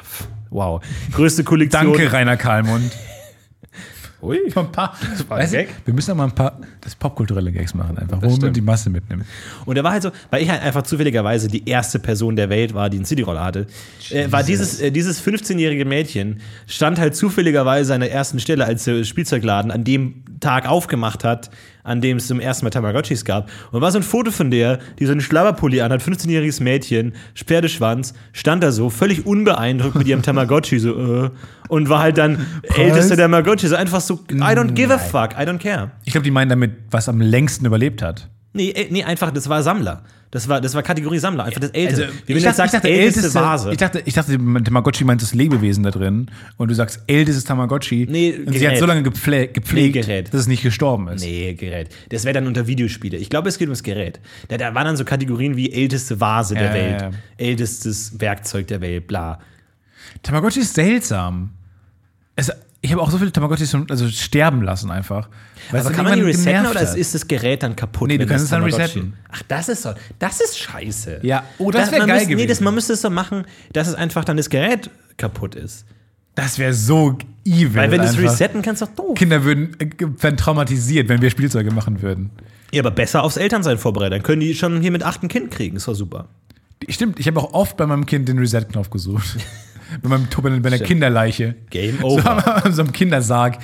wow. 0.49 0.81
Größte 1.11 1.43
Kollektion. 1.43 1.91
danke, 1.91 2.13
Rainer 2.13 2.37
Karlmund. 2.37 2.91
Ui. 4.25 4.39
Ein 4.55 4.71
paar, 4.71 4.95
war 5.27 5.37
ein 5.37 5.45
du, 5.45 5.51
Gag. 5.51 5.69
wir 5.85 5.93
müssen 5.93 6.11
auch 6.11 6.15
mal 6.15 6.25
ein 6.25 6.35
paar 6.35 6.59
das 6.81 6.95
popkulturelle 6.95 7.51
Gags 7.51 7.73
machen, 7.73 7.97
einfach, 7.97 8.21
wo 8.21 8.35
man 8.37 8.53
die 8.53 8.61
Masse 8.61 8.89
mitnimmt. 8.89 9.25
Und 9.65 9.77
er 9.77 9.83
war 9.83 9.91
halt 9.91 10.03
so, 10.03 10.11
weil 10.29 10.41
ich 10.41 10.49
halt 10.49 10.61
einfach 10.61 10.83
zufälligerweise 10.83 11.47
die 11.47 11.67
erste 11.67 11.99
Person 11.99 12.35
der 12.35 12.49
Welt 12.49 12.73
war, 12.73 12.89
die 12.89 12.97
einen 12.97 13.05
Cityroller 13.05 13.43
hatte, 13.43 13.67
äh, 14.09 14.31
war 14.31 14.43
dieses, 14.43 14.79
äh, 14.81 14.91
dieses 14.91 15.21
15-jährige 15.25 15.85
Mädchen, 15.85 16.41
stand 16.67 16.99
halt 16.99 17.15
zufälligerweise 17.15 17.93
an 17.93 18.01
der 18.01 18.11
ersten 18.11 18.39
Stelle, 18.39 18.65
als 18.65 18.83
der 18.83 19.03
Spielzeugladen 19.03 19.71
an 19.71 19.83
dem 19.83 20.23
Tag 20.39 20.67
aufgemacht 20.67 21.23
hat, 21.23 21.49
an 21.85 22.01
dem 22.01 22.17
es 22.17 22.27
zum 22.27 22.41
ersten 22.41 22.65
Mal 22.65 22.71
Tamagotchis 22.71 23.23
gab. 23.23 23.49
Und 23.71 23.79
war 23.79 23.91
so 23.91 23.99
ein 23.99 24.03
Foto 24.03 24.31
von 24.31 24.51
der, 24.51 24.79
die 24.99 25.05
so 25.05 25.13
einen 25.13 25.21
Schlabberpulli 25.21 25.79
anhat, 25.81 26.01
15-jähriges 26.01 26.61
Mädchen, 26.61 27.13
Pferdeschwanz, 27.35 28.13
stand 28.33 28.63
da 28.63 28.71
so, 28.71 28.89
völlig 28.89 29.25
unbeeindruckt 29.25 29.95
mit 29.95 30.07
ihrem 30.07 30.21
Tamagotchi, 30.23 30.79
so, 30.79 31.25
äh, 31.25 31.29
und 31.69 31.87
war 31.89 31.99
halt 31.99 32.17
dann 32.17 32.45
ältester 32.75 33.15
Tamagotchi, 33.15 33.67
so 33.67 33.75
einfach 33.75 34.01
so, 34.01 34.15
I 34.31 34.35
don't 34.35 34.71
give 34.71 34.93
a 34.93 34.97
fuck, 34.97 35.33
I 35.33 35.43
don't 35.43 35.59
care. 35.59 35.91
Ich 36.03 36.11
glaube, 36.11 36.25
die 36.25 36.31
meinen 36.31 36.49
damit, 36.49 36.73
was 36.91 37.07
am 37.07 37.21
längsten 37.21 37.65
überlebt 37.65 38.01
hat. 38.01 38.29
Nee, 38.55 38.69
äh, 38.71 38.87
nee, 38.89 39.03
einfach, 39.03 39.31
das 39.31 39.47
war 39.49 39.61
Sammler. 39.61 40.03
Das 40.31 40.49
war, 40.49 40.59
das 40.59 40.73
war 40.73 40.81
Kategorie 40.83 41.19
Sammler, 41.19 41.43
einfach 41.45 41.61
das 41.61 41.69
älteste. 41.71 42.09
Wie 42.25 42.29
wenn 42.29 42.37
ich 42.37 42.43
du 42.43 42.49
jetzt 42.49 42.59
dachte, 42.59 42.71
sagst, 42.71 42.73
ich 42.73 42.79
dachte, 42.81 42.89
älteste 42.89 43.19
älteste 43.21 43.39
Vase. 43.39 43.71
Ich 43.71 43.77
dachte, 43.77 44.01
ich 44.05 44.13
dachte, 44.13 44.63
Tamagotchi 44.63 45.03
meint 45.05 45.21
das 45.21 45.33
Lebewesen 45.33 45.83
da 45.83 45.91
drin. 45.91 46.29
Und 46.57 46.69
du 46.69 46.73
sagst, 46.75 47.01
ältestes 47.07 47.43
Tamagotchi. 47.45 48.07
Nee, 48.09 48.33
und 48.45 48.51
sie 48.53 48.59
Gerät. 48.59 48.71
hat 48.73 48.79
so 48.79 48.85
lange 48.85 49.03
gepfle 49.03 49.47
gepflegt, 49.47 49.95
Nee, 49.95 50.01
Gerät. 50.01 50.33
dass 50.33 50.41
es 50.41 50.47
nicht 50.47 50.63
gestorben 50.63 51.07
ist. 51.09 51.23
nee, 51.23 51.53
Gerät. 51.53 51.89
Das 52.09 52.25
wäre 52.25 52.33
dann 52.33 52.47
unter 52.47 52.67
Videospiele. 52.67 53.17
Ich 53.17 53.29
glaube, 53.29 53.47
es 53.49 53.57
geht 53.57 53.67
ums 53.67 53.83
Gerät. 53.83 54.19
Da, 54.49 54.57
da 54.57 54.73
waren 54.75 54.85
dann 54.85 54.97
so 54.97 55.05
Kategorien 55.05 55.55
wie 55.55 55.71
älteste 55.71 56.19
Vase 56.19 56.55
der 56.55 56.65
Ja, 56.65 56.73
Welt, 56.73 57.01
ja. 57.01 57.11
ältestes 57.37 58.19
Werkzeug 58.19 58.67
der 58.67 58.81
Welt, 58.81 59.07
bla. 59.07 59.39
Tamagotchi 60.23 60.59
ist 60.61 60.73
seltsam. 60.75 61.51
Es, 62.35 62.51
ich 62.85 62.91
habe 62.91 63.01
auch 63.01 63.09
so 63.09 63.17
viele 63.17 63.31
Tamagotchis 63.31 63.71
schon, 63.71 63.89
also 63.89 64.07
sterben 64.07 64.61
lassen 64.61 64.91
einfach. 64.91 65.27
Weil 65.71 65.81
Aber 65.81 65.91
kann 65.91 66.05
man 66.05 66.15
die 66.15 66.21
resetten 66.21 66.67
oder 66.67 66.81
ist, 66.81 66.95
ist 66.95 67.15
das 67.15 67.27
Gerät 67.27 67.63
dann 67.63 67.75
kaputt? 67.75 68.07
Nee, 68.07 68.17
du 68.17 68.27
kannst 68.27 68.45
es 68.45 68.51
dann 68.51 68.63
resetten. 68.63 69.13
Ach, 69.31 69.41
das 69.47 69.69
ist 69.69 69.81
so. 69.81 69.93
Das 70.19 70.39
ist 70.39 70.57
scheiße. 70.57 71.19
Ja, 71.23 71.43
oh, 71.57 71.71
das 71.71 71.91
wär 71.91 71.99
man 71.99 72.07
geil 72.07 72.17
müsste, 72.19 72.35
Nee, 72.35 72.41
das, 72.43 72.57
gewesen. 72.57 72.63
man 72.63 72.75
müsste 72.75 72.93
es 72.93 73.01
so 73.01 73.09
machen, 73.09 73.45
dass 73.73 73.87
es 73.87 73.95
einfach 73.95 74.23
dann 74.23 74.37
das 74.37 74.49
Gerät 74.49 74.89
kaputt 75.17 75.55
ist. 75.55 75.85
Das 76.35 76.59
wäre 76.59 76.73
so 76.73 77.17
evil. 77.43 77.75
Weil 77.75 77.91
wenn 77.91 78.01
du 78.01 78.07
es 78.07 78.17
resetten 78.17 78.61
kannst, 78.61 78.81
doch 78.81 78.89
doof. 78.89 79.17
Kinder 79.17 79.43
würden 79.43 79.75
äh, 79.79 79.89
werden 80.21 80.37
traumatisiert, 80.37 81.09
wenn 81.09 81.21
wir 81.21 81.29
Spielzeuge 81.29 81.71
machen 81.71 82.01
würden. 82.01 82.29
Ja, 82.71 82.81
aber 82.81 82.91
besser 82.91 83.23
aufs 83.23 83.37
Elternsein 83.37 83.77
vorbereiten. 83.77 84.11
Dann 84.11 84.23
können 84.23 84.41
die 84.41 84.53
schon 84.53 84.81
hier 84.81 84.91
mit 84.91 85.01
acht 85.03 85.23
ein 85.23 85.29
Kind 85.29 85.49
kriegen. 85.49 85.77
Ist 85.77 85.87
doch 85.87 85.93
super. 85.95 86.27
Stimmt, 86.89 87.19
ich 87.19 87.27
habe 87.27 87.39
auch 87.39 87.53
oft 87.53 87.77
bei 87.77 87.85
meinem 87.87 88.05
Kind 88.05 88.27
den 88.27 88.37
Reset-Knopf 88.37 88.89
gesucht. 88.89 89.37
bei, 90.01 90.09
meinem, 90.09 90.27
bei 90.31 90.49
einer 90.49 90.75
Stimmt. 90.75 90.87
Kinderleiche. 90.87 91.55
Game 91.69 91.97
So, 91.99 92.07
over. 92.07 92.65
an 92.65 92.73
so 92.73 92.81
einem 92.81 92.91
Kindersarg. 92.91 93.59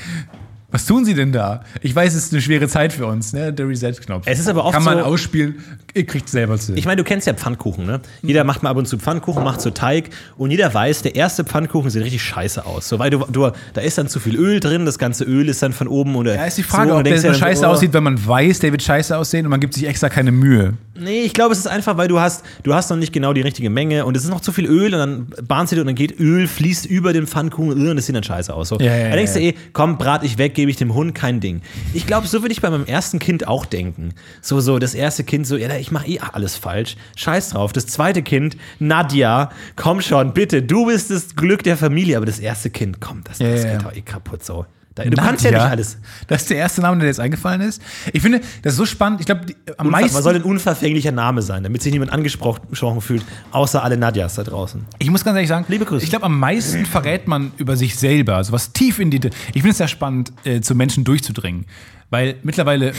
Was 0.72 0.86
tun 0.86 1.04
Sie 1.04 1.14
denn 1.14 1.34
da? 1.34 1.64
Ich 1.82 1.94
weiß, 1.94 2.16
es 2.16 2.26
ist 2.26 2.34
eine 2.34 2.42
schwere 2.42 2.70
Zeit 2.70 2.94
für 2.94 3.06
uns, 3.06 3.34
ne? 3.34 3.52
Der 3.52 3.68
Reset-Knopf. 3.68 4.24
Es 4.26 4.40
ist 4.40 4.48
aber 4.48 4.64
oft 4.64 4.74
Kann 4.74 4.86
man 4.86 5.00
so- 5.00 5.04
ausspielen, 5.04 5.56
ihr 5.94 6.06
kriegt 6.06 6.30
selber 6.30 6.58
zu. 6.58 6.74
Ich 6.76 6.86
meine, 6.86 6.96
du 6.96 7.04
kennst 7.04 7.28
ja 7.28 7.34
Pfannkuchen, 7.34 7.86
ne? 7.86 8.00
Jeder 8.22 8.46
macht 8.46 8.64
mal 8.64 8.70
ab 8.70 8.78
und 8.78 8.88
zu 8.88 8.98
Pfannkuchen, 8.98 9.44
macht 9.44 9.60
so 9.60 9.72
Teig 9.72 10.10
und 10.38 10.50
jeder 10.50 10.74
weiß, 10.74 11.02
der 11.02 11.16
erste 11.16 11.44
Pfannkuchen 11.44 11.90
sieht 11.90 12.04
richtig 12.04 12.24
scheiße 12.24 12.66
aus. 12.66 12.88
So, 12.88 13.00
weil 13.00 13.10
du, 13.10 13.20
du, 13.30 13.52
da 13.74 13.82
ist 13.82 13.98
dann 13.98 14.08
zu 14.08 14.22
viel 14.22 14.38
Öl 14.38 14.62
drin, 14.62 14.86
das 14.86 14.98
ganze 14.98 15.26
Öl 15.26 15.50
ist 15.50 15.62
dann 15.62 15.74
von 15.74 15.90
oben 15.90 16.16
oder. 16.16 16.36
ja, 16.36 16.46
ist 16.46 16.58
die 16.58 16.64
Frage, 16.64 16.92
so, 16.92 16.98
ob 16.98 17.04
der 17.04 17.20
so 17.20 17.34
scheiße 17.34 17.66
oh. 17.66 17.70
aussieht, 17.70 17.92
wenn 17.92 18.04
man 18.04 18.26
weiß, 18.26 18.60
der 18.60 18.72
wird 18.72 18.82
scheiße 18.82 19.18
aussehen 19.18 19.46
und 19.46 19.50
man 19.50 19.60
gibt 19.60 19.74
sich 19.74 19.86
extra 19.86 20.08
keine 20.08 20.32
Mühe. 20.32 20.76
Nee, 21.02 21.24
ich 21.24 21.34
glaube, 21.34 21.52
es 21.54 21.58
ist 21.58 21.68
einfach, 21.68 21.98
weil 21.98 22.08
du 22.08 22.20
hast, 22.20 22.46
du 22.62 22.76
hast 22.76 22.92
noch 22.92 22.98
nicht 22.98 23.12
genau 23.12 23.34
die 23.34 23.42
richtige 23.42 23.72
Menge 23.72 24.06
und 24.06 24.16
es 24.16 24.24
ist 24.24 24.30
noch 24.30 24.42
zu 24.42 24.52
viel 24.52 24.68
Öl 24.68 24.94
und 24.94 25.00
dann 25.00 25.48
bahnst 25.48 25.72
du 25.72 25.76
dir 25.76 25.82
und 25.82 25.88
dann 25.88 25.96
geht 25.96 26.20
Öl, 26.20 26.48
fließt 26.48 26.86
über 26.86 27.12
den 27.12 27.26
Pfannkuchen 27.26 27.90
und 27.90 27.96
das 27.96 28.06
sieht 28.06 28.16
dann 28.16 28.24
scheiße 28.24 28.54
aus. 28.54 28.70
So. 28.70 28.78
Ja, 28.80 28.96
ja, 28.96 29.10
da 29.10 29.16
denkst 29.16 29.34
du 29.34 29.42
eh, 29.42 29.56
komm, 29.74 29.98
brat 29.98 30.24
ich 30.24 30.38
weg, 30.38 30.54
gebe 30.54 30.70
ich 30.70 30.78
dem 30.78 30.94
Hund, 30.94 31.16
kein 31.16 31.40
Ding. 31.40 31.62
Ich 31.96 32.06
glaube, 32.06 32.28
so 32.28 32.44
würde 32.44 32.52
ich 32.52 32.62
bei 32.62 32.70
meinem 32.70 32.86
ersten 32.86 33.18
Kind 33.18 33.48
auch 33.48 33.66
denken. 33.66 34.14
So, 34.42 34.60
so, 34.60 34.78
das 34.78 34.94
erste 34.94 35.24
Kind 35.24 35.48
so, 35.48 35.58
ja, 35.58 35.76
ich 35.76 35.92
mache 35.92 36.08
eh 36.08 36.20
alles 36.20 36.56
falsch. 36.56 36.98
Scheiß 37.16 37.50
drauf. 37.50 37.74
Das 37.74 37.88
zweite 37.88 38.22
Kind, 38.22 38.56
Nadja, 38.78 39.50
komm 39.76 40.02
schon, 40.02 40.34
bitte, 40.34 40.62
du 40.62 40.86
bist 40.86 41.10
das 41.10 41.36
Glück 41.36 41.64
der 41.64 41.78
Familie, 41.78 42.18
aber 42.18 42.28
das 42.28 42.38
erste 42.38 42.70
Kind, 42.70 43.02
komm, 43.02 43.24
das, 43.24 43.40
das 43.40 43.64
geht 43.64 43.84
doch 43.84 43.96
eh 43.96 44.02
kaputt 44.02 44.46
so. 44.46 44.66
Da, 44.96 45.06
du 45.06 45.16
kannst 45.16 45.46
ja 45.46 45.52
nicht 45.52 45.62
alles. 45.62 45.98
Das 46.28 46.42
ist 46.42 46.50
der 46.50 46.58
erste 46.58 46.82
Name, 46.82 46.98
der 46.98 47.06
dir 47.06 47.08
jetzt 47.08 47.20
eingefallen 47.22 47.62
ist. 47.62 47.82
Ich 48.12 48.22
finde, 48.22 48.42
das 48.62 48.74
ist 48.74 48.78
so 48.78 48.86
spannend. 48.86 49.22
Ich 49.22 49.26
glaube, 49.26 49.46
am 49.78 49.88
Unver 49.88 50.00
meisten. 50.02 50.18
was 50.18 50.24
soll 50.24 50.36
ein 50.36 50.44
unverfänglicher 50.44 51.14
Name 51.14 51.42
sein, 51.42 51.64
damit 51.64 51.82
sich 51.82 51.94
niemand 51.94 52.12
angesprochen 52.12 53.00
fühlt, 53.00 53.24
außer 53.52 53.82
alle 53.82 53.96
Nadjas 53.96 54.36
da 54.36 54.44
draußen. 54.44 54.86
Ich 55.00 55.10
muss 55.10 55.24
ganz 55.24 55.36
ehrlich 55.36 55.48
sagen, 55.48 55.66
Liebe 55.70 55.86
Grüße. 55.86 56.04
ich 56.04 56.10
glaube, 56.10 56.26
am 56.26 56.38
meisten 56.38 56.86
verrät 56.86 57.26
man 57.28 57.54
über 57.58 57.78
sich 57.78 57.96
selber, 57.96 58.36
also 58.36 58.52
was 58.52 58.74
tief 58.74 59.00
in 59.00 59.12
die. 59.12 59.22
Ich 59.54 59.62
finde 59.62 59.70
es 59.70 59.78
sehr 59.78 59.88
spannend, 59.88 60.34
äh, 60.44 60.60
zu 60.60 60.76
Menschen 60.76 61.06
durchzudringen. 61.06 61.66
Weil 62.10 62.36
mittlerweile 62.44 62.92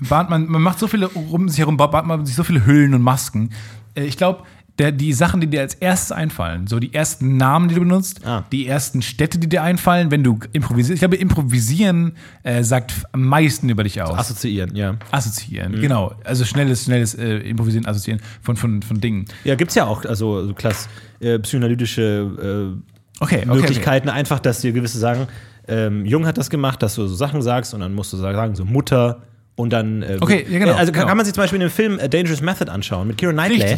bahnt 0.00 0.30
man, 0.30 0.46
man 0.46 0.62
macht 0.62 0.78
so 0.78 0.88
viele 0.88 1.08
um 1.10 1.50
sich 1.50 1.58
herum, 1.58 1.76
bahnt 1.76 2.06
man 2.06 2.24
sich 2.24 2.34
so 2.34 2.44
viele 2.44 2.64
Hüllen 2.64 2.94
und 2.94 3.02
Masken. 3.02 3.50
Äh, 3.94 4.04
ich 4.04 4.16
glaube, 4.16 4.44
der, 4.78 4.92
die 4.92 5.12
Sachen, 5.12 5.40
die 5.40 5.46
dir 5.48 5.60
als 5.60 5.74
erstes 5.74 6.12
einfallen, 6.12 6.66
so 6.68 6.78
die 6.78 6.94
ersten 6.94 7.36
Namen, 7.36 7.68
die 7.68 7.74
du 7.74 7.80
benutzt, 7.80 8.24
Ah. 8.24 8.44
die 8.52 8.66
ersten 8.66 9.02
Städte, 9.02 9.38
die 9.38 9.48
dir 9.48 9.62
einfallen, 9.62 10.10
wenn 10.10 10.22
du 10.22 10.38
improvisierst. 10.52 10.94
Ich 10.94 11.00
glaube, 11.00 11.16
improvisieren 11.16 12.12
äh, 12.44 12.62
sagt 12.62 12.92
am 13.12 13.22
meisten 13.24 13.68
über 13.68 13.82
dich 13.84 14.00
aus. 14.02 14.16
Assoziieren, 14.18 14.76
ja. 14.76 14.96
Assoziieren, 15.10 15.72
Mhm. 15.72 15.80
genau. 15.80 16.14
Also 16.24 16.44
schnelles, 16.44 16.84
schnelles 16.84 17.14
äh, 17.14 17.38
Improvisieren, 17.38 17.86
Assoziieren 17.86 18.20
von, 18.42 18.56
von, 18.56 18.82
von 18.82 19.00
Dingen. 19.00 19.24
Ja, 19.44 19.54
gibt's 19.56 19.74
ja 19.74 19.86
auch, 19.86 20.04
also 20.04 20.46
so 20.46 20.54
klass, 20.54 20.88
äh, 21.20 21.38
psychoanalytische 21.38 22.72
äh, 22.78 22.82
Okay, 23.20 23.38
okay, 23.38 23.46
Möglichkeiten, 23.46 24.08
einfach, 24.08 24.38
dass 24.38 24.60
dir 24.60 24.70
gewisse 24.72 24.98
sagen, 24.98 25.26
ähm, 25.66 26.06
Jung 26.06 26.24
hat 26.24 26.38
das 26.38 26.50
gemacht, 26.50 26.82
dass 26.82 26.94
du 26.94 27.06
so 27.08 27.14
Sachen 27.16 27.42
sagst 27.42 27.74
und 27.74 27.80
dann 27.80 27.92
musst 27.92 28.12
du 28.12 28.16
sagen, 28.16 28.54
so 28.54 28.64
Mutter 28.64 29.22
und 29.58 29.70
dann. 29.72 30.02
Äh, 30.02 30.16
Okay, 30.20 30.46
ja, 30.48 30.58
genau, 30.58 30.72
äh, 30.72 30.74
Also 30.76 30.92
kann, 30.92 31.00
genau. 31.00 31.06
kann 31.08 31.16
man 31.18 31.26
sich 31.26 31.34
zum 31.34 31.42
Beispiel 31.42 31.58
den 31.58 31.68
Film 31.70 31.98
A 32.02 32.08
Dangerous 32.08 32.40
Method 32.40 32.70
anschauen 32.70 33.08
mit 33.08 33.18
Keira 33.18 33.32
Knightley, 33.32 33.76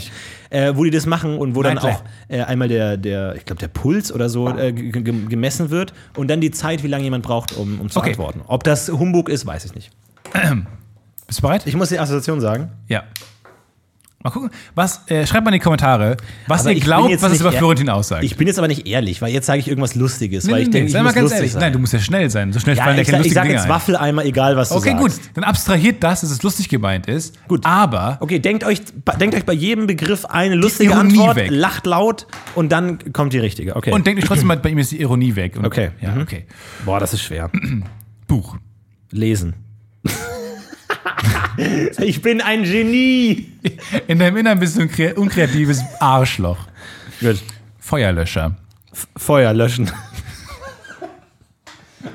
äh, 0.50 0.72
wo 0.76 0.84
die 0.84 0.90
das 0.90 1.06
machen 1.06 1.36
und 1.38 1.54
wo 1.56 1.60
Knightley. 1.62 1.80
dann 1.82 1.94
auch 1.96 2.02
äh, 2.28 2.42
einmal 2.42 2.68
der, 2.68 2.96
der 2.96 3.34
ich 3.36 3.44
glaube, 3.44 3.58
der 3.60 3.68
Puls 3.68 4.12
oder 4.12 4.28
so 4.28 4.48
äh, 4.56 4.72
ge- 4.72 4.90
ge- 5.02 5.26
gemessen 5.28 5.70
wird 5.70 5.92
und 6.16 6.28
dann 6.28 6.40
die 6.40 6.50
Zeit, 6.52 6.82
wie 6.84 6.88
lange 6.88 7.04
jemand 7.04 7.24
braucht, 7.24 7.56
um, 7.56 7.80
um 7.80 7.90
zu 7.90 7.98
Okay. 7.98 8.10
antworten. 8.10 8.42
Ob 8.46 8.62
das 8.64 8.88
Humbug 8.90 9.28
ist, 9.28 9.46
weiß 9.46 9.64
ich 9.64 9.74
nicht. 9.74 9.90
Bist 11.26 11.38
du 11.38 11.42
bereit? 11.42 11.62
Ich 11.66 11.74
muss 11.76 11.88
die 11.88 11.98
Assoziation 11.98 12.40
sagen. 12.40 12.70
Ja. 12.88 13.04
Mal 14.22 14.28
gucken. 14.30 14.50
Was, 14.74 15.08
äh, 15.08 15.26
schreibt 15.26 15.46
mal 15.46 15.50
in 15.50 15.54
die 15.60 15.64
Kommentare, 15.64 16.18
was 16.46 16.60
Aber 16.60 16.72
ihr 16.72 16.76
ich 16.76 16.84
glaubt, 16.84 17.22
was 17.22 17.32
es 17.32 17.40
über 17.40 17.52
Florentin 17.52 17.88
aussagt. 17.88 18.22
Ich 18.22 18.36
bin 18.36 18.46
jetzt 18.46 18.58
aber 18.58 18.68
nicht 18.68 18.86
ehrlich, 18.86 19.22
weil 19.22 19.32
jetzt 19.32 19.46
sage 19.46 19.60
ich 19.60 19.66
irgendwas 19.68 19.94
Lustiges, 19.94 20.46
weil 20.50 20.60
ich 20.60 20.66
nee, 20.66 20.72
denke, 20.72 20.86
ich 20.88 20.92
sei 20.92 20.98
mal 20.98 21.04
muss 21.04 21.14
ganz 21.14 21.22
lustig 21.22 21.36
ehrlich. 21.38 21.52
sein. 21.52 21.60
Nein, 21.62 21.72
du 21.72 21.78
musst 21.78 21.92
ja 21.94 22.00
schnell 22.00 22.28
sein. 22.28 22.52
So 22.52 22.60
schnell 22.60 22.76
ja, 22.76 22.84
fallen 22.84 22.98
ich, 22.98 23.06
keine 23.08 23.16
sag- 23.22 23.26
ich 23.26 23.34
lustigen 23.34 23.46
sage 23.46 23.52
jetzt. 23.62 23.68
Waffeleimer, 23.70 24.24
egal 24.26 24.56
was 24.58 24.68
du 24.68 24.74
Okay, 24.74 24.90
sagst. 24.90 25.02
gut. 25.02 25.12
Dann 25.36 25.44
abstrahiert 25.44 26.02
das, 26.04 26.20
dass 26.20 26.30
es 26.30 26.42
lustig 26.42 26.68
gemeint 26.68 27.06
ist. 27.06 27.34
Gut. 27.48 27.64
Aber 27.64 28.18
Okay, 28.20 28.40
denkt 28.40 28.62
euch, 28.64 28.82
denkt 29.18 29.34
euch 29.36 29.46
bei 29.46 29.54
jedem 29.54 29.86
Begriff 29.86 30.26
eine 30.26 30.54
lustige 30.54 30.92
Ironie 30.92 31.18
Antwort, 31.20 31.36
weg. 31.36 31.48
lacht 31.50 31.86
laut 31.86 32.26
und 32.54 32.70
dann 32.72 33.14
kommt 33.14 33.32
die 33.32 33.38
richtige. 33.38 33.74
Okay. 33.74 33.90
und 33.90 34.06
denkt 34.06 34.20
euch 34.22 34.28
trotzdem 34.28 34.48
mal, 34.48 34.58
bei 34.58 34.68
ihm 34.68 34.78
ist 34.78 34.92
die 34.92 35.00
Ironie 35.00 35.34
weg. 35.34 35.56
Und, 35.56 35.64
Okay. 35.64 35.92
Ja, 36.02 36.10
Mhm. 36.16 36.20
okay. 36.20 36.44
Boah, 36.84 37.00
das 37.00 37.14
ist 37.14 37.22
schwer. 37.22 37.50
Buch. 38.26 38.58
Lesen. 39.12 39.54
ich 41.98 42.22
bin 42.22 42.40
ein 42.40 42.62
Genie. 42.64 43.52
In 44.06 44.18
deinem 44.18 44.36
Innern 44.38 44.58
bist 44.60 44.76
du 44.76 44.82
ein 44.82 44.90
kre- 44.90 45.14
unkreatives 45.14 45.82
Arschloch. 45.98 46.58
Gut. 47.20 47.38
Feuerlöscher. 47.78 48.56
Feuer 49.16 49.52
löschen. 49.52 49.90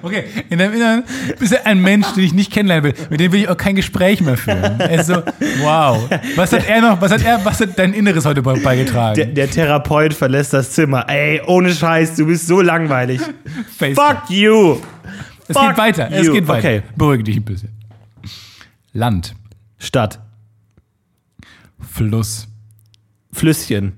Okay, 0.02 0.24
in 0.50 0.58
deinem 0.58 0.74
Innern 0.74 1.04
bist 1.38 1.52
du 1.54 1.64
ein 1.66 1.80
Mensch, 1.82 2.08
den 2.14 2.24
ich 2.24 2.34
nicht 2.34 2.52
kennenlernen 2.52 2.86
will. 2.86 3.06
Mit 3.12 3.20
dem 3.20 3.32
will 3.32 3.42
ich 3.42 3.50
auch 3.50 3.58
kein 3.58 3.76
Gespräch 3.76 4.20
mehr 4.22 4.36
führen. 4.38 4.80
Er 4.80 5.00
ist 5.00 5.08
so, 5.08 5.22
wow. 5.62 6.10
Was 6.36 6.54
hat 6.54 6.68
er 6.68 6.82
noch, 6.82 7.00
was 7.02 7.12
hat 7.12 7.24
er, 7.24 7.44
was 7.46 7.60
hat 7.62 7.78
dein 7.78 7.94
Inneres 7.94 8.26
heute 8.26 8.42
be- 8.42 8.60
beigetragen? 8.60 9.16
Der, 9.16 9.26
der 9.28 9.50
Therapeut 9.50 10.14
verlässt 10.14 10.54
das 10.54 10.72
Zimmer. 10.72 11.08
Ey, 11.08 11.40
ohne 11.46 11.74
Scheiß, 11.74 12.16
du 12.16 12.26
bist 12.26 12.48
so 12.48 12.62
langweilig. 12.62 13.22
Fuck 13.78 14.30
you. 14.30 14.78
Es 15.48 15.56
fuck 15.56 15.68
geht 15.70 15.78
weiter, 15.78 16.10
es 16.12 16.32
geht 16.32 16.48
weiter. 16.48 16.68
Okay. 16.68 16.82
Beruhige 16.96 17.24
dich 17.24 17.36
ein 17.38 17.44
bisschen. 17.46 17.70
Land, 18.96 19.36
Stadt. 19.78 20.22
Fluss, 21.80 22.48
Flüsschen. 23.34 23.98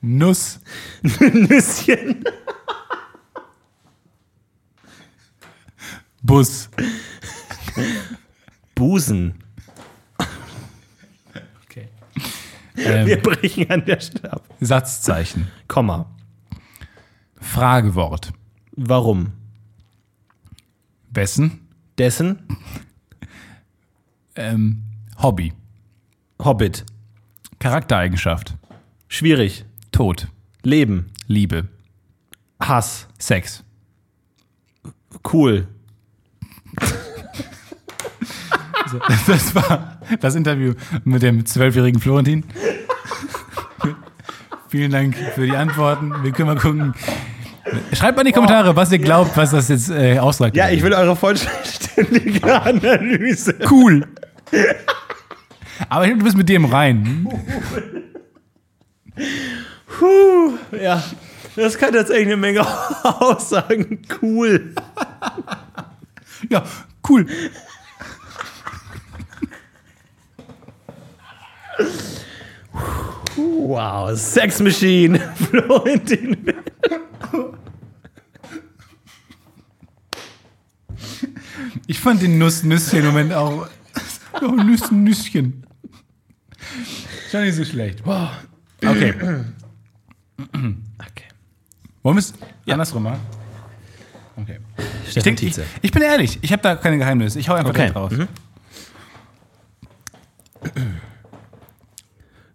Nuss, 0.00 0.58
Nüsschen. 1.02 2.24
Bus, 6.20 6.68
Busen. 8.74 9.44
okay. 11.62 11.90
Wir 12.74 13.06
ähm, 13.06 13.22
brechen 13.22 13.70
an 13.70 13.84
der 13.84 14.00
Stelle 14.00 14.32
ab. 14.32 14.48
Satzzeichen, 14.58 15.46
Komma. 15.68 16.10
Fragewort, 17.36 18.32
Warum? 18.72 19.32
Wessen, 21.12 21.69
Dessen? 22.00 22.38
ähm, 24.34 24.82
Hobby, 25.18 25.52
Hobbit. 26.42 26.86
Charaktereigenschaft, 27.58 28.54
Schwierig. 29.06 29.66
Tod, 29.92 30.28
Leben. 30.62 31.12
Liebe, 31.26 31.68
Hass. 32.58 33.06
Sex. 33.18 33.62
Cool. 35.30 35.68
Das 39.26 39.54
war 39.54 39.98
das 40.20 40.34
Interview 40.36 40.72
mit 41.04 41.22
dem 41.22 41.44
zwölfjährigen 41.44 42.00
Florentin. 42.00 42.44
Vielen 44.68 44.90
Dank 44.90 45.16
für 45.34 45.44
die 45.46 45.54
Antworten. 45.54 46.14
Wir 46.24 46.32
können 46.32 46.48
mal 46.54 46.58
gucken. 46.60 46.94
Schreibt 47.92 48.16
mal 48.16 48.22
in 48.22 48.28
die 48.28 48.32
Kommentare, 48.32 48.74
was 48.74 48.90
ihr 48.90 48.98
glaubt, 48.98 49.36
was 49.36 49.50
das 49.50 49.68
jetzt 49.68 49.90
äh, 49.90 50.18
aussagt. 50.18 50.56
Ja, 50.56 50.70
ich 50.70 50.82
will 50.82 50.92
eure 50.92 51.14
vollständige 52.04 52.62
Analyse. 52.62 53.54
Cool. 53.70 54.06
Aber 55.88 56.06
du 56.06 56.16
bist 56.16 56.36
mit 56.36 56.48
dem 56.48 56.64
rein. 56.66 57.28
Puh, 59.86 60.52
ja. 60.80 61.02
Das 61.56 61.76
kann 61.76 61.92
tatsächlich 61.92 62.26
eine 62.26 62.36
Menge 62.36 62.60
aussagen. 63.02 64.02
Cool. 64.22 64.74
Ja, 66.48 66.62
cool. 67.08 67.26
Wow, 73.36 74.16
Sex 74.16 74.60
Machine. 74.60 75.18
Florentin. 75.50 76.54
Ich 81.90 81.98
fand 81.98 82.22
den 82.22 82.38
Nuss-Nüsschen-Moment 82.38 83.32
auch. 83.32 83.66
Oh, 84.40 84.46
Nüssen, 84.52 85.02
Nüsschen. 85.02 85.66
Schon 87.32 87.42
nicht 87.42 87.56
so 87.56 87.64
schlecht. 87.64 88.06
Wow. 88.06 88.30
Okay. 88.76 89.12
Okay. 90.38 91.24
Wollen 92.04 92.14
wir 92.16 92.20
es 92.20 92.32
andersrum 92.68 93.02
machen? 93.02 93.18
Okay. 94.36 94.60
Ich, 95.08 95.14
denk, 95.20 95.42
ich, 95.42 95.58
ich 95.82 95.90
bin 95.90 96.02
ehrlich, 96.02 96.38
ich 96.42 96.52
habe 96.52 96.62
da 96.62 96.76
keine 96.76 96.96
Geheimnisse. 96.96 97.40
Ich 97.40 97.48
hau 97.48 97.54
einfach 97.54 97.70
Okay. 97.70 97.88
raus. 97.88 98.12
Mhm. 98.12 98.28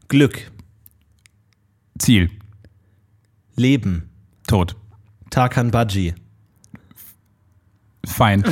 Glück. 0.07 0.49
Ziel. 1.99 2.31
Leben. 3.57 4.09
Tod. 4.47 4.77
Tarkan 5.29 5.71
Baji. 5.71 6.15
Fein. 8.05 8.43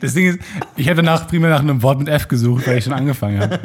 Das 0.00 0.14
Ding 0.14 0.26
ist, 0.26 0.40
ich 0.76 0.86
hätte 0.86 1.02
nach, 1.02 1.28
primär 1.28 1.50
nach 1.50 1.60
einem 1.60 1.82
Wort 1.82 1.98
mit 1.98 2.08
F 2.08 2.26
gesucht, 2.28 2.66
weil 2.66 2.78
ich 2.78 2.84
schon 2.84 2.92
angefangen 2.92 3.40
habe. 3.40 3.60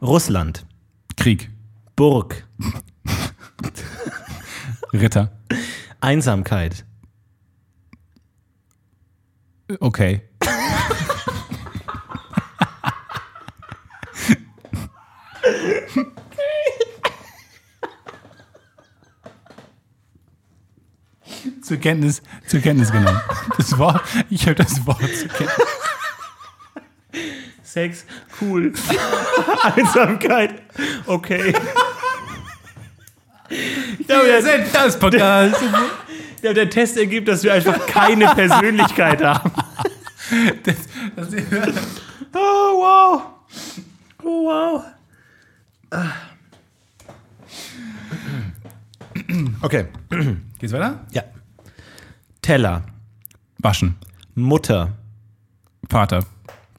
Russland. 0.00 0.64
Krieg. 1.16 1.50
Burg. 1.96 2.46
Ritter. 4.92 5.32
Einsamkeit. 6.00 6.84
Okay. 9.80 10.22
Zur 21.72 21.80
Kenntnis, 21.80 22.20
zur 22.46 22.60
Kenntnis 22.60 22.92
genommen. 22.92 23.20
Das 23.56 23.78
Wort, 23.78 24.02
ich 24.28 24.42
habe 24.42 24.56
das 24.56 24.86
Wort 24.86 25.00
zur 25.00 25.28
Kenntnis. 25.28 25.66
Sex, 27.62 28.04
cool. 28.42 28.74
Einsamkeit, 29.74 30.62
okay. 31.06 31.54
Ich 33.98 34.06
glaube, 34.06 34.26
der, 34.26 34.42
sind 34.42 34.64
das 34.74 34.98
Podcast. 34.98 35.62
der, 36.42 36.52
der 36.52 36.68
Test 36.68 36.98
ergibt, 36.98 37.28
dass 37.28 37.42
wir 37.42 37.54
einfach 37.54 37.86
keine 37.86 38.26
Persönlichkeit 38.26 39.22
haben. 39.22 39.50
Das, 40.64 40.76
das, 41.16 41.28
Oh, 42.34 42.38
wow. 42.38 43.22
Oh, 44.22 44.44
wow. 44.44 44.84
Okay. 49.62 49.86
geht's 50.58 50.72
weiter? 50.72 51.06
Ja. 51.12 51.22
Teller, 52.42 52.82
Waschen. 53.58 53.94
Mutter, 54.34 54.92
Vater. 55.88 56.24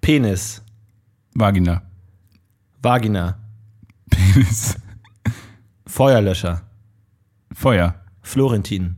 Penis, 0.01 0.61
Vagina. 1.35 1.81
Vagina, 2.81 3.37
Penis. 4.09 4.75
Feuerlöscher, 5.87 6.61
Feuer. 7.53 7.95
Florentin, 8.21 8.97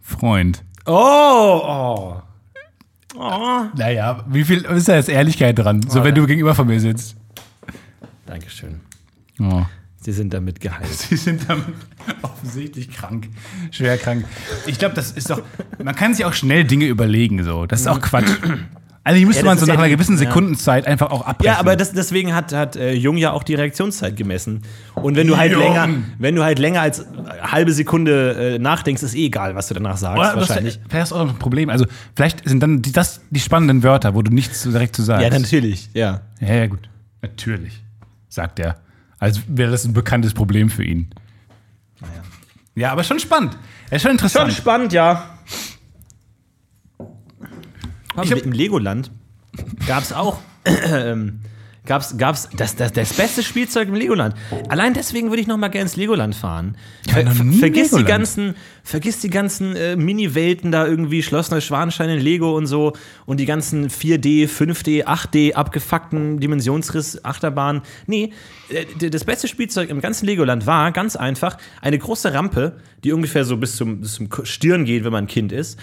Freund. 0.00 0.64
Oh, 0.86 0.92
oh. 1.64 2.22
Naja, 3.74 4.24
wie 4.28 4.44
viel 4.44 4.64
ist 4.64 4.88
da 4.88 4.94
jetzt 4.94 5.08
Ehrlichkeit 5.08 5.58
dran? 5.58 5.82
So, 5.82 6.04
wenn 6.04 6.14
du 6.14 6.26
gegenüber 6.26 6.54
von 6.54 6.66
mir 6.66 6.78
sitzt. 6.78 7.16
Dankeschön. 8.26 8.80
Oh. 9.40 9.64
Sie 10.02 10.12
sind 10.12 10.32
damit 10.32 10.60
geheilt. 10.60 10.88
Sie 10.92 11.16
sind 11.16 11.48
damit 11.48 11.66
offensichtlich 12.22 12.90
krank. 12.90 13.28
Schwer 13.70 13.98
krank. 13.98 14.24
Ich 14.66 14.78
glaube, 14.78 14.94
das 14.94 15.12
ist 15.12 15.28
doch. 15.30 15.42
Man 15.82 15.94
kann 15.94 16.14
sich 16.14 16.24
auch 16.24 16.32
schnell 16.32 16.64
Dinge 16.64 16.86
überlegen, 16.86 17.44
so. 17.44 17.66
Das 17.66 17.80
ist 17.82 17.86
auch 17.86 18.00
Quatsch. 18.00 18.30
Also, 19.02 19.18
die 19.18 19.24
müsste 19.24 19.44
Ja, 19.44 19.50
das 19.50 19.56
man 19.56 19.58
so 19.58 19.66
nach 19.66 19.74
ja 19.74 19.78
einer 19.80 19.88
die- 19.88 19.94
gewissen 19.94 20.12
ja. 20.12 20.18
Sekundenzeit 20.18 20.86
einfach 20.86 21.10
auch 21.10 21.22
abbrechen. 21.22 21.52
Ja, 21.54 21.58
aber 21.58 21.74
das, 21.74 21.92
deswegen 21.92 22.34
hat, 22.34 22.52
hat 22.52 22.76
äh, 22.76 22.92
Jung 22.92 23.16
ja 23.16 23.32
auch 23.32 23.42
die 23.42 23.54
Reaktionszeit 23.54 24.14
gemessen. 24.16 24.62
Und 24.94 25.16
wenn 25.16 25.26
du 25.26 25.36
halt 25.38 25.52
Jung. 25.52 25.62
länger, 25.62 25.88
wenn 26.18 26.34
du 26.34 26.44
halt 26.44 26.58
länger 26.58 26.82
als 26.82 27.04
halbe 27.42 27.72
Sekunde 27.72 28.54
äh, 28.56 28.58
nachdenkst, 28.58 29.02
ist 29.02 29.14
eh 29.14 29.26
egal, 29.26 29.54
was 29.54 29.68
du 29.68 29.74
danach 29.74 29.96
sagst, 29.96 30.18
Oder 30.18 30.34
das 30.36 30.48
wahrscheinlich. 30.48 30.80
Vielleicht 30.88 31.06
ist 31.06 31.12
auch 31.12 31.24
noch 31.24 31.32
ein 31.32 31.38
Problem. 31.38 31.70
Also, 31.70 31.86
vielleicht 32.14 32.46
sind 32.46 32.62
dann 32.62 32.82
die, 32.82 32.92
das 32.92 33.20
die 33.30 33.40
spannenden 33.40 33.82
Wörter, 33.82 34.14
wo 34.14 34.20
du 34.22 34.32
nichts 34.32 34.62
direkt 34.64 34.94
zu 34.96 35.02
sagst. 35.02 35.24
Ja, 35.30 35.38
natürlich, 35.38 35.88
ja. 35.94 36.20
Ja, 36.40 36.54
ja, 36.54 36.66
gut. 36.66 36.88
Natürlich, 37.22 37.82
sagt 38.28 38.58
er. 38.60 38.76
Als 39.20 39.42
wäre 39.46 39.70
das 39.70 39.84
ein 39.84 39.92
bekanntes 39.92 40.34
Problem 40.34 40.68
für 40.70 40.82
ihn. 40.82 41.10
Ja, 42.74 42.90
aber 42.90 43.04
schon 43.04 43.20
spannend. 43.20 43.56
Er 43.90 43.96
ist 43.96 44.02
schon 44.02 44.12
interessant. 44.12 44.52
spannend, 44.52 44.92
ja. 44.92 45.38
Ich 48.22 48.32
hab- 48.32 48.38
Im 48.38 48.52
Legoland 48.52 49.10
gab 49.86 50.02
es 50.02 50.12
auch. 50.12 50.40
ähm, 50.64 51.40
Gab's, 51.86 52.16
gab's 52.18 52.48
das, 52.56 52.76
das, 52.76 52.92
das 52.92 53.14
beste 53.14 53.42
Spielzeug 53.42 53.88
im 53.88 53.94
Legoland. 53.94 54.34
Allein 54.68 54.92
deswegen 54.92 55.30
würde 55.30 55.40
ich 55.40 55.46
noch 55.46 55.56
mal 55.56 55.68
gerne 55.68 55.84
ins 55.84 55.96
Legoland 55.96 56.34
fahren. 56.34 56.76
nie 57.06 57.22
im 57.22 57.52
vergiss, 57.54 57.90
die 57.90 57.96
Legoland. 57.96 58.06
ganzen, 58.06 58.54
vergiss 58.84 59.20
die 59.20 59.30
ganzen 59.30 59.76
äh, 59.76 59.96
Mini-Welten 59.96 60.72
da 60.72 60.86
irgendwie, 60.86 61.22
Schloss 61.22 61.50
Neuschwanstein 61.50 62.10
in 62.10 62.20
Lego 62.20 62.54
und 62.56 62.66
so 62.66 62.92
und 63.24 63.40
die 63.40 63.46
ganzen 63.46 63.88
4D, 63.88 64.46
5D, 64.46 65.04
8D 65.06 65.54
abgefuckten 65.54 66.38
Dimensionsriss, 66.38 67.24
Achterbahnen. 67.24 67.80
Nee, 68.06 68.32
äh, 68.68 69.08
das 69.08 69.24
beste 69.24 69.48
Spielzeug 69.48 69.88
im 69.88 70.02
ganzen 70.02 70.26
Legoland 70.26 70.66
war 70.66 70.92
ganz 70.92 71.16
einfach 71.16 71.56
eine 71.80 71.98
große 71.98 72.34
Rampe, 72.34 72.76
die 73.04 73.12
ungefähr 73.12 73.44
so 73.44 73.56
bis 73.56 73.76
zum, 73.76 74.02
bis 74.02 74.14
zum 74.14 74.28
Stirn 74.44 74.84
geht, 74.84 75.04
wenn 75.04 75.12
man 75.12 75.24
ein 75.24 75.28
Kind 75.28 75.50
ist. 75.50 75.78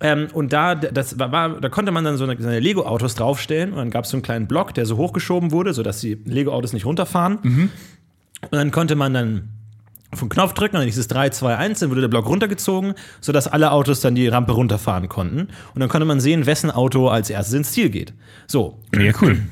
Ähm, 0.00 0.28
und 0.32 0.52
da, 0.52 0.74
das 0.74 1.18
war, 1.18 1.60
da 1.60 1.68
konnte 1.68 1.92
man 1.92 2.04
dann 2.04 2.16
so 2.16 2.24
eine, 2.24 2.40
so 2.40 2.48
eine 2.48 2.60
Lego-Autos 2.60 3.14
draufstellen 3.16 3.72
und 3.72 3.78
dann 3.78 3.90
gab 3.90 4.04
es 4.04 4.10
so 4.10 4.16
einen 4.16 4.22
kleinen 4.22 4.46
Block, 4.46 4.72
der 4.74 4.86
so 4.86 4.96
hochgeschoben 4.96 5.50
wurde, 5.52 5.74
sodass 5.74 6.00
die 6.00 6.14
Lego-Autos 6.24 6.72
nicht 6.72 6.86
runterfahren. 6.86 7.38
Und 8.42 8.52
dann 8.52 8.70
konnte 8.70 8.96
man 8.96 9.12
dann 9.12 9.48
auf 10.10 10.20
den 10.20 10.28
Knopf 10.28 10.54
drücken, 10.54 10.76
dann 10.76 10.84
hieß 10.86 10.98
es 10.98 11.06
3, 11.08 11.30
2, 11.30 11.56
1, 11.56 11.80
dann 11.80 11.90
wurde 11.90 12.00
der 12.00 12.08
Block 12.08 12.26
runtergezogen, 12.26 12.94
sodass 13.20 13.46
alle 13.46 13.70
Autos 13.70 14.00
dann 14.00 14.14
die 14.14 14.26
Rampe 14.26 14.52
runterfahren 14.52 15.08
konnten. 15.08 15.48
Und 15.74 15.80
dann 15.80 15.88
konnte 15.88 16.04
man 16.06 16.18
sehen, 16.18 16.46
wessen 16.46 16.70
Auto 16.70 17.08
als 17.08 17.30
erstes 17.30 17.54
ins 17.54 17.72
Ziel 17.72 17.90
geht. 17.90 18.12
So, 18.46 18.80
Ja, 18.96 19.12
cool. 19.20 19.42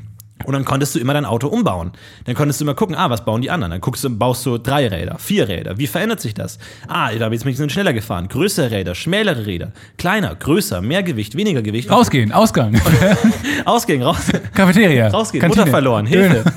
Und 0.45 0.53
dann 0.53 0.65
konntest 0.65 0.95
du 0.95 0.99
immer 0.99 1.15
dein 1.15 1.25
Auto 1.25 1.49
umbauen. 1.49 1.93
Dann 2.25 2.35
konntest 2.35 2.61
du 2.61 2.65
immer 2.65 2.75
gucken, 2.75 2.95
ah, 2.95 3.11
was 3.11 3.25
bauen 3.25 3.43
die 3.43 3.51
anderen? 3.51 3.73
Dann 3.73 3.81
guckst 3.81 4.05
du, 4.05 4.11
baust 4.11 4.47
du 4.47 4.59
drei 4.59 4.87
Räder, 4.89 5.19
vier 5.19 5.49
Räder. 5.49 5.79
Wie 5.79 5.87
verändert 5.87 6.21
sich 6.21 6.35
das? 6.35 6.59
Ah, 6.87 7.11
da 7.13 7.25
habe 7.25 7.35
ich 7.35 7.41
jetzt 7.41 7.47
ein 7.47 7.51
bisschen 7.53 7.71
schneller 7.71 7.93
gefahren. 7.93 8.29
Größere 8.29 8.71
Räder, 8.71 8.95
schmälere 8.95 9.47
Räder, 9.47 9.73
kleiner, 9.97 10.35
größer, 10.35 10.81
mehr 10.81 11.03
Gewicht, 11.03 11.37
weniger 11.37 11.63
Gewicht. 11.63 11.91
Rausgehen, 11.91 12.33
Ausgang. 12.33 12.81
Ausgehen, 13.65 14.03
raus, 14.03 14.27
Cafeteria. 14.55 15.09
rausgehen, 15.09 15.41
Kantine. 15.43 15.63
Mutter 15.63 15.71
verloren. 15.71 16.07
Hilfe. 16.07 16.45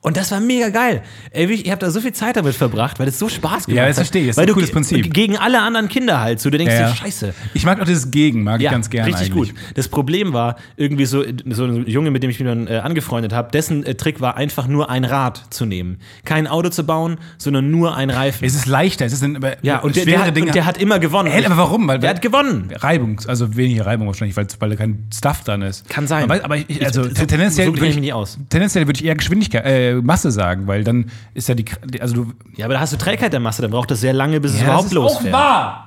Und 0.00 0.16
das 0.16 0.30
war 0.30 0.38
mega 0.38 0.68
geil. 0.68 1.02
Ey, 1.32 1.46
ich 1.50 1.70
habe 1.70 1.80
da 1.80 1.90
so 1.90 2.00
viel 2.00 2.12
Zeit 2.12 2.36
damit 2.36 2.54
verbracht, 2.54 3.00
weil 3.00 3.08
es 3.08 3.18
so 3.18 3.28
Spaß 3.28 3.66
gemacht 3.66 3.68
Ja, 3.76 3.82
hat. 3.82 3.88
das 3.90 3.96
verstehe 3.96 4.22
ich. 4.22 4.28
Das 4.28 4.34
ist 4.34 4.36
weil 4.38 4.44
ein 4.44 4.48
du 4.48 4.54
cooles 4.54 4.70
Prinzip. 4.70 5.12
Gegen 5.12 5.36
alle 5.36 5.60
anderen 5.60 5.88
Kinder 5.88 6.20
halt. 6.20 6.40
So, 6.40 6.50
du 6.50 6.58
denkst 6.58 6.72
Ja, 6.74 6.80
dir, 6.82 6.88
ja. 6.90 6.94
scheiße. 6.94 7.34
Ich 7.54 7.64
mag 7.66 7.80
auch 7.80 7.84
dieses 7.84 8.10
Gegen, 8.12 8.44
mag 8.44 8.62
ich 8.62 8.70
ganz 8.70 8.90
gerne 8.90 9.08
richtig 9.08 9.32
eigentlich. 9.32 9.54
gut. 9.54 9.60
Das 9.74 9.88
Problem 9.88 10.32
war, 10.32 10.56
irgendwie 10.76 11.04
so, 11.04 11.24
so 11.50 11.64
ein 11.64 11.86
Junge, 11.88 12.10
mit 12.12 12.22
dem 12.22 12.30
ich 12.30 12.38
mich 12.38 12.46
dann 12.48 12.68
äh, 12.68 12.76
angefreundet 12.76 13.32
habe, 13.32 13.50
dessen 13.50 13.84
äh, 13.84 13.96
Trick 13.96 14.20
war 14.20 14.36
einfach 14.36 14.68
nur 14.68 14.88
ein 14.88 15.04
Rad 15.04 15.42
zu 15.50 15.66
nehmen. 15.66 15.98
Kein 16.24 16.46
Auto 16.46 16.68
zu 16.68 16.84
bauen, 16.84 17.18
sondern 17.36 17.70
nur 17.70 17.96
ein 17.96 18.10
Reifen. 18.10 18.44
Es 18.46 18.54
ist 18.54 18.66
leichter, 18.66 19.04
es 19.04 19.12
ist 19.12 19.24
ein, 19.24 19.38
ja, 19.62 19.80
und 19.80 19.96
der, 19.96 20.02
schwere 20.02 20.16
der, 20.18 20.26
hat, 20.26 20.36
Dinge. 20.36 20.46
und 20.46 20.54
der 20.54 20.64
hat 20.64 20.78
immer 20.80 21.00
gewonnen. 21.00 21.28
Hä, 21.30 21.44
aber 21.44 21.56
warum? 21.56 21.88
Weil 21.88 21.98
der 21.98 22.10
hat 22.10 22.22
gewonnen. 22.22 22.70
Reibung, 22.72 23.20
also 23.26 23.56
weniger 23.56 23.84
Reibung 23.86 24.06
wahrscheinlich, 24.06 24.36
weil, 24.36 24.46
weil 24.60 24.70
da 24.70 24.76
kein 24.76 25.08
Stuff 25.12 25.42
dran 25.42 25.62
ist. 25.62 25.88
Kann 25.88 26.06
sein. 26.06 26.22
Aber, 26.22 26.44
aber 26.44 26.56
ich, 26.56 26.84
also 26.84 27.04
Ich- 27.04 27.14
tendenziell, 27.14 27.66
so 27.66 27.72
würde 27.72 27.78
ich 27.86 27.88
mich 27.88 27.96
ich, 27.96 28.00
nie 28.00 28.12
aus. 28.12 28.38
tendenziell 28.48 28.86
würde 28.86 29.00
ich 29.00 29.04
eher 29.04 29.16
Geschwindigkeit, 29.16 29.64
äh, 29.66 29.87
Masse 29.96 30.30
sagen, 30.30 30.66
weil 30.66 30.84
dann 30.84 31.06
ist 31.34 31.48
ja 31.48 31.54
die, 31.54 31.64
also 32.00 32.14
du, 32.24 32.32
Ja, 32.56 32.66
aber 32.66 32.74
da 32.74 32.80
hast 32.80 32.92
du 32.92 32.96
Trägheit 32.96 33.32
der 33.32 33.40
Masse, 33.40 33.62
dann 33.62 33.70
braucht 33.70 33.90
das 33.90 34.00
sehr 34.00 34.12
lange, 34.12 34.40
bis 34.40 34.52
es 34.52 34.58
Ja, 34.60 34.64
überhaupt 34.66 34.84
das 34.86 34.92
ist 34.92 34.98
auch 34.98 35.02
losfährt. 35.14 35.32
wahr. 35.32 35.84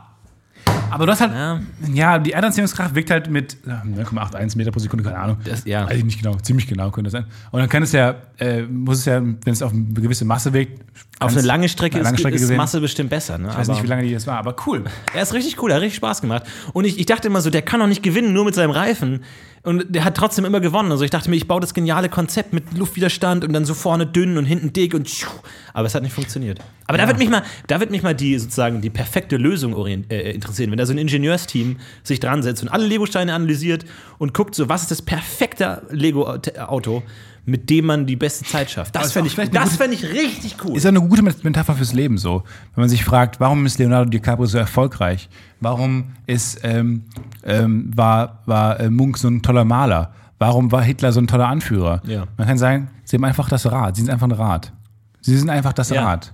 Aber 0.91 1.05
du 1.05 1.11
hast 1.13 1.21
halt, 1.21 1.31
Ja. 1.31 1.59
ja, 1.93 2.19
die 2.19 2.33
Erdanziehungskraft 2.33 2.93
wirkt 2.95 3.09
halt 3.11 3.29
mit 3.29 3.55
äh, 3.65 3.69
9,81 3.87 4.57
Meter 4.57 4.71
pro 4.71 4.79
Sekunde, 4.79 5.05
keine 5.05 5.17
Ahnung. 5.17 5.37
Das- 5.45 5.63
ja. 5.63 5.87
Weiß 5.89 5.97
ich 5.97 6.03
nicht 6.03 6.21
genau, 6.21 6.35
ziemlich 6.35 6.67
genau 6.67 6.91
könnte 6.91 7.09
das 7.09 7.13
sein. 7.21 7.31
Und 7.49 7.61
dann 7.61 7.69
kann 7.69 7.81
es 7.81 7.93
ja, 7.93 8.15
äh, 8.39 8.63
muss 8.63 8.99
es 8.99 9.05
ja, 9.05 9.21
wenn 9.21 9.37
es 9.53 9.61
auf 9.61 9.71
eine 9.71 9.85
gewisse 9.93 10.25
Masse 10.25 10.51
wirkt, 10.51 10.81
Auf 11.19 11.31
eine 11.31 11.41
lange 11.43 11.69
Strecke, 11.69 11.95
eine 11.95 12.03
lange 12.03 12.15
ist, 12.15 12.19
Strecke 12.19 12.35
ist 12.35 12.41
gesehen. 12.41 12.57
Masse 12.57 12.81
bestimmt 12.81 13.09
besser. 13.09 13.37
Ne? 13.37 13.47
Ich 13.51 13.57
weiß 13.57 13.69
nicht, 13.69 13.83
wie 13.83 13.87
lange 13.87 14.03
die 14.03 14.13
das 14.13 14.27
war, 14.27 14.37
aber 14.37 14.53
cool. 14.67 14.83
Er 15.13 15.21
ist 15.23 15.33
richtig 15.33 15.61
cool, 15.63 15.71
er 15.71 15.75
hat 15.77 15.81
richtig 15.83 15.95
Spaß 15.97 16.19
gemacht. 16.21 16.43
Und 16.73 16.83
ich, 16.85 16.99
ich 16.99 17.05
dachte 17.05 17.27
immer 17.29 17.39
so, 17.39 17.49
der 17.49 17.61
kann 17.61 17.79
doch 17.79 17.87
nicht 17.87 18.03
gewinnen, 18.03 18.33
nur 18.33 18.43
mit 18.43 18.55
seinem 18.55 18.71
Reifen. 18.71 19.23
Und 19.63 19.93
der 19.93 20.03
hat 20.03 20.17
trotzdem 20.17 20.43
immer 20.45 20.59
gewonnen. 20.59 20.91
Also 20.91 21.03
ich 21.03 21.11
dachte 21.11 21.29
mir, 21.29 21.35
ich 21.35 21.47
baue 21.47 21.61
das 21.61 21.75
geniale 21.75 22.09
Konzept 22.09 22.51
mit 22.51 22.75
Luftwiderstand 22.75 23.43
und 23.43 23.53
dann 23.53 23.63
so 23.63 23.75
vorne 23.75 24.07
dünn 24.07 24.37
und 24.37 24.45
hinten 24.45 24.73
dick 24.73 24.95
und 24.95 25.05
tschuh. 25.05 25.29
aber 25.73 25.85
es 25.85 25.93
hat 25.93 26.01
nicht 26.01 26.13
funktioniert. 26.13 26.59
Aber 26.87 26.97
da 26.97 27.07
wird 27.07 27.19
mich 27.19 27.29
mal, 27.29 27.43
da 27.67 27.79
wird 27.79 27.91
mich 27.91 28.01
mal 28.01 28.15
die 28.15 28.37
sozusagen 28.39 28.81
die 28.81 28.89
perfekte 28.89 29.37
Lösung 29.37 29.75
äh, 29.85 30.31
interessieren, 30.31 30.71
wenn 30.71 30.77
da 30.77 30.85
so 30.85 30.93
ein 30.93 30.97
Ingenieursteam 30.97 31.77
sich 32.03 32.19
dran 32.19 32.41
setzt 32.41 32.63
und 32.63 32.69
alle 32.69 32.87
Lego-Steine 32.87 33.33
analysiert 33.33 33.85
und 34.17 34.33
guckt 34.33 34.55
so, 34.55 34.67
was 34.67 34.81
ist 34.81 34.91
das 34.91 35.01
perfekte 35.03 35.83
Lego-Auto, 35.91 37.03
mit 37.45 37.69
dem 37.69 37.85
man 37.85 38.05
die 38.05 38.15
beste 38.15 38.45
Zeit 38.45 38.69
schafft. 38.69 38.95
Das 38.95 39.07
ist 39.07 39.13
fände 39.13 39.27
ich, 39.29 39.49
das 39.49 39.75
fänd 39.77 39.93
ich 39.93 40.03
richtig 40.03 40.55
cool. 40.63 40.77
Ist 40.77 40.83
ja 40.83 40.89
eine 40.89 41.01
gute 41.01 41.23
Metapher 41.23 41.75
fürs 41.75 41.93
Leben 41.93 42.17
so. 42.17 42.43
Wenn 42.75 42.83
man 42.83 42.89
sich 42.89 43.03
fragt, 43.03 43.39
warum 43.39 43.65
ist 43.65 43.79
Leonardo 43.79 44.09
DiCaprio 44.09 44.45
so 44.45 44.57
erfolgreich? 44.57 45.27
Warum 45.59 46.13
ist, 46.27 46.59
ähm, 46.63 47.05
ähm, 47.43 47.91
war, 47.95 48.39
war 48.45 48.79
äh, 48.79 48.89
Munk 48.89 49.17
so 49.17 49.27
ein 49.27 49.41
toller 49.41 49.65
Maler? 49.65 50.13
Warum 50.37 50.71
war 50.71 50.81
Hitler 50.83 51.11
so 51.11 51.19
ein 51.19 51.27
toller 51.27 51.47
Anführer? 51.47 52.01
Ja. 52.05 52.25
Man 52.37 52.47
kann 52.47 52.57
sagen, 52.57 52.89
sie 53.05 53.15
haben 53.17 53.23
einfach 53.25 53.49
das 53.49 53.69
Rad. 53.71 53.95
Sie 53.95 54.01
sind 54.03 54.11
einfach 54.11 54.27
ein 54.27 54.31
Rad. 54.31 54.71
Sie 55.21 55.37
sind 55.37 55.49
einfach 55.49 55.73
das 55.73 55.89
Ja. 55.89 56.03
Rad. 56.03 56.33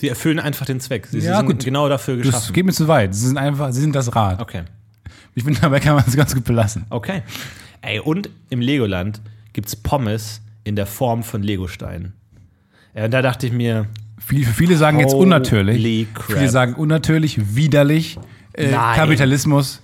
Sie 0.00 0.08
erfüllen 0.08 0.38
einfach 0.38 0.64
den 0.66 0.80
Zweck. 0.80 1.06
Sie, 1.06 1.20
sie 1.20 1.26
Ja, 1.26 1.38
sind 1.38 1.46
gut. 1.46 1.64
genau 1.64 1.88
dafür 1.88 2.16
Das 2.18 2.26
geschaffen. 2.26 2.52
geht 2.52 2.64
mir 2.66 2.72
zu 2.72 2.86
weit. 2.86 3.14
Sie 3.14 3.26
sind 3.26 3.36
einfach, 3.36 3.72
sie 3.72 3.80
sind 3.80 3.94
das 3.94 4.14
Rad. 4.14 4.40
Okay. 4.40 4.62
Ich 5.34 5.44
finde, 5.44 5.60
dabei 5.60 5.80
kann 5.80 5.94
man 5.94 6.04
es 6.06 6.16
ganz 6.16 6.34
gut 6.34 6.44
belassen. 6.44 6.84
Okay. 6.90 7.22
Ey, 7.80 8.00
und 8.00 8.30
im 8.50 8.60
Legoland 8.60 9.20
gibt's 9.58 9.74
Pommes 9.74 10.40
in 10.62 10.76
der 10.76 10.86
Form 10.86 11.24
von 11.24 11.42
Legosteinen. 11.42 12.12
Ja, 12.94 13.06
und 13.06 13.10
da 13.10 13.22
dachte 13.22 13.48
ich 13.48 13.52
mir, 13.52 13.88
Viele, 14.24 14.46
viele 14.46 14.76
sagen 14.76 15.00
jetzt 15.00 15.14
unnatürlich. 15.14 16.06
crap. 16.14 16.38
Viele 16.38 16.48
sagen 16.48 16.74
unnatürlich, 16.74 17.56
widerlich, 17.56 18.20
äh. 18.52 18.70
Kapitalismus. 18.70 19.82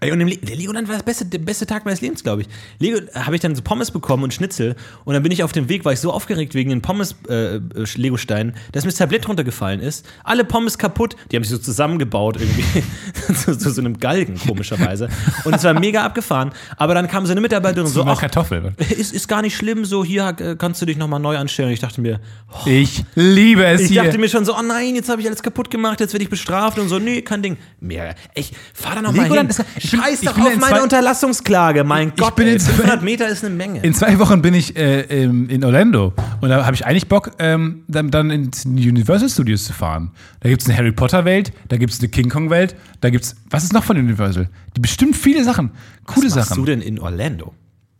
Ey, 0.00 0.12
und 0.12 0.20
im 0.20 0.28
Le 0.28 0.36
der 0.36 0.54
Legoland 0.56 0.86
war 0.88 0.94
das 0.94 1.02
beste, 1.04 1.24
der 1.26 1.38
beste 1.38 1.66
Tag 1.66 1.84
meines 1.84 2.00
Lebens, 2.00 2.22
glaube 2.22 2.42
ich. 2.42 2.48
Lego 2.78 2.98
habe 3.14 3.34
ich 3.34 3.40
dann 3.40 3.54
so 3.56 3.62
Pommes 3.62 3.90
bekommen 3.90 4.22
und 4.22 4.32
Schnitzel 4.32 4.76
und 5.04 5.14
dann 5.14 5.22
bin 5.22 5.32
ich 5.32 5.42
auf 5.42 5.52
dem 5.52 5.68
Weg, 5.68 5.84
war 5.84 5.92
ich 5.92 6.00
so 6.00 6.12
aufgeregt 6.12 6.54
wegen 6.54 6.70
den 6.70 6.82
Pommes 6.82 7.16
äh, 7.28 7.56
äh, 7.56 7.60
Legosteinen, 7.96 8.54
dass 8.72 8.84
mir 8.84 8.90
das 8.90 8.98
Tablett 8.98 9.28
runtergefallen 9.28 9.80
ist. 9.80 10.06
Alle 10.24 10.44
Pommes 10.44 10.78
kaputt, 10.78 11.16
die 11.32 11.36
haben 11.36 11.42
sich 11.42 11.50
so 11.52 11.58
zusammengebaut 11.58 12.36
irgendwie 12.40 12.82
zu, 13.34 13.56
zu 13.58 13.70
so 13.70 13.80
einem 13.80 13.98
Galgen 13.98 14.38
komischerweise 14.38 15.08
und 15.44 15.54
es 15.54 15.64
war 15.64 15.74
mega 15.78 16.04
abgefahren, 16.04 16.52
aber 16.76 16.94
dann 16.94 17.08
kam 17.08 17.26
so 17.26 17.32
eine 17.32 17.40
Mitarbeiterin 17.40 17.86
und 17.86 17.92
so, 17.92 18.04
ach, 18.04 18.20
Kartoffel. 18.20 18.74
ist, 18.96 19.12
ist 19.12 19.26
gar 19.28 19.42
nicht 19.42 19.56
schlimm, 19.56 19.84
so 19.84 20.04
hier 20.04 20.28
äh, 20.38 20.54
kannst 20.56 20.80
du 20.80 20.86
dich 20.86 20.96
nochmal 20.96 21.20
neu 21.20 21.36
anstellen. 21.36 21.68
Und 21.68 21.74
ich 21.74 21.80
dachte 21.80 22.00
mir, 22.00 22.20
Ich 22.66 23.04
liebe 23.14 23.64
es 23.64 23.80
ich 23.82 23.88
hier. 23.88 24.04
dachte 24.04 24.18
mir 24.18 24.28
schon 24.28 24.44
so, 24.44 24.56
oh 24.56 24.62
nein, 24.62 24.94
jetzt 24.94 25.08
habe 25.08 25.20
ich 25.20 25.26
alles 25.26 25.42
kaputt 25.42 25.70
gemacht, 25.70 25.98
jetzt 26.00 26.12
werde 26.12 26.22
ich 26.22 26.30
bestraft 26.30 26.78
und 26.78 26.88
so, 26.88 26.98
nee, 26.98 27.22
kein 27.22 27.42
Ding. 27.42 27.56
Mehr. 27.80 28.14
Ich 28.34 28.52
fahr 28.74 28.94
da 28.94 29.02
noch 29.02 29.10
mal 29.12 29.22
hin. 29.22 29.22
Legoland 29.24 29.50
ist- 29.50 29.64
Scheiß 29.90 30.22
ich 30.22 30.28
doch 30.28 30.38
auf 30.38 30.52
in 30.52 30.60
meine 30.60 30.82
Unterlassungsklage, 30.82 31.84
mein 31.84 32.08
Ich 32.08 32.16
Gott. 32.16 32.36
bin 32.36 32.46
ey, 32.46 32.54
in 32.54 32.58
zwei- 32.60 32.72
500 32.72 33.02
Meter 33.02 33.28
ist 33.28 33.44
eine 33.44 33.54
Menge. 33.54 33.80
In 33.82 33.94
zwei 33.94 34.18
Wochen 34.18 34.42
bin 34.42 34.54
ich 34.54 34.76
äh, 34.76 35.02
im- 35.24 35.48
in 35.48 35.64
Orlando 35.64 36.12
und 36.40 36.48
da 36.48 36.64
habe 36.64 36.74
ich 36.74 36.86
eigentlich 36.86 37.08
Bock, 37.08 37.32
ähm, 37.38 37.84
dann, 37.88 38.10
dann 38.10 38.30
ins 38.30 38.64
Universal 38.64 39.28
Studios 39.28 39.64
zu 39.64 39.72
fahren. 39.72 40.10
Da 40.40 40.48
gibt 40.48 40.62
es 40.62 40.68
eine 40.68 40.76
Harry 40.78 40.92
Potter 40.92 41.24
Welt, 41.24 41.52
da 41.68 41.76
gibt 41.76 41.92
es 41.92 41.98
eine 42.00 42.08
King 42.08 42.28
Kong 42.28 42.50
Welt, 42.50 42.76
da 43.00 43.10
gibt 43.10 43.24
es, 43.24 43.36
was 43.50 43.64
ist 43.64 43.72
noch 43.72 43.84
von 43.84 43.96
Universal? 43.96 44.48
Die 44.76 44.80
bestimmt 44.80 45.16
viele 45.16 45.44
Sachen, 45.44 45.70
coole 46.06 46.26
Was 46.26 46.34
machst 46.36 46.48
Sachen. 46.50 46.64
du 46.64 46.66
denn 46.70 46.80
in 46.82 46.98
Orlando? 46.98 47.54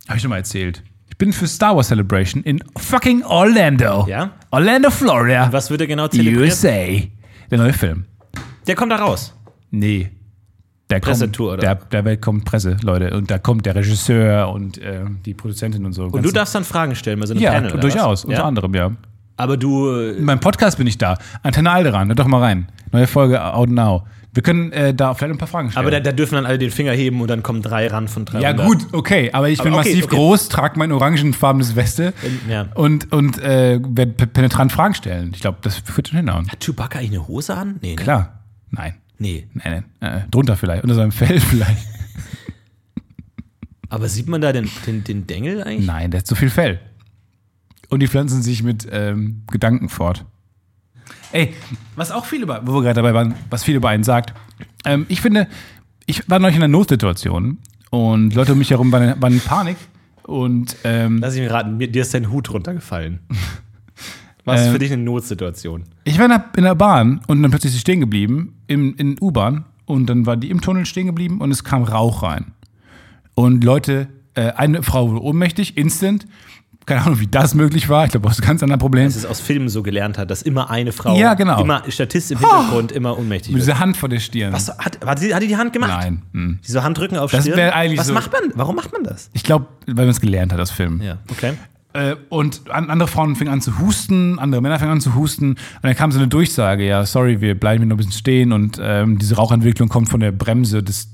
Habe 0.07 0.17
ich 0.17 0.21
schon 0.21 0.29
mal 0.29 0.37
erzählt. 0.37 0.83
Ich 1.09 1.17
bin 1.17 1.33
für 1.33 1.47
Star 1.47 1.75
Wars 1.75 1.87
Celebration 1.89 2.43
in 2.43 2.63
fucking 2.77 3.23
Orlando. 3.23 4.05
Ja? 4.07 4.31
Orlando, 4.51 4.89
Florida. 4.89 5.49
Was 5.51 5.69
wird 5.69 5.81
er 5.81 5.87
genau 5.87 6.07
zelebriert? 6.07 6.49
USA. 6.51 6.69
Der 7.51 7.57
neue 7.57 7.73
Film. 7.73 8.05
Der 8.67 8.75
kommt 8.75 8.91
da 8.91 8.95
raus. 8.97 9.33
Nee. 9.71 10.09
Der 10.89 10.99
Pressetour, 10.99 11.49
kommt, 11.51 11.63
oder? 11.63 11.75
Der, 11.75 11.85
der 11.85 12.05
Welt 12.05 12.21
kommt 12.21 12.45
Presse, 12.45 12.77
Leute. 12.81 13.15
Und 13.15 13.29
da 13.29 13.37
kommt 13.37 13.65
der 13.65 13.75
Regisseur 13.75 14.49
und 14.51 14.77
äh, 14.79 15.01
die 15.25 15.33
Produzentin 15.35 15.85
und 15.85 15.93
so. 15.93 16.05
Und 16.05 16.25
du 16.25 16.31
darfst 16.31 16.55
dann 16.55 16.63
Fragen 16.63 16.95
stellen 16.95 17.19
bei 17.19 17.25
so 17.27 17.33
einem 17.33 17.41
Ja, 17.43 17.51
Panel. 17.51 17.79
durchaus. 17.79 18.25
Unter 18.25 18.37
Ja? 18.39 18.43
anderem, 18.45 18.73
ja. 18.73 18.91
Aber 19.37 19.55
du. 19.55 19.89
äh, 19.91 20.17
In 20.17 20.25
meinem 20.25 20.39
Podcast 20.39 20.77
bin 20.77 20.87
ich 20.87 20.97
da. 20.97 21.17
Antenne 21.43 21.69
Alderan, 21.71 22.07
hört 22.07 22.19
doch 22.19 22.27
mal 22.27 22.41
rein. 22.41 22.67
Neue 22.91 23.07
Folge 23.07 23.41
Out 23.43 23.69
Now. 23.69 24.05
Wir 24.33 24.43
können 24.43 24.71
äh, 24.71 24.93
da 24.93 25.13
vielleicht 25.13 25.33
ein 25.33 25.37
paar 25.37 25.47
Fragen 25.47 25.71
stellen. 25.71 25.85
Aber 25.85 25.91
da, 25.91 25.99
da 25.99 26.11
dürfen 26.11 26.35
dann 26.35 26.45
alle 26.45 26.57
den 26.59 26.69
Finger 26.71 26.91
heben 26.91 27.19
und 27.21 27.27
dann 27.29 27.41
kommen 27.43 27.61
drei 27.63 27.87
ran 27.87 28.07
von 28.07 28.25
drei. 28.25 28.39
ja, 28.41 28.51
gut, 28.51 28.87
okay. 28.91 29.29
Aber 29.33 29.49
ich 29.49 29.57
bin 29.61 29.71
Aber 29.73 29.81
okay, 29.81 29.89
massiv 29.91 30.05
okay. 30.05 30.15
groß, 30.15 30.49
trage 30.49 30.77
mein 30.77 30.91
orangenfarbenes 30.91 31.75
Weste 31.75 32.13
Ja. 32.47 32.67
und, 32.75 33.11
und 33.11 33.39
äh, 33.39 33.79
werde 33.81 34.11
pe- 34.13 34.27
penetrant 34.27 34.71
Fragen 34.71 34.93
stellen. 34.93 35.31
Ich 35.33 35.41
glaube, 35.41 35.57
das 35.61 35.81
wird 35.95 36.09
schon 36.09 36.17
hinhauen. 36.17 36.47
Hat 36.47 36.59
Chewbacca 36.63 36.99
eigentlich 36.99 37.11
eine 37.11 37.27
Hose 37.27 37.55
an? 37.55 37.77
Nee, 37.81 37.91
ne? 37.91 37.95
Klar. 37.95 38.39
Nein. 38.71 38.95
Nee. 39.19 39.47
Nein, 39.53 39.83
nein. 39.99 40.23
Äh, 40.23 40.29
drunter 40.29 40.57
vielleicht. 40.57 40.83
Unter 40.83 40.95
seinem 40.95 41.11
Fell 41.13 41.39
vielleicht. 41.39 41.85
Aber 43.89 44.07
sieht 44.07 44.27
man 44.27 44.41
da 44.41 44.53
den, 44.53 44.69
den, 44.85 45.03
den 45.03 45.27
Dengel 45.27 45.63
eigentlich? 45.63 45.87
Nein, 45.87 46.11
der 46.11 46.19
hat 46.19 46.27
zu 46.27 46.35
viel 46.35 46.49
Fell. 46.49 46.79
Und 47.89 48.01
die 48.01 48.07
pflanzen 48.07 48.41
sich 48.41 48.63
mit 48.63 48.87
ähm, 48.91 49.43
Gedanken 49.51 49.89
fort. 49.89 50.25
Ey, 51.31 51.53
was 51.95 52.11
auch 52.11 52.25
viel 52.25 52.43
über, 52.43 52.61
wo 52.65 52.73
wir 52.73 52.81
gerade 52.81 52.95
dabei 52.95 53.13
waren, 53.13 53.35
was 53.49 53.63
viel 53.63 53.75
über 53.75 53.89
einen 53.89 54.03
sagt. 54.03 54.33
Ähm, 54.85 55.05
ich 55.09 55.21
finde, 55.21 55.47
ich 56.05 56.27
war 56.29 56.39
neulich 56.39 56.55
in 56.55 56.63
einer 56.63 56.71
Notsituation 56.71 57.57
und 57.89 58.33
Leute 58.33 58.53
um 58.53 58.59
mich 58.59 58.69
herum 58.71 58.91
waren, 58.91 59.21
waren 59.21 59.33
in 59.33 59.39
Panik. 59.39 59.77
Und 60.23 60.75
ähm, 60.83 61.17
Lass 61.19 61.33
ich 61.35 61.41
mir 61.41 61.51
raten, 61.51 61.77
mir, 61.77 61.87
dir 61.87 62.03
ist 62.03 62.13
dein 62.13 62.29
Hut 62.31 62.51
runtergefallen. 62.51 63.19
Was 64.53 64.61
ist 64.65 64.71
für 64.71 64.79
dich 64.79 64.91
eine 64.91 65.03
Notsituation? 65.03 65.83
ich 66.03 66.17
war 66.17 66.25
in 66.25 66.31
der, 66.31 66.45
in 66.57 66.63
der 66.63 66.75
Bahn 66.75 67.21
und 67.27 67.41
dann 67.41 67.51
plötzlich 67.51 67.69
ist 67.71 67.75
sie 67.75 67.79
stehen 67.81 67.99
geblieben, 67.99 68.55
im, 68.67 68.95
in 68.97 69.15
U-Bahn. 69.21 69.65
Und 69.85 70.05
dann 70.07 70.25
war 70.27 70.37
die 70.37 70.51
im 70.51 70.61
Tunnel 70.61 70.85
stehen 70.85 71.07
geblieben 71.07 71.41
und 71.41 71.49
es 71.51 71.63
kam 71.63 71.83
Rauch 71.83 72.21
rein. 72.21 72.51
Und 73.33 73.63
Leute, 73.63 74.07
äh, 74.35 74.51
eine 74.51 74.83
Frau 74.83 75.09
wurde 75.11 75.23
ohnmächtig, 75.23 75.77
instant. 75.77 76.27
Keine 76.85 77.01
Ahnung, 77.03 77.19
wie 77.19 77.27
das 77.27 77.53
möglich 77.55 77.87
war. 77.89 78.05
Ich 78.05 78.11
glaube, 78.11 78.27
das 78.27 78.37
ist 78.39 78.43
ein 78.43 78.47
ganz 78.47 78.63
anderes 78.63 78.79
Problem. 78.79 79.05
Dass 79.05 79.15
es 79.15 79.25
aus 79.25 79.39
Filmen 79.39 79.69
so 79.69 79.83
gelernt 79.83 80.17
hat, 80.17 80.29
dass 80.31 80.41
immer 80.41 80.69
eine 80.71 80.91
Frau, 80.91 81.15
Ja, 81.17 81.35
genau. 81.35 81.61
immer 81.61 81.83
Statist 81.87 82.31
im 82.31 82.39
Hintergrund, 82.39 82.91
immer 82.91 83.17
ohnmächtig 83.17 83.49
Mit 83.53 83.61
wird. 83.61 83.67
dieser 83.67 83.79
Hand 83.79 83.95
vor 83.97 84.09
der 84.09 84.19
Stirn. 84.19 84.53
Was, 84.53 84.69
hat, 84.77 85.05
hat, 85.05 85.21
die, 85.21 85.33
hat 85.33 85.41
die 85.43 85.47
die 85.47 85.57
Hand 85.57 85.71
gemacht? 85.73 85.91
Nein. 85.91 86.21
hm. 86.33 86.59
Diese 86.67 86.83
Handrücken 86.83 87.17
auf 87.17 87.31
Das 87.31 87.45
Stirn? 87.45 87.59
eigentlich 87.71 87.99
Was 87.99 88.07
so- 88.07 88.13
macht 88.13 88.31
man? 88.31 88.41
Warum 88.55 88.75
macht 88.75 88.91
man 88.91 89.03
das? 89.03 89.29
Ich 89.33 89.43
glaube, 89.43 89.67
weil 89.85 89.95
man 90.05 90.09
es 90.09 90.19
gelernt 90.21 90.51
hat, 90.51 90.59
das 90.59 90.71
Film. 90.71 90.99
Ja, 91.01 91.17
okay. 91.29 91.53
Äh, 91.93 92.15
und 92.29 92.69
an, 92.69 92.89
andere 92.89 93.07
Frauen 93.07 93.35
fingen 93.35 93.51
an 93.51 93.61
zu 93.61 93.79
husten, 93.79 94.37
andere 94.37 94.61
Männer 94.61 94.77
fingen 94.77 94.91
an 94.91 95.01
zu 95.01 95.15
husten. 95.15 95.51
Und 95.51 95.59
dann 95.81 95.95
kam 95.95 96.11
so 96.11 96.19
eine 96.19 96.27
Durchsage, 96.27 96.85
ja, 96.85 97.05
sorry, 97.05 97.41
wir 97.41 97.59
bleiben 97.59 97.81
hier 97.81 97.87
noch 97.87 97.95
ein 97.95 97.97
bisschen 97.97 98.13
stehen 98.13 98.51
und 98.51 98.79
ähm, 98.81 99.17
diese 99.17 99.35
Rauchentwicklung 99.35 99.89
kommt 99.89 100.09
von 100.09 100.19
der 100.19 100.31
Bremse, 100.31 100.83
des, 100.83 101.09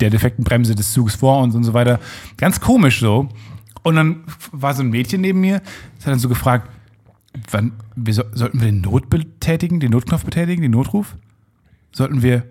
der 0.00 0.10
defekten 0.10 0.44
Bremse 0.44 0.74
des 0.74 0.92
Zuges 0.92 1.14
vor 1.14 1.40
uns 1.40 1.54
und 1.54 1.62
so 1.62 1.74
weiter. 1.74 2.00
Ganz 2.36 2.60
komisch 2.60 3.00
so. 3.00 3.28
Und 3.82 3.94
dann 3.94 4.24
war 4.52 4.74
so 4.74 4.82
ein 4.82 4.90
Mädchen 4.90 5.20
neben 5.20 5.40
mir, 5.40 5.62
das 5.96 6.06
hat 6.06 6.12
dann 6.12 6.18
so 6.18 6.28
gefragt, 6.28 6.68
wann, 7.50 7.72
wir 7.94 8.12
so, 8.12 8.24
sollten 8.32 8.60
wir 8.60 8.66
den 8.66 8.80
Not 8.80 9.08
betätigen, 9.10 9.80
den 9.80 9.92
Notknopf 9.92 10.24
betätigen, 10.24 10.62
den 10.62 10.72
Notruf? 10.72 11.16
Sollten 11.92 12.22
wir, 12.22 12.44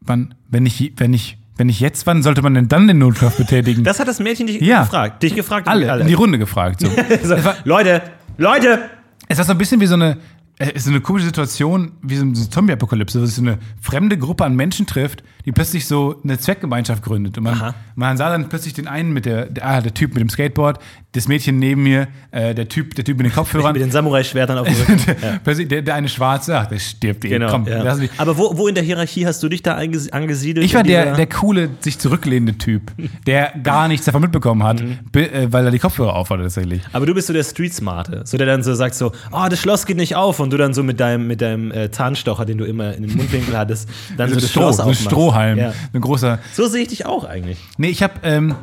wann, 0.00 0.34
wenn 0.48 0.66
ich, 0.66 0.92
wenn 0.96 1.14
ich, 1.14 1.38
wenn 1.60 1.68
ich 1.68 1.78
jetzt, 1.78 2.06
wann 2.06 2.22
sollte 2.22 2.40
man 2.42 2.54
denn 2.54 2.68
dann 2.68 2.88
den 2.88 2.98
Notknopf 2.98 3.36
betätigen? 3.36 3.84
Das 3.84 4.00
hat 4.00 4.08
das 4.08 4.18
Mädchen 4.18 4.46
dich 4.46 4.60
Ja. 4.62 4.80
gefragt. 4.82 5.22
Dich 5.22 5.34
gefragt? 5.34 5.68
alle, 5.68 6.00
in 6.00 6.06
die 6.06 6.14
Runde 6.14 6.38
gefragt. 6.38 6.80
So. 6.80 6.88
So, 7.22 7.36
Leute, 7.64 8.00
Leute! 8.38 8.80
Es 9.28 9.36
war 9.38 9.44
so 9.44 9.52
ein 9.52 9.58
bisschen 9.58 9.78
wie 9.80 9.86
so 9.86 9.94
eine, 9.94 10.16
äh, 10.60 10.78
so 10.78 10.90
eine 10.90 11.00
komische 11.00 11.26
Situation, 11.26 11.92
wie 12.02 12.16
so 12.16 12.22
eine 12.22 12.34
Zombie-Apokalypse, 12.34 13.20
wo 13.20 13.26
sich 13.26 13.34
so 13.34 13.42
eine 13.42 13.58
fremde 13.80 14.16
Gruppe 14.16 14.44
an 14.44 14.54
Menschen 14.54 14.86
trifft, 14.86 15.22
die 15.46 15.52
plötzlich 15.52 15.86
so 15.86 16.16
eine 16.22 16.38
Zweckgemeinschaft 16.38 17.02
gründet. 17.02 17.38
Und 17.38 17.44
man, 17.44 17.54
Aha. 17.54 17.74
man 17.94 18.16
sah 18.16 18.30
dann 18.30 18.48
plötzlich 18.48 18.74
den 18.74 18.86
einen 18.86 19.12
mit 19.12 19.24
der, 19.24 19.46
der, 19.46 19.66
ah, 19.66 19.80
der 19.80 19.94
Typ 19.94 20.12
mit 20.14 20.20
dem 20.20 20.28
Skateboard, 20.28 20.78
das 21.12 21.26
Mädchen 21.26 21.58
neben 21.58 21.82
mir, 21.82 22.06
äh, 22.30 22.54
der 22.54 22.68
Typ, 22.68 22.94
der 22.94 23.04
Typ 23.04 23.16
mit 23.16 23.26
den 23.26 23.32
Kopfhörern. 23.32 23.72
Mit 23.72 23.82
den 23.82 23.90
Samurai-Schwertern 23.90 24.58
auf 24.58 24.68
dem 24.68 24.76
Rücken. 24.78 25.00
der, 25.06 25.40
plötzlich 25.42 25.66
der, 25.68 25.82
der 25.82 25.94
eine 25.94 26.08
Schwarze, 26.08 26.56
ach, 26.58 26.66
der 26.66 26.78
stirbt 26.78 27.24
eh. 27.24 27.30
Genau. 27.30 27.50
Komm, 27.50 27.66
ja. 27.66 27.82
lass 27.82 27.98
mich. 27.98 28.10
Aber 28.18 28.36
wo, 28.36 28.56
wo 28.56 28.68
in 28.68 28.74
der 28.74 28.84
Hierarchie 28.84 29.26
hast 29.26 29.42
du 29.42 29.48
dich 29.48 29.62
da 29.62 29.74
angesiedelt? 29.76 30.64
Ich 30.64 30.74
war 30.74 30.82
der, 30.82 31.14
der 31.16 31.26
coole, 31.26 31.70
sich 31.80 31.98
zurücklehnende 31.98 32.58
Typ, 32.58 32.92
der 33.26 33.52
gar 33.62 33.88
nichts 33.88 34.04
davon 34.06 34.20
mitbekommen 34.22 34.62
hat, 34.62 34.80
Mhm. 34.82 34.98
äh, 35.14 35.52
weil 35.52 35.64
er 35.64 35.70
die 35.70 35.78
Kopfhörer 35.78 36.14
aufhatte 36.14 36.42
tatsächlich. 36.42 36.82
Aber 36.92 37.06
du 37.06 37.14
bist 37.14 37.26
so 37.26 37.32
der 37.32 37.44
Street-Smarte. 37.44 38.22
So 38.24 38.36
der 38.36 38.46
dann 38.46 38.62
so 38.62 38.74
sagt 38.74 38.94
so, 38.94 39.10
oh, 39.32 39.46
das 39.48 39.58
Schloss 39.60 39.86
geht 39.86 39.96
nicht 39.96 40.14
auf. 40.16 40.38
Und 40.38 40.49
du 40.50 40.56
dann 40.56 40.74
so 40.74 40.82
mit 40.82 41.00
deinem, 41.00 41.26
mit 41.26 41.40
deinem 41.40 41.70
äh, 41.72 41.90
Zahnstocher, 41.90 42.44
den 42.44 42.58
du 42.58 42.64
immer 42.64 42.94
in 42.94 43.02
den 43.06 43.16
Mundwinkel 43.16 43.56
hattest, 43.56 43.88
dann 44.16 44.28
so, 44.28 44.34
So, 44.34 44.40
das 44.40 44.50
Stroh, 44.50 44.60
Schloss 44.60 44.76
so 44.76 44.82
ein 44.82 44.88
aufmachst. 44.88 45.04
Strohhalm, 45.04 45.58
Ja. 45.58 45.72
ein 45.92 46.00
großer. 46.00 46.38
So 46.52 46.66
sehe 46.66 46.82
ich 46.82 46.88
dich 46.88 47.06
auch 47.06 47.24
eigentlich. 47.24 47.58
Nee, 47.78 47.88
ich 47.88 48.02
habe, 48.02 48.14
ähm, 48.22 48.54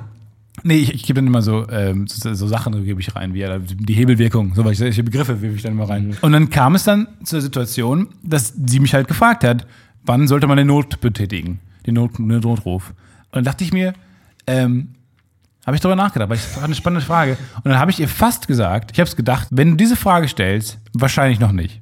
nee, 0.63 0.75
ich, 0.77 0.93
ich 0.93 1.03
gebe 1.03 1.15
dann 1.17 1.27
immer 1.27 1.41
so, 1.41 1.67
ähm, 1.69 2.07
so, 2.07 2.33
so 2.33 2.47
Sachen 2.47 2.83
gebe 2.85 2.99
ich 3.01 3.15
rein, 3.15 3.33
wie 3.33 3.45
die 3.75 3.93
Hebelwirkung, 3.93 4.53
so 4.55 4.63
solche 4.73 5.03
Begriffe 5.03 5.35
gebe 5.35 5.53
ich 5.55 5.61
dann 5.63 5.73
immer 5.73 5.89
rein. 5.89 6.15
Und 6.21 6.31
dann 6.31 6.49
kam 6.49 6.75
es 6.75 6.83
dann 6.83 7.07
zur 7.23 7.41
Situation, 7.41 8.07
dass 8.23 8.53
sie 8.65 8.79
mich 8.79 8.93
halt 8.93 9.07
gefragt 9.07 9.43
hat, 9.43 9.65
wann 10.05 10.27
sollte 10.27 10.47
man 10.47 10.57
den 10.57 10.67
Not 10.67 11.01
betätigen, 11.01 11.59
den, 11.85 11.95
Not, 11.95 12.17
den 12.17 12.27
Notruf. 12.27 12.89
Und 13.31 13.35
dann 13.35 13.43
dachte 13.43 13.63
ich 13.63 13.73
mir, 13.73 13.93
ähm, 14.47 14.89
habe 15.67 15.75
ich 15.75 15.81
darüber 15.81 15.97
nachgedacht, 15.97 16.29
weil 16.29 16.37
es 16.37 16.55
war 16.55 16.63
eine 16.63 16.75
spannende 16.75 17.05
Frage. 17.05 17.37
Und 17.55 17.65
dann 17.65 17.77
habe 17.77 17.91
ich 17.91 17.99
ihr 17.99 18.07
fast 18.07 18.47
gesagt, 18.47 18.91
ich 18.93 18.99
habe 18.99 19.09
es 19.09 19.17
gedacht, 19.17 19.49
wenn 19.51 19.71
du 19.71 19.75
diese 19.75 19.97
Frage 19.97 20.29
stellst, 20.29 20.79
wahrscheinlich 20.93 21.39
noch 21.39 21.51
nicht. 21.51 21.81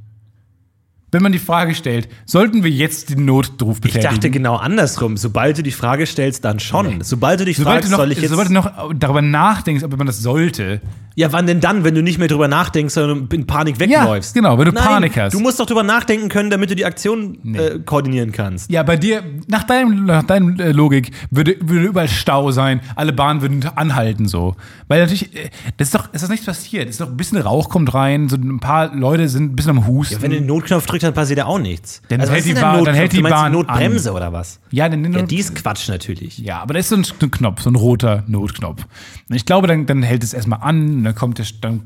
Wenn 1.12 1.22
man 1.24 1.32
die 1.32 1.40
Frage 1.40 1.76
stellt, 1.76 2.10
sollten 2.26 2.64
wir 2.64 2.72
jetzt 2.72 3.10
den 3.10 3.24
Notruf 3.26 3.78
Ich 3.78 3.82
betätigen? 3.82 4.14
dachte 4.16 4.30
genau 4.32 4.56
andersrum. 4.56 5.16
Sobald 5.18 5.58
du 5.58 5.64
die 5.64 5.72
Frage 5.72 6.06
stellst, 6.06 6.44
dann 6.44 6.60
schon. 6.60 7.02
Sobald 7.02 7.40
du 7.40 7.46
dich 7.46 7.58
Sobald 7.58 7.76
fragst, 7.86 7.88
du, 7.88 7.92
noch, 7.92 8.00
soll 8.00 8.12
ich 8.12 8.20
jetzt. 8.22 8.32
sobald 8.32 8.50
du 8.50 8.54
noch 8.54 8.94
darüber 8.94 9.22
nachdenkst, 9.22 9.84
ob 9.84 9.96
man 9.98 10.08
das 10.08 10.20
sollte. 10.22 10.82
ja, 11.16 11.32
wann 11.32 11.48
denn 11.48 11.62
dann, 11.62 11.86
wenn 11.86 11.96
du 11.96 12.04
nicht 12.04 12.18
mehr 12.18 12.28
drüber 12.28 12.50
nachdenkst, 12.50 12.94
sondern 12.94 13.30
in 13.32 13.48
Panik 13.48 13.80
wegläufst? 13.80 14.34
genau, 14.34 14.58
wenn 14.58 14.66
du 14.66 14.72
Nein, 14.74 14.84
Panik 14.84 15.16
hast. 15.18 15.34
Du 15.34 15.40
musst 15.40 15.58
doch 15.60 15.66
drüber 15.66 15.84
nachdenken 15.84 16.28
können, 16.28 16.50
damit 16.50 16.70
du 16.72 16.76
die 16.76 16.84
Aktion 16.86 17.38
äh, 17.56 17.80
koordinieren 17.86 18.34
kannst. 18.34 18.70
Ja, 18.70 18.84
bei 18.84 18.98
dir, 18.98 19.24
nach 19.48 19.64
deinem, 19.64 20.04
nach 20.06 20.24
deinem 20.24 20.60
äh, 20.60 20.72
Logik, 20.74 21.12
würde, 21.32 21.56
würde 21.62 21.86
überall 21.86 22.10
Stau 22.10 22.52
sein, 22.52 22.82
alle 22.98 23.14
Bahnen 23.14 23.42
würden 23.42 23.64
anhalten 23.76 24.28
so. 24.28 24.56
Weil 24.90 25.00
natürlich, 25.02 25.34
äh, 25.34 25.50
das 25.78 25.88
ist 25.90 25.96
doch, 25.96 26.14
ist 26.14 26.24
doch 26.26 26.30
nichts 26.30 26.46
passiert. 26.46 26.86
Es 26.90 26.96
ist 26.96 27.02
doch 27.02 27.08
ein 27.08 27.16
bisschen 27.16 27.38
Rauch 27.38 27.70
kommt 27.70 27.94
rein, 27.94 28.28
so 28.28 28.36
ein 28.36 28.60
paar 28.60 28.94
Leute 28.94 29.30
sind 29.30 29.54
ein 29.54 29.56
bisschen 29.56 29.78
am 29.78 29.88
Husten. 29.88 30.22
Wenn 30.22 30.32
du 30.32 30.38
den 30.40 30.48
Notknopf 30.48 30.86
drückst, 30.86 31.05
dann 31.06 31.14
passiert 31.14 31.40
ja 31.40 31.46
auch 31.46 31.60
nichts. 31.60 32.02
Also 32.04 32.08
Dann 32.10 32.22
was 32.22 32.30
hält 32.32 32.46
die 32.46 32.54
Bahn- 32.54 32.84
dann 32.86 32.96
hält 32.96 33.14
die 33.14 33.22
Bahn 33.22 33.52
Notbremse 33.54 34.12
oder 34.12 34.34
was? 34.34 34.60
ja, 34.72 34.90
den 34.90 35.14
Ja, 35.14 35.22
die 35.22 35.38
ist 35.38 35.56
Quatsch 35.56 35.88
natürlich. 35.88 36.38
Ja, 36.40 36.60
aber 36.62 36.74
da 36.74 36.80
ist 36.80 36.90
so 36.90 36.96
ein, 36.96 37.04
Knopf, 37.32 37.62
so 37.62 37.70
ein 37.70 37.76
roter 37.76 38.24
Notknopf. 38.28 38.86
Und 39.30 39.36
ich 39.36 39.46
glaube, 39.46 39.68
dann, 39.68 39.86
dann 39.86 40.04
hält 40.04 40.24
es 40.24 40.34
erstmal 40.34 40.60
an, 40.62 41.04
dann 41.04 41.16
kommt 41.16 41.38
der, 41.38 41.46
dann, 41.62 41.84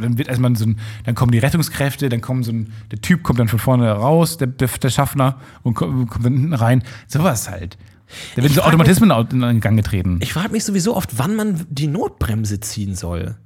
dann 0.00 0.18
wird 0.18 0.28
erstmal 0.28 0.54
so 0.56 0.66
ein, 0.66 0.78
dann 1.04 1.14
kommen 1.14 1.32
die 1.32 1.38
Rettungskräfte, 1.38 2.08
dann 2.08 2.20
kommen 2.20 2.42
so 2.44 2.52
ein, 2.52 2.72
der 2.90 3.00
Typ 3.00 3.22
kommt 3.22 3.38
dann 3.38 3.48
von 3.48 3.58
vorne 3.58 3.90
raus, 3.90 4.36
der, 4.36 4.46
der, 4.48 4.68
der 4.68 4.90
Schaffner, 4.90 5.36
und 5.62 5.74
kommt, 5.74 6.10
kommt 6.10 6.24
dann 6.24 6.34
hinten 6.34 6.54
rein. 6.54 6.82
Sowas 7.06 7.50
halt. 7.50 7.76
Da 8.34 8.42
werden 8.42 8.52
so 8.52 8.62
Automatismen 8.62 9.10
in 9.30 9.40
den 9.40 9.60
Gang 9.60 9.76
getreten. 9.76 10.18
Ich 10.20 10.32
frage 10.32 10.48
mich 10.50 10.64
sowieso 10.64 10.96
oft, 10.96 11.18
wann 11.18 11.36
man 11.36 11.64
die 11.70 11.86
Notbremse 11.86 12.58
ziehen 12.60 12.94
soll. 12.96 13.36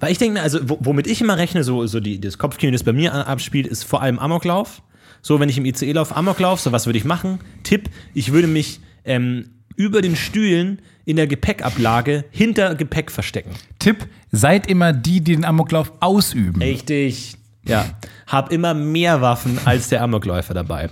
Weil 0.00 0.12
ich 0.12 0.18
denke, 0.18 0.40
also 0.40 0.58
wo- 0.68 0.78
womit 0.80 1.06
ich 1.06 1.20
immer 1.20 1.36
rechne, 1.38 1.64
so, 1.64 1.86
so 1.86 2.00
die, 2.00 2.20
das 2.20 2.38
Kopfkino, 2.38 2.72
das 2.72 2.82
bei 2.84 2.92
mir 2.92 3.12
abspielt, 3.26 3.66
ist 3.66 3.84
vor 3.84 4.02
allem 4.02 4.18
Amoklauf. 4.18 4.82
So, 5.22 5.38
wenn 5.38 5.48
ich 5.48 5.58
im 5.58 5.64
ICE 5.64 5.92
laufe, 5.92 6.16
Amoklauf, 6.16 6.60
so 6.60 6.72
was 6.72 6.86
würde 6.86 6.98
ich 6.98 7.04
machen? 7.04 7.38
Tipp, 7.62 7.88
ich 8.14 8.32
würde 8.32 8.48
mich 8.48 8.80
ähm, 9.04 9.50
über 9.76 10.02
den 10.02 10.16
Stühlen 10.16 10.80
in 11.04 11.16
der 11.16 11.26
Gepäckablage 11.26 12.24
hinter 12.30 12.74
Gepäck 12.74 13.10
verstecken. 13.10 13.50
Tipp, 13.78 14.06
seid 14.30 14.66
immer 14.68 14.92
die, 14.92 15.20
die 15.20 15.34
den 15.34 15.44
Amoklauf 15.44 15.92
ausüben. 16.00 16.60
Richtig. 16.62 17.34
Ja. 17.66 17.84
Hab 18.26 18.50
immer 18.50 18.74
mehr 18.74 19.20
Waffen 19.20 19.58
als 19.64 19.88
der 19.88 20.02
Amokläufer 20.02 20.54
dabei. 20.54 20.90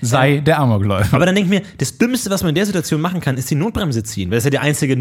Sei 0.00 0.38
der 0.38 0.58
Amokläufer. 0.58 1.14
Aber 1.14 1.26
dann 1.26 1.34
denke 1.36 1.54
ich 1.54 1.60
mir, 1.60 1.66
das 1.78 1.96
Dümmste, 1.98 2.30
was 2.30 2.42
man 2.42 2.48
in 2.50 2.54
der 2.56 2.66
Situation 2.66 3.00
machen 3.00 3.20
kann, 3.20 3.36
ist 3.36 3.50
die 3.50 3.54
Notbremse 3.54 4.02
ziehen. 4.02 4.30
Weil 4.30 4.38
das 4.38 4.44
ist 4.44 4.52
ja 4.52 4.60
die 4.60 4.66
einzige 4.66 4.96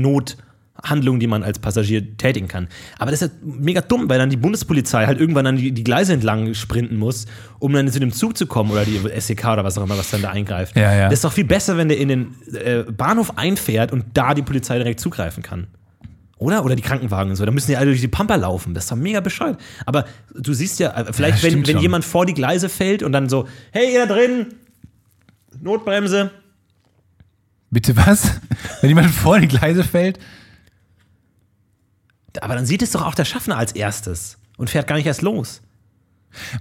Nothandlung, 0.78 1.20
die 1.20 1.28
man 1.28 1.44
als 1.44 1.60
Passagier 1.60 2.18
tätigen 2.18 2.48
kann. 2.48 2.68
Aber 2.98 3.12
das 3.12 3.22
ist 3.22 3.32
ja 3.32 3.38
mega 3.44 3.82
dumm, 3.82 4.10
weil 4.10 4.18
dann 4.20 4.30
die 4.30 4.38
Bundespolizei 4.38 5.06
halt 5.06 5.20
irgendwann 5.20 5.46
dann 5.46 5.58
die, 5.58 5.72
die 5.72 5.84
Gleise 5.84 6.14
entlang 6.14 6.54
sprinten 6.54 6.98
muss, 6.98 7.26
um 7.60 7.74
dann 7.74 7.88
zu 7.92 8.00
dem 8.00 8.12
Zug 8.12 8.38
zu 8.38 8.48
kommen 8.48 8.72
oder 8.72 8.86
die 8.86 9.00
SEK 9.20 9.46
oder 9.46 9.64
was 9.64 9.78
auch 9.78 9.84
immer, 9.84 9.98
was 9.98 10.10
dann 10.12 10.22
da 10.22 10.32
eingreift. 10.32 10.76
Ja, 10.76 10.94
ja. 10.94 11.06
Das 11.06 11.16
ist 11.16 11.24
doch 11.24 11.34
viel 11.34 11.46
besser, 11.46 11.78
wenn 11.78 11.88
der 11.90 11.98
in 11.98 12.08
den 12.08 12.36
äh, 12.54 12.84
Bahnhof 12.84 13.38
einfährt 13.38 13.92
und 13.92 14.06
da 14.14 14.34
die 14.34 14.42
Polizei 14.44 14.78
direkt 14.78 15.00
zugreifen 15.00 15.44
kann. 15.44 15.68
Oder? 16.38 16.64
Oder 16.64 16.76
die 16.76 16.84
Krankenwagen 16.84 17.32
und 17.32 17.36
so. 17.36 17.46
Da 17.46 17.52
müssen 17.52 17.72
die 17.72 17.78
alle 17.78 17.88
durch 17.88 18.02
die 18.02 18.08
Pampa 18.08 18.36
laufen. 18.36 18.76
Das 18.76 18.84
ist 18.84 18.92
doch 18.92 18.96
mega 18.96 19.22
bescheuert. 19.22 19.60
Aber 19.88 20.06
du 20.36 20.54
siehst 20.54 20.80
ja, 20.80 20.92
äh, 20.96 21.12
vielleicht, 21.12 21.44
Ja, 21.44 21.52
wenn, 21.52 21.66
wenn 21.66 21.74
schon. 21.74 21.82
jemand 21.82 22.06
vor 22.06 22.26
die 22.28 22.36
Gleise 22.36 22.70
fällt 22.70 23.02
und 23.02 23.12
dann 23.12 23.28
so, 23.28 23.48
hey, 23.72 23.92
ihr 23.94 24.06
da 24.06 24.14
drin, 24.14 24.48
Notbremse. 25.60 26.30
Bitte 27.72 27.98
was? 27.98 28.40
Wenn 28.82 28.90
jemand 28.92 29.10
vor 29.10 29.40
die 29.40 29.48
Gleise 29.48 29.84
fällt? 29.84 30.20
Aber 32.42 32.56
dann 32.56 32.66
sieht 32.66 32.82
es 32.82 32.92
doch 32.92 33.06
auch 33.06 33.16
der 33.16 33.26
Schaffner 33.26 33.58
als 33.58 33.72
erstes 33.72 34.38
und 34.58 34.70
fährt 34.70 34.88
gar 34.88 34.96
nicht 34.96 35.06
erst 35.08 35.22
los. 35.22 35.62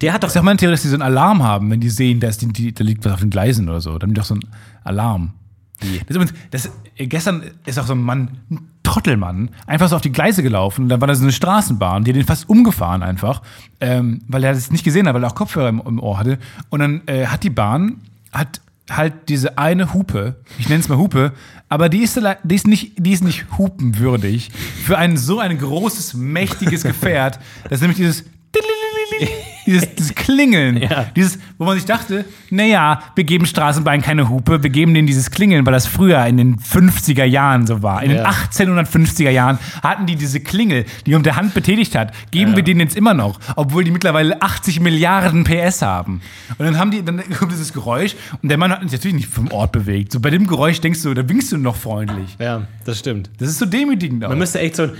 Der 0.00 0.12
hat 0.12 0.22
doch. 0.22 0.30
Sag 0.30 0.42
mal 0.42 0.52
in 0.52 0.58
Theorie, 0.58 0.74
dass 0.74 0.82
die 0.82 0.88
so 0.88 0.94
einen 0.94 1.02
Alarm 1.02 1.42
haben, 1.42 1.70
wenn 1.70 1.80
die 1.80 1.90
sehen, 1.90 2.20
da, 2.20 2.28
ist 2.28 2.40
die, 2.42 2.72
da 2.72 2.84
liegt 2.84 3.04
was 3.04 3.12
auf 3.12 3.20
den 3.20 3.30
Gleisen 3.30 3.68
oder 3.68 3.80
so. 3.80 3.98
Dann 3.98 4.08
haben 4.08 4.14
die 4.14 4.20
doch 4.20 4.26
so 4.26 4.34
einen 4.34 4.46
Alarm. 4.84 5.34
Das 5.80 6.16
übrigens, 6.16 6.32
das, 6.50 6.70
gestern 6.96 7.42
ist 7.66 7.78
auch 7.78 7.86
so 7.86 7.92
ein 7.92 8.00
Mann, 8.00 8.38
ein 8.50 8.70
Trottelmann, 8.82 9.50
einfach 9.66 9.88
so 9.88 9.96
auf 9.96 10.02
die 10.02 10.12
Gleise 10.12 10.42
gelaufen. 10.42 10.84
Und 10.84 10.88
dann 10.88 11.00
war 11.00 11.08
da 11.08 11.14
so 11.14 11.22
eine 11.22 11.32
Straßenbahn, 11.32 12.04
die 12.04 12.12
hat 12.12 12.16
den 12.16 12.24
fast 12.24 12.48
umgefahren 12.48 13.02
einfach, 13.02 13.42
ähm, 13.80 14.22
weil 14.26 14.42
er 14.44 14.54
das 14.54 14.70
nicht 14.70 14.84
gesehen 14.84 15.06
hat, 15.06 15.14
weil 15.14 15.22
er 15.22 15.30
auch 15.30 15.34
Kopfhörer 15.34 15.68
im, 15.68 15.82
im 15.84 16.00
Ohr 16.00 16.18
hatte. 16.18 16.38
Und 16.70 16.80
dann 16.80 17.02
äh, 17.06 17.26
hat 17.26 17.42
die 17.42 17.50
Bahn, 17.50 18.00
hat 18.32 18.62
halt 18.90 19.28
diese 19.28 19.58
eine 19.58 19.92
Hupe, 19.94 20.36
ich 20.58 20.68
nenne 20.68 20.80
es 20.80 20.88
mal 20.88 20.98
Hupe, 20.98 21.32
aber 21.68 21.88
die 21.88 22.02
ist, 22.02 22.20
die 22.44 22.54
ist, 22.54 22.66
nicht, 22.66 22.92
die 22.98 23.12
ist 23.12 23.24
nicht 23.24 23.46
hupenwürdig 23.58 24.50
für 24.84 24.98
ein 24.98 25.16
so 25.16 25.40
ein 25.40 25.58
großes, 25.58 26.14
mächtiges 26.14 26.84
Gefährt. 26.84 27.40
Das 27.64 27.72
ist 27.72 27.80
nämlich 27.80 27.96
dieses 27.96 28.24
dieses, 29.66 29.94
dieses 29.94 30.14
Klingeln, 30.14 30.76
Ja. 30.82 31.06
dieses, 31.16 31.38
wo 31.58 31.64
man 31.64 31.76
sich 31.76 31.84
dachte, 31.84 32.24
naja, 32.50 33.02
wir 33.14 33.24
geben 33.24 33.44
Straßenbahnen 33.46 34.02
keine 34.02 34.28
Hupe, 34.28 34.62
wir 34.62 34.70
geben 34.70 34.94
denen 34.94 35.06
dieses 35.06 35.30
Klingeln, 35.30 35.66
weil 35.66 35.72
das 35.72 35.86
früher 35.86 36.24
in 36.26 36.36
den 36.36 36.56
50er 36.58 37.24
Jahren 37.24 37.66
so 37.66 37.82
war. 37.82 38.02
In 38.02 38.10
den 38.10 38.18
Ja. 38.18 38.30
1850er 38.30 39.30
Jahren 39.30 39.58
hatten 39.82 40.06
die 40.06 40.16
diese 40.16 40.40
Klingel, 40.40 40.84
die 41.04 41.10
man 41.10 41.18
mit 41.20 41.26
der 41.26 41.36
Hand 41.36 41.54
betätigt 41.54 41.94
hat. 41.94 42.12
Geben 42.30 42.56
wir 42.56 42.62
denen 42.62 42.80
jetzt 42.80 42.96
immer 42.96 43.14
noch, 43.14 43.38
obwohl 43.56 43.84
die 43.84 43.90
mittlerweile 43.90 44.40
80 44.40 44.80
Milliarden 44.80 45.44
PS 45.44 45.82
haben. 45.82 46.20
Und 46.58 46.64
dann 46.66 46.78
haben 46.78 46.90
die, 46.90 47.04
dann 47.04 47.22
kommt 47.38 47.52
dieses 47.52 47.72
Geräusch 47.72 48.14
und 48.42 48.48
der 48.48 48.58
Mann 48.58 48.70
hat 48.70 48.82
sich 48.82 48.92
natürlich 48.92 49.16
nicht 49.16 49.28
vom 49.28 49.50
Ort 49.50 49.72
bewegt. 49.72 50.12
So 50.12 50.20
bei 50.20 50.30
dem 50.30 50.46
Geräusch 50.46 50.80
denkst 50.80 51.02
du, 51.02 51.12
da 51.14 51.28
winkst 51.28 51.50
du 51.52 51.56
noch 51.56 51.76
freundlich. 51.76 52.36
Ja, 52.38 52.62
das 52.84 52.98
stimmt. 52.98 53.30
Das 53.38 53.48
ist 53.48 53.58
so 53.58 53.66
demütigend 53.66 54.24
auch. 54.24 54.28
Man 54.28 54.38
müsste 54.38 54.60
echt 54.60 54.76
so, 54.76 54.84
ein, 54.84 54.90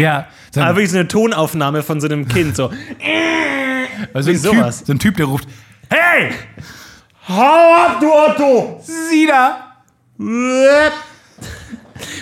ja, 0.00 0.26
so 0.52 0.60
aber 0.60 0.70
ein, 0.70 0.76
wirklich 0.76 0.90
so 0.92 0.98
eine 0.98 1.08
Tonaufnahme 1.08 1.82
von 1.82 2.00
so 2.00 2.06
einem 2.08 2.28
Kind. 2.28 2.56
So, 2.56 2.70
also 4.12 4.30
wie 4.30 4.34
ein, 4.34 4.42
typ, 4.42 4.52
sowas. 4.52 4.82
so 4.86 4.92
ein 4.92 4.98
Typ, 4.98 5.16
der 5.16 5.26
ruft, 5.26 5.48
hey! 5.90 6.30
Hau 7.28 7.74
ab, 7.74 8.00
du 8.00 8.12
Otto! 8.12 8.80
sieh 8.82 9.26
da! 9.26 9.76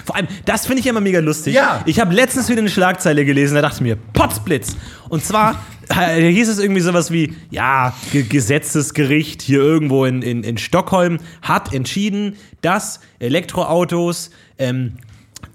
Vor 0.05 0.17
allem, 0.17 0.29
das 0.45 0.67
finde 0.67 0.81
ich 0.81 0.87
immer 0.87 1.01
mega 1.01 1.21
lustig. 1.21 1.55
Ja. 1.55 1.83
Ich 1.87 2.01
habe 2.01 2.15
letztens 2.15 2.49
wieder 2.49 2.61
eine 2.61 2.71
Schlagzeile 2.71 3.25
gelesen, 3.25 3.55
da 3.55 3.63
dachte 3.63 3.77
ich 3.77 3.81
mir, 3.83 3.97
Potzblitz. 3.97 4.77
Und 5.09 5.25
zwar 5.25 5.65
äh, 5.89 6.31
hieß 6.31 6.49
es 6.49 6.59
irgendwie 6.59 6.81
sowas 6.81 7.11
wie, 7.11 7.35
ja, 7.51 7.95
Ge 8.13 8.23
Gesetzesgericht 8.23 9.43
hier 9.43 9.61
irgendwo 9.61 10.05
in, 10.05 10.23
in, 10.23 10.43
in 10.45 10.59
Stockholm 10.59 11.19
hat 11.43 11.73
entschieden, 11.73 12.37
dass 12.61 13.01
Elektroautos 13.19 14.31
ähm, 14.59 14.95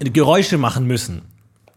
Geräusche 0.00 0.58
machen 0.58 0.86
müssen. 0.86 1.22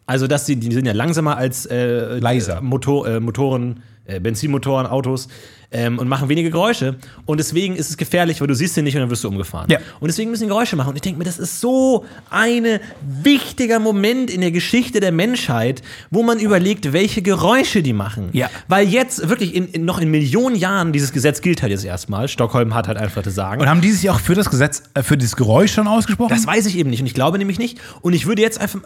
Also, 0.05 0.27
dass 0.27 0.45
die, 0.45 0.55
die 0.55 0.71
sind 0.71 0.85
ja 0.85 0.93
langsamer 0.93 1.37
als 1.37 1.65
äh, 1.65 2.19
Leiser. 2.19 2.61
Motor, 2.61 3.07
äh, 3.07 3.19
Motoren, 3.19 3.81
äh, 4.05 4.19
Benzinmotoren, 4.19 4.85
Autos 4.85 5.27
ähm, 5.71 5.99
und 5.99 6.07
machen 6.07 6.29
weniger 6.29 6.49
Geräusche. 6.49 6.95
Und 7.25 7.39
deswegen 7.39 7.75
ist 7.75 7.89
es 7.89 7.97
gefährlich, 7.97 8.41
weil 8.41 8.47
du 8.47 8.55
siehst 8.55 8.75
sie 8.75 8.81
nicht 8.81 8.95
und 8.95 9.01
dann 9.01 9.09
wirst 9.09 9.23
du 9.23 9.27
umgefahren. 9.27 9.69
Ja. 9.69 9.79
Und 9.99 10.07
deswegen 10.07 10.31
müssen 10.31 10.43
die 10.43 10.49
Geräusche 10.49 10.75
machen. 10.75 10.89
Und 10.89 10.95
ich 10.95 11.01
denke 11.01 11.17
mir, 11.17 11.25
das 11.25 11.39
ist 11.39 11.61
so 11.61 12.05
ein 12.29 12.79
wichtiger 13.01 13.79
Moment 13.79 14.29
in 14.29 14.41
der 14.41 14.51
Geschichte 14.51 14.99
der 14.99 15.11
Menschheit, 15.11 15.81
wo 16.11 16.23
man 16.23 16.39
überlegt, 16.39 16.93
welche 16.93 17.21
Geräusche 17.21 17.81
die 17.81 17.93
machen. 17.93 18.29
Ja. 18.33 18.49
Weil 18.67 18.87
jetzt 18.87 19.27
wirklich 19.29 19.55
in, 19.55 19.67
in, 19.69 19.85
noch 19.85 19.99
in 19.99 20.11
Millionen 20.11 20.55
Jahren, 20.55 20.93
dieses 20.93 21.11
Gesetz 21.11 21.41
gilt 21.41 21.61
halt 21.61 21.71
jetzt 21.71 21.85
erstmal. 21.85 22.27
Stockholm 22.27 22.73
hat 22.73 22.87
halt 22.87 22.97
einfach 22.97 23.21
das 23.21 23.35
Sagen. 23.35 23.61
Und 23.61 23.69
haben 23.69 23.81
die 23.81 23.91
sich 23.91 24.09
auch 24.09 24.19
für 24.19 24.35
das 24.35 24.49
Gesetz, 24.49 24.83
äh, 24.93 25.03
für 25.03 25.17
das 25.17 25.35
Geräusch 25.35 25.73
schon 25.73 25.87
ausgesprochen? 25.87 26.29
Das 26.29 26.47
weiß 26.47 26.65
ich 26.65 26.77
eben 26.77 26.89
nicht 26.89 27.01
und 27.01 27.07
ich 27.07 27.13
glaube 27.13 27.37
nämlich 27.37 27.59
nicht. 27.59 27.79
Und 28.01 28.13
ich 28.13 28.25
würde 28.25 28.41
jetzt 28.41 28.59
einfach, 28.59 28.81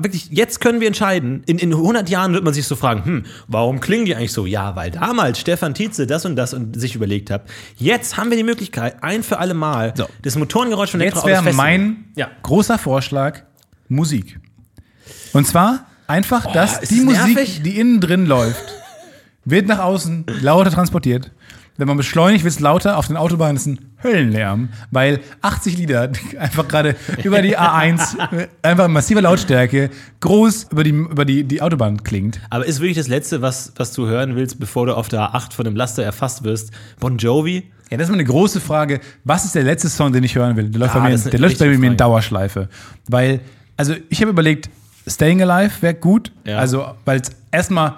wirklich, 0.00 0.28
jetzt 0.30 0.60
können 0.60 0.80
wir 0.80 0.86
entscheiden, 0.86 1.42
in, 1.46 1.58
in 1.58 1.72
100 1.72 2.08
Jahren 2.08 2.32
wird 2.32 2.44
man 2.44 2.54
sich 2.54 2.66
so 2.66 2.76
fragen, 2.76 3.04
hm, 3.04 3.24
warum 3.48 3.80
klingen 3.80 4.04
die 4.04 4.14
eigentlich 4.14 4.32
so? 4.32 4.46
Ja, 4.46 4.76
weil 4.76 4.90
damals 4.90 5.38
Stefan 5.38 5.74
Tietze 5.74 6.06
das 6.06 6.21
und 6.26 6.36
das 6.36 6.54
und 6.54 6.78
sich 6.80 6.94
überlegt 6.94 7.30
hat. 7.30 7.42
Jetzt 7.76 8.16
haben 8.16 8.30
wir 8.30 8.36
die 8.36 8.42
Möglichkeit, 8.44 9.02
ein 9.02 9.22
für 9.22 9.38
alle 9.38 9.54
Mal, 9.54 9.92
So. 9.96 10.06
das 10.22 10.36
Motorengeräusch 10.36 10.90
von 10.90 11.00
Jetzt 11.00 11.12
Elektroautos 11.14 11.30
wäre 11.30 11.42
festzulegen. 11.54 11.94
mein 11.96 12.04
Ja. 12.16 12.30
großer 12.42 12.78
Vorschlag 12.78 13.42
Musik. 13.88 14.38
Und 15.32 15.46
zwar 15.46 15.86
einfach, 16.06 16.50
dass 16.52 16.78
ist 16.80 16.90
die 16.92 16.96
das 16.96 17.04
Musik, 17.04 17.34
nervig? 17.36 17.62
die 17.62 17.78
innen 17.78 18.00
drin 18.00 18.26
läuft, 18.26 18.62
wird 19.44 19.66
nach 19.66 19.80
außen 19.80 20.26
lauter 20.40 20.70
transportiert. 20.70 21.30
Wenn 21.78 21.88
man 21.88 21.96
beschleunigt, 21.96 22.44
wird 22.44 22.54
es 22.54 22.60
lauter. 22.60 22.98
Auf 22.98 23.06
den 23.06 23.16
Autobahnen 23.16 23.56
ist 23.56 23.66
ein 23.66 23.78
Höllenlärm, 24.02 24.68
weil 24.90 25.20
80 25.40 25.78
Lieder 25.78 26.10
einfach 26.38 26.68
gerade 26.68 26.96
über 27.24 27.40
die 27.40 27.56
A1 27.58 28.18
äh, 28.36 28.48
einfach 28.62 28.86
in 28.86 28.92
massiver 28.92 29.22
Lautstärke 29.22 29.90
groß 30.20 30.68
über 30.70 30.84
die, 30.84 30.90
über 30.90 31.24
die, 31.24 31.44
die 31.44 31.62
Autobahn 31.62 32.02
klingt. 32.02 32.40
Aber 32.50 32.66
ist 32.66 32.80
wirklich 32.80 32.98
das 32.98 33.08
Letzte, 33.08 33.40
was, 33.42 33.72
was 33.76 33.92
du 33.92 34.06
hören 34.06 34.36
willst, 34.36 34.60
bevor 34.60 34.86
du 34.86 34.96
auf 34.96 35.08
der 35.08 35.20
A8 35.20 35.52
von 35.54 35.64
dem 35.64 35.74
Laster 35.76 36.02
erfasst 36.02 36.44
wirst, 36.44 36.72
Bon 37.00 37.16
Jovi? 37.16 37.70
Ja, 37.90 37.98
das 37.98 38.06
ist 38.06 38.10
mal 38.10 38.16
eine 38.16 38.24
große 38.24 38.60
Frage. 38.60 39.00
Was 39.24 39.44
ist 39.44 39.54
der 39.54 39.64
letzte 39.64 39.88
Song, 39.88 40.12
den 40.12 40.24
ich 40.24 40.34
hören 40.34 40.56
will? 40.56 40.68
Der 40.70 40.80
läuft 40.80 40.94
Ja, 40.94 41.00
bei 41.00 41.10
mir, 41.10 41.18
der 41.18 41.40
läuft 41.40 41.58
bei 41.58 41.66
mir 41.76 41.90
in. 41.90 41.96
Dauerschleife. 41.96 42.68
Weil, 43.08 43.40
also 43.76 43.94
ich 44.08 44.20
habe 44.20 44.30
überlegt, 44.30 44.70
Staying 45.06 45.42
Alive 45.42 45.82
wäre 45.82 45.94
gut. 45.94 46.32
Ja. 46.46 46.58
Also, 46.58 46.86
weil 47.04 47.20
es 47.20 47.30
erstmal 47.50 47.94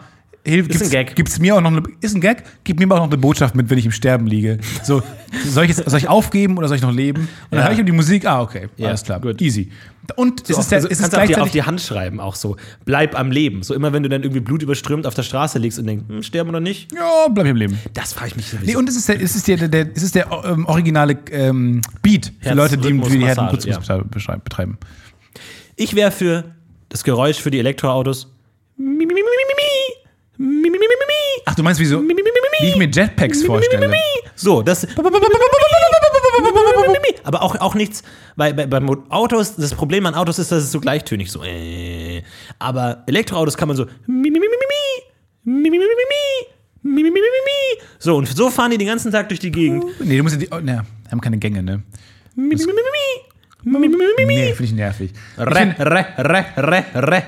hilft. 0.47 0.71
Ist 0.71 0.77
ein 0.77 0.79
gibt's- 0.79 0.91
Gag. 0.91 1.17
Gibt's 1.17 1.39
mir 1.39 1.57
auch 1.57 1.61
noch 1.61 1.71
eine, 1.73 1.83
ist 2.01 2.15
ein 2.15 2.21
Gag, 2.21 2.45
gibt 2.65 2.79
mir 2.81 2.87
auch 2.93 2.99
noch 2.99 3.05
eine 3.07 3.17
Botschaft 3.19 3.55
mit, 3.55 3.71
wenn 3.71 3.79
ich 3.79 3.87
im 3.87 3.93
Sterben 3.93 4.27
liege. 4.27 4.59
So, 4.83 5.03
soll 5.47 5.65
ich, 5.65 5.77
jetzt, 5.77 5.89
soll 5.89 5.99
ich 5.99 6.09
aufgeben 6.09 6.59
oder 6.59 6.69
soll 6.69 6.77
ich 6.77 6.83
noch 6.83 6.93
leben? 6.93 7.23
Und 7.23 7.29
dann 7.51 7.61
Ja. 7.61 7.65
höre 7.67 7.73
ich 7.73 7.81
um 7.81 7.87
die 7.87 7.93
Musik, 7.93 8.27
ah, 8.27 8.43
okay, 8.43 8.69
Ja, 8.77 8.89
alles 8.89 9.03
klar, 9.03 9.21
gut. 9.21 9.41
easy. 9.41 9.71
Und 10.17 10.43
es 10.43 10.49
So, 10.57 10.61
ist, 10.61 10.71
der, 10.71 10.77
also, 10.77 10.89
es 10.89 10.99
ist 11.01 11.11
kannst 11.13 11.15
auf 11.17 11.21
die, 11.21 11.23
auf 11.23 11.29
gleichzeitig 11.29 11.53
die 11.53 11.63
Hand 11.63 11.81
schreiben, 11.81 12.21
auch 12.21 12.35
so. 12.35 12.57
Bleib 12.85 13.19
am 13.19 13.31
Leben. 13.31 13.63
So 13.63 13.73
immer, 13.73 13.95
wenn 13.95 14.03
du 14.03 14.11
dann 14.11 14.23
irgendwie 14.23 14.41
blutüberströmt 14.41 15.07
auf 15.07 15.15
der 15.15 15.23
Straße 15.23 15.59
liegst 15.59 15.79
und 15.79 15.87
denkst, 15.87 16.05
hm, 16.09 16.23
sterben 16.23 16.51
oder 16.51 16.61
nicht? 16.61 16.93
ja, 16.93 17.27
bleib 17.31 17.47
ich 17.47 17.51
im 17.53 17.57
Leben. 17.57 17.79
Das 17.95 18.13
frage 18.13 18.29
ich 18.29 18.37
mich 18.37 18.47
sowieso. 18.47 18.67
Nee, 18.67 18.77
und 18.77 18.87
es 18.87 18.97
ist 18.97 19.09
der, 19.09 19.19
es 19.23 19.35
ist 19.35 19.49
der, 19.49 19.57
der, 19.67 19.87
es 19.97 20.03
ist 20.03 20.15
der 20.15 20.27
ähm, 20.45 20.67
originale 20.67 21.17
ähm, 21.31 21.81
Beat 22.03 22.33
für 22.41 22.49
Herz- 22.51 22.57
Leute, 22.57 22.77
die, 22.77 22.83
die 22.83 22.89
die 22.93 22.99
Massage, 23.19 23.27
Herzenputzmus 23.27 24.39
betreiben. 24.45 24.77
Ich 25.77 25.95
wäre 25.95 26.11
für 26.11 26.45
das 26.91 27.03
Geräusch 27.03 27.39
für 27.41 27.51
die 27.51 27.59
Elektroautos. 27.59 28.31
Mi, 28.77 28.85
mi, 28.87 29.07
mi, 29.07 29.15
mi. 30.39 31.43
Ach, 31.47 31.55
du 31.55 31.63
meinst, 31.63 31.81
wie 31.81 31.87
so, 31.87 31.99
Mi, 32.01 32.15
mi, 32.15 32.15
mi, 32.15 32.23
mi, 32.23 32.31
mi, 32.31 32.49
mi. 32.61 32.67
wie 32.67 32.71
ich 32.71 32.77
mir 32.77 32.89
Jetpacks 32.91 33.43
Mi, 33.43 33.49
mi, 33.49 33.55
mi, 33.55 33.59
mi, 33.59 33.65
vorstelle? 33.65 33.89
mi. 33.89 33.97
So, 34.35 34.63
das. 34.63 34.87
Aber 37.25 37.43
auch, 37.43 37.55
auch 37.61 37.75
nichts, 37.75 38.03
weil 38.37 38.55
bei, 38.55 38.67
bei 38.67 38.81
Autos, 39.11 39.57
das 39.57 39.75
Problem 39.75 40.07
an 40.07 40.15
Autos 40.15 40.39
ist, 40.39 40.51
dass 40.53 40.65
es 40.65 40.73
so 40.73 40.81
gleichtönig 40.81 41.31
so. 41.31 41.43
Äh. 41.43 42.23
Aber 42.59 43.05
Elektroautos 43.07 43.57
kann 43.57 43.69
man 43.69 43.77
so. 43.77 43.85
Mi, 44.07 44.31
mi, 44.31 44.31
mi, 44.31 44.41
mi, 44.41 44.47
mi, 44.49 44.67
mi. 44.69 45.63
Mi, 45.63 45.71
mi, 45.71 45.79
mi, 45.79 45.79
mi, 45.79 45.85
mi, 45.85 45.95
mi. 46.09 46.55
Mi, 46.87 47.03
mi, 47.03 47.11
mi, 47.11 47.11
mi, 47.11 47.21
mi, 47.21 47.21
mi. 47.21 47.83
So, 47.99 48.17
und 48.17 48.29
so 48.29 48.51
fahren 48.51 48.71
die 48.71 48.79
den 48.79 48.89
ganzen 48.89 49.11
Tag 49.11 49.29
durch 49.29 49.41
die 49.41 49.51
Gegend. 49.51 49.85
Nee, 50.01 50.17
du 50.19 50.23
musst 50.23 50.35
ja 50.35 50.41
die, 50.41 50.49
oh, 50.51 50.61
ne, 50.61 50.85
haben 51.11 51.21
keine 51.21 51.39
Gänge, 51.39 51.63
ne? 51.63 51.83
Mi. 52.37 52.57
Nee, 54.27 54.53
finde 54.53 54.65
ich 54.65 54.73
nervig. 54.73 55.11
Re, 55.39 55.75
re, 55.79 56.07
re, 56.19 56.45
re, 56.59 56.85
re. 56.95 57.23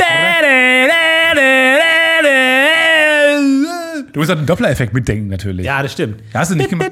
Du 4.17 4.21
musst 4.21 4.31
auch 4.31 4.37
den 4.37 4.47
Doppler-Effekt 4.47 4.95
mitdenken, 4.95 5.27
natürlich. 5.27 5.67
Ja, 5.67 5.83
das 5.83 5.93
stimmt. 5.93 6.23
Hast 6.33 6.51
du 6.51 6.55
nicht 6.55 6.71
gemacht? 6.71 6.91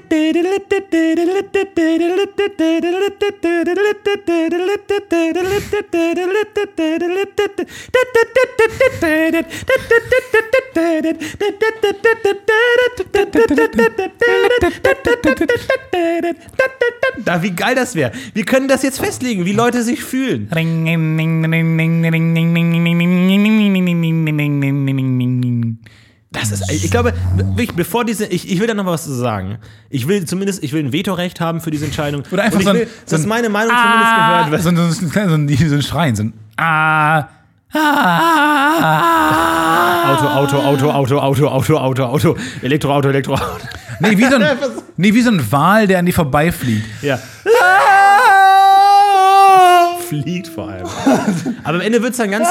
Da, 17.24 17.42
wie 17.42 17.50
geil 17.52 17.74
das 17.74 17.94
wäre. 17.94 18.12
Wir 18.34 18.44
können 18.44 18.68
das 18.68 18.82
jetzt 18.82 19.00
festlegen, 19.00 19.46
wie 19.46 19.52
Leute 19.52 19.82
sich 19.82 20.04
fühlen. 20.04 20.46
Das 26.34 26.50
ist, 26.50 26.70
ich 26.70 26.90
glaube, 26.90 27.14
bevor 27.76 28.04
diese, 28.04 28.26
ich, 28.26 28.50
ich 28.50 28.58
will 28.60 28.66
da 28.66 28.74
noch 28.74 28.84
was 28.86 29.04
zu 29.04 29.12
sagen. 29.14 29.58
Ich 29.88 30.08
will 30.08 30.24
zumindest, 30.26 30.62
ich 30.64 30.72
will 30.72 30.84
ein 30.84 30.92
Vetorecht 30.92 31.40
haben 31.40 31.60
für 31.60 31.70
diese 31.70 31.84
Entscheidung. 31.86 32.24
Oder 32.30 32.42
einfach 32.42 32.56
Und 32.56 32.60
ich 32.62 32.66
so 32.66 32.70
ein- 32.72 32.76
will, 32.80 32.88
so 33.06 33.16
dass 33.16 33.24
ein- 33.24 33.28
meine 33.28 33.48
Meinung 33.48 33.72
zumindest 33.74 34.14
gehört 34.16 34.50
wird. 34.50 34.62
So, 34.62 34.68
ein- 34.70 34.76
so, 34.76 34.82
ein- 34.82 34.92
so, 34.92 35.06
ein- 35.64 35.68
so 35.70 35.74
ein 35.76 35.82
Schreien, 35.82 36.16
so 36.16 36.24
ein 36.24 36.32
Ah. 36.56 37.28
Ah. 37.76 40.12
Auto, 40.12 40.26
Auto, 40.26 40.56
Auto, 40.58 40.90
Auto, 40.90 41.18
Auto, 41.18 41.48
Auto, 41.48 41.76
Auto, 41.78 42.02
Auto, 42.04 42.36
Elektroauto, 42.62 43.08
Elektroauto. 43.08 43.66
Nee, 44.00 44.16
wie 44.18 44.24
so 44.28 44.36
ein, 44.36 44.42
nee, 44.96 45.12
wie 45.14 45.22
so 45.22 45.30
ein 45.30 45.50
Wal, 45.52 45.86
der 45.88 45.98
an 46.00 46.06
dir 46.06 46.12
vorbeifliegt. 46.14 46.84
Ja. 47.02 47.18
Fliegt 50.08 50.48
vor 50.48 50.68
allem. 50.68 50.86
Aber 51.64 51.74
am 51.76 51.80
Ende 51.80 52.00
wird 52.02 52.12
es 52.12 52.18
dann 52.18 52.30
ganz. 52.30 52.46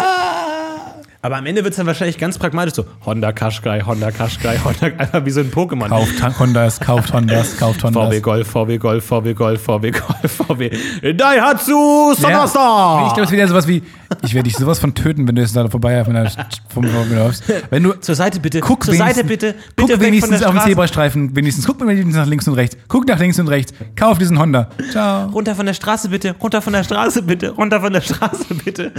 Aber 1.24 1.38
am 1.38 1.46
Ende 1.46 1.64
wird 1.64 1.72
es 1.72 1.78
dann 1.78 1.88
wahrscheinlich 1.88 2.18
ganz 2.18 2.38
pragmatisch 2.38 2.74
so: 2.74 2.86
Honda 3.06 3.32
Qashqai, 3.32 3.82
Honda 3.86 4.12
Qashqai, 4.12 4.58
Honda, 4.66 4.88
einfach 4.98 5.24
wie 5.24 5.32
so 5.32 5.40
ein 5.40 5.52
Pokémon. 5.52 5.88
Kauft 5.88 6.40
Hondas, 6.40 6.82
kauft 6.82 7.14
Hondas, 7.14 7.58
kauft 7.58 7.82
Hondas. 7.82 8.10
VW 8.10 8.20
Golf, 8.20 8.48
VW 8.50 8.78
Golf, 8.78 9.06
VW 9.06 9.34
Golf, 9.34 9.62
VW 9.62 9.92
Golf, 9.92 10.32
VW. 10.48 11.14
Daihatsu 11.14 12.14
Sonderstar! 12.16 13.08
Ich 13.08 13.14
glaube, 13.14 13.24
es 13.24 13.32
wird 13.32 13.40
ja 13.40 13.48
sowas 13.48 13.66
wie, 13.70 13.82
ich 14.22 14.34
werde 14.34 14.50
dich 14.50 14.58
sowas 14.58 14.80
von 14.80 14.94
töten, 14.94 15.26
wenn 15.26 15.36
du 15.36 15.42
jetzt 15.42 15.56
da 15.56 15.66
vorbei 15.70 16.04
von 16.04 16.14
der, 16.14 16.30
vom, 16.68 16.84
vom, 16.84 17.16
läufst. 17.16 17.46
Wenn 17.70 17.84
du, 17.84 17.94
Zur 17.94 18.16
Seite 18.16 18.42
bitte. 18.42 18.60
guck 18.60 18.84
Zur 18.84 18.96
Seite 18.96 19.24
bitte. 19.24 19.56
guck 19.78 19.88
Bitte 19.88 19.94
von 19.94 20.06
wenigstens 20.06 20.44
auf 20.44 20.54
den. 20.54 20.62
Zebrastreifen, 20.62 21.34
wenigstens, 21.38 21.66
guck 21.66 21.80
wenigstens 21.80 22.16
nach 22.16 22.28
links 22.28 22.50
und 22.50 22.56
rechts. 22.56 22.76
Guck 22.90 23.08
nach 23.08 23.20
links 23.20 23.40
und 23.40 23.48
rechts. 23.48 23.74
Kauf 23.96 24.18
diesen 24.18 24.38
Honda. 24.38 24.68
Ciao. 24.92 25.30
Runter 25.30 25.56
von 25.56 25.66
der 25.66 25.74
Straße 25.74 26.10
bitte, 26.10 26.36
runter 26.42 26.62
von 26.62 26.74
der 26.74 26.84
Straße 26.84 27.22
bitte, 27.22 27.52
runter 27.52 27.80
von 27.80 27.94
der 27.94 28.02
Straße 28.02 28.54
bitte. 28.66 28.92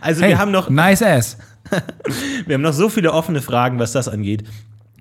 Also 0.00 0.22
Hey, 0.22 0.30
wir 0.30 0.38
haben 0.38 0.52
noch, 0.52 0.70
nice 0.70 1.02
ass. 1.02 1.38
wir 2.46 2.54
haben 2.54 2.62
noch 2.62 2.72
so 2.72 2.88
viele 2.88 3.12
offene 3.12 3.42
Fragen, 3.42 3.78
was 3.78 3.92
das 3.92 4.08
angeht. 4.08 4.44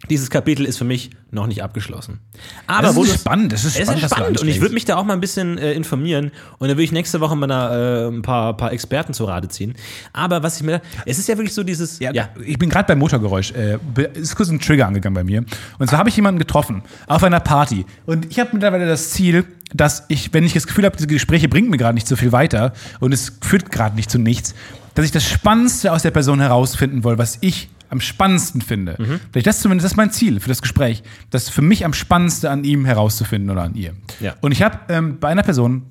Dieses 0.09 0.31
Kapitel 0.31 0.65
ist 0.65 0.79
für 0.79 0.83
mich 0.83 1.11
noch 1.29 1.45
nicht 1.45 1.61
abgeschlossen. 1.61 2.19
Aber 2.65 2.87
Das 2.87 2.95
wo 2.95 3.03
ist 3.03 3.13
spannend, 3.13 3.53
das 3.53 3.63
ist 3.65 3.77
Es 3.77 3.83
spannend, 3.83 4.03
ist 4.03 4.15
spannend 4.15 4.41
und 4.41 4.47
ich 4.47 4.59
würde 4.59 4.73
mich 4.73 4.83
da 4.83 4.95
auch 4.95 5.03
mal 5.03 5.13
ein 5.13 5.21
bisschen 5.21 5.59
äh, 5.59 5.73
informieren 5.73 6.31
und 6.57 6.67
dann 6.67 6.75
würde 6.75 6.83
ich 6.83 6.91
nächste 6.91 7.19
Woche 7.21 7.35
mal 7.35 7.45
da, 7.45 8.05
äh, 8.05 8.07
ein 8.07 8.23
paar, 8.23 8.57
paar 8.57 8.73
Experten 8.73 9.13
zu 9.13 9.25
Rate 9.25 9.47
ziehen. 9.47 9.75
Aber 10.11 10.41
was 10.41 10.57
ich 10.57 10.63
mir, 10.63 10.81
es 11.05 11.19
ist 11.19 11.27
ja 11.29 11.37
wirklich 11.37 11.53
so 11.53 11.63
dieses, 11.63 11.99
ja, 11.99 12.11
Ich 12.43 12.57
bin 12.57 12.69
gerade 12.69 12.87
beim 12.87 12.97
Motorgeräusch. 12.97 13.51
Äh, 13.51 13.77
ist 14.15 14.35
kurz 14.35 14.49
ein 14.49 14.59
Trigger 14.59 14.87
angegangen 14.87 15.13
bei 15.13 15.23
mir. 15.23 15.45
Und 15.77 15.87
zwar 15.87 15.99
habe 15.99 16.09
ich 16.09 16.15
jemanden 16.15 16.39
getroffen 16.39 16.81
auf 17.05 17.23
einer 17.23 17.39
Party. 17.39 17.85
Und 18.07 18.25
ich 18.31 18.39
habe 18.39 18.49
mittlerweile 18.53 18.87
das 18.87 19.11
Ziel, 19.11 19.45
dass 19.73 20.05
ich, 20.07 20.33
wenn 20.33 20.43
ich 20.43 20.53
das 20.53 20.65
Gefühl 20.65 20.85
habe, 20.85 20.97
diese 20.97 21.07
Gespräche 21.07 21.47
bringen 21.47 21.69
mir 21.69 21.77
gerade 21.77 21.93
nicht 21.93 22.07
so 22.07 22.15
viel 22.15 22.31
weiter 22.31 22.73
und 22.99 23.13
es 23.13 23.33
führt 23.41 23.71
gerade 23.71 23.95
nicht 23.95 24.09
zu 24.09 24.17
nichts, 24.17 24.55
dass 24.93 25.05
ich 25.05 25.11
das 25.11 25.23
Spannendste 25.23 25.91
aus 25.91 26.03
der 26.03 26.11
Person 26.11 26.39
herausfinden 26.39 27.03
will, 27.03 27.17
was 27.17 27.37
ich 27.41 27.69
am 27.89 27.99
spannendsten 27.99 28.61
finde. 28.61 28.95
Vielleicht 29.31 29.47
das 29.47 29.59
zumindest 29.59 29.85
das 29.85 29.91
ist 29.93 29.97
mein 29.97 30.11
Ziel 30.11 30.39
für 30.39 30.47
das 30.47 30.61
Gespräch, 30.61 31.03
das 31.29 31.49
für 31.49 31.61
mich 31.61 31.83
am 31.83 31.93
spannendste 31.93 32.49
an 32.49 32.63
ihm 32.63 32.85
herauszufinden 32.85 33.49
oder 33.49 33.63
an 33.63 33.75
ihr. 33.75 33.93
Ja. 34.21 34.35
Und 34.39 34.53
ich 34.53 34.61
habe 34.61 34.79
ähm, 34.87 35.19
bei 35.19 35.27
einer 35.27 35.43
Person 35.43 35.83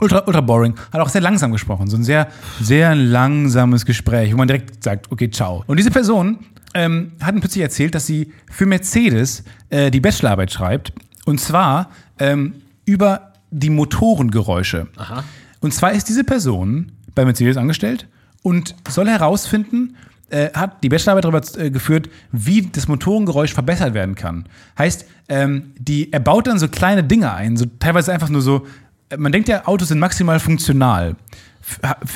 ultra, 0.00 0.22
ultra 0.26 0.40
boring, 0.40 0.74
hat 0.92 1.00
auch 1.00 1.08
sehr 1.08 1.20
langsam 1.20 1.52
gesprochen. 1.52 1.88
So 1.88 1.96
ein 1.96 2.04
sehr, 2.04 2.28
sehr 2.60 2.94
langsames 2.94 3.84
Gespräch, 3.84 4.32
wo 4.32 4.38
man 4.38 4.48
direkt 4.48 4.82
sagt, 4.82 5.12
okay, 5.12 5.30
ciao. 5.30 5.62
Und 5.66 5.76
diese 5.76 5.90
Person 5.90 6.38
ähm, 6.74 7.12
hat 7.20 7.34
mir 7.34 7.40
plötzlich 7.40 7.62
erzählt, 7.62 7.94
dass 7.94 8.06
sie 8.06 8.32
für 8.50 8.66
Mercedes 8.66 9.44
äh, 9.68 9.90
die 9.90 10.00
Bachelorarbeit 10.00 10.52
schreibt. 10.52 10.92
Und 11.26 11.38
zwar 11.40 11.90
ähm, 12.18 12.54
über 12.86 13.32
die 13.50 13.70
Motorengeräusche. 13.70 14.88
Aha. 14.96 15.24
Und 15.60 15.74
zwar 15.74 15.92
ist 15.92 16.08
diese 16.08 16.24
Person 16.24 16.92
bei 17.20 17.26
Mercedes 17.26 17.56
angestellt 17.56 18.06
und 18.42 18.74
soll 18.88 19.08
herausfinden, 19.08 19.96
äh, 20.30 20.50
hat 20.54 20.82
die 20.82 20.88
Bachelorarbeit 20.88 21.24
darüber 21.24 21.62
äh, 21.62 21.70
geführt, 21.70 22.08
wie 22.32 22.62
das 22.62 22.88
Motorengeräusch 22.88 23.52
verbessert 23.52 23.94
werden 23.94 24.14
kann. 24.14 24.46
Heißt, 24.78 25.04
ähm, 25.28 25.72
die, 25.78 26.12
er 26.12 26.20
baut 26.20 26.46
dann 26.46 26.58
so 26.58 26.68
kleine 26.68 27.04
Dinge 27.04 27.32
ein, 27.32 27.56
so 27.56 27.66
teilweise 27.78 28.12
einfach 28.12 28.28
nur 28.28 28.40
so, 28.40 28.66
äh, 29.10 29.16
man 29.16 29.32
denkt 29.32 29.48
ja, 29.48 29.66
Autos 29.66 29.88
sind 29.88 29.98
maximal 29.98 30.40
funktional. 30.40 31.16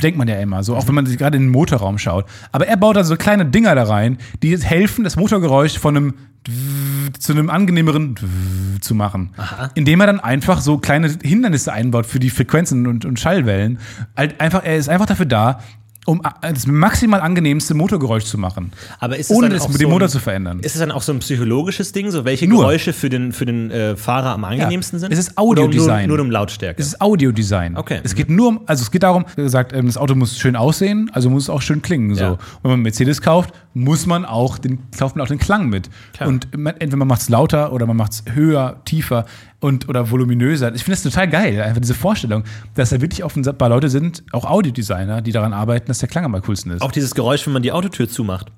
Denkt 0.02 0.18
man 0.18 0.28
ja 0.28 0.40
immer, 0.40 0.62
so 0.62 0.76
auch 0.76 0.88
wenn 0.88 0.94
man 0.94 1.06
sich 1.06 1.18
gerade 1.18 1.36
in 1.36 1.44
den 1.44 1.52
Motorraum 1.52 1.98
schaut. 1.98 2.26
Aber 2.52 2.66
er 2.66 2.76
baut 2.76 2.96
dann 2.96 3.04
so 3.04 3.16
kleine 3.16 3.46
Dinger 3.46 3.74
da 3.74 3.84
rein, 3.84 4.18
die 4.42 4.56
helfen, 4.56 5.04
das 5.04 5.16
Motorgeräusch 5.16 5.78
von 5.78 5.96
einem 5.96 6.14
zu 7.18 7.32
einem 7.32 7.50
angenehmeren 7.50 8.16
zu 8.80 8.94
machen. 8.94 9.30
Indem 9.74 10.00
er 10.00 10.06
dann 10.06 10.20
einfach 10.20 10.60
so 10.60 10.78
kleine 10.78 11.14
Hindernisse 11.22 11.72
einbaut 11.72 12.06
für 12.06 12.18
die 12.18 12.30
Frequenzen 12.30 12.86
und, 12.86 13.04
und 13.04 13.20
Schallwellen. 13.20 13.78
Halt 14.16 14.40
einfach, 14.40 14.64
er 14.64 14.76
ist 14.76 14.88
einfach 14.88 15.06
dafür 15.06 15.26
da, 15.26 15.60
um 16.06 16.20
a- 16.24 16.34
das 16.42 16.66
maximal 16.66 17.20
angenehmste 17.20 17.74
Motorgeräusch 17.74 18.24
zu 18.24 18.38
machen. 18.38 18.72
Aber 19.00 19.16
ist 19.18 19.30
es 19.30 19.36
ohne 19.36 19.48
dem 19.48 19.58
so 19.58 19.88
Motor 19.88 20.08
zu 20.08 20.18
verändern. 20.18 20.60
Ist 20.60 20.74
es 20.74 20.80
dann 20.80 20.90
auch 20.90 21.02
so 21.02 21.12
ein 21.12 21.18
psychologisches 21.20 21.92
Ding, 21.92 22.10
so 22.10 22.24
welche 22.24 22.46
Nur. 22.46 22.60
Geräusche 22.60 22.92
für 22.92 23.08
den, 23.08 23.32
für 23.32 23.46
den 23.46 23.70
äh, 23.70 23.96
Fahrer 23.96 24.30
am 24.30 24.44
angenehmsten 24.44 24.98
sind? 24.98 25.12
Es 25.12 25.18
ist 25.18 25.36
Audiodesign. 25.38 26.08
Nur, 26.08 26.18
nur 26.18 26.26
um 26.26 26.30
Lautstärke. 26.30 26.80
Es 26.80 26.88
ist 26.88 27.00
Audiodesign. 27.00 27.76
Okay. 27.76 28.00
Es 28.02 28.14
geht 28.14 28.30
nur 28.30 28.48
um, 28.48 28.60
also 28.66 28.82
es 28.82 28.90
geht 28.90 29.02
darum, 29.02 29.24
wie 29.36 29.42
gesagt, 29.42 29.72
ähm, 29.72 29.86
das 29.86 29.96
Auto 29.96 30.14
muss 30.14 30.38
schön 30.38 30.56
aussehen, 30.56 31.10
also 31.12 31.30
muss 31.30 31.44
es 31.44 31.50
auch 31.50 31.62
schön 31.62 31.82
klingen. 31.82 32.14
So. 32.14 32.22
Ja. 32.24 32.38
Wenn 32.62 32.70
man 32.72 32.80
Mercedes 32.80 33.20
kauft, 33.22 33.54
muss 33.74 34.06
man 34.06 34.24
auch 34.24 34.58
den, 34.58 34.78
kauft 34.96 35.16
man 35.16 35.24
auch 35.24 35.28
den 35.28 35.38
Klang 35.38 35.68
mit. 35.68 35.90
Klar. 36.12 36.28
Und 36.28 36.56
man, 36.56 36.74
entweder 36.74 36.96
man 36.96 37.08
macht 37.08 37.22
es 37.22 37.28
lauter 37.28 37.72
oder 37.72 37.86
man 37.86 37.96
macht 37.96 38.12
es 38.12 38.24
höher, 38.34 38.80
tiefer 38.84 39.26
und 39.64 39.88
oder 39.88 40.10
voluminöser. 40.10 40.74
Ich 40.74 40.84
finde 40.84 40.96
das 40.96 41.02
total 41.02 41.28
geil, 41.28 41.60
einfach 41.62 41.80
diese 41.80 41.94
Vorstellung, 41.94 42.44
dass 42.74 42.90
da 42.90 43.00
wirklich 43.00 43.24
offenbar 43.24 43.70
Leute 43.70 43.88
sind, 43.88 44.22
auch 44.32 44.44
Audiodesigner, 44.44 45.22
die 45.22 45.32
daran 45.32 45.54
arbeiten, 45.54 45.86
dass 45.86 45.98
der 46.00 46.08
Klang 46.08 46.24
am 46.26 46.40
coolsten 46.42 46.70
ist. 46.70 46.82
auch 46.82 46.92
dieses 46.92 47.14
Geräusch, 47.14 47.46
wenn 47.46 47.54
man 47.54 47.62
die 47.62 47.72
Autotür 47.72 48.06
zumacht, 48.08 48.48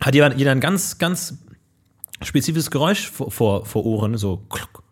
hat 0.00 0.14
jeder, 0.14 0.34
jeder 0.36 0.52
ein 0.52 0.60
ganz, 0.60 0.96
ganz 0.98 1.34
spezifisches 2.22 2.70
Geräusch 2.70 3.10
vor, 3.10 3.30
vor, 3.30 3.66
vor 3.66 3.84
Ohren, 3.84 4.16
so 4.16 4.38
kluck. 4.48 4.82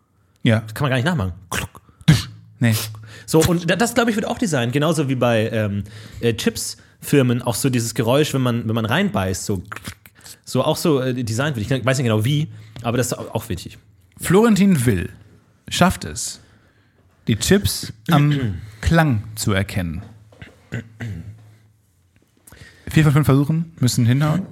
ja. 0.43 0.61
Kann 0.75 0.83
man 0.85 0.91
gar 0.91 0.97
nicht 0.97 1.07
nachmachen. 1.07 1.33
Kluck. 1.51 1.81
Nee. 2.59 2.75
So, 3.27 3.41
und 3.43 3.69
da- 3.71 3.77
das, 3.77 3.95
glaube 3.95 4.11
ich, 4.11 4.17
wird 4.17 4.27
auch 4.27 4.39
designt. 4.39 4.73
Genauso 4.73 5.09
wie 5.09 5.15
bei 5.15 5.49
ähm, 5.51 5.85
äh, 6.21 6.35
Chips-Firmen 6.35 7.43
auch 7.43 7.55
so 7.55 7.71
dieses 7.71 7.95
Geräusch, 7.95 8.33
wenn 8.35 8.43
man, 8.43 8.67
wenn 8.69 8.75
man 8.75 8.85
reinbeißt, 8.87 9.45
so, 9.45 9.63
so 10.45 10.63
auch 10.65 10.77
so 10.77 11.01
äh, 11.01 11.13
designt 11.25 11.57
wird. 11.57 11.71
Ich 11.71 11.85
weiß 11.85 11.99
nicht 11.99 12.07
genau 12.07 12.25
wie, 12.25 12.49
aber 12.83 12.97
das 12.99 13.09
ist 13.09 13.15
auch 13.19 13.49
wichtig. 13.49 13.79
Florentin 14.21 14.85
Will 14.87 15.11
schafft 15.69 16.05
es, 16.05 16.41
die 17.29 17.37
Chips 17.37 17.93
am 18.11 18.55
Klang 18.81 19.25
zu 19.35 19.53
erkennen. 19.53 20.03
Vier 22.89 23.05
von 23.05 23.13
fünf 23.13 23.27
Versuchen 23.27 23.73
müssen 23.81 24.07
hinhauen. 24.07 24.47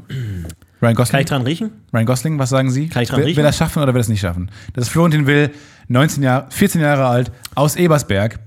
Ryan 0.83 0.95
Kann 0.95 0.95
Gosling, 0.95 1.21
ich 1.21 1.27
dran 1.27 1.43
riechen? 1.43 1.71
Ryan 1.93 2.07
Gosling, 2.07 2.39
was 2.39 2.51
sagen 2.51 2.71
Sie? 2.71 2.89
Kann 2.89 3.03
ich 3.03 3.09
dran 3.09 3.21
will, 3.21 3.27
riechen? 3.27 3.39
will 3.39 3.45
er 3.45 3.51
es 3.51 3.57
schaffen 3.57 3.83
oder 3.83 3.95
will 3.95 4.01
er 4.01 4.03
es 4.03 4.09
nicht 4.09 4.21
schaffen? 4.21 4.51
Das 4.75 4.87
ist 4.87 4.91
Florentin 4.91 5.27
Will, 5.27 5.51
19 5.89 6.23
Jahre, 6.23 6.47
14 6.51 6.81
Jahre 6.81 7.07
alt, 7.07 7.33
aus 7.55 7.77
Ebersberg. 7.77 8.39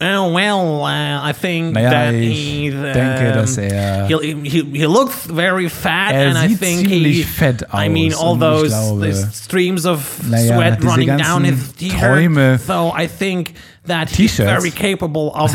Oh, 0.00 0.32
well, 0.32 0.84
uh, 0.84 1.22
I 1.22 1.32
think 1.32 1.74
Naja, 1.74 1.90
that 1.90 2.14
he's, 2.14 2.74
uh, 2.74 2.92
denke, 2.92 3.32
dass 3.32 3.56
er- 3.56 4.06
He, 4.06 4.32
he, 4.48 4.62
he 4.80 4.86
looks 4.86 5.24
very 5.24 5.68
fat 5.68 6.14
and 6.14 6.36
I 6.36 6.48
think 6.48 6.88
he, 6.88 7.22
fett 7.22 7.62
I 7.72 7.88
mean, 7.88 8.12
all 8.12 8.34
those, 8.36 8.70
glaube- 8.70 9.14
streams 9.32 9.86
of 9.86 10.00
Naja, 10.24 10.48
sweat 10.56 10.82
running 10.84 11.16
down 11.16 11.44
his. 11.44 11.72
Träume. 11.74 12.58
So 12.58 12.90
I 12.92 13.06
think 13.06 13.54
that 13.86 14.10
he's 14.10 14.36
very 14.36 14.70
capable 14.72 15.32
of 15.34 15.52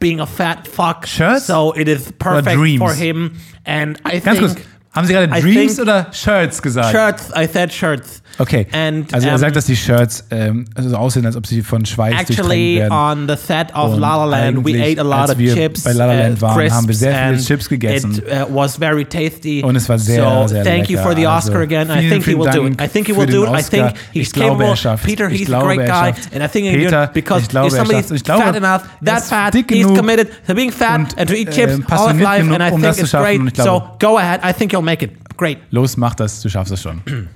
being 0.00 0.20
a 0.20 0.26
fat 0.26 0.66
fuck. 0.66 1.04
Shirts? 1.06 1.44
So 1.44 1.72
it 1.72 1.86
is 1.86 2.10
perfect 2.18 2.78
for 2.78 2.94
him. 2.94 3.36
And 3.66 4.00
I 4.06 4.18
Ganz 4.20 4.24
think 4.24 4.38
kurz, 4.40 4.54
haben 4.94 5.06
Sie 5.06 5.12
gerade 5.12 5.30
I 5.32 5.40
Dreams 5.40 5.78
oder 5.78 6.06
Shirts 6.12 6.60
gesagt? 6.62 6.92
shirts. 6.92 7.30
I 7.34 7.46
said 7.46 7.70
shirts. 7.70 8.21
Okay. 8.38 8.66
And, 8.72 9.12
also 9.12 9.28
er 9.28 9.34
um, 9.34 9.40
sagt, 9.40 9.56
dass 9.56 9.66
die 9.66 9.76
Shirts 9.76 10.24
ähm, 10.30 10.64
also 10.74 10.90
so 10.90 10.96
aussehen, 10.96 11.26
als 11.26 11.36
ob 11.36 11.46
sie 11.46 11.62
von 11.62 11.84
Schweiß 11.84 12.14
Actually, 12.18 12.76
werden. 12.76 12.92
on 12.92 13.28
the 13.28 13.36
set 13.36 13.74
of 13.74 13.92
Und 13.92 14.00
La 14.00 14.16
La 14.16 14.24
Land, 14.24 14.64
we 14.64 14.82
ate 14.82 15.00
a 15.00 15.04
lot 15.04 15.30
of 15.30 15.36
chips. 15.36 15.82
bei 15.82 15.92
La 15.92 16.06
La 16.06 16.14
Land 16.14 16.40
waren, 16.40 16.72
haben 16.72 16.88
wir 16.88 16.94
sehr 16.94 17.12
viele 17.12 17.24
and 17.24 17.46
Chips 17.46 17.68
gegessen. 17.68 18.18
It 18.18 18.24
uh, 18.24 18.54
was 18.54 18.76
very 18.76 19.04
tasty. 19.04 19.62
Und 19.62 19.76
es 19.76 19.88
war 19.88 19.98
sehr, 19.98 20.22
so, 20.22 20.48
sehr 20.48 20.64
thank 20.64 20.88
you 20.88 20.96
lecker. 20.96 21.08
for 21.08 21.16
the 21.16 21.26
Oscar 21.26 21.60
Also, 21.60 21.64
again. 21.64 21.90
I 21.90 22.08
think 22.08 22.24
he 22.24 22.34
will 22.34 22.50
do 22.50 22.66
it. 22.66 22.80
I 22.80 22.88
think 22.88 23.06
he 23.06 23.16
will 23.16 23.26
do 23.26 23.44
it. 23.44 23.50
I 23.50 23.62
think 23.62 23.94
he's 24.12 24.32
capable. 24.32 24.74
er. 24.84 24.96
Peter, 24.96 25.28
he's 25.28 25.52
a 25.52 25.60
great 25.60 25.80
er 25.80 25.86
guy, 25.86 26.14
and 26.32 26.42
I 26.42 26.48
think 26.48 26.74
Peter, 26.74 27.10
because 27.12 27.48
glaube, 27.48 27.68
if 27.68 27.74
somebody's 27.74 28.06
schafft's. 28.06 28.12
Ich 28.12 28.24
glaube, 28.24 28.42
fat 28.44 28.56
enough, 28.56 28.82
that 29.02 29.22
fat, 29.22 29.54
he's 29.54 29.86
committed 29.86 30.28
to 30.46 30.54
being 30.54 30.72
fat 30.72 31.00
und, 31.00 31.18
and 31.18 31.28
to 31.28 31.34
eat 31.34 31.48
äh, 31.48 31.52
chips 31.52 31.90
all 31.90 32.08
his 32.08 32.20
life, 32.20 32.42
genug, 32.42 32.54
and 32.54 32.62
I 32.62 32.70
um 32.70 32.80
think 32.80 32.98
it's 32.98 33.12
great. 33.12 33.56
So 33.56 33.82
go 33.98 34.18
ahead. 34.18 34.40
I 34.42 34.52
think 34.52 34.72
you'll 34.72 34.82
make 34.82 35.02
it. 35.02 35.12
Great. 35.36 35.58
Los, 35.70 35.96
mach 35.96 36.14
das, 36.14 36.40
du 36.42 36.48
schaffst 36.48 36.72
es 36.72 36.82
schon. 36.82 37.02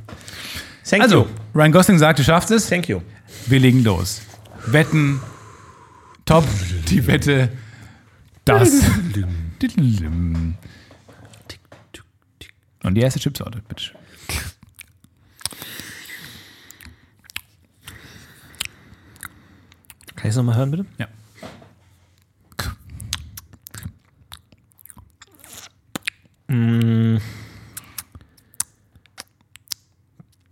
Thank 0.88 1.02
Also, 1.02 1.22
you. 1.24 1.30
Ryan 1.54 1.72
Gosling 1.72 1.98
sagt, 1.98 2.18
du 2.20 2.24
schaffst 2.24 2.50
es. 2.52 2.68
Thank 2.68 2.88
you. 2.88 3.00
Wir 3.46 3.58
legen 3.58 3.82
los. 3.82 4.22
Wetten, 4.66 5.20
top, 6.24 6.44
die 6.88 7.06
Wette, 7.06 7.50
das. 8.44 8.70
Und 12.82 12.94
die 12.94 13.00
erste 13.00 13.18
Chipsorte, 13.18 13.62
bitte. 13.68 13.90
Kann 20.14 20.24
ich 20.24 20.30
es 20.30 20.36
nochmal 20.36 20.56
hören, 20.56 20.70
bitte? 20.70 20.86
Ja. 20.98 21.08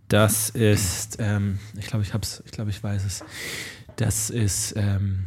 Das 0.07 0.49
ist, 0.49 1.17
ähm, 1.19 1.59
ich 1.77 1.87
glaube, 1.87 2.03
ich 2.03 2.13
hab's, 2.13 2.43
ich 2.45 2.51
glaube, 2.51 2.69
ich 2.69 2.83
weiß 2.83 3.03
es. 3.05 3.23
Das 3.95 4.29
ist 4.29 4.75
ähm, 4.77 5.25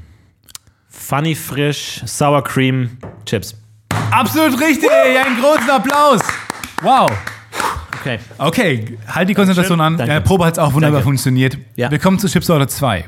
Funny 0.89 1.35
Frisch 1.35 2.03
Sour 2.07 2.45
Cream 2.45 2.99
Chips. 3.25 3.55
Absolut 4.11 4.61
richtig, 4.61 4.91
einen 4.91 5.41
großen 5.41 5.69
Applaus. 5.69 6.21
Wow. 6.83 7.11
Okay. 8.01 8.21
Okay, 8.39 8.99
halt 9.09 9.29
die 9.29 9.35
Konzentration 9.35 9.81
an. 9.81 9.97
Danke. 9.97 10.13
Der 10.13 10.21
Probe 10.21 10.47
hat 10.47 10.55
es 10.55 10.59
auch 10.59 10.73
wunderbar 10.73 11.01
Danke. 11.01 11.05
funktioniert. 11.05 11.59
Ja. 11.77 11.91
Wir 11.91 11.99
kommen 11.99 12.19
zu 12.19 12.29
Chipsorte 12.29 12.69
2. 12.69 13.05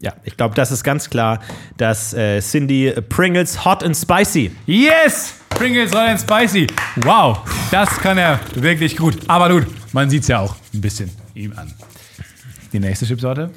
Ja, 0.00 0.12
ich 0.24 0.36
glaube, 0.36 0.54
das 0.54 0.70
ist 0.70 0.84
ganz 0.84 1.08
klar, 1.08 1.40
dass 1.78 2.12
äh, 2.12 2.40
Cindy 2.40 2.92
Pringles 3.08 3.64
Hot 3.64 3.82
and 3.82 3.96
Spicy. 3.96 4.54
Yes! 4.66 5.40
Pringles 5.54 5.94
and 5.94 6.20
Spicy. 6.20 6.66
Wow, 6.96 7.38
das 7.70 7.88
kann 7.98 8.18
er 8.18 8.40
wirklich 8.54 8.96
gut. 8.96 9.18
Aber 9.28 9.48
gut, 9.48 9.66
man 9.92 10.10
sieht 10.10 10.22
es 10.22 10.28
ja 10.28 10.40
auch 10.40 10.56
ein 10.72 10.80
bisschen 10.80 11.10
ihm 11.34 11.52
an. 11.56 11.72
Die 12.72 12.80
nächste 12.80 13.06
Chipsorte. 13.06 13.50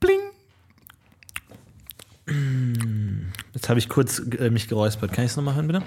Bling. 0.00 0.20
Jetzt 3.52 3.68
habe 3.68 3.78
ich 3.78 3.88
kurz 3.88 4.20
äh, 4.38 4.50
mich 4.50 4.68
geräuspert. 4.68 5.12
Kann 5.12 5.24
ich 5.24 5.32
es 5.32 5.36
nochmal 5.36 5.54
hören, 5.54 5.66
bitte? 5.66 5.82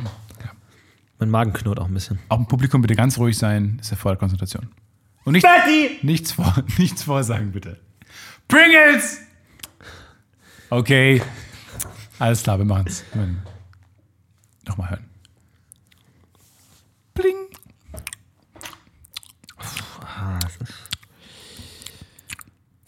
Mein 1.20 1.30
Magen 1.32 1.53
knurrt 1.53 1.80
auch 1.80 1.88
ein 1.88 1.93
bisschen. 1.93 2.20
Auch 2.30 2.38
im 2.38 2.45
Publikum 2.45 2.82
bitte 2.82 2.95
ganz 2.95 3.18
ruhig 3.18 3.38
sein, 3.38 3.80
ist 3.82 3.89
erfordert 3.91 4.20
Konzentration. 4.20 4.68
Und 5.26 5.34
nicht, 5.34 5.43
Betty! 5.43 5.97
nichts, 6.03 6.32
vor, 6.32 6.63
nichts 6.78 7.03
vorsagen, 7.03 7.51
bitte. 7.51 7.80
Pringles! 8.47 9.22
Okay, 10.70 11.22
alles 12.20 12.43
klar, 12.43 12.57
wir 12.57 12.65
machen 12.65 12.86
es. 12.88 13.03
Nochmal 14.65 14.89
hören. 14.91 15.05
Bling. 17.13 17.36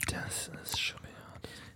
Das 0.08 0.50
ist 0.64 0.80
schwer. 0.80 1.00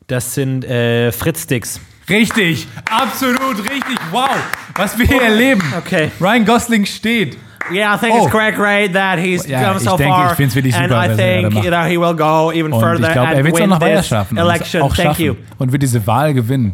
Das 0.08 0.34
sind 0.34 0.66
äh, 0.66 1.12
Fritz-Sticks. 1.12 1.80
Richtig, 2.10 2.68
absolut 2.90 3.60
richtig. 3.60 3.98
Wow, 4.12 4.30
was 4.76 4.98
wir 4.98 5.06
hier 5.08 5.22
erleben. 5.22 5.62
Okay. 5.78 6.12
Ryan 6.20 6.46
Gosling 6.46 6.86
steht. 6.86 7.38
Yeah, 7.72 7.96
I 7.96 7.98
think 7.98 8.14
Oh. 8.14 8.24
it's 8.26 8.32
great, 8.32 8.56
great 8.56 8.92
that 8.94 9.18
he's 9.20 9.48
Ja, 9.48 9.64
come 9.70 9.78
ich 9.78 9.84
so 9.84 9.96
denke, 9.96 10.14
far. 10.14 10.32
ich 10.32 10.36
find's 10.36 10.54
wirklich 10.54 10.76
and 10.76 10.90
super, 10.90 11.06
I 11.06 11.10
was 11.12 11.18
er 11.18 11.40
think 11.40 11.54
gerade 11.54 11.66
you 11.66 11.72
know, 11.72 11.84
he 11.86 11.98
will 11.98 12.14
go 12.14 12.52
even 12.52 12.74
Und 12.74 12.82
further 12.82 13.08
ich 13.08 13.14
glaube, 13.14 13.30
er 13.32 13.38
and 13.38 13.46
wird 13.46 13.48
es 13.48 13.54
auch 13.54 13.64
win 13.64 13.70
noch 13.70 13.80
weiter 13.82 13.98
this 14.00 14.08
schaffen. 14.10 14.38
und 14.38 14.44
es 14.44 14.50
election. 14.50 14.82
Auch 14.82 14.94
Thank 14.96 15.08
schaffen. 15.08 15.26
you. 15.26 15.36
Und 15.60 15.72
wird 15.72 15.82
diese 15.82 16.06
Wahl 16.06 16.34
gewinnen. 16.34 16.74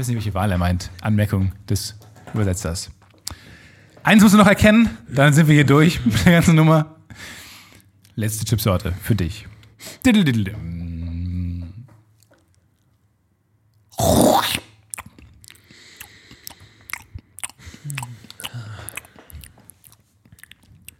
Ich 0.00 0.04
weiß 0.04 0.08
nicht, 0.08 0.24
welche 0.24 0.32
Wahl 0.32 0.50
er 0.50 0.56
meint. 0.56 0.88
Anmerkung 1.02 1.52
des 1.68 1.94
Übersetzers. 2.32 2.90
Eins 4.02 4.22
musst 4.22 4.32
du 4.32 4.38
noch 4.38 4.46
erkennen, 4.46 4.88
dann 5.10 5.34
sind 5.34 5.46
wir 5.46 5.54
hier 5.54 5.66
durch 5.66 6.02
mit 6.06 6.24
der 6.24 6.32
ganzen 6.32 6.54
Nummer. 6.54 6.96
Letzte 8.14 8.46
Chipsorte 8.46 8.94
für 9.02 9.14
dich. 9.14 9.46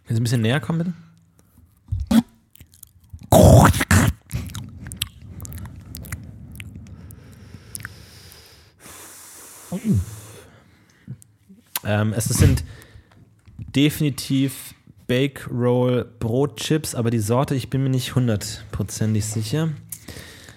Kannst 0.05 0.09
du 0.09 0.13
ein 0.13 0.23
bisschen 0.23 0.41
näher 0.41 0.59
kommen, 0.59 0.77
bitte? 0.77 0.93
Ähm, 11.83 12.13
es 12.13 12.25
sind 12.25 12.63
definitiv 13.57 14.75
Bake 15.07 15.49
Roll 15.49 16.05
Brotchips, 16.19 16.95
aber 16.95 17.11
die 17.11 17.19
Sorte, 17.19 17.55
ich 17.55 17.69
bin 17.69 17.83
mir 17.83 17.89
nicht 17.89 18.15
hundertprozentig 18.15 19.25
sicher. 19.25 19.69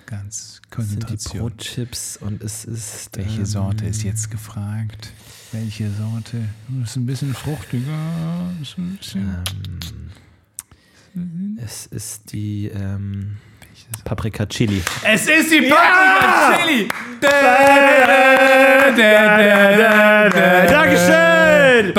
Ganz 0.06 0.54
Sind 0.54 0.64
die 0.64 0.70
Konzentration. 0.70 1.40
Brotchips 1.40 2.16
und 2.18 2.42
es 2.42 2.64
ist. 2.64 3.16
Welche 3.16 3.40
ähm, 3.40 3.46
Sorte 3.46 3.86
ist 3.86 4.02
jetzt 4.02 4.30
gefragt? 4.30 5.12
Welche 5.52 5.90
Sorte? 5.90 6.48
Das 6.68 6.90
ist 6.90 6.96
ein 6.96 7.06
bisschen 7.06 7.34
fruchtiger. 7.34 8.50
Ist 8.60 8.78
ein 8.78 8.96
bisschen 8.96 9.44
Es 11.56 11.86
ist 11.86 12.32
die 12.32 12.66
ähm, 12.66 13.36
Paprika 14.04 14.46
Chili. 14.46 14.82
Es 15.02 15.26
ist 15.26 15.50
die 15.50 15.62
Paprika 15.62 16.58
Chili! 16.58 16.90
Dankeschön! 20.68 21.92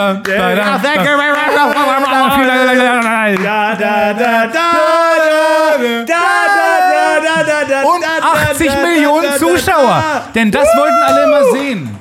Und 7.83 8.03
80 8.05 8.69
Millionen 8.81 9.33
Zuschauer! 9.39 10.03
Denn 10.33 10.51
das 10.51 10.67
wollten 10.75 11.01
alle 11.03 11.23
immer 11.23 11.51
sehen. 11.51 11.97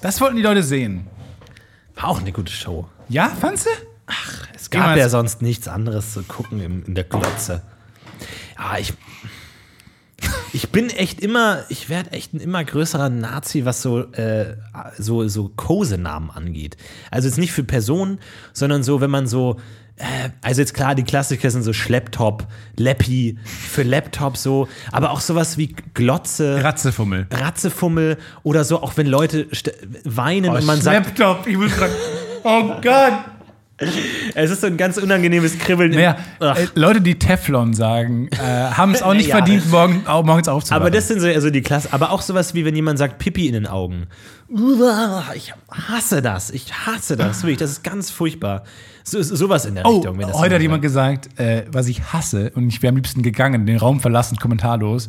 Das 0.00 0.20
wollten 0.20 0.36
die 0.36 0.42
Leute 0.42 0.62
sehen. 0.62 1.06
War 1.94 2.08
auch 2.08 2.20
eine 2.20 2.32
gute 2.32 2.52
Show. 2.52 2.88
Ja, 3.08 3.30
fandst 3.40 3.66
du? 3.66 3.70
Ach, 4.06 4.46
es 4.54 4.70
gab 4.70 4.96
ja 4.96 5.08
sonst 5.08 5.42
nichts 5.42 5.68
anderes 5.68 6.14
zu 6.14 6.22
gucken 6.22 6.84
in 6.86 6.94
der 6.94 7.04
Glotze. 7.04 7.62
Ja, 8.58 8.78
ich. 8.78 8.94
Ich 10.52 10.68
bin 10.70 10.90
echt 10.90 11.20
immer, 11.20 11.64
ich 11.70 11.88
werde 11.88 12.12
echt 12.12 12.34
ein 12.34 12.40
immer 12.40 12.62
größerer 12.62 13.08
Nazi, 13.08 13.64
was 13.64 13.80
so, 13.80 14.00
äh, 14.12 14.56
so, 14.98 15.26
so 15.28 15.50
Kosenamen 15.56 16.30
angeht. 16.30 16.76
Also 17.10 17.28
jetzt 17.28 17.38
nicht 17.38 17.52
für 17.52 17.64
Personen, 17.64 18.18
sondern 18.52 18.82
so, 18.82 19.00
wenn 19.00 19.10
man 19.10 19.26
so, 19.26 19.56
äh, 19.96 20.30
also 20.42 20.60
jetzt 20.60 20.74
klar, 20.74 20.94
die 20.94 21.04
Klassiker 21.04 21.50
sind 21.50 21.62
so 21.62 21.72
Schlepptop, 21.72 22.46
Leppi, 22.76 23.38
für 23.44 23.82
Laptop 23.82 24.36
so, 24.36 24.68
aber 24.92 25.10
auch 25.10 25.20
sowas 25.20 25.56
wie 25.56 25.74
Glotze, 25.94 26.62
Ratzefummel. 26.64 27.26
Ratzefummel 27.30 28.18
oder 28.42 28.64
so, 28.64 28.82
auch 28.82 28.96
wenn 28.96 29.06
Leute 29.06 29.46
weinen 30.04 30.50
und 30.50 30.64
man 30.64 30.80
sagt, 30.80 31.18
Laptop. 31.18 31.46
Ich 31.46 31.56
muss 31.56 31.76
sagen, 31.76 31.92
oh 32.44 32.80
Gott. 32.82 33.12
Es 34.34 34.50
ist 34.50 34.60
so 34.60 34.66
ein 34.66 34.76
ganz 34.76 34.96
unangenehmes 34.98 35.58
Kribbeln. 35.58 35.92
Naja, 35.92 36.16
äh, 36.40 36.66
Leute, 36.74 37.00
die 37.00 37.18
Teflon 37.18 37.72
sagen, 37.74 38.28
äh, 38.32 38.36
haben 38.36 38.92
es 38.92 39.02
auch 39.02 39.14
nicht 39.14 39.28
Ja. 39.28 39.36
verdient, 39.36 39.70
morgen, 39.70 40.06
au- 40.06 40.22
morgens 40.22 40.48
aufzuwachen. 40.48 40.82
Aber 40.82 40.90
das 40.90 41.08
sind 41.08 41.20
so 41.20 41.26
also 41.26 41.50
die 41.50 41.62
Klasse. 41.62 41.88
Aber 41.92 42.10
auch 42.10 42.22
sowas 42.22 42.54
wie 42.54 42.64
wenn 42.64 42.74
jemand 42.76 42.98
sagt 42.98 43.18
Pipi 43.18 43.46
in 43.46 43.54
den 43.54 43.66
Augen. 43.66 44.06
Ich 45.34 45.52
hasse 45.70 46.22
das. 46.22 46.50
Ich 46.50 46.72
hasse 46.86 47.16
das. 47.16 47.42
Wirklich, 47.42 47.58
das 47.58 47.70
ist 47.70 47.84
ganz 47.84 48.10
furchtbar. 48.10 48.64
So, 49.04 49.22
so- 49.22 49.34
sowas 49.36 49.64
in 49.64 49.76
der 49.76 49.86
Oh, 49.86 49.96
Richtung. 49.96 50.18
heute 50.18 50.54
hat 50.56 50.62
jemand 50.62 50.62
jemand 50.62 50.82
gesagt, 50.82 51.38
äh, 51.40 51.64
was 51.72 51.88
ich 51.88 52.12
hasse, 52.12 52.52
und 52.54 52.68
ich 52.68 52.82
wäre 52.82 52.90
am 52.90 52.96
liebsten 52.96 53.22
gegangen, 53.22 53.64
den 53.66 53.76
Raum 53.78 54.00
verlassen, 54.00 54.36
kommentarlos. 54.38 55.08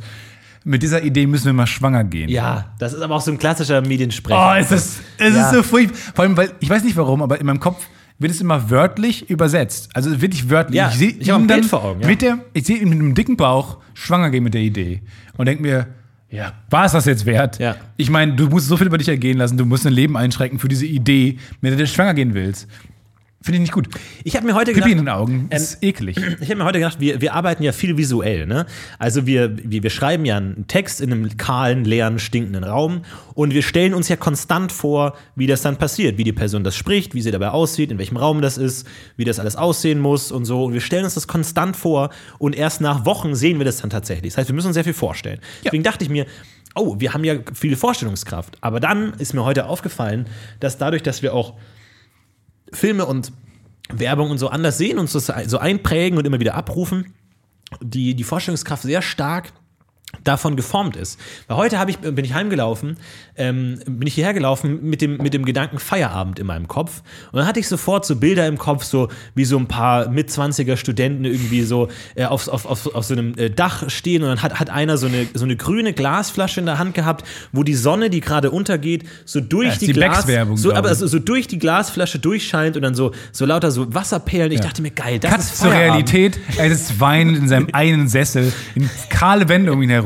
Mit 0.64 0.84
dieser 0.84 1.04
Idee 1.04 1.26
müssen 1.28 1.48
wir 1.48 1.54
mal 1.54 1.66
schwanger 1.68 2.04
gehen. 2.04 2.30
Ja, 2.30 2.74
das 2.80 2.94
ist 2.94 3.02
aber 3.02 3.16
auch 3.16 3.22
so 3.22 3.32
ein 3.32 3.38
klassischer 3.40 3.82
Mediensprecher. 3.82 4.54
Oh, 4.54 4.60
es 4.60 4.72
ist, 4.72 5.00
es 5.18 5.36
Ja. 5.36 5.50
ist 5.50 5.56
so 5.56 5.64
furchtbar. 5.64 5.98
Vor 6.16 6.24
allem, 6.24 6.38
weil 6.38 6.52
ich 6.60 6.70
weiß 6.70 6.84
nicht 6.84 6.96
warum, 6.96 7.22
aber 7.24 7.40
in 7.40 7.48
meinem 7.48 7.60
Kopf 7.60 7.84
wird 8.22 8.32
es 8.32 8.42
immer 8.42 8.70
wörtlich 8.70 9.30
übersetzt. 9.30 9.90
Also 9.94 10.22
wirklich 10.22 10.50
wörtlich. 10.50 10.78
Ja, 10.78 10.90
ich 10.90 10.96
sehe 10.96 11.10
ich 11.10 11.32
ein 11.34 11.42
ihn 11.42 11.48
dann 11.48 11.64
vor 11.64 11.84
Augen, 11.84 12.02
ja. 12.02 12.08
mit 12.08 12.22
der, 12.22 12.40
ich 12.54 12.66
sehe 12.66 12.78
ihn 12.78 12.90
mit 12.90 13.00
einem 13.00 13.16
dicken 13.16 13.36
Bauch 13.36 13.80
schwanger 13.94 14.30
gehen 14.30 14.44
mit 14.44 14.54
der 14.54 14.62
Idee 14.62 15.02
und 15.38 15.48
denke 15.48 15.62
mir, 15.64 15.88
ja, 16.30 16.54
war 16.70 16.86
es 16.86 16.94
das 16.94 17.06
jetzt 17.06 17.26
wert? 17.26 17.60
Ja. 17.60 17.76
Ich 17.98 18.10
meine, 18.10 18.34
du 18.36 18.48
musst 18.48 18.68
so 18.68 18.78
viel 18.78 18.88
über 18.88 18.98
dich 18.98 19.10
ergehen 19.10 19.38
lassen, 19.38 19.58
du 19.58 19.66
musst 19.66 19.86
dein 19.86 19.94
Leben 19.94 20.16
einschränken 20.16 20.60
für 20.60 20.70
diese 20.70 20.86
Idee, 20.86 21.38
mit 21.60 21.72
der 21.72 21.78
du 21.78 21.88
schwanger 21.88 22.14
gehen 22.14 22.34
willst. 22.34 22.68
Finde 23.44 23.56
ich 23.56 23.62
nicht 23.62 23.74
gut. 23.74 23.88
Ich 24.24 24.36
habe 24.36 24.46
mir 24.46 24.54
heute 24.54 24.72
Pipi 24.72 24.92
in 24.92 25.00
gedacht, 25.00 25.08
den 25.08 25.10
Augen 25.10 25.48
ist 25.50 25.82
eklig. 25.82 26.16
ich 26.18 26.50
habe 26.50 26.58
mir 26.58 26.64
heute 26.64 26.78
gedacht, 26.78 27.00
wir, 27.00 27.22
wir 27.22 27.34
arbeiten 27.34 27.64
ja 27.64 27.72
viel 27.72 27.98
visuell, 27.98 28.46
ne? 28.46 28.68
Also 29.00 29.26
wir, 29.26 29.58
wir, 29.58 29.82
wir 29.82 29.90
schreiben 29.90 30.26
ja 30.26 30.38
einen 30.38 30.68
Text 30.68 31.02
in 31.02 31.12
einem 31.12 31.38
kahlen, 31.38 31.84
leeren, 31.84 32.20
stinkenden 32.20 32.64
Raum 32.64 33.02
und 33.34 33.56
wir 33.56 33.64
stellen 33.64 33.96
uns 33.96 34.10
ja 34.10 34.16
konstant 34.16 34.72
vor, 34.72 35.16
wie 35.36 35.48
das 35.48 35.64
dann 35.64 35.78
passiert, 35.78 36.20
wie 36.20 36.24
die 36.24 36.34
Person 36.34 36.64
das 36.64 36.76
spricht, 36.76 37.16
wie 37.16 37.22
sie 37.22 37.32
dabei 37.32 37.50
aussieht, 37.50 37.92
in 37.92 37.98
welchem 37.98 38.18
Raum 38.18 38.44
das 38.44 38.60
ist, 38.60 38.88
wie 39.18 39.26
das 39.26 39.40
alles 39.40 39.56
aussehen 39.56 40.00
muss 40.00 40.32
und 40.32 40.46
so. 40.46 40.66
Und 40.66 40.74
wir 40.74 40.82
stellen 40.82 41.06
uns 41.06 41.16
das 41.16 41.28
konstant 41.28 41.76
vor 41.76 42.12
und 42.38 42.56
erst 42.56 42.80
nach 42.80 43.06
Wochen 43.08 43.34
sehen 43.34 43.58
wir 43.58 43.66
das 43.66 43.78
dann 43.78 43.90
tatsächlich. 43.90 44.34
Das 44.34 44.38
heißt, 44.38 44.50
wir 44.50 44.56
müssen 44.56 44.68
uns 44.68 44.76
sehr 44.76 44.84
viel 44.84 44.94
vorstellen. 44.94 45.40
Deswegen 45.66 45.84
dachte 45.84 46.04
ich 46.04 46.12
mir, 46.12 46.28
oh, 46.76 47.00
wir 47.00 47.16
haben 47.16 47.24
ja 47.24 47.38
viel 47.54 47.76
Vorstellungskraft. 47.76 48.60
Aber 48.62 48.80
dann 48.80 49.14
ist 49.18 49.34
mir 49.34 49.44
heute 49.44 49.66
aufgefallen, 49.66 50.28
dass 50.60 50.78
dadurch, 50.78 51.02
dass 51.02 51.24
wir 51.24 51.34
auch 51.34 51.56
Filme 52.72 53.06
und 53.06 53.32
Werbung 53.92 54.32
und 54.32 54.38
so 54.38 54.50
anders 54.50 54.78
sehen 54.78 54.98
und 55.00 55.10
so, 55.10 55.58
einprägen 55.58 56.18
und 56.18 56.26
immer 56.26 56.40
wieder 56.40 56.56
abrufen, 56.56 57.14
die, 57.82 58.16
die 58.16 58.24
Vorstellungskraft 58.24 58.84
sehr 58.84 59.02
stark 59.02 59.52
davon 60.24 60.56
geformt 60.56 60.96
ist. 60.96 61.20
Weil 61.48 61.58
heute 61.58 61.78
ich, 61.88 61.98
bin 61.98 62.24
ich 62.24 62.34
heimgelaufen, 62.34 62.98
ähm, 63.38 63.80
bin 63.86 64.08
ich 64.08 64.14
hierher 64.14 64.34
gelaufen 64.34 64.80
mit 64.84 65.02
dem, 65.02 65.18
mit 65.18 65.34
dem 65.34 65.46
Gedanken 65.46 65.80
Feierabend 65.80 66.38
in 66.40 66.46
meinem 66.46 66.68
Kopf. 66.68 67.02
Und 67.32 67.40
dann 67.40 67.48
hatte 67.48 67.60
ich 67.60 67.68
sofort 67.68 68.06
so 68.06 68.16
Bilder 68.16 68.48
im 68.48 68.58
Kopf, 68.58 68.84
so 68.84 69.08
wie 69.36 69.46
so 69.46 69.58
ein 69.58 69.68
paar 69.68 70.10
Mitzwanziger 70.10 70.78
Studenten 70.78 71.26
irgendwie 71.26 71.64
so 71.64 71.88
äh, 72.16 72.26
auf, 72.26 72.48
auf, 72.48 72.66
auf, 72.66 72.94
auf 72.94 73.06
so 73.06 73.14
einem 73.14 73.36
äh, 73.38 73.50
Dach 73.50 73.90
stehen 73.90 74.22
und 74.22 74.30
dann 74.30 74.44
hat, 74.44 74.60
hat 74.60 74.70
einer 74.70 74.98
so 74.98 75.08
eine, 75.08 75.28
so 75.34 75.46
eine 75.46 75.56
grüne 75.56 75.94
Glasflasche 75.94 76.60
in 76.60 76.66
der 76.66 76.78
Hand 76.78 76.94
gehabt, 76.94 77.26
wo 77.52 77.64
die 77.64 77.74
Sonne, 77.74 78.10
die 78.10 78.20
gerade 78.20 78.52
untergeht, 78.52 79.06
so 79.26 79.40
durch 79.40 79.68
Ja, 79.68 79.74
ist 79.74 79.82
die, 79.82 79.88
die 79.88 79.94
Glas, 79.94 80.26
so, 80.56 80.74
aber 80.74 80.90
also 80.90 81.08
so 81.08 81.20
durch 81.20 81.48
die 81.48 81.58
Glasflasche 81.58 82.20
durchscheint 82.20 82.76
und 82.76 82.84
dann 82.84 82.96
so, 82.96 83.12
so 83.32 83.46
lauter 83.46 83.72
so 83.72 83.94
Wasserperlen. 83.94 84.52
Ich 84.52 84.62
dachte 84.62 84.82
mir, 84.82 84.92
geil, 84.92 85.20
das 85.20 85.32
Cut 85.32 85.40
ist 85.40 85.58
zur 85.58 85.72
Feierabend. 85.72 86.12
Realität. 86.12 86.40
Er 86.58 86.76
sitzt 86.76 87.00
weinend 87.00 87.38
in 87.38 87.48
seinem 87.48 87.70
einen 87.74 88.08
Sessel, 88.08 88.52
in 88.76 88.90
kahle 89.10 89.48
Wände 89.50 89.72
um 89.72 89.82
ihn 89.82 89.90
herum. 89.90 90.01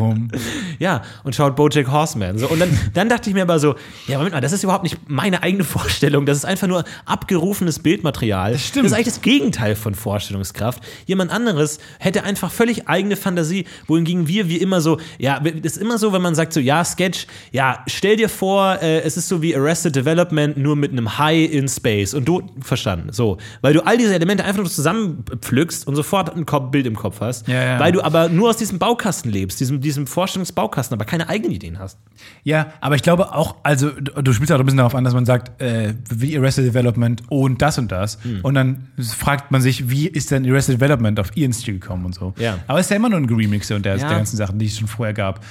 Ja, 0.80 1.02
und 1.24 1.36
schaut 1.36 1.56
Bojack 1.56 1.92
Horseman. 1.92 2.38
So, 2.38 2.48
und 2.48 2.60
dann, 2.60 2.70
dann 2.94 3.10
dachte 3.10 3.30
ich 3.30 3.36
mir 3.36 3.44
aber 3.44 3.60
so, 3.60 3.76
ja, 4.08 4.18
Moment 4.18 4.34
mal, 4.34 4.42
das 4.42 4.52
ist 4.52 4.64
überhaupt 4.64 4.84
nicht 4.84 4.98
meine 5.08 5.44
eigene 5.44 5.64
Vorstellung. 5.64 6.26
Das 6.26 6.38
ist 6.38 6.46
einfach 6.46 6.68
nur 6.68 6.84
abgerufenes 7.06 7.80
Bildmaterial. 7.80 8.54
Das 8.54 8.66
stimmt. 8.66 8.86
Das 8.86 8.92
ist 8.92 8.96
eigentlich 8.98 9.14
das 9.14 9.22
Gegenteil 9.22 9.76
von 9.76 9.96
Vorstellungskraft. 9.96 10.84
Jemand 11.06 11.32
anderes 11.32 11.80
hätte 12.00 12.24
einfach 12.24 12.52
völlig 12.52 12.88
eigene 12.88 13.16
Fantasie, 13.16 13.66
wohingegen 13.88 14.28
wir 14.28 14.50
wie 14.50 14.58
immer 14.58 14.82
so, 14.82 15.00
ja, 15.18 15.40
das 15.40 15.74
ist 15.74 15.78
immer 15.78 15.98
so, 15.98 16.14
wenn 16.14 16.22
man 16.22 16.36
sagt 16.36 16.54
so, 16.54 16.60
ja, 16.60 16.84
Sketch, 16.84 17.28
ja, 17.52 17.84
stell 17.88 18.18
dir 18.18 18.30
vor, 18.30 18.82
äh, 18.82 19.02
es 19.02 19.18
ist 19.18 19.28
so 19.28 19.42
wie 19.42 19.56
Arrested 19.56 19.96
Development, 19.96 20.58
nur 20.58 20.76
mit 20.76 20.92
einem 20.92 21.18
High 21.18 21.52
in 21.52 21.68
Space. 21.68 22.14
Und 22.14 22.26
du, 22.26 22.42
verstanden, 22.62 23.12
so. 23.12 23.38
Weil 23.62 23.74
du 23.74 23.86
all 23.86 23.98
diese 23.98 24.14
Elemente 24.14 24.44
einfach 24.44 24.62
nur 24.62 24.72
zusammenpflückst 24.72 25.88
und 25.88 25.96
sofort 25.96 26.36
ein 26.36 26.46
Bild 26.72 26.86
im 26.86 26.96
Kopf 26.96 27.22
hast. 27.22 27.48
Ja, 27.48 27.64
ja. 27.64 27.80
Weil 27.80 27.92
du 27.92 28.02
aber 28.02 28.30
nur 28.30 28.50
aus 28.50 28.58
diesem 28.58 28.80
Baukasten 28.80 29.32
lebst, 29.32 29.60
diesem, 29.60 29.82
diesem 29.86 30.08
Vorstellungsbaukasten, 30.08 30.96
aber 30.96 31.06
keine 31.06 31.30
eigenen 31.30 31.52
Ideen 31.54 31.80
hast. 31.80 31.98
Ja, 32.44 32.74
aber 32.82 32.96
ich 32.96 33.04
glaube 33.04 33.34
auch, 33.34 33.56
also 33.64 33.90
du 33.92 34.22
du 34.22 34.34
spielst 34.34 34.52
auch 34.52 34.60
ein 34.60 34.66
bisschen 34.66 34.78
darauf 34.78 34.96
an, 34.96 35.04
dass 35.04 35.14
man 35.14 35.26
sagt, 35.26 35.62
äh, 35.62 35.94
wie 36.10 36.38
Arrested 36.38 36.66
Development 36.66 37.24
und 37.30 37.62
das 37.62 37.78
und 37.78 37.92
das. 37.92 38.18
Hm. 38.24 38.40
Und 38.44 38.56
dann 38.56 38.88
fragt 39.00 39.52
man 39.52 39.62
sich, 39.62 39.90
wie 39.90 40.08
ist 40.08 40.32
denn 40.32 40.46
Arrested 40.50 40.76
Development 40.82 41.20
auf 41.20 41.38
ihren 41.38 41.54
Stil 41.54 41.76
gekommen 41.80 42.06
und 42.06 42.16
so. 42.16 42.34
Ja. 42.38 42.60
Aber 42.68 42.80
es 42.80 42.88
ist 42.88 42.90
ja 42.90 42.96
immer 42.98 43.10
nur 43.10 43.20
ein 43.20 43.26
Remixer 43.30 43.76
und 43.76 43.86
der, 43.86 43.96
Ja. 43.98 44.08
der 44.08 44.18
ganzen 44.18 44.36
Sachen, 44.38 44.60
die 44.60 44.66
es 44.66 44.78
schon 44.78 44.88
vorher 44.88 45.14
gab. 45.14 45.42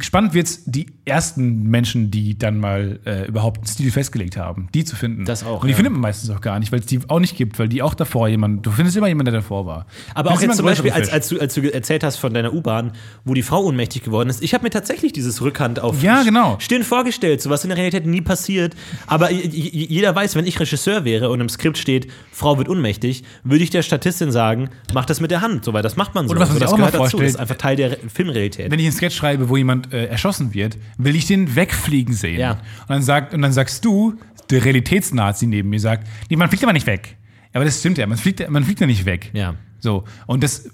Spannend 0.00 0.34
wird's 0.34 0.64
die 0.64 0.86
ersten 1.04 1.62
Menschen, 1.70 2.10
die 2.10 2.36
dann 2.36 2.58
mal 2.58 2.98
äh, 3.04 3.26
überhaupt 3.28 3.58
einen 3.58 3.66
Stil 3.68 3.92
festgelegt 3.92 4.36
haben, 4.36 4.68
die 4.74 4.84
zu 4.84 4.96
finden. 4.96 5.24
Das 5.24 5.44
auch, 5.44 5.60
Und 5.62 5.68
die 5.68 5.70
ja. 5.70 5.76
findet 5.76 5.92
man 5.92 6.00
meistens 6.02 6.30
auch 6.30 6.40
gar 6.40 6.58
nicht, 6.58 6.72
weil 6.72 6.80
es 6.80 6.86
die 6.86 6.98
auch 7.08 7.20
nicht 7.20 7.36
gibt, 7.36 7.58
weil 7.60 7.68
die 7.68 7.80
auch 7.80 7.94
davor 7.94 8.26
jemand, 8.26 8.66
du 8.66 8.72
findest 8.72 8.96
immer 8.96 9.06
jemanden, 9.06 9.32
der 9.32 9.40
davor 9.40 9.64
war. 9.64 9.86
Aber 10.14 10.32
auch 10.32 10.40
jetzt 10.42 10.56
zum 10.56 10.66
Beispiel, 10.66 10.90
als, 10.90 11.10
als, 11.10 11.28
du, 11.28 11.38
als 11.38 11.54
du 11.54 11.72
erzählt 11.72 12.02
hast 12.02 12.16
von 12.16 12.34
deiner 12.34 12.52
U-Bahn, 12.52 12.90
wo 13.24 13.34
die 13.34 13.42
Frau 13.42 13.62
ohnmächtig 13.62 14.02
geworden 14.02 14.28
ist, 14.30 14.42
ich 14.42 14.52
habe 14.52 14.64
mir 14.64 14.70
tatsächlich 14.70 15.12
dieses 15.12 15.40
Rückhand 15.42 15.78
auf 15.78 16.02
Ja, 16.02 16.24
genau. 16.24 16.56
Stirn 16.58 16.82
vorgestellt, 16.82 17.40
so 17.40 17.48
was 17.48 17.62
in 17.62 17.68
der 17.68 17.78
Realität 17.78 18.04
nie 18.04 18.20
passiert. 18.20 18.74
Aber 19.06 19.30
jeder 19.30 20.14
weiß, 20.14 20.34
wenn 20.34 20.46
ich 20.46 20.58
Regisseur 20.58 21.04
wäre 21.04 21.30
und 21.30 21.40
im 21.40 21.48
Skript 21.48 21.78
steht, 21.78 22.08
Frau 22.32 22.58
wird 22.58 22.68
ohnmächtig, 22.68 23.22
würde 23.44 23.62
ich 23.62 23.70
der 23.70 23.82
Statistin 23.82 24.32
sagen, 24.32 24.70
mach 24.92 25.04
das 25.04 25.20
mit 25.20 25.30
der 25.30 25.40
Hand, 25.40 25.64
so, 25.64 25.72
weil 25.72 25.82
das 25.82 25.94
macht 25.96 26.16
man 26.16 26.26
so. 26.26 26.32
Oder 26.32 26.40
was 26.40 26.48
man 26.48 26.54
so, 26.56 26.58
sich 26.58 26.64
das 26.64 26.72
auch 26.72 26.78
mal 26.78 26.86
gehört 26.90 27.04
dazu. 27.06 27.18
Das 27.18 27.28
ist 27.30 27.36
einfach 27.36 27.56
Teil 27.56 27.76
der 27.76 27.92
Re- 27.92 27.98
Filmrealität. 28.12 28.70
wenn 28.70 28.78
ich 28.80 28.86
einen 28.86 28.94
Sketch 28.94 29.14
schreibe, 29.16 29.31
wo 29.40 29.56
jemand 29.56 29.92
äh, 29.92 30.06
erschossen 30.06 30.54
wird, 30.54 30.78
will 30.98 31.16
ich 31.16 31.26
den 31.26 31.54
wegfliegen 31.54 32.14
sehen. 32.14 32.40
Ja. 32.40 32.52
Und, 32.52 32.90
dann 32.90 33.02
sagt, 33.02 33.34
und 33.34 33.42
dann 33.42 33.52
sagst 33.52 33.84
du, 33.84 34.14
der 34.50 34.64
Realitätsnazi 34.64 35.46
neben 35.46 35.70
mir 35.70 35.80
sagt, 35.80 36.06
nee, 36.28 36.36
man 36.36 36.48
fliegt 36.48 36.62
aber 36.62 36.72
nicht 36.72 36.86
weg. 36.86 37.16
Aber 37.52 37.64
das 37.64 37.80
stimmt 37.80 37.98
ja, 37.98 38.06
man 38.06 38.18
fliegt, 38.18 38.48
man 38.48 38.64
fliegt 38.64 38.80
ja 38.80 38.86
nicht 38.86 39.04
weg. 39.04 39.30
Ja. 39.32 39.54
So, 39.78 40.04
und 40.26 40.44
das, 40.44 40.70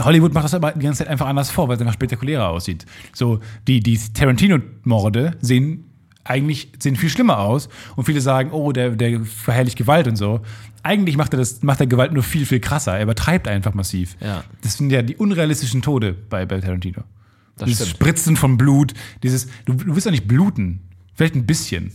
Hollywood 0.00 0.32
macht 0.32 0.44
das 0.44 0.54
aber 0.54 0.72
die 0.72 0.80
ganze 0.80 0.98
Zeit 0.98 1.08
einfach 1.08 1.26
anders 1.26 1.50
vor, 1.50 1.68
weil 1.68 1.76
es 1.76 1.80
einfach 1.80 1.94
spektakulärer 1.94 2.48
aussieht. 2.48 2.86
So, 3.12 3.40
die, 3.68 3.80
die 3.80 3.98
Tarantino-Morde 3.98 5.36
sehen 5.40 5.84
eigentlich 6.28 6.72
sehen 6.78 6.96
viel 6.96 7.08
schlimmer 7.08 7.38
aus 7.38 7.68
und 7.94 8.04
viele 8.04 8.20
sagen, 8.20 8.50
oh, 8.50 8.72
der, 8.72 8.90
der 8.90 9.20
verherrlicht 9.20 9.76
Gewalt 9.76 10.08
und 10.08 10.16
so. 10.16 10.40
Eigentlich 10.82 11.16
macht 11.16 11.34
er 11.34 11.38
das, 11.38 11.62
macht 11.62 11.80
er 11.80 11.86
Gewalt 11.86 12.12
nur 12.12 12.22
viel, 12.22 12.46
viel 12.46 12.60
krasser. 12.60 12.96
Er 12.96 13.04
übertreibt 13.04 13.48
einfach 13.48 13.74
massiv. 13.74 14.16
Ja. 14.20 14.44
Das 14.62 14.76
sind 14.76 14.90
ja 14.90 15.02
die 15.02 15.16
unrealistischen 15.16 15.82
Tode 15.82 16.14
bei, 16.14 16.46
bei 16.46 16.60
Tarantino. 16.60 17.02
Das 17.56 17.66
dieses 17.66 17.88
stimmt. 17.88 18.02
Spritzen 18.02 18.36
von 18.36 18.56
Blut, 18.56 18.92
dieses, 19.22 19.48
du, 19.64 19.74
du 19.74 19.94
willst 19.94 20.04
ja 20.04 20.10
nicht 20.10 20.28
bluten. 20.28 20.80
Vielleicht 21.14 21.34
ein 21.34 21.46
bisschen. 21.46 21.92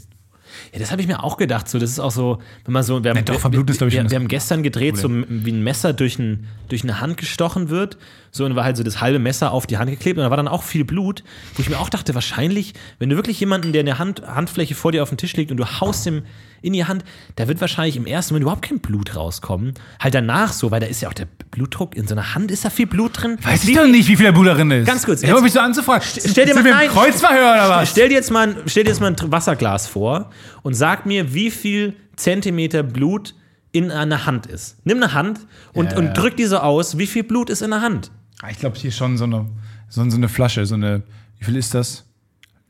Ja, 0.74 0.80
das 0.80 0.92
habe 0.92 1.02
ich 1.02 1.08
mir 1.08 1.24
auch 1.24 1.38
gedacht. 1.38 1.70
So, 1.70 1.80
das 1.80 1.90
ist 1.90 2.00
auch 2.00 2.12
so, 2.12 2.42
wenn 2.66 2.74
man 2.74 2.84
so, 2.84 3.04
wir 3.04 3.12
haben, 3.12 3.18
Nee, 3.18 3.24
doch, 3.24 3.44
wir, 3.52 3.58
schon 3.58 3.66
das 3.68 3.80
wir 4.12 4.20
haben 4.20 4.28
gestern 4.28 4.64
gedreht, 4.64 4.98
so 4.98 5.10
wie 5.10 5.52
ein 5.52 5.64
Messer 5.64 5.94
durch, 5.94 6.20
ein, 6.20 6.48
durch 6.68 6.84
eine 6.84 7.00
Hand 7.00 7.18
gestochen 7.18 7.70
wird. 7.70 7.98
So, 8.34 8.46
und 8.46 8.56
war 8.56 8.64
halt 8.64 8.78
so 8.78 8.84
das 8.84 9.02
halbe 9.02 9.20
Messer 9.20 9.52
auf 9.52 9.68
die 9.68 9.78
Hand 9.78 9.90
geklebt 9.92 10.18
und 10.18 10.24
da 10.24 10.30
war 10.30 10.38
dann 10.38 10.48
auch 10.48 10.64
viel 10.64 10.86
Blut, 10.86 11.22
wo 11.56 11.62
ich 11.62 11.70
mir 11.70 11.78
auch 11.80 11.90
dachte, 11.90 12.16
wahrscheinlich, 12.16 12.74
wenn 12.98 13.10
du 13.10 13.18
wirklich 13.18 13.38
jemanden, 13.42 13.74
der 13.74 13.82
eine 13.82 14.00
Hand, 14.00 14.22
Handfläche 14.26 14.74
vor 14.74 14.94
dir 14.94 15.04
auf 15.04 15.10
den 15.10 15.18
Tisch 15.18 15.36
legt 15.36 15.52
und 15.52 15.58
du 15.58 15.66
haust 15.66 16.06
ihm 16.08 16.24
in 16.62 16.72
die 16.72 16.86
Hand, 16.86 17.04
da 17.36 17.50
wird 17.50 17.60
wahrscheinlich 17.60 17.98
im 17.98 18.06
ersten 18.06 18.34
Moment 18.34 18.44
überhaupt 18.44 18.62
kein 18.62 18.80
Blut 18.80 19.18
rauskommen. 19.18 19.74
Halt 20.00 20.14
danach 20.14 20.54
so, 20.54 20.72
weil 20.72 20.80
da 20.80 20.86
ist 20.88 21.02
ja 21.02 21.10
auch 21.10 21.14
der 21.14 21.28
Blutdruck 21.52 21.94
in 21.98 22.08
so 22.08 22.16
einer 22.16 22.34
Hand, 22.34 22.52
ist 22.52 22.64
da 22.64 22.70
viel 22.70 22.88
Blut 22.88 23.22
drin? 23.22 23.38
Weiß 23.42 23.66
ich 23.66 23.76
doch 23.76 23.86
nicht, 23.86 24.08
wie 24.08 24.16
viel 24.16 24.26
der 24.28 24.32
Blut 24.32 24.48
darin 24.48 24.72
ist. 24.72 24.86
Ganz 24.88 25.04
kurz, 25.06 25.22
Ich 25.24 25.28
hör 25.28 25.36
jetzt- 25.36 25.44
mich 25.44 25.54
so 25.54 25.60
anzufragen. 25.60 26.04
Stell 26.26 26.46
dir 26.46 26.54
mal 26.56 26.64
nein, 26.64 26.88
Kreuzverhör 26.90 27.54
oder 27.56 27.70
was? 27.70 27.90
Stell 27.92 28.08
dir 28.08 28.16
jetzt 28.16 28.32
mal, 28.32 28.48
ein- 28.50 28.56
stell 28.68 28.86
dir 28.86 28.92
jetzt 28.92 29.02
mal 29.02 29.08
ein 29.14 29.32
Wasserglas 29.32 29.88
vor 29.88 30.30
und 30.62 30.74
sag 30.74 31.06
mir, 31.06 31.34
wie 31.34 31.52
viel 31.52 31.96
Zentimeter 32.16 32.84
Blut 32.84 33.34
in 33.74 33.92
einer 33.92 34.26
Hand 34.26 34.46
ist. 34.46 34.78
Nimm 34.86 34.98
eine 35.04 35.14
Hand 35.14 35.40
und, 35.74 35.92
Ja, 35.92 35.98
und 35.98 36.06
ja. 36.08 36.14
drück 36.14 36.38
die 36.38 36.46
so 36.46 36.58
aus, 36.60 36.98
wie 36.98 37.08
viel 37.08 37.24
Blut 37.24 37.50
ist 37.50 37.62
in 37.62 37.72
der 37.72 37.82
Hand? 37.82 38.12
Ah, 38.42 38.50
Ich 38.50 38.60
glaube, 38.60 38.78
hier 38.78 38.92
schon 38.92 39.18
so 39.18 39.26
eine, 39.26 39.46
so 39.90 40.02
eine 40.02 40.28
Flasche, 40.30 40.66
so 40.66 40.76
eine, 40.76 41.04
wie 41.40 41.46
viel 41.46 41.56
ist 41.56 41.74
das? 41.74 42.06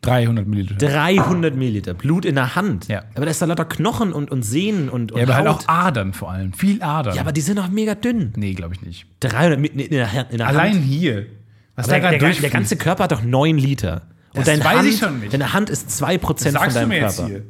300 0.02 0.48
Milliliter. 0.48 0.76
300 0.88 1.56
Milliliter 1.56 1.94
Blut 1.94 2.26
in 2.26 2.34
der 2.36 2.56
Hand. 2.56 2.88
Ja. 2.88 3.04
Aber 3.14 3.26
da 3.26 3.32
ist 3.32 3.40
da 3.42 3.46
lauter 3.46 3.66
Knochen 3.66 4.14
und, 4.14 4.32
und 4.32 4.42
Sehnen 4.42 4.90
und, 4.90 5.12
und 5.12 5.18
ja, 5.20 5.26
aber 5.26 5.36
halt 5.36 5.48
Haut. 5.48 5.64
auch 5.64 5.68
Adern 5.68 6.14
vor 6.14 6.32
allem. 6.32 6.54
Viel 6.54 6.82
Adern. 6.82 7.14
ja, 7.16 7.22
aber 7.22 7.32
die 7.32 7.42
sind 7.42 7.60
doch 7.60 7.70
mega 7.70 7.94
dünn. 7.94 8.34
nee, 8.36 8.54
glaube 8.56 8.74
ich 8.74 8.82
nicht. 8.82 9.06
300 9.20 9.60
Mi- 9.60 9.68
in 9.68 9.92
der, 9.92 10.12
Hand- 10.12 10.32
in 10.32 10.40
der 10.40 10.48
Allein 10.48 10.74
Hand. 10.74 10.84
hier. 10.86 11.28
Was 11.76 11.86
Der, 11.86 11.98
da 11.98 12.00
gerade 12.00 12.12
der, 12.14 12.20
der 12.20 12.30
durchfließt. 12.30 12.52
ganze 12.54 12.78
Körper 12.78 13.04
hat 13.04 13.12
doch 13.12 13.22
9 13.24 13.58
Liter. 13.60 14.02
Und 14.34 14.40
Das 14.40 14.46
deine 14.46 14.64
weiß 14.66 14.78
Hand, 14.80 14.88
ich 14.90 14.98
schon 15.00 15.20
nicht. 15.20 15.34
deine 15.34 15.54
Hand 15.54 15.70
ist 15.70 15.90
2% 15.90 16.20
von 16.20 16.36
Sagst 16.38 16.76
du 16.76 16.80
deinem 16.80 16.90
mir 16.90 17.00
jetzt 17.02 17.18
Körper. 17.18 17.32
hier? 17.32 17.44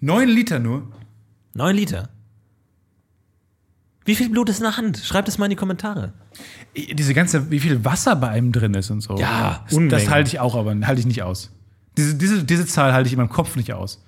9 0.00 0.28
Liter 0.28 0.58
nur? 0.58 0.92
9 1.54 1.74
Liter. 1.74 2.10
Wie 4.04 4.14
viel 4.16 4.28
Blut 4.30 4.48
ist 4.48 4.58
in 4.58 4.64
der 4.64 4.76
Hand? 4.76 4.98
Schreibt 4.98 5.28
es 5.28 5.38
mal 5.38 5.46
in 5.46 5.50
die 5.50 5.56
Kommentare. 5.56 6.12
Diese 6.76 7.12
ganze, 7.14 7.50
wie 7.50 7.60
viel 7.60 7.84
Wasser 7.84 8.16
bei 8.16 8.28
einem 8.28 8.50
drin 8.52 8.74
ist 8.74 8.90
und 8.90 9.00
so. 9.02 9.16
Ja, 9.16 9.60
das, 9.64 9.74
Unmengen. 9.74 9.90
das 9.90 10.08
halte 10.10 10.28
ich 10.28 10.40
auch, 10.40 10.54
aber 10.54 10.74
halte 10.86 11.00
ich 11.00 11.06
nicht 11.06 11.22
aus. 11.22 11.50
Diese, 11.96 12.14
diese, 12.14 12.44
diese 12.44 12.66
Zahl 12.66 12.92
halte 12.94 13.06
ich 13.08 13.12
in 13.12 13.18
meinem 13.18 13.28
Kopf 13.28 13.56
nicht 13.56 13.72
aus. 13.74 14.02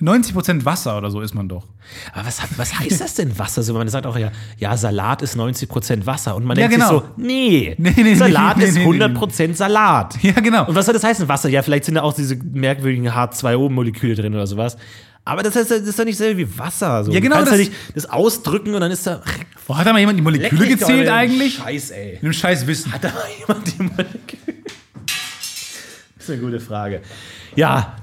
90% 0.00 0.64
Wasser 0.64 0.96
oder 0.96 1.10
so 1.10 1.20
ist 1.20 1.34
man 1.34 1.48
doch. 1.48 1.66
Aber 2.14 2.26
was, 2.26 2.40
was 2.56 2.78
heißt 2.78 3.00
das 3.00 3.14
denn 3.14 3.38
Wasser? 3.38 3.62
So, 3.62 3.74
man 3.74 3.86
sagt 3.88 4.06
auch 4.06 4.16
ja, 4.16 4.30
ja, 4.56 4.74
Salat 4.76 5.20
ist 5.20 5.36
90% 5.36 6.06
Wasser. 6.06 6.36
Und 6.36 6.44
man 6.44 6.58
Ja, 6.58 6.68
denkt 6.68 6.82
genau. 6.86 7.00
sich 7.00 7.08
so, 7.08 7.14
nee, 7.22 7.74
Nee, 7.76 7.92
nee, 7.96 8.02
nee, 8.02 8.14
Salat 8.14 8.56
nee, 8.56 8.64
ist 8.64 8.76
nee, 8.76 8.86
nee, 8.86 9.04
100% 9.04 9.54
Salat. 9.54 10.16
Ja, 10.22 10.32
genau. 10.32 10.66
Und 10.66 10.74
was 10.74 10.86
soll 10.86 10.94
das 10.94 11.04
heißen, 11.04 11.28
Wasser? 11.28 11.48
Ja, 11.50 11.62
vielleicht 11.62 11.84
sind 11.84 11.96
da 11.96 12.02
auch 12.02 12.14
diese 12.14 12.36
merkwürdigen 12.36 13.10
H2O-Moleküle 13.10 14.14
drin 14.14 14.34
oder 14.34 14.46
sowas. 14.46 14.76
Aber 15.24 15.42
das, 15.42 15.54
heißt, 15.54 15.70
das 15.70 15.80
ist 15.82 15.98
doch 15.98 16.04
nicht 16.04 16.16
selber 16.16 16.38
wie 16.38 16.58
Wasser. 16.58 17.04
So. 17.04 17.12
Ja, 17.12 17.20
genau, 17.20 17.36
Du 17.36 17.44
kannst 17.44 17.52
das- 17.52 17.58
ja 17.60 17.64
nicht 17.66 17.76
das 17.94 18.06
ausdrücke 18.06 18.74
und 18.74 18.80
dann 18.80 18.90
ist 18.90 19.06
da. 19.06 19.22
Boah, 19.66 19.78
hat 19.78 19.86
da 19.86 19.92
mal 19.92 19.98
jemand 20.00 20.18
die 20.18 20.22
Moleküle 20.22 20.66
gezählt 20.68 21.08
eigentlich? 21.08 21.54
Scheiß, 21.54 21.90
ey. 21.92 22.18
Dem 22.20 22.32
scheiß 22.32 22.66
Wissen. 22.66 22.92
Hat 22.92 23.04
da 23.04 23.08
mal 23.10 23.22
jemand 23.38 23.66
die 23.66 23.82
Moleküle? 23.82 24.10
Das 26.16 26.28
ist 26.28 26.30
eine 26.34 26.40
gute 26.42 26.60
Frage. 26.60 27.00
Ja, 27.56 27.96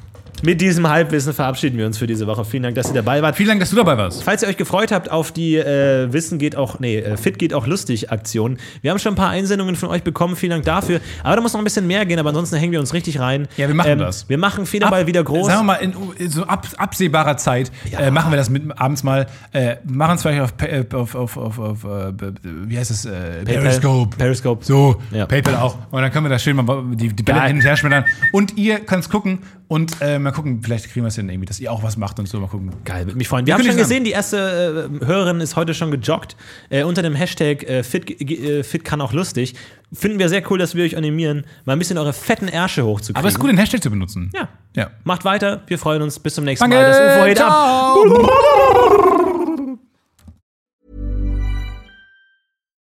mit 0.44 0.62
diesem 0.62 0.88
Halbwissen 0.88 1.34
verabschieden 1.34 1.78
wir 1.78 1.86
uns 1.86 1.98
für 1.98 2.08
diese 2.08 2.28
Woche. 2.28 2.46
Vielen 2.46 2.64
Dank, 2.64 2.76
dass 2.76 2.90
ihr 2.90 2.94
dabei 2.94 3.22
wart. 3.22 3.36
Vielen 3.36 3.50
Dank, 3.50 3.60
dass 3.60 3.72
du 3.72 3.76
dabei 3.76 3.98
warst. 3.98 4.24
Falls 4.24 4.44
ihr 4.44 4.50
euch 4.50 4.58
gefreut 4.58 4.92
habt 4.92 5.10
auf 5.12 5.32
die 5.32 5.56
äh, 5.56 6.12
Wissen 6.14 6.38
geht 6.38 6.56
auch, 6.56 6.80
nee, 6.80 6.98
äh, 7.00 7.18
Fit 7.18 7.40
geht 7.40 7.54
auch 7.54 7.68
lustig 7.68 8.12
Aktion. 8.12 8.58
Wir 8.82 8.92
haben 8.92 9.00
schon 9.00 9.14
ein 9.14 9.18
paar 9.18 9.30
Einsendungen 9.30 9.76
von 9.76 9.90
euch 9.90 10.04
bekommen, 10.04 10.36
vielen 10.36 10.52
Dank 10.52 10.66
dafür. 10.66 11.00
Aber 11.24 11.36
da 11.36 11.42
muss 11.42 11.54
noch 11.54 11.60
ein 11.62 11.64
bisschen 11.64 11.88
mehr 11.88 12.06
gehen, 12.06 12.20
aber 12.20 12.30
ansonsten 12.30 12.58
hängen 12.58 12.72
wir 12.72 12.80
uns 12.80 12.94
richtig 12.94 13.20
rein. 13.20 13.48
Ja, 13.58 13.68
wir 13.68 13.76
machen 13.76 13.98
das. 14.00 14.30
Wir 14.30 14.38
machen 14.38 14.66
Federball 14.66 15.08
wieder 15.08 15.24
groß. 15.24 15.48
Sagen 15.48 15.60
wir 15.62 15.64
mal, 15.64 15.76
in, 15.76 15.94
in 16.18 16.30
so 16.30 16.44
ab, 16.44 16.68
absehbarer 16.78 17.38
Zeit 17.38 17.72
äh, 17.98 18.12
machen 18.12 18.32
wir 18.32 18.38
das 18.38 18.50
mit 18.50 18.64
abends 18.80 19.04
mal. 19.04 19.28
Äh, 19.54 19.78
machen 19.86 20.16
es 20.16 20.22
vielleicht 20.22 20.42
auf, 20.42 20.54
äh, 20.62 20.86
auf, 20.94 21.16
auf, 21.38 21.60
auf, 21.60 21.84
äh, 21.84 22.14
wie 22.44 22.78
heißt 22.78 22.92
es? 22.92 23.06
Äh, 23.06 23.44
Periscope. 23.46 24.16
Periscope. 24.18 24.64
So, 24.66 25.02
Ja. 25.12 25.26
PayPal 25.26 25.56
auch. 25.56 25.78
Und 25.92 26.02
dann 26.02 26.12
können 26.12 26.26
wir 26.26 26.30
da 26.30 26.40
schön 26.40 26.56
mal 26.56 26.84
die, 26.94 27.10
die 27.10 27.24
Bälle 27.24 27.44
hin 27.44 27.58
und 27.58 27.64
her 27.64 27.76
schmettern. 27.76 28.06
Und 28.32 28.58
ihr 28.58 28.80
könnt 28.80 29.10
gucken 29.10 29.40
und 29.70 29.98
ähm, 30.00 30.24
mal 30.24 30.32
gucken, 30.32 30.62
vielleicht 30.64 30.90
kriegen 30.90 31.04
wir 31.04 31.10
es 31.10 31.16
dann 31.16 31.28
irgendwie, 31.30 31.46
dass 31.46 31.60
ihr 31.60 31.72
auch 31.72 31.84
was 31.84 31.98
macht 31.98 32.20
und 32.20 32.28
so. 32.28 32.40
Mal 32.40 32.48
gucken. 32.48 32.72
Geil, 32.86 33.06
würde 33.06 33.18
mich 33.18 33.28
freuen. 33.28 33.46
Wir 33.46 33.54
haben 33.54 33.62
können 33.62 33.74
schon 33.74 33.82
gesehen, 33.82 34.06
die 34.06 34.12
erste 34.12 34.90
äh, 35.02 35.06
Hörerin 35.06 35.42
ist 35.42 35.58
heute 35.58 35.74
schon 35.74 35.92
gejoggt. 35.92 36.38
Äh, 36.70 36.84
unter 36.84 37.02
dem 37.02 37.16
Hashtag 37.16 37.64
äh, 37.64 37.84
fit, 37.84 38.10
äh, 38.22 38.64
fit 38.64 38.86
kann 38.86 39.02
auch 39.02 39.12
lustig. 39.12 39.56
Finden 39.92 40.20
wir 40.20 40.30
sehr 40.30 40.50
cool, 40.50 40.58
dass 40.58 40.76
wir 40.76 40.86
euch 40.86 40.96
animieren, 40.96 41.46
mal 41.66 41.74
ein 41.74 41.80
bisschen 41.80 41.98
eure 41.98 42.14
fetten 42.14 42.48
Ärsche 42.48 42.86
hochzukriegen. 42.86 43.18
Aber 43.18 43.28
es 43.28 43.34
ist 43.36 43.40
gut, 43.40 43.50
den 43.50 43.58
Hashtag 43.58 43.84
zu 43.84 43.90
benutzen. 43.90 44.32
Ja. 44.34 44.48
Ja. 44.76 44.92
Macht 45.04 45.26
weiter, 45.26 45.64
wir 45.68 45.80
freuen 45.80 46.02
uns. 46.02 46.20
Bis 46.20 46.36
zum 46.36 46.46
nächsten 46.46 46.70
Danke, 46.70 46.78
Mal. 46.78 46.90
Das 46.90 47.16
UFO 47.16 47.26
hält 47.26 47.42
ab. 47.42 47.52
ciao. 47.52 48.30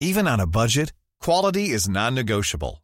Even 0.01 0.27
on 0.27 0.41
a 0.41 0.47
budget, 0.47 0.93
quality 1.21 1.71
is 1.71 1.89
non-negotiable. 1.89 2.84